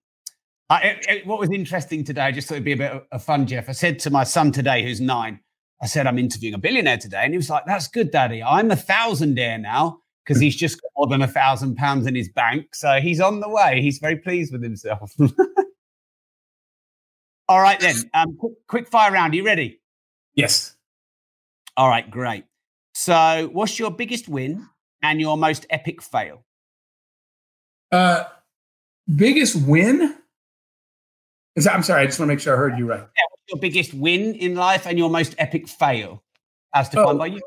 I, 0.71 0.81
it, 0.83 1.07
it, 1.09 1.27
what 1.27 1.41
was 1.41 1.51
interesting 1.51 2.05
today, 2.05 2.23
I 2.23 2.31
just 2.31 2.49
thought 2.49 2.55
it'd 2.55 2.65
be 2.65 2.73
a 2.73 2.77
bit 2.77 3.05
of 3.11 3.23
fun, 3.25 3.45
Jeff. 3.47 3.69
I 3.69 3.73
said 3.73 3.99
to 4.01 4.11
my 4.11 4.23
son 4.23 4.53
today, 4.53 4.85
who's 4.85 5.01
nine, 5.01 5.41
I 5.83 5.87
said, 5.87 6.07
I'm 6.07 6.19
interviewing 6.19 6.55
a 6.55 6.59
billionaire 6.59 6.99
today. 6.99 7.23
And 7.23 7.33
he 7.33 7.37
was 7.37 7.51
like, 7.51 7.65
That's 7.67 7.89
good, 7.89 8.13
Daddy. 8.13 8.41
I'm 8.43 8.71
a 8.71 8.77
thousandaire 8.77 9.61
now 9.61 9.99
because 10.25 10.41
he's 10.41 10.55
just 10.55 10.81
got 10.81 10.91
more 10.97 11.09
than 11.09 11.23
a 11.23 11.27
thousand 11.27 11.75
pounds 11.75 12.07
in 12.07 12.15
his 12.15 12.29
bank. 12.29 12.75
So 12.75 13.01
he's 13.01 13.21
on 13.21 13.41
the 13.41 13.49
way. 13.49 13.83
He's 13.83 13.99
very 13.99 14.17
pleased 14.17 14.53
with 14.53 14.63
himself. 14.63 15.13
All 17.49 17.61
right, 17.61 17.81
then. 17.81 17.97
Um, 18.15 18.37
quick, 18.39 18.53
quick 18.69 18.89
fire 18.89 19.11
round. 19.11 19.33
Are 19.33 19.37
you 19.37 19.45
ready? 19.45 19.81
Yes. 20.35 20.77
All 21.77 21.89
right, 21.89 22.09
great. 22.09 22.45
So, 22.95 23.49
what's 23.53 23.77
your 23.79 23.91
biggest 23.91 24.29
win 24.29 24.69
and 25.03 25.21
your 25.21 25.37
most 25.37 25.67
epic 25.69 26.01
fail? 26.01 26.45
Uh, 27.91 28.25
biggest 29.13 29.57
win? 29.67 30.20
Is 31.61 31.67
that, 31.67 31.75
I'm 31.75 31.83
sorry, 31.83 32.03
I 32.03 32.07
just 32.07 32.19
want 32.19 32.31
to 32.31 32.35
make 32.35 32.41
sure 32.41 32.55
I 32.55 32.57
heard 32.57 32.79
you 32.79 32.87
right. 32.87 33.01
Yeah, 33.01 33.23
your 33.51 33.61
biggest 33.61 33.93
win 33.93 34.35
in 34.35 34.55
life 34.55 34.87
and 34.87 34.97
your 34.97 35.11
most 35.11 35.35
epic 35.37 35.69
fail, 35.69 36.23
as 36.75 36.89
defined 36.89 37.09
oh, 37.09 37.19
by 37.19 37.27
you? 37.27 37.41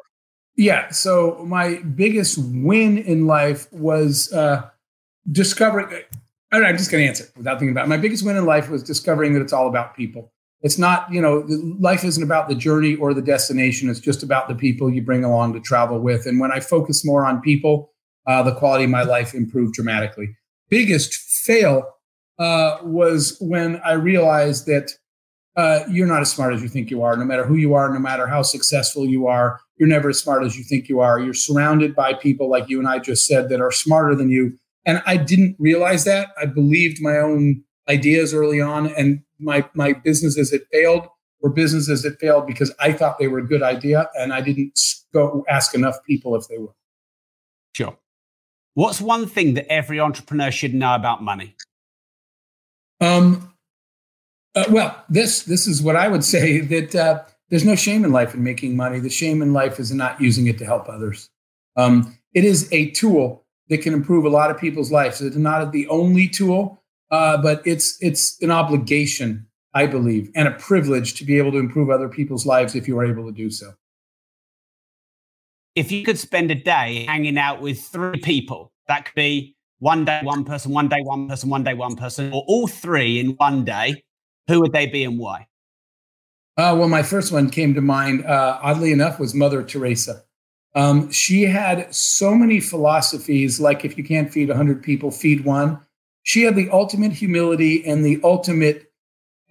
Yeah. 0.56 0.92
So 0.92 1.44
my 1.48 1.78
biggest 1.78 2.38
win 2.38 3.00
in 3.00 3.26
life 3.26 3.72
was 3.74 4.32
uh, 4.32 4.70
discovering. 5.32 5.88
I 5.88 6.02
don't 6.52 6.62
know, 6.62 6.70
I'm 6.70 6.78
just 6.78 6.92
going 6.92 7.04
to 7.04 7.08
answer 7.08 7.26
without 7.36 7.58
thinking 7.58 7.72
about 7.72 7.86
it. 7.86 7.90
My 7.90 7.98
biggest 7.98 8.24
win 8.24 8.38
in 8.38 8.46
life 8.46 8.70
was 8.70 8.84
discovering 8.84 9.34
that 9.34 9.42
it's 9.42 9.54
all 9.54 9.68
about 9.68 9.96
people. 9.96 10.32
It's 10.62 10.78
not, 10.78 11.12
you 11.12 11.20
know, 11.20 11.44
life 11.80 12.04
isn't 12.04 12.22
about 12.22 12.50
the 12.50 12.56
journey 12.56 12.96
or 12.96 13.16
the 13.16 13.22
destination. 13.24 13.90
It's 13.90 14.00
just 14.00 14.22
about 14.22 14.48
the 14.48 14.54
people 14.54 14.94
you 14.94 15.02
bring 15.02 15.24
along 15.24 15.54
to 15.54 15.60
travel 15.60 16.00
with. 16.00 16.28
And 16.28 16.40
when 16.40 16.52
I 16.52 16.60
focus 16.60 17.04
more 17.04 17.26
on 17.26 17.42
people, 17.42 17.92
uh, 18.28 18.44
the 18.44 18.54
quality 18.54 18.84
of 18.84 18.92
my 18.92 19.02
life 19.02 19.34
improved 19.34 19.74
dramatically. 19.74 20.38
Biggest 20.70 21.16
fail 21.16 21.84
uh, 22.40 22.78
was 22.84 23.38
when 23.40 23.82
I 23.86 23.94
realized 23.94 24.66
that 24.68 24.92
uh, 25.56 25.82
you're 25.90 26.08
not 26.08 26.22
as 26.22 26.32
smart 26.32 26.54
as 26.54 26.64
you 26.64 26.68
think 26.68 26.90
you 26.90 27.04
are. 27.04 27.16
No 27.16 27.26
matter 27.26 27.46
who 27.46 27.56
you 27.56 27.74
are, 27.76 27.92
no 27.94 28.00
matter 28.00 28.28
how 28.28 28.42
successful 28.42 29.06
you 29.06 29.28
are, 29.28 29.60
you're 29.78 29.90
never 29.90 30.10
as 30.10 30.20
smart 30.20 30.44
as 30.44 30.58
you 30.58 30.64
think 30.64 30.90
you 30.90 31.00
are. 31.00 31.20
You're 31.20 31.34
surrounded 31.34 31.96
by 31.96 32.14
people 32.14 32.50
like 32.50 32.70
you 32.70 32.80
and 32.80 32.88
I 32.88 33.00
just 33.00 33.26
said 33.26 33.50
that 33.50 33.62
are 33.62 33.72
smarter 33.72 34.16
than 34.16 34.30
you. 34.30 34.58
And 34.86 35.02
I 35.06 35.18
didn't 35.18 35.56
realize 35.60 36.06
that. 36.06 36.30
I 36.42 36.46
believed 36.46 37.02
my 37.02 37.18
own 37.18 37.64
ideas 37.88 38.34
early 38.34 38.60
on, 38.62 38.88
and 38.88 39.22
my 39.40 39.68
my 39.74 39.94
businesses 39.94 40.52
that 40.52 40.68
failed 40.72 41.08
were 41.42 41.50
businesses 41.50 42.02
that 42.04 42.20
failed 42.20 42.48
because 42.48 42.74
I 42.80 42.92
thought 42.92 43.20
they 43.20 43.28
were 43.28 43.40
a 43.40 43.48
good 43.48 43.64
idea, 43.64 44.10
and 44.16 44.34
I 44.34 44.42
didn't 44.42 44.78
go 45.14 45.46
ask 45.50 45.74
enough 45.74 45.98
people 46.06 46.36
if 46.36 46.48
they 46.48 46.58
were. 46.58 46.74
Sure. 47.74 47.98
What's 48.74 49.00
one 49.00 49.28
thing 49.28 49.54
that 49.54 49.72
every 49.72 50.00
entrepreneur 50.00 50.52
should 50.52 50.74
know 50.74 50.96
about 50.96 51.24
money? 51.24 51.56
Um, 53.04 53.54
uh, 54.56 54.66
well, 54.70 55.04
this 55.10 55.44
this 55.44 55.68
is 55.68 55.82
what 55.82 55.96
I 55.96 56.08
would 56.08 56.24
say 56.36 56.62
that 56.62 56.96
uh, 56.96 57.24
there's 57.50 57.66
no 57.66 57.76
shame 57.76 58.06
in 58.06 58.12
life 58.12 58.34
in 58.34 58.44
making 58.44 58.76
money. 58.76 59.00
The 59.00 59.10
shame 59.10 59.42
in 59.42 59.54
life 59.54 59.80
is 59.80 59.92
not 59.92 60.22
using 60.22 60.48
it 60.48 60.58
to 60.60 60.66
help 60.66 60.88
others. 60.88 61.30
Um, 61.76 62.18
it 62.34 62.46
is 62.46 62.72
a 62.72 62.92
tool 62.92 63.46
that 63.70 63.80
can 63.80 63.94
improve 63.94 64.26
a 64.26 64.30
lot 64.30 64.52
of 64.52 64.58
people's 64.58 64.92
lives. 64.92 65.22
It's 65.22 65.36
not 65.36 65.72
the 65.72 65.88
only 65.88 66.28
tool, 66.28 66.82
uh, 67.12 67.38
but 67.38 67.62
it's 67.66 67.98
it's 68.02 68.42
an 68.42 68.52
obligation, 68.52 69.48
I 69.74 69.86
believe, 69.86 70.32
and 70.36 70.48
a 70.48 70.52
privilege 70.52 71.16
to 71.16 71.26
be 71.26 71.38
able 71.38 71.52
to 71.52 71.58
improve 71.58 71.90
other 71.90 72.10
people's 72.10 72.46
lives 72.46 72.76
if 72.76 72.88
you 72.88 72.98
are 73.00 73.06
able 73.06 73.26
to 73.26 73.32
do 73.32 73.50
so. 73.50 73.74
If 75.76 75.92
you 75.92 76.04
could 76.04 76.20
spend 76.20 76.52
a 76.52 76.56
day 76.56 77.06
hanging 77.08 77.38
out 77.38 77.60
with 77.60 77.82
three 77.82 78.20
people, 78.20 78.72
that 78.88 79.06
could 79.06 79.16
be 79.16 79.56
one 79.84 80.06
day 80.06 80.22
one 80.24 80.46
person, 80.46 80.72
one 80.72 80.88
day 80.88 81.02
one 81.02 81.28
person, 81.28 81.50
one 81.50 81.64
day 81.64 81.74
one 81.74 81.98
person, 81.98 82.32
or 82.32 82.42
all 82.48 82.68
three 82.68 83.20
in 83.20 83.32
one 83.32 83.66
day, 83.66 84.02
who 84.48 84.62
would 84.62 84.72
they 84.72 84.86
be 84.86 85.04
and 85.04 85.20
why? 85.20 85.46
Uh, 86.56 86.74
well, 86.80 86.88
my 86.88 87.04
first 87.04 87.34
one 87.34 87.50
came 87.50 87.74
to 87.74 87.82
mind, 87.82 88.26
uh, 88.26 88.60
oddly 88.64 88.94
enough, 88.94 89.20
was 89.20 89.36
Mother 89.36 89.62
Teresa. 89.62 90.24
Um, 90.74 91.12
she 91.12 91.44
had 91.44 91.94
so 91.94 92.34
many 92.34 92.62
philosophies, 92.62 93.60
like 93.60 93.84
if 93.84 93.98
you 93.98 94.06
can't 94.06 94.32
feed 94.32 94.48
100 94.48 94.82
people, 94.82 95.12
feed 95.12 95.44
one. 95.44 95.80
She 96.24 96.44
had 96.44 96.56
the 96.56 96.70
ultimate 96.70 97.12
humility 97.12 97.86
and 97.86 98.06
the 98.06 98.22
ultimate 98.24 98.90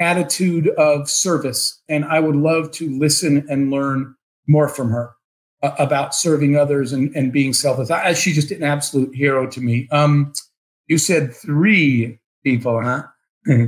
attitude 0.01 0.69
of 0.79 1.11
service. 1.11 1.83
And 1.91 2.07
I 2.07 2.21
would 2.21 2.37
love 2.37 2.71
to 2.73 2.91
listen 2.99 3.45
and 3.51 3.71
learn 3.71 4.15
more 4.49 4.69
from 4.69 4.89
her 4.93 5.15
about 5.63 6.15
serving 6.15 6.57
others 6.57 6.93
and, 6.93 7.15
and 7.15 7.33
being 7.33 7.53
selfless. 7.53 7.91
I, 7.91 8.15
she's 8.15 8.35
just 8.35 8.51
an 8.51 8.63
absolute 8.63 9.15
hero 9.15 9.47
to 9.47 9.61
me. 9.61 9.89
Um, 9.93 10.33
you 10.89 10.99
said 10.99 11.35
three 11.35 12.19
people, 12.45 12.83
huh? 12.83 13.05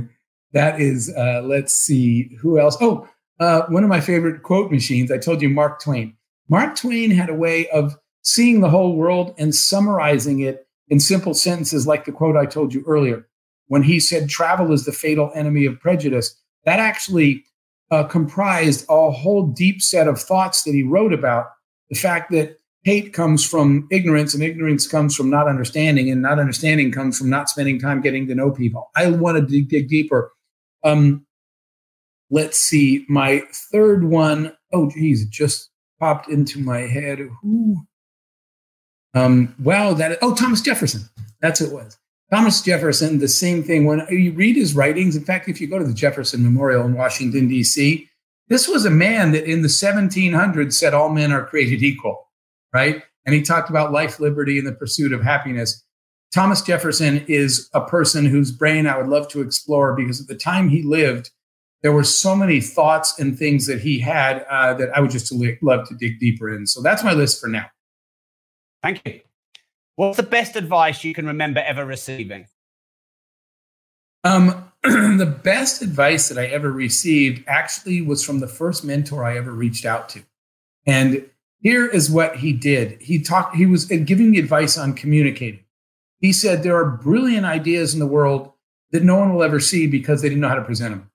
that 0.53 0.81
is, 0.81 1.13
uh, 1.15 1.41
let's 1.43 1.73
see, 1.73 2.35
who 2.41 2.59
else? 2.59 2.77
Oh, 2.81 3.07
uh, 3.39 3.63
one 3.67 3.83
of 3.83 3.89
my 3.89 4.01
favorite 4.01 4.43
quote 4.43 4.71
machines. 4.71 5.11
I 5.11 5.17
told 5.17 5.41
you 5.41 5.49
Mark 5.49 5.81
Twain. 5.81 6.15
Mark 6.49 6.75
Twain 6.75 7.11
had 7.11 7.29
a 7.29 7.33
way 7.33 7.67
of 7.69 7.97
seeing 8.21 8.61
the 8.61 8.69
whole 8.69 8.95
world 8.95 9.33
and 9.37 9.53
summarizing 9.53 10.39
it 10.39 10.67
in 10.89 10.99
simple 10.99 11.33
sentences, 11.33 11.87
like 11.87 12.05
the 12.05 12.11
quote 12.11 12.35
I 12.35 12.45
told 12.45 12.73
you 12.73 12.83
earlier. 12.85 13.27
When 13.67 13.83
he 13.83 13.99
said, 13.99 14.29
travel 14.29 14.71
is 14.71 14.85
the 14.85 14.91
fatal 14.91 15.31
enemy 15.33 15.65
of 15.65 15.79
prejudice, 15.79 16.35
that 16.65 16.79
actually 16.79 17.43
uh, 17.91 18.03
comprised 18.03 18.85
a 18.89 19.11
whole 19.11 19.47
deep 19.47 19.81
set 19.81 20.07
of 20.07 20.19
thoughts 20.19 20.63
that 20.63 20.73
he 20.73 20.83
wrote 20.83 21.13
about 21.13 21.47
the 21.89 21.95
fact 21.95 22.31
that 22.31 22.59
hate 22.83 23.13
comes 23.13 23.43
from 23.43 23.87
ignorance 23.91 24.33
and 24.33 24.43
ignorance 24.43 24.87
comes 24.87 25.15
from 25.15 25.29
not 25.29 25.47
understanding 25.47 26.09
and 26.09 26.21
not 26.21 26.39
understanding 26.39 26.91
comes 26.91 27.17
from 27.17 27.29
not 27.29 27.49
spending 27.49 27.79
time 27.79 27.99
getting 27.99 28.27
to 28.27 28.35
know 28.35 28.51
people. 28.51 28.91
I 28.95 29.09
want 29.09 29.37
to 29.37 29.45
dig, 29.45 29.69
dig 29.69 29.89
deeper. 29.89 30.31
Um, 30.83 31.25
let's 32.29 32.59
see, 32.59 33.05
my 33.09 33.43
third 33.71 34.03
one. 34.03 34.55
Oh, 34.71 34.89
geez, 34.89 35.23
it 35.23 35.31
just 35.31 35.71
popped 35.99 36.29
into 36.29 36.59
my 36.59 36.81
head. 36.81 37.19
Who? 37.41 37.77
Um, 39.15 39.55
wow, 39.59 39.93
that 39.93 40.19
oh 40.21 40.35
Thomas 40.35 40.61
Jefferson. 40.61 41.09
That's 41.41 41.59
who 41.59 41.67
it 41.67 41.73
was. 41.73 41.97
Thomas 42.31 42.61
Jefferson. 42.61 43.19
The 43.19 43.27
same 43.27 43.63
thing. 43.63 43.85
When 43.85 44.05
you 44.09 44.31
read 44.33 44.55
his 44.55 44.75
writings, 44.75 45.15
in 45.15 45.23
fact, 45.23 45.47
if 45.47 45.61
you 45.61 45.67
go 45.67 45.79
to 45.79 45.85
the 45.85 45.93
Jefferson 45.93 46.43
Memorial 46.43 46.85
in 46.85 46.93
Washington 46.93 47.47
D.C., 47.47 48.09
this 48.47 48.67
was 48.67 48.85
a 48.85 48.91
man 48.91 49.31
that 49.31 49.49
in 49.49 49.61
the 49.61 49.67
1700s 49.67 50.73
said 50.73 50.93
all 50.93 51.09
men 51.09 51.31
are 51.31 51.45
created 51.45 51.83
equal, 51.83 52.29
right? 52.73 53.03
And 53.25 53.33
he 53.33 53.41
talked 53.41 53.69
about 53.69 53.91
life, 53.91 54.19
liberty, 54.19 54.57
and 54.57 54.67
the 54.67 54.73
pursuit 54.73 55.13
of 55.13 55.23
happiness. 55.23 55.83
Thomas 56.33 56.61
Jefferson 56.61 57.25
is 57.27 57.69
a 57.73 57.81
person 57.81 58.25
whose 58.25 58.51
brain 58.51 58.87
I 58.87 58.97
would 58.97 59.07
love 59.07 59.27
to 59.29 59.41
explore 59.41 59.95
because 59.95 60.21
at 60.21 60.27
the 60.27 60.35
time 60.35 60.69
he 60.69 60.83
lived, 60.83 61.31
there 61.81 61.91
were 61.91 62.03
so 62.03 62.35
many 62.35 62.61
thoughts 62.61 63.17
and 63.19 63.37
things 63.37 63.67
that 63.67 63.79
he 63.79 63.99
had 63.99 64.45
uh, 64.49 64.73
that 64.75 64.89
I 64.95 64.99
would 64.99 65.11
just 65.11 65.31
love 65.61 65.87
to 65.87 65.95
dig 65.95 66.19
deeper 66.19 66.53
in. 66.53 66.67
So 66.67 66.81
that's 66.81 67.03
my 67.03 67.13
list 67.13 67.39
for 67.39 67.47
now. 67.47 67.67
Thank 68.83 69.01
you. 69.05 69.21
What's 69.95 70.17
the 70.17 70.23
best 70.23 70.55
advice 70.55 71.03
you 71.03 71.13
can 71.13 71.25
remember 71.25 71.61
ever 71.61 71.85
receiving? 71.85 72.47
Um, 74.23 74.64
the 75.17 75.39
best 75.43 75.81
advice 75.81 76.29
that 76.29 76.37
I 76.37 76.45
ever 76.45 76.71
received 76.71 77.43
actually 77.47 78.01
was 78.01 78.23
from 78.23 78.39
the 78.39 78.47
first 78.47 78.83
mentor 78.83 79.23
I 79.23 79.37
ever 79.37 79.51
reached 79.51 79.85
out 79.85 80.09
to. 80.09 80.21
And 80.85 81.29
here 81.61 81.85
is 81.87 82.11
what 82.11 82.37
he 82.37 82.53
did. 82.53 83.01
He 83.01 83.21
talked, 83.21 83.55
he 83.55 83.65
was 83.65 83.85
giving 83.85 84.31
me 84.31 84.39
advice 84.39 84.77
on 84.77 84.93
communicating. 84.93 85.63
He 86.19 86.31
said, 86.31 86.63
There 86.63 86.77
are 86.77 86.85
brilliant 86.89 87.45
ideas 87.45 87.93
in 87.93 87.99
the 87.99 88.07
world 88.07 88.51
that 88.91 89.03
no 89.03 89.15
one 89.17 89.33
will 89.33 89.43
ever 89.43 89.59
see 89.59 89.87
because 89.87 90.21
they 90.21 90.29
didn't 90.29 90.41
know 90.41 90.49
how 90.49 90.55
to 90.55 90.63
present 90.63 90.93
them 90.93 91.09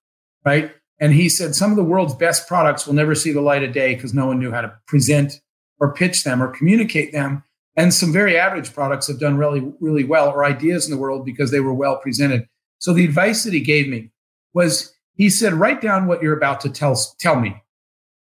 right? 0.44 0.72
And 0.98 1.12
he 1.12 1.28
said 1.28 1.54
some 1.54 1.70
of 1.70 1.76
the 1.76 1.84
world's 1.84 2.14
best 2.14 2.46
products 2.46 2.86
will 2.86 2.94
never 2.94 3.14
see 3.14 3.32
the 3.32 3.40
light 3.40 3.62
of 3.62 3.72
day 3.72 3.94
because 3.94 4.12
no 4.14 4.26
one 4.26 4.38
knew 4.38 4.50
how 4.50 4.60
to 4.60 4.72
present 4.86 5.40
or 5.78 5.94
pitch 5.94 6.24
them 6.24 6.42
or 6.42 6.48
communicate 6.48 7.12
them. 7.12 7.42
And 7.76 7.94
some 7.94 8.12
very 8.12 8.38
average 8.38 8.74
products 8.74 9.06
have 9.06 9.20
done 9.20 9.38
really, 9.38 9.72
really 9.80 10.04
well, 10.04 10.28
or 10.28 10.44
ideas 10.44 10.86
in 10.86 10.90
the 10.90 11.00
world 11.00 11.24
because 11.24 11.50
they 11.50 11.60
were 11.60 11.72
well 11.72 11.96
presented. 11.96 12.46
So 12.80 12.92
the 12.92 13.04
advice 13.04 13.44
that 13.44 13.54
he 13.54 13.60
gave 13.60 13.88
me 13.88 14.10
was 14.52 14.92
he 15.14 15.30
said, 15.30 15.54
write 15.54 15.80
down 15.80 16.06
what 16.06 16.22
you're 16.22 16.36
about 16.36 16.60
to 16.62 16.70
tell, 16.70 16.96
tell 17.18 17.38
me. 17.38 17.62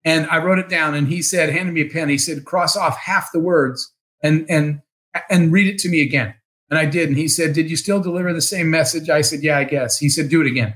And 0.05 0.25
I 0.27 0.37
wrote 0.37 0.59
it 0.59 0.69
down 0.69 0.95
and 0.95 1.07
he 1.07 1.21
said, 1.21 1.49
handed 1.49 1.73
me 1.73 1.81
a 1.81 1.89
pen. 1.89 2.07
He 2.07 2.17
said, 2.17 2.45
cross 2.45 2.77
off 2.77 2.97
half 2.97 3.31
the 3.31 3.39
words 3.39 3.91
and 4.21 4.45
and 4.49 4.81
and 5.29 5.51
read 5.51 5.67
it 5.67 5.77
to 5.79 5.89
me 5.89 6.01
again. 6.01 6.33
And 6.69 6.79
I 6.79 6.85
did. 6.85 7.07
And 7.07 7.17
he 7.17 7.27
said, 7.27 7.53
Did 7.53 7.69
you 7.69 7.75
still 7.75 8.01
deliver 8.01 8.33
the 8.33 8.41
same 8.41 8.71
message? 8.71 9.09
I 9.09 9.21
said, 9.21 9.43
Yeah, 9.43 9.59
I 9.59 9.63
guess. 9.63 9.99
He 9.99 10.09
said, 10.09 10.29
Do 10.29 10.41
it 10.41 10.47
again. 10.47 10.73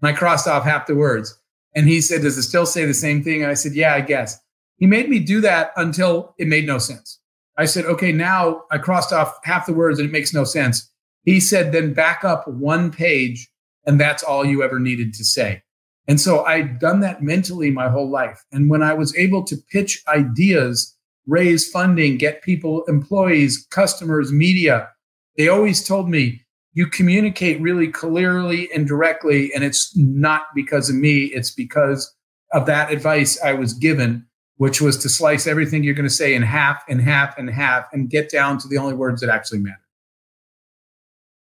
And 0.00 0.08
I 0.08 0.12
crossed 0.12 0.46
off 0.46 0.62
half 0.62 0.86
the 0.86 0.94
words. 0.94 1.36
And 1.74 1.88
he 1.88 2.00
said, 2.00 2.22
Does 2.22 2.38
it 2.38 2.42
still 2.42 2.66
say 2.66 2.84
the 2.84 2.94
same 2.94 3.24
thing? 3.24 3.42
And 3.42 3.50
I 3.50 3.54
said, 3.54 3.72
Yeah, 3.72 3.94
I 3.94 4.00
guess. 4.00 4.38
He 4.76 4.86
made 4.86 5.08
me 5.08 5.18
do 5.18 5.40
that 5.40 5.72
until 5.76 6.34
it 6.38 6.46
made 6.46 6.66
no 6.66 6.78
sense. 6.78 7.18
I 7.58 7.66
said, 7.66 7.84
okay, 7.84 8.12
now 8.12 8.62
I 8.70 8.78
crossed 8.78 9.12
off 9.12 9.38
half 9.44 9.66
the 9.66 9.74
words 9.74 9.98
and 9.98 10.08
it 10.08 10.12
makes 10.12 10.32
no 10.32 10.44
sense. 10.44 10.89
He 11.24 11.40
said, 11.40 11.72
then 11.72 11.92
back 11.92 12.24
up 12.24 12.46
one 12.48 12.90
page 12.90 13.48
and 13.86 14.00
that's 14.00 14.22
all 14.22 14.44
you 14.44 14.62
ever 14.62 14.78
needed 14.78 15.14
to 15.14 15.24
say. 15.24 15.62
And 16.08 16.20
so 16.20 16.44
I'd 16.44 16.78
done 16.78 17.00
that 17.00 17.22
mentally 17.22 17.70
my 17.70 17.88
whole 17.88 18.10
life. 18.10 18.44
And 18.52 18.68
when 18.68 18.82
I 18.82 18.94
was 18.94 19.16
able 19.16 19.44
to 19.44 19.56
pitch 19.70 20.02
ideas, 20.08 20.96
raise 21.26 21.70
funding, 21.70 22.16
get 22.18 22.42
people, 22.42 22.84
employees, 22.88 23.66
customers, 23.70 24.32
media, 24.32 24.88
they 25.36 25.48
always 25.48 25.86
told 25.86 26.08
me, 26.08 26.42
you 26.72 26.86
communicate 26.86 27.60
really 27.60 27.88
clearly 27.88 28.68
and 28.72 28.86
directly. 28.86 29.52
And 29.54 29.64
it's 29.64 29.96
not 29.96 30.42
because 30.54 30.88
of 30.88 30.96
me, 30.96 31.24
it's 31.24 31.50
because 31.50 32.12
of 32.52 32.66
that 32.66 32.92
advice 32.92 33.40
I 33.42 33.52
was 33.54 33.72
given, 33.72 34.26
which 34.56 34.80
was 34.80 34.96
to 34.98 35.08
slice 35.08 35.46
everything 35.46 35.82
you're 35.82 35.94
going 35.94 36.08
to 36.08 36.14
say 36.14 36.34
in 36.34 36.42
half 36.42 36.82
and 36.88 37.00
half 37.00 37.36
and 37.38 37.50
half 37.50 37.86
and 37.92 38.10
get 38.10 38.30
down 38.30 38.58
to 38.58 38.68
the 38.68 38.78
only 38.78 38.94
words 38.94 39.20
that 39.20 39.30
actually 39.30 39.60
matter. 39.60 39.80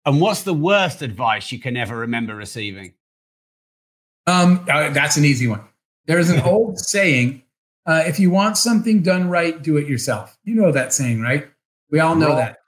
And 0.06 0.20
what's 0.20 0.42
the 0.42 0.54
worst 0.54 1.02
advice 1.02 1.52
you 1.52 1.58
can 1.58 1.76
ever 1.76 1.96
remember 1.98 2.34
receiving? 2.34 2.94
Um, 4.26 4.66
uh, 4.70 4.90
that's 4.90 5.16
an 5.16 5.24
easy 5.24 5.46
one. 5.46 5.62
There's 6.06 6.30
an 6.30 6.40
old 6.44 6.78
saying: 6.78 7.42
uh, 7.86 8.04
"If 8.06 8.18
you 8.18 8.30
want 8.30 8.56
something 8.56 9.02
done 9.02 9.28
right, 9.28 9.60
do 9.60 9.76
it 9.76 9.86
yourself." 9.86 10.38
You 10.44 10.54
know 10.54 10.72
that 10.72 10.92
saying, 10.92 11.20
right? 11.20 11.48
We 11.90 12.00
all 12.00 12.14
know 12.14 12.36
that. 12.36 12.58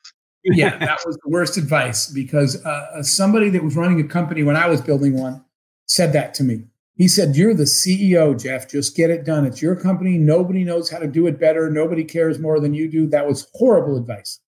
yeah, 0.44 0.76
that 0.78 1.00
was 1.06 1.16
the 1.22 1.30
worst 1.30 1.56
advice 1.56 2.08
because 2.08 2.64
uh, 2.64 3.02
somebody 3.02 3.48
that 3.50 3.62
was 3.62 3.76
running 3.76 4.00
a 4.00 4.08
company 4.08 4.42
when 4.42 4.56
I 4.56 4.66
was 4.66 4.80
building 4.80 5.16
one 5.18 5.44
said 5.86 6.12
that 6.12 6.34
to 6.34 6.44
me. 6.44 6.64
He 6.96 7.08
said, 7.08 7.36
You're 7.36 7.54
the 7.54 7.64
CEO, 7.64 8.40
Jeff. 8.40 8.68
Just 8.68 8.96
get 8.96 9.10
it 9.10 9.24
done. 9.24 9.46
It's 9.46 9.62
your 9.62 9.76
company. 9.76 10.18
Nobody 10.18 10.64
knows 10.64 10.90
how 10.90 10.98
to 10.98 11.06
do 11.06 11.26
it 11.26 11.40
better. 11.40 11.70
Nobody 11.70 12.04
cares 12.04 12.38
more 12.38 12.60
than 12.60 12.74
you 12.74 12.88
do. 12.88 13.06
That 13.06 13.26
was 13.26 13.48
horrible 13.54 13.96
advice. 13.96 14.40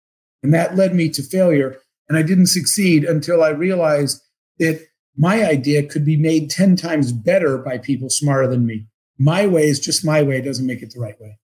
And 0.43 0.53
that 0.53 0.76
led 0.76 0.95
me 0.95 1.09
to 1.11 1.22
failure. 1.22 1.80
And 2.09 2.18
I 2.18 2.22
didn't 2.22 2.46
succeed 2.46 3.05
until 3.05 3.42
I 3.42 3.48
realized 3.50 4.22
that 4.59 4.86
my 5.16 5.44
idea 5.44 5.82
could 5.86 6.05
be 6.05 6.16
made 6.16 6.50
10 6.50 6.76
times 6.76 7.12
better 7.12 7.59
by 7.59 7.78
people 7.78 8.11
smarter 8.11 8.48
than 8.48 8.66
me. 8.66 8.86
My 9.18 9.46
way 9.46 9.64
is 9.68 9.80
just 9.80 10.05
my 10.05 10.22
way, 10.22 10.38
it 10.38 10.42
doesn't 10.42 10.66
make 10.66 10.82
it 10.82 10.92
the 10.92 11.00
right 11.00 11.18
way. 11.20 11.38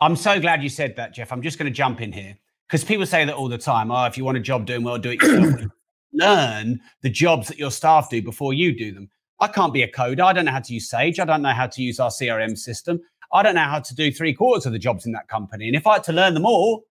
I'm 0.00 0.16
so 0.16 0.40
glad 0.40 0.62
you 0.62 0.68
said 0.68 0.96
that, 0.96 1.14
Jeff. 1.14 1.32
I'm 1.32 1.42
just 1.42 1.58
going 1.58 1.70
to 1.70 1.76
jump 1.76 2.00
in 2.00 2.12
here 2.12 2.36
because 2.68 2.84
people 2.84 3.06
say 3.06 3.24
that 3.24 3.34
all 3.34 3.48
the 3.48 3.58
time. 3.58 3.90
Oh, 3.90 4.04
if 4.04 4.16
you 4.16 4.24
want 4.24 4.36
a 4.36 4.40
job 4.40 4.66
doing 4.66 4.84
well, 4.84 4.98
do 4.98 5.10
it 5.10 5.22
yourself. 5.22 5.70
Learn 6.12 6.80
the 7.02 7.10
jobs 7.10 7.48
that 7.48 7.58
your 7.58 7.70
staff 7.70 8.10
do 8.10 8.22
before 8.22 8.54
you 8.54 8.76
do 8.76 8.92
them. 8.92 9.08
I 9.40 9.48
can't 9.48 9.72
be 9.72 9.82
a 9.82 9.90
coder. 9.90 10.24
I 10.24 10.32
don't 10.32 10.44
know 10.44 10.52
how 10.52 10.60
to 10.60 10.74
use 10.74 10.90
Sage. 10.90 11.20
I 11.20 11.24
don't 11.24 11.42
know 11.42 11.52
how 11.52 11.66
to 11.66 11.82
use 11.82 12.00
our 12.00 12.10
CRM 12.10 12.56
system. 12.56 13.00
I 13.32 13.42
don't 13.42 13.54
know 13.54 13.64
how 13.64 13.80
to 13.80 13.94
do 13.94 14.10
three 14.10 14.32
quarters 14.32 14.66
of 14.66 14.72
the 14.72 14.78
jobs 14.78 15.06
in 15.06 15.12
that 15.12 15.28
company. 15.28 15.66
And 15.66 15.76
if 15.76 15.86
I 15.86 15.94
had 15.94 16.04
to 16.04 16.12
learn 16.12 16.34
them 16.34 16.46
all, 16.46 16.84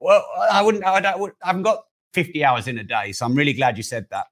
well, 0.00 0.24
I 0.50 0.62
wouldn't. 0.62 0.84
I, 0.84 1.00
don't, 1.00 1.34
I 1.42 1.46
haven't 1.46 1.62
got 1.62 1.84
50 2.14 2.44
hours 2.44 2.68
in 2.68 2.78
a 2.78 2.84
day. 2.84 3.12
So 3.12 3.26
I'm 3.26 3.34
really 3.34 3.52
glad 3.52 3.76
you 3.76 3.82
said 3.82 4.06
that. 4.10 4.26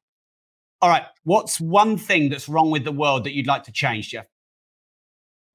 All 0.80 0.88
right. 0.88 1.04
What's 1.24 1.60
one 1.60 1.96
thing 1.96 2.28
that's 2.28 2.48
wrong 2.48 2.70
with 2.70 2.84
the 2.84 2.92
world 2.92 3.24
that 3.24 3.34
you'd 3.34 3.46
like 3.46 3.64
to 3.64 3.72
change, 3.72 4.10
Jeff? 4.10 4.26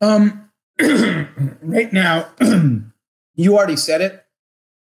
Um, 0.02 0.50
right 0.80 1.92
now, 1.92 2.28
you 3.36 3.58
already 3.58 3.76
said 3.76 4.02
it. 4.02 4.24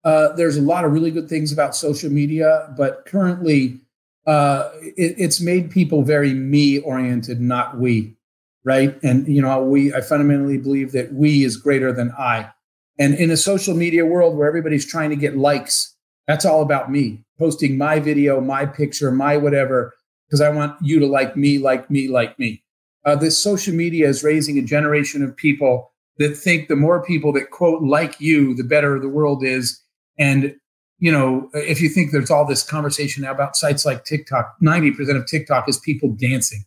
Uh, 0.03 0.33
there's 0.33 0.57
a 0.57 0.61
lot 0.61 0.85
of 0.85 0.91
really 0.91 1.11
good 1.11 1.29
things 1.29 1.51
about 1.51 1.75
social 1.75 2.09
media, 2.09 2.73
but 2.77 3.05
currently, 3.05 3.79
uh, 4.25 4.69
it, 4.81 5.15
it's 5.17 5.39
made 5.39 5.71
people 5.71 6.03
very 6.03 6.33
me 6.33 6.79
oriented, 6.79 7.39
not 7.39 7.77
we, 7.77 8.15
right? 8.63 8.97
And 9.03 9.27
you 9.27 9.41
know, 9.41 9.63
we 9.63 9.93
I 9.93 10.01
fundamentally 10.01 10.57
believe 10.57 10.91
that 10.91 11.13
we 11.13 11.43
is 11.43 11.57
greater 11.57 11.93
than 11.93 12.11
I. 12.17 12.51
And 12.99 13.15
in 13.15 13.31
a 13.31 13.37
social 13.37 13.75
media 13.75 14.05
world 14.05 14.37
where 14.37 14.47
everybody's 14.47 14.85
trying 14.85 15.09
to 15.09 15.15
get 15.15 15.37
likes, 15.37 15.95
that's 16.27 16.45
all 16.45 16.61
about 16.61 16.91
me 16.91 17.23
posting 17.39 17.77
my 17.77 17.99
video, 17.99 18.39
my 18.39 18.65
picture, 18.65 19.11
my 19.11 19.37
whatever, 19.37 19.93
because 20.27 20.41
I 20.41 20.49
want 20.49 20.77
you 20.81 20.99
to 20.99 21.07
like 21.07 21.35
me, 21.35 21.57
like 21.57 21.89
me, 21.89 22.07
like 22.07 22.37
me. 22.39 22.63
Uh, 23.05 23.15
this 23.15 23.41
social 23.41 23.73
media 23.73 24.07
is 24.07 24.23
raising 24.23 24.57
a 24.57 24.61
generation 24.61 25.23
of 25.23 25.35
people 25.35 25.91
that 26.17 26.37
think 26.37 26.67
the 26.67 26.75
more 26.75 27.03
people 27.03 27.33
that 27.33 27.51
quote 27.51 27.83
like 27.83 28.21
you, 28.21 28.53
the 28.55 28.63
better 28.63 28.99
the 28.99 29.09
world 29.09 29.43
is. 29.43 29.81
And 30.17 30.55
you 30.99 31.11
know, 31.11 31.49
if 31.53 31.81
you 31.81 31.89
think 31.89 32.11
there's 32.11 32.31
all 32.31 32.45
this 32.45 32.63
conversation 32.63 33.23
now 33.23 33.31
about 33.31 33.57
sites 33.57 33.85
like 33.85 34.05
TikTok, 34.05 34.55
90% 34.61 35.17
of 35.17 35.25
TikTok 35.25 35.67
is 35.67 35.77
people 35.79 36.09
dancing, 36.09 36.63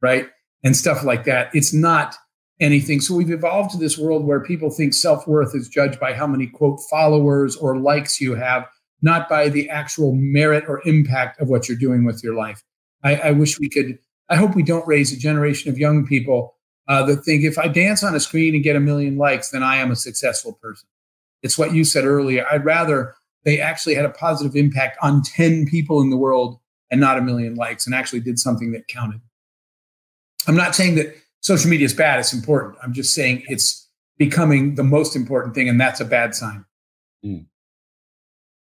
right? 0.00 0.28
And 0.62 0.76
stuff 0.76 1.02
like 1.02 1.24
that. 1.24 1.50
It's 1.54 1.74
not 1.74 2.14
anything. 2.60 3.00
So 3.00 3.14
we've 3.14 3.30
evolved 3.30 3.70
to 3.70 3.78
this 3.78 3.98
world 3.98 4.24
where 4.24 4.40
people 4.40 4.70
think 4.70 4.94
self 4.94 5.26
worth 5.26 5.54
is 5.54 5.68
judged 5.68 5.98
by 5.98 6.12
how 6.12 6.26
many 6.26 6.46
quote 6.46 6.80
followers 6.90 7.56
or 7.56 7.78
likes 7.78 8.20
you 8.20 8.34
have, 8.34 8.68
not 9.02 9.28
by 9.28 9.48
the 9.48 9.68
actual 9.68 10.14
merit 10.14 10.64
or 10.68 10.82
impact 10.86 11.40
of 11.40 11.48
what 11.48 11.68
you're 11.68 11.78
doing 11.78 12.04
with 12.04 12.22
your 12.22 12.34
life. 12.34 12.62
I, 13.02 13.16
I 13.16 13.30
wish 13.32 13.58
we 13.58 13.68
could, 13.68 13.98
I 14.28 14.36
hope 14.36 14.54
we 14.54 14.62
don't 14.62 14.86
raise 14.86 15.12
a 15.12 15.18
generation 15.18 15.70
of 15.70 15.78
young 15.78 16.06
people 16.06 16.54
uh, 16.86 17.04
that 17.04 17.24
think 17.24 17.44
if 17.44 17.58
I 17.58 17.68
dance 17.68 18.04
on 18.04 18.14
a 18.14 18.20
screen 18.20 18.54
and 18.54 18.64
get 18.64 18.76
a 18.76 18.80
million 18.80 19.16
likes, 19.16 19.50
then 19.50 19.62
I 19.62 19.76
am 19.76 19.90
a 19.90 19.96
successful 19.96 20.58
person. 20.60 20.88
It's 21.42 21.56
what 21.56 21.72
you 21.72 21.84
said 21.84 22.04
earlier. 22.04 22.44
I'd 22.50 22.64
rather 22.64 23.14
they 23.44 23.60
actually 23.60 23.94
had 23.94 24.04
a 24.04 24.10
positive 24.10 24.54
impact 24.54 24.98
on 25.00 25.22
10 25.22 25.66
people 25.66 26.02
in 26.02 26.10
the 26.10 26.16
world 26.16 26.58
and 26.90 27.00
not 27.00 27.16
a 27.16 27.22
million 27.22 27.54
likes 27.54 27.86
and 27.86 27.94
actually 27.94 28.20
did 28.20 28.38
something 28.38 28.72
that 28.72 28.88
counted. 28.88 29.20
I'm 30.46 30.56
not 30.56 30.74
saying 30.74 30.96
that 30.96 31.14
social 31.40 31.70
media 31.70 31.86
is 31.86 31.94
bad, 31.94 32.20
it's 32.20 32.32
important. 32.32 32.76
I'm 32.82 32.92
just 32.92 33.14
saying 33.14 33.42
it's 33.48 33.88
becoming 34.18 34.74
the 34.74 34.84
most 34.84 35.16
important 35.16 35.54
thing, 35.54 35.68
and 35.68 35.80
that's 35.80 36.00
a 36.00 36.04
bad 36.04 36.34
sign. 36.34 36.64
Mm. 37.24 37.46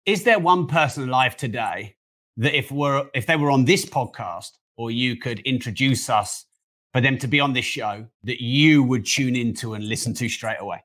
Is 0.05 0.23
there 0.23 0.39
one 0.39 0.67
person 0.67 1.07
alive 1.07 1.37
today 1.37 1.95
that 2.37 2.57
if 2.57 2.71
we're 2.71 3.05
if 3.13 3.27
they 3.27 3.35
were 3.35 3.51
on 3.51 3.65
this 3.65 3.85
podcast 3.85 4.51
or 4.77 4.89
you 4.89 5.15
could 5.15 5.39
introduce 5.41 6.09
us 6.09 6.45
for 6.93 7.01
them 7.01 7.17
to 7.19 7.27
be 7.27 7.39
on 7.39 7.53
this 7.53 7.65
show 7.65 8.07
that 8.23 8.41
you 8.41 8.83
would 8.83 9.05
tune 9.05 9.35
into 9.35 9.73
and 9.73 9.87
listen 9.87 10.13
to 10.15 10.27
straight 10.27 10.57
away? 10.59 10.83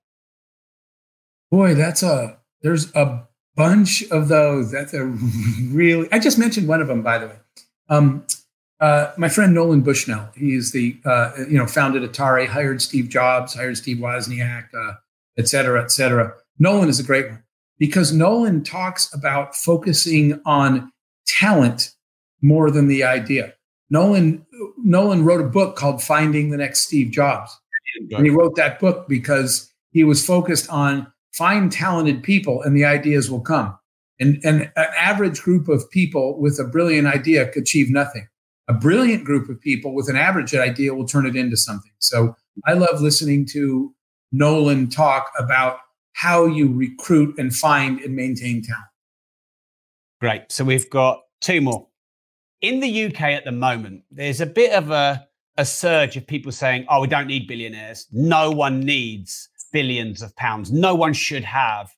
Boy, 1.51 1.75
that's 1.75 2.03
a 2.03 2.39
there's 2.63 2.95
a 2.95 3.27
bunch 3.55 4.03
of 4.11 4.29
those. 4.29 4.71
That's 4.71 4.93
a 4.93 5.05
really. 5.71 6.09
I 6.13 6.19
just 6.19 6.39
mentioned 6.39 6.69
one 6.69 6.81
of 6.81 6.89
them, 6.89 7.03
by 7.03 7.19
the 7.19 7.27
way. 7.29 7.37
Um, 7.89 8.27
uh, 8.81 9.13
my 9.17 9.29
friend 9.29 9.55
Nolan 9.55 9.83
Bushnell. 9.83 10.29
He's 10.35 10.73
the 10.73 10.99
uh, 11.05 11.33
you 11.49 11.59
know 11.59 11.67
founded 11.67 12.03
Atari, 12.03 12.47
hired 12.47 12.83
Steve 12.83 13.09
Jobs, 13.09 13.55
hired 13.55 13.77
Steve 13.77 13.99
Wozniak, 13.99 14.69
uh, 14.75 14.95
et 15.39 15.49
cetera, 15.49 15.83
et 15.83 15.91
cetera. 15.91 16.35
Nolan 16.59 16.89
is 16.89 17.01
a 17.01 17.05
great 17.05 17.29
one 17.29 17.43
because 17.79 18.13
Nolan 18.13 18.65
talks 18.65 19.13
about 19.15 19.55
focusing 19.55 20.41
on 20.45 20.93
talent 21.27 21.93
more 22.43 22.71
than 22.71 22.89
the 22.89 23.05
idea. 23.05 23.55
Nolan 23.91 24.45
Nolan 24.79 25.25
wrote 25.25 25.41
a 25.41 25.49
book 25.49 25.77
called 25.77 26.03
Finding 26.03 26.51
the 26.51 26.57
Next 26.57 26.81
Steve 26.81 27.11
Jobs. 27.11 27.57
And 28.11 28.27
he 28.27 28.31
wrote 28.31 28.57
that 28.57 28.79
book 28.79 29.09
because 29.09 29.73
he 29.91 30.05
was 30.05 30.25
focused 30.25 30.69
on 30.69 31.11
find 31.33 31.73
talented 31.73 32.23
people 32.23 32.63
and 32.63 32.77
the 32.77 32.85
ideas 32.85 33.31
will 33.31 33.41
come. 33.41 33.79
And, 34.21 34.39
and 34.45 34.63
an 34.77 34.87
average 34.99 35.41
group 35.43 35.69
of 35.69 35.91
people 35.91 36.39
with 36.39 36.59
a 36.59 36.65
brilliant 36.65 37.07
idea 37.07 37.49
could 37.49 37.63
achieve 37.63 37.91
nothing. 37.91 38.29
A 38.69 38.75
brilliant 38.75 39.25
group 39.25 39.49
of 39.49 39.61
people 39.61 39.95
with 39.95 40.09
an 40.09 40.17
average 40.17 40.55
idea 40.55 40.95
will 40.95 41.07
turn 41.07 41.27
it 41.27 41.37
into 41.37 41.57
something. 41.57 41.93
So 41.99 42.35
I 42.67 42.73
love 42.73 43.01
listening 43.01 43.47
to 43.53 43.95
Nolan 44.33 44.89
talk 44.89 45.31
about 45.39 45.79
how 46.15 46.47
you 46.47 46.73
recruit 46.73 47.39
and 47.39 47.55
find 47.55 48.01
and 48.01 48.17
maintain 48.17 48.63
talent. 48.63 48.87
Great. 50.21 50.51
So 50.51 50.65
we've 50.65 50.89
got 50.91 51.23
two 51.41 51.61
more. 51.61 51.87
In 52.63 52.81
the 52.81 53.05
UK 53.05 53.21
at 53.21 53.45
the 53.45 53.53
moment, 53.53 54.03
there's 54.11 54.41
a 54.41 54.47
bit 54.47 54.73
of 54.73 54.91
a, 54.91 55.27
a 55.59 55.65
surge 55.65 56.17
of 56.17 56.27
people 56.27 56.51
saying, 56.51 56.87
oh, 56.89 57.03
we 57.03 57.07
don't 57.07 57.27
need 57.27 57.47
billionaires. 57.47 58.07
No 58.13 58.51
one 58.51 58.81
needs 58.81 59.49
billions 59.73 60.23
of 60.23 60.35
pounds. 60.37 60.73
No 60.73 60.95
one 60.95 61.13
should 61.13 61.45
have 61.45 61.91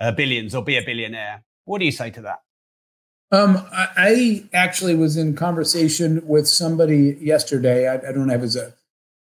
uh, 0.00 0.10
billions 0.10 0.54
or 0.54 0.64
be 0.64 0.76
a 0.76 0.82
billionaire. 0.82 1.44
What 1.64 1.78
do 1.78 1.84
you 1.84 1.92
say 1.92 2.10
to 2.10 2.22
that? 2.22 2.38
Um, 3.32 3.64
I, 3.72 4.44
actually 4.52 4.96
was 4.96 5.16
in 5.16 5.36
conversation 5.36 6.26
with 6.26 6.48
somebody 6.48 7.16
yesterday. 7.20 7.88
I, 7.88 8.08
I 8.08 8.12
don't 8.12 8.28
have 8.28 8.42
his, 8.42 8.56
uh, 8.56 8.72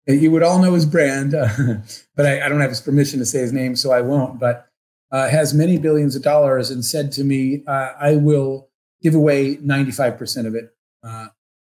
you 0.07 0.31
would 0.31 0.45
all 0.45 0.61
know 0.61 0.74
his 0.74 0.87
brand, 0.87 1.35
uh, 1.35 1.49
but 2.16 2.27
I, 2.27 2.47
I, 2.47 2.49
don't 2.49 2.61
have 2.61 2.70
his 2.70 2.81
permission 2.81 3.19
to 3.19 3.27
say 3.27 3.41
his 3.41 3.53
name, 3.53 3.74
so 3.74 3.91
I 3.91 4.03
won't. 4.03 4.39
But 4.39 4.69
uh, 5.11 5.28
has 5.28 5.55
many 5.55 5.77
billions 5.78 6.15
of 6.15 6.23
dollars 6.23 6.70
and 6.70 6.85
said 6.85 7.11
to 7.12 7.24
me, 7.24 7.65
I 7.66 8.16
will 8.16 8.69
give 9.03 9.15
away 9.15 9.57
95% 9.57 10.47
of 10.47 10.55
it. 10.55 10.74
Uh, 11.03 11.28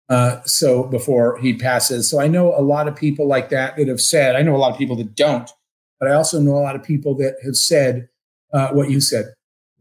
uh, 0.08 0.42
so 0.44 0.84
before 0.84 1.38
he 1.38 1.54
passes. 1.54 2.10
So 2.10 2.20
I 2.20 2.28
know 2.28 2.54
a 2.54 2.60
lot 2.60 2.88
of 2.88 2.94
people 2.94 3.26
like 3.26 3.48
that 3.48 3.76
that 3.76 3.88
have 3.88 4.00
said, 4.00 4.36
I 4.36 4.42
know 4.42 4.54
a 4.54 4.58
lot 4.58 4.72
of 4.72 4.78
people 4.78 4.96
that 4.96 5.14
don't, 5.14 5.50
but 5.98 6.10
I 6.10 6.14
also 6.14 6.38
know 6.38 6.52
a 6.52 6.60
lot 6.60 6.76
of 6.76 6.82
people 6.82 7.14
that 7.14 7.36
have 7.42 7.56
said 7.56 8.10
uh, 8.52 8.68
what 8.72 8.90
you 8.90 9.00
said. 9.00 9.32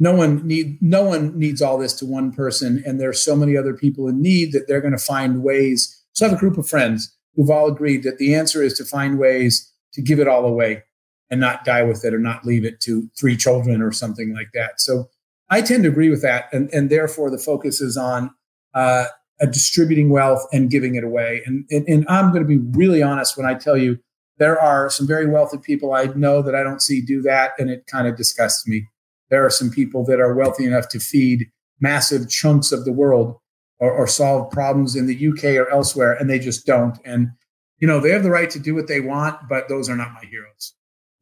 No 0.01 0.13
one 0.13 0.45
need 0.45 0.81
no 0.81 1.03
one 1.03 1.37
needs 1.37 1.61
all 1.61 1.77
this 1.77 1.93
to 1.99 2.05
one 2.05 2.31
person, 2.33 2.83
and 2.85 2.99
there's 2.99 3.23
so 3.23 3.35
many 3.35 3.55
other 3.55 3.73
people 3.73 4.07
in 4.07 4.21
need 4.21 4.51
that 4.51 4.67
they're 4.67 4.81
going 4.81 4.97
to 4.97 5.05
find 5.13 5.43
ways. 5.43 6.03
So 6.13 6.25
I 6.25 6.29
have 6.29 6.37
a 6.37 6.39
group 6.39 6.57
of 6.57 6.67
friends 6.67 7.15
who've 7.35 7.49
all 7.49 7.67
agreed 7.67 8.03
that 8.03 8.17
the 8.17 8.33
answer 8.35 8.61
is 8.63 8.73
to 8.79 8.85
find 8.85 9.19
ways 9.19 9.71
to 9.93 10.01
give 10.01 10.19
it 10.19 10.27
all 10.27 10.45
away. 10.45 10.83
and 11.31 11.39
not 11.39 11.63
die 11.63 11.81
with 11.81 12.03
it 12.03 12.13
or 12.13 12.19
not 12.19 12.45
leave 12.45 12.65
it 12.65 12.79
to 12.81 13.09
three 13.17 13.37
children 13.37 13.81
or 13.81 13.91
something 13.91 14.33
like 14.35 14.49
that. 14.53 14.79
So 14.81 15.09
I 15.49 15.61
tend 15.61 15.83
to 15.83 15.89
agree 15.89 16.09
with 16.09 16.21
that. 16.21 16.49
And, 16.51 16.69
and 16.73 16.89
therefore, 16.89 17.31
the 17.31 17.37
focus 17.37 17.81
is 17.81 17.97
on 17.97 18.31
uh, 18.73 19.05
distributing 19.49 20.09
wealth 20.09 20.45
and 20.51 20.69
giving 20.69 20.95
it 20.95 21.03
away. 21.03 21.41
And, 21.45 21.65
and, 21.71 21.87
and 21.87 22.05
I'm 22.09 22.31
going 22.31 22.43
to 22.43 22.47
be 22.47 22.59
really 22.77 23.01
honest 23.01 23.37
when 23.37 23.45
I 23.45 23.53
tell 23.55 23.77
you 23.77 23.97
there 24.37 24.59
are 24.59 24.89
some 24.89 25.07
very 25.07 25.25
wealthy 25.25 25.57
people 25.57 25.93
I 25.93 26.05
know 26.05 26.41
that 26.41 26.53
I 26.53 26.63
don't 26.63 26.81
see 26.81 27.01
do 27.01 27.21
that, 27.21 27.51
and 27.57 27.69
it 27.69 27.87
kind 27.87 28.07
of 28.07 28.17
disgusts 28.17 28.67
me. 28.67 28.87
There 29.31 29.43
are 29.43 29.49
some 29.49 29.71
people 29.71 30.05
that 30.05 30.19
are 30.19 30.35
wealthy 30.35 30.65
enough 30.65 30.89
to 30.89 30.99
feed 30.99 31.49
massive 31.79 32.29
chunks 32.29 32.71
of 32.71 32.85
the 32.85 32.91
world 32.91 33.37
or, 33.79 33.91
or 33.91 34.05
solve 34.05 34.51
problems 34.51 34.95
in 34.95 35.07
the 35.07 35.27
UK 35.29 35.55
or 35.55 35.69
elsewhere, 35.71 36.13
and 36.13 36.29
they 36.29 36.37
just 36.37 36.67
don't. 36.67 36.99
And 37.03 37.31
you 37.79 37.87
know, 37.87 37.99
they 37.99 38.11
have 38.11 38.23
the 38.23 38.29
right 38.29 38.49
to 38.51 38.59
do 38.59 38.75
what 38.75 38.87
they 38.87 38.99
want, 38.99 39.49
but 39.49 39.67
those 39.67 39.89
are 39.89 39.95
not 39.95 40.13
my 40.13 40.23
heroes. 40.29 40.73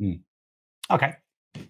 Mm. 0.01 0.19
Okay. 0.91 1.15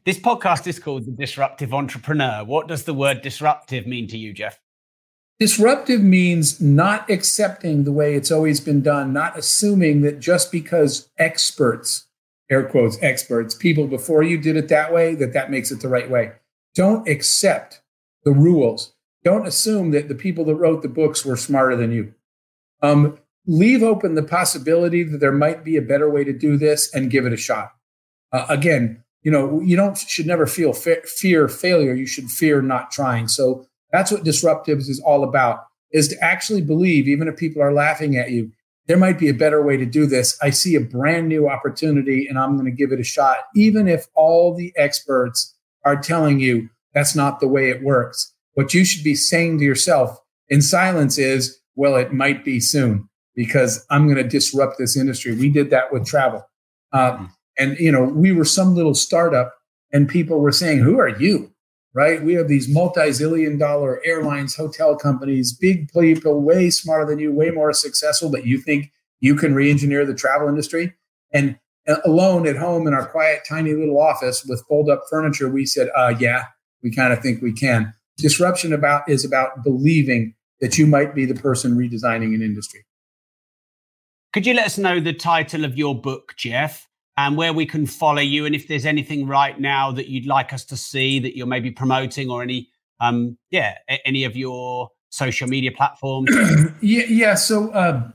This 0.04 0.20
podcast 0.20 0.66
is 0.68 0.80
called 0.80 1.06
The 1.06 1.12
Disruptive 1.12 1.74
Entrepreneur. 1.74 2.44
What 2.44 2.68
does 2.68 2.84
the 2.84 2.94
word 2.94 3.22
disruptive 3.22 3.86
mean 3.86 4.08
to 4.08 4.18
you, 4.18 4.34
Jeff? 4.34 4.60
Disruptive 5.40 6.02
means 6.02 6.60
not 6.60 7.10
accepting 7.10 7.84
the 7.84 7.94
way 7.94 8.16
it's 8.16 8.32
always 8.32 8.60
been 8.60 8.82
done, 8.82 9.14
not 9.14 9.38
assuming 9.38 10.02
that 10.02 10.20
just 10.20 10.52
because 10.52 11.10
experts, 11.18 12.08
air 12.50 12.64
quotes, 12.64 12.98
experts, 13.02 13.54
people 13.54 13.88
before 13.88 14.24
you 14.24 14.38
did 14.38 14.56
it 14.56 14.68
that 14.70 14.94
way, 14.94 15.16
that 15.16 15.34
that 15.34 15.52
makes 15.52 15.72
it 15.72 15.82
the 15.82 15.88
right 15.88 16.10
way. 16.10 16.32
Don't 16.76 17.08
accept 17.08 17.82
the 18.24 18.32
rules. 18.32 18.94
Don't 19.24 19.48
assume 19.48 19.92
that 19.92 20.08
the 20.08 20.16
people 20.16 20.46
that 20.46 20.56
wrote 20.56 20.82
the 20.82 20.88
books 20.88 21.26
were 21.26 21.36
smarter 21.36 21.76
than 21.76 21.92
you. 21.92 22.14
Um, 22.82 23.20
leave 23.46 23.84
open 23.84 24.16
the 24.16 24.24
possibility 24.24 25.04
that 25.04 25.20
there 25.20 25.32
might 25.32 25.64
be 25.64 25.76
a 25.76 25.82
better 25.82 26.10
way 26.10 26.24
to 26.24 26.34
do 26.34 26.58
this 26.58 26.94
and 26.94 27.12
give 27.12 27.26
it 27.26 27.34
a 27.34 27.38
shot. 27.38 27.74
Uh, 28.32 28.46
again, 28.50 29.04
you 29.24 29.32
know, 29.32 29.60
you 29.62 29.76
don't 29.76 29.98
should 29.98 30.28
never 30.28 30.46
feel 30.46 30.72
fe- 30.72 31.02
fear 31.04 31.48
failure. 31.48 31.94
You 31.94 32.06
should 32.06 32.30
fear 32.30 32.62
not 32.62 32.92
trying. 32.92 33.28
So 33.28 33.66
that's 33.92 34.12
what 34.12 34.24
disruptives 34.24 34.88
is 34.88 35.02
all 35.02 35.24
about: 35.24 35.66
is 35.92 36.08
to 36.10 36.24
actually 36.24 36.62
believe, 36.62 37.08
even 37.08 37.28
if 37.28 37.36
people 37.36 37.62
are 37.62 37.74
laughing 37.74 38.16
at 38.16 38.32
you, 38.32 38.52
there 38.90 38.98
might 38.98 39.18
be 39.18 39.30
a 39.30 39.34
better 39.34 39.64
way 39.64 39.78
to 39.78 39.86
do 39.86 40.06
this. 40.06 40.38
I 40.42 40.50
see 40.50 40.76
a 40.76 40.82
brand 40.82 41.30
new 41.30 41.48
opportunity, 41.48 42.28
and 42.28 42.38
I'm 42.38 42.58
going 42.58 42.66
to 42.66 42.76
give 42.76 42.92
it 42.92 43.00
a 43.00 43.04
shot, 43.04 43.38
even 43.56 43.88
if 43.88 44.08
all 44.16 44.54
the 44.54 44.74
experts 44.76 45.56
are 45.86 45.96
telling 45.96 46.42
you 46.42 46.70
that's 46.94 47.16
not 47.16 47.40
the 47.40 47.48
way 47.48 47.70
it 47.70 47.82
works. 47.82 48.34
What 48.56 48.74
you 48.74 48.84
should 48.84 49.06
be 49.06 49.16
saying 49.16 49.60
to 49.60 49.64
yourself 49.64 50.20
in 50.50 50.62
silence 50.62 51.18
is, 51.18 51.58
"Well, 51.76 51.96
it 51.96 52.12
might 52.12 52.44
be 52.44 52.60
soon." 52.60 53.10
because 53.40 53.86
I'm 53.90 54.06
going 54.06 54.18
to 54.18 54.28
disrupt 54.28 54.78
this 54.78 54.98
industry. 54.98 55.34
We 55.34 55.50
did 55.50 55.70
that 55.70 55.94
with 55.94 56.06
travel. 56.06 56.46
Uh, 56.92 57.14
mm-hmm. 57.14 57.26
and, 57.58 57.80
you 57.80 57.90
know, 57.90 58.04
we 58.04 58.34
were 58.34 58.44
some 58.44 58.76
little 58.76 58.94
startup 58.94 59.54
and 59.94 60.10
people 60.10 60.42
were 60.42 60.52
saying, 60.52 60.80
Who 60.80 61.00
are 61.00 61.08
you? 61.08 61.50
Right? 61.94 62.24
We 62.24 62.34
have 62.34 62.48
these 62.48 62.70
multi 62.70 63.02
zillion 63.02 63.58
dollar 63.58 64.00
airlines, 64.06 64.56
hotel 64.56 64.96
companies, 64.96 65.54
big 65.54 65.92
people, 65.92 66.42
way 66.42 66.70
smarter 66.70 67.06
than 67.06 67.20
you, 67.20 67.32
way 67.32 67.50
more 67.50 67.74
successful, 67.74 68.30
but 68.30 68.46
you 68.46 68.60
think 68.60 68.92
you 69.20 69.36
can 69.36 69.56
re 69.56 69.70
engineer 69.70 70.06
the 70.06 70.14
travel 70.14 70.48
industry? 70.48 70.94
And 71.34 71.58
uh, 71.88 71.98
alone 72.06 72.48
at 72.48 72.58
home 72.58 72.88
in 72.88 72.94
our 72.94 73.08
quiet, 73.08 73.42
tiny 73.48 73.74
little 73.74 74.00
office 74.00 74.46
with 74.46 74.64
fold 74.68 74.90
up 74.90 75.04
furniture, 75.10 75.50
we 75.50 75.66
said, 75.66 75.90
uh, 75.96 76.14
Yeah, 76.20 76.46
we 76.84 76.92
kind 76.92 77.14
of 77.14 77.20
think 77.20 77.42
we 77.42 77.54
can. 77.54 77.94
Disruption 78.18 78.74
about 78.74 79.10
is 79.10 79.26
about 79.26 79.64
believing 79.64 80.36
that 80.62 80.78
you 80.78 80.86
might 80.86 81.16
be 81.16 81.26
the 81.26 81.36
person 81.36 81.76
redesigning 81.78 82.36
an 82.36 82.42
industry. 82.42 82.86
Could 84.34 84.46
you 84.46 84.54
let 84.54 84.68
us 84.68 84.78
know 84.78 85.00
the 85.00 85.14
title 85.14 85.66
of 85.66 85.78
your 85.78 86.00
book, 86.00 86.36
Jeff, 86.38 86.89
and 87.20 87.36
where 87.36 87.52
we 87.52 87.66
can 87.66 87.86
follow 87.86 88.22
you, 88.22 88.46
and 88.46 88.56
if 88.56 88.70
there's 88.70 88.86
anything 88.86 89.28
right 89.28 89.60
now 89.60 89.92
that 89.92 90.08
you'd 90.08 90.26
like 90.26 90.54
us 90.54 90.64
to 90.64 90.78
see 90.78 91.20
that 91.20 91.36
you're 91.36 91.48
maybe 91.48 91.70
promoting, 91.70 92.30
or 92.30 92.42
any, 92.42 92.70
um, 93.02 93.38
yeah, 93.52 93.76
any 94.06 94.24
of 94.24 94.38
your 94.38 94.90
social 95.10 95.48
media 95.48 95.70
platforms? 95.70 96.30
yeah, 96.82 97.04
yeah. 97.10 97.36
So 97.36 97.72
uh, 97.72 98.10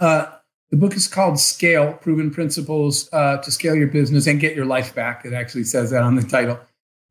uh, 0.00 0.26
the 0.70 0.76
book 0.76 0.96
is 0.96 1.06
called 1.06 1.38
Scale: 1.38 1.92
Proven 1.92 2.32
Principles 2.32 3.08
uh, 3.12 3.36
to 3.36 3.52
Scale 3.52 3.76
Your 3.76 3.86
Business 3.86 4.26
and 4.26 4.40
Get 4.40 4.56
Your 4.56 4.66
Life 4.66 4.96
Back. 4.96 5.24
It 5.24 5.32
actually 5.32 5.64
says 5.64 5.92
that 5.92 6.02
on 6.02 6.16
the 6.16 6.24
title, 6.24 6.58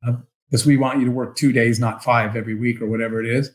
because 0.01 0.65
uh, 0.65 0.67
we 0.67 0.75
want 0.75 0.99
you 0.99 1.05
to 1.05 1.11
work 1.11 1.37
two 1.37 1.53
days, 1.53 1.79
not 1.79 2.03
five, 2.03 2.35
every 2.35 2.55
week, 2.55 2.81
or 2.81 2.87
whatever 2.87 3.23
it 3.23 3.29
is. 3.29 3.49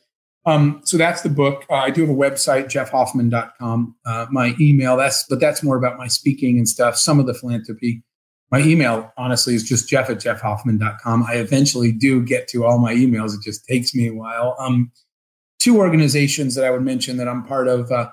Um, 0.48 0.80
so 0.82 0.96
that's 0.96 1.20
the 1.20 1.28
book. 1.28 1.66
Uh, 1.68 1.74
I 1.74 1.90
do 1.90 2.00
have 2.00 2.10
a 2.10 2.18
website, 2.18 2.66
jeffhoffman.com. 2.66 3.96
Uh, 4.06 4.26
my 4.30 4.54
email, 4.58 4.96
that's 4.96 5.26
but 5.28 5.40
that's 5.40 5.62
more 5.62 5.76
about 5.76 5.98
my 5.98 6.06
speaking 6.06 6.56
and 6.56 6.66
stuff, 6.66 6.96
some 6.96 7.20
of 7.20 7.26
the 7.26 7.34
philanthropy. 7.34 8.02
My 8.50 8.60
email, 8.60 9.12
honestly, 9.18 9.54
is 9.54 9.62
just 9.62 9.90
jeff 9.90 10.08
at 10.08 10.16
jeffhoffman.com. 10.16 11.24
I 11.24 11.34
eventually 11.34 11.92
do 11.92 12.24
get 12.24 12.48
to 12.48 12.64
all 12.64 12.78
my 12.78 12.94
emails. 12.94 13.34
It 13.34 13.42
just 13.42 13.66
takes 13.66 13.94
me 13.94 14.08
a 14.08 14.14
while. 14.14 14.56
Um, 14.58 14.90
two 15.58 15.76
organizations 15.76 16.54
that 16.54 16.64
I 16.64 16.70
would 16.70 16.80
mention 16.80 17.18
that 17.18 17.28
I'm 17.28 17.44
part 17.44 17.68
of, 17.68 17.92
uh, 17.92 18.08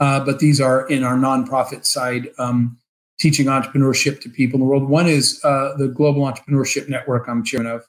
uh, 0.00 0.22
but 0.22 0.38
these 0.38 0.60
are 0.60 0.86
in 0.86 1.02
our 1.02 1.16
nonprofit 1.16 1.86
side, 1.86 2.28
um, 2.38 2.76
teaching 3.18 3.46
entrepreneurship 3.46 4.20
to 4.20 4.28
people 4.28 4.58
in 4.58 4.60
the 4.60 4.66
world. 4.66 4.86
One 4.86 5.06
is 5.06 5.40
uh, 5.44 5.76
the 5.78 5.88
Global 5.88 6.30
Entrepreneurship 6.30 6.90
Network 6.90 7.26
I'm 7.26 7.42
chairman 7.42 7.72
of. 7.72 7.86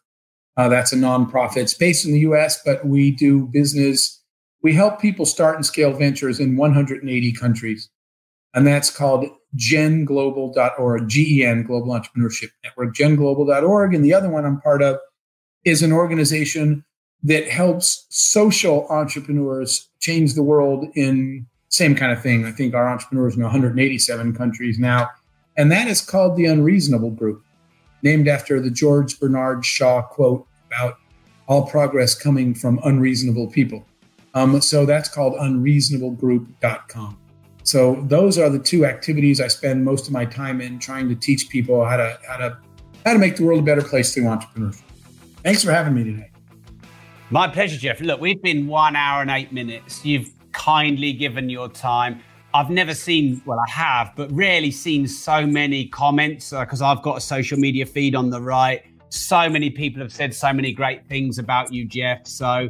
Uh, 0.62 0.70
that's 0.70 0.94
a 0.94 0.96
nonprofit. 0.96 1.58
It's 1.58 1.74
based 1.74 2.06
in 2.06 2.12
the 2.12 2.20
US, 2.20 2.62
but 2.64 2.86
we 2.86 3.10
do 3.10 3.48
business. 3.48 4.22
We 4.62 4.76
help 4.76 5.02
people 5.02 5.26
start 5.26 5.56
and 5.56 5.66
scale 5.66 5.92
ventures 5.92 6.40
in 6.40 6.56
180 6.56 7.34
countries. 7.34 7.90
And 8.54 8.68
that's 8.68 8.92
called 8.92 9.26
genglobal.org, 9.58 11.10
GEN, 11.10 11.64
Global 11.64 12.00
Entrepreneurship 12.00 12.50
Network, 12.64 12.94
genglobal.org. 12.96 13.96
And 13.96 14.06
the 14.06 14.14
other 14.14 14.30
one 14.30 14.46
I'm 14.46 14.62
part 14.62 14.84
of 14.84 15.00
is 15.64 15.82
an 15.82 15.92
organization 15.92 16.86
that 17.24 17.48
helps 17.48 18.06
social 18.10 18.86
entrepreneurs 18.90 19.90
change 20.00 20.36
the 20.36 20.44
world 20.44 20.86
in 20.94 21.48
same 21.70 21.96
kind 21.96 22.12
of 22.12 22.22
thing. 22.22 22.46
I 22.46 22.52
think 22.52 22.76
our 22.76 22.88
entrepreneurs 22.88 23.36
in 23.36 23.42
187 23.42 24.36
countries 24.36 24.78
now. 24.78 25.10
And 25.58 25.72
that 25.72 25.88
is 25.88 26.02
called 26.02 26.36
the 26.36 26.46
Unreasonable 26.46 27.10
Group 27.10 27.44
named 28.04 28.28
after 28.28 28.62
the 28.62 28.70
George 28.70 29.20
Bernard 29.20 29.66
Shaw 29.66 30.04
quote 30.04 30.46
about 30.72 31.00
all 31.48 31.68
progress 31.68 32.16
coming 32.16 32.54
from 32.54 32.80
unreasonable 32.84 33.48
people. 33.48 33.86
Um, 34.34 34.62
so 34.62 34.86
that's 34.86 35.10
called 35.10 35.34
unreasonablegroup.com. 35.34 37.18
So 37.64 38.04
those 38.08 38.38
are 38.38 38.50
the 38.50 38.60
two 38.60 38.86
activities 38.86 39.40
I 39.40 39.48
spend 39.48 39.84
most 39.86 40.08
of 40.08 40.14
my 40.14 40.26
time 40.26 40.62
in, 40.62 40.80
trying 40.80 41.10
to 41.10 41.16
teach 41.16 41.50
people 41.50 41.86
how 41.86 41.98
to 41.98 42.18
how 42.28 42.38
to 42.38 42.58
how 43.06 43.14
to 43.14 43.20
make 43.20 43.36
the 43.36 43.44
world 43.44 43.60
a 43.60 43.64
better 43.64 43.84
place 43.84 44.14
through 44.14 44.24
entrepreneurship. 44.24 44.82
Thanks 45.44 45.64
for 45.64 45.72
having 45.72 45.94
me 45.94 46.04
today. 46.04 46.32
My 47.30 47.48
pleasure, 47.48 47.78
Jeff. 47.78 48.02
Look, 48.02 48.20
we've 48.20 48.42
been 48.42 48.68
one 48.68 48.96
hour 48.96 49.22
and 49.22 49.32
eight 49.32 49.52
minutes. 49.52 50.06
You've 50.06 50.32
kindly 50.52 51.14
given 51.14 51.50
your 51.50 51.70
time. 51.70 52.22
I've 52.54 52.70
never 52.70 52.94
seen, 52.94 53.42
well, 53.46 53.60
I 53.60 53.70
have, 53.72 54.12
but 54.18 54.30
rarely 54.32 54.72
seen 54.72 55.08
so 55.08 55.48
many 55.48 55.86
comments 55.86 56.50
because 56.50 56.82
uh, 56.82 56.88
I've 56.88 57.02
got 57.02 57.18
a 57.18 57.22
social 57.22 57.58
media 57.58 57.86
feed 57.86 58.16
on 58.16 58.30
the 58.30 58.42
right. 58.42 58.84
So 59.12 59.50
many 59.50 59.70
people 59.70 60.02
have 60.02 60.14
said 60.14 60.34
so 60.34 60.54
many 60.54 60.72
great 60.72 61.06
things 61.08 61.38
about 61.38 61.74
you, 61.74 61.84
Jeff. 61.84 62.26
So 62.26 62.70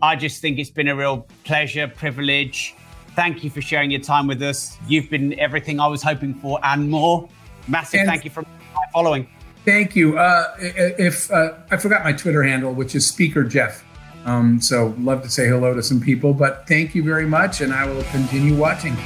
I 0.00 0.14
just 0.14 0.40
think 0.40 0.60
it's 0.60 0.70
been 0.70 0.86
a 0.86 0.94
real 0.94 1.26
pleasure, 1.42 1.88
privilege. 1.88 2.76
Thank 3.16 3.42
you 3.42 3.50
for 3.50 3.60
sharing 3.60 3.90
your 3.90 4.00
time 4.00 4.28
with 4.28 4.40
us. 4.40 4.78
You've 4.86 5.10
been 5.10 5.36
everything 5.40 5.80
I 5.80 5.88
was 5.88 6.00
hoping 6.00 6.34
for 6.34 6.60
and 6.62 6.88
more. 6.88 7.28
Massive 7.66 8.00
and 8.00 8.08
thank 8.08 8.24
you 8.24 8.30
for 8.30 8.44
following. 8.92 9.28
Thank 9.64 9.96
you. 9.96 10.16
Uh, 10.16 10.54
if 10.60 11.28
uh, 11.32 11.54
I 11.72 11.76
forgot 11.76 12.04
my 12.04 12.12
Twitter 12.12 12.44
handle, 12.44 12.72
which 12.72 12.94
is 12.94 13.04
Speaker 13.04 13.42
Jeff. 13.42 13.84
Um, 14.24 14.60
so 14.60 14.94
love 15.00 15.22
to 15.22 15.28
say 15.28 15.48
hello 15.48 15.74
to 15.74 15.82
some 15.82 16.00
people, 16.00 16.34
but 16.34 16.68
thank 16.68 16.94
you 16.94 17.02
very 17.02 17.26
much, 17.26 17.62
and 17.62 17.72
I 17.72 17.86
will 17.86 18.04
continue 18.04 18.54
watching. 18.54 18.96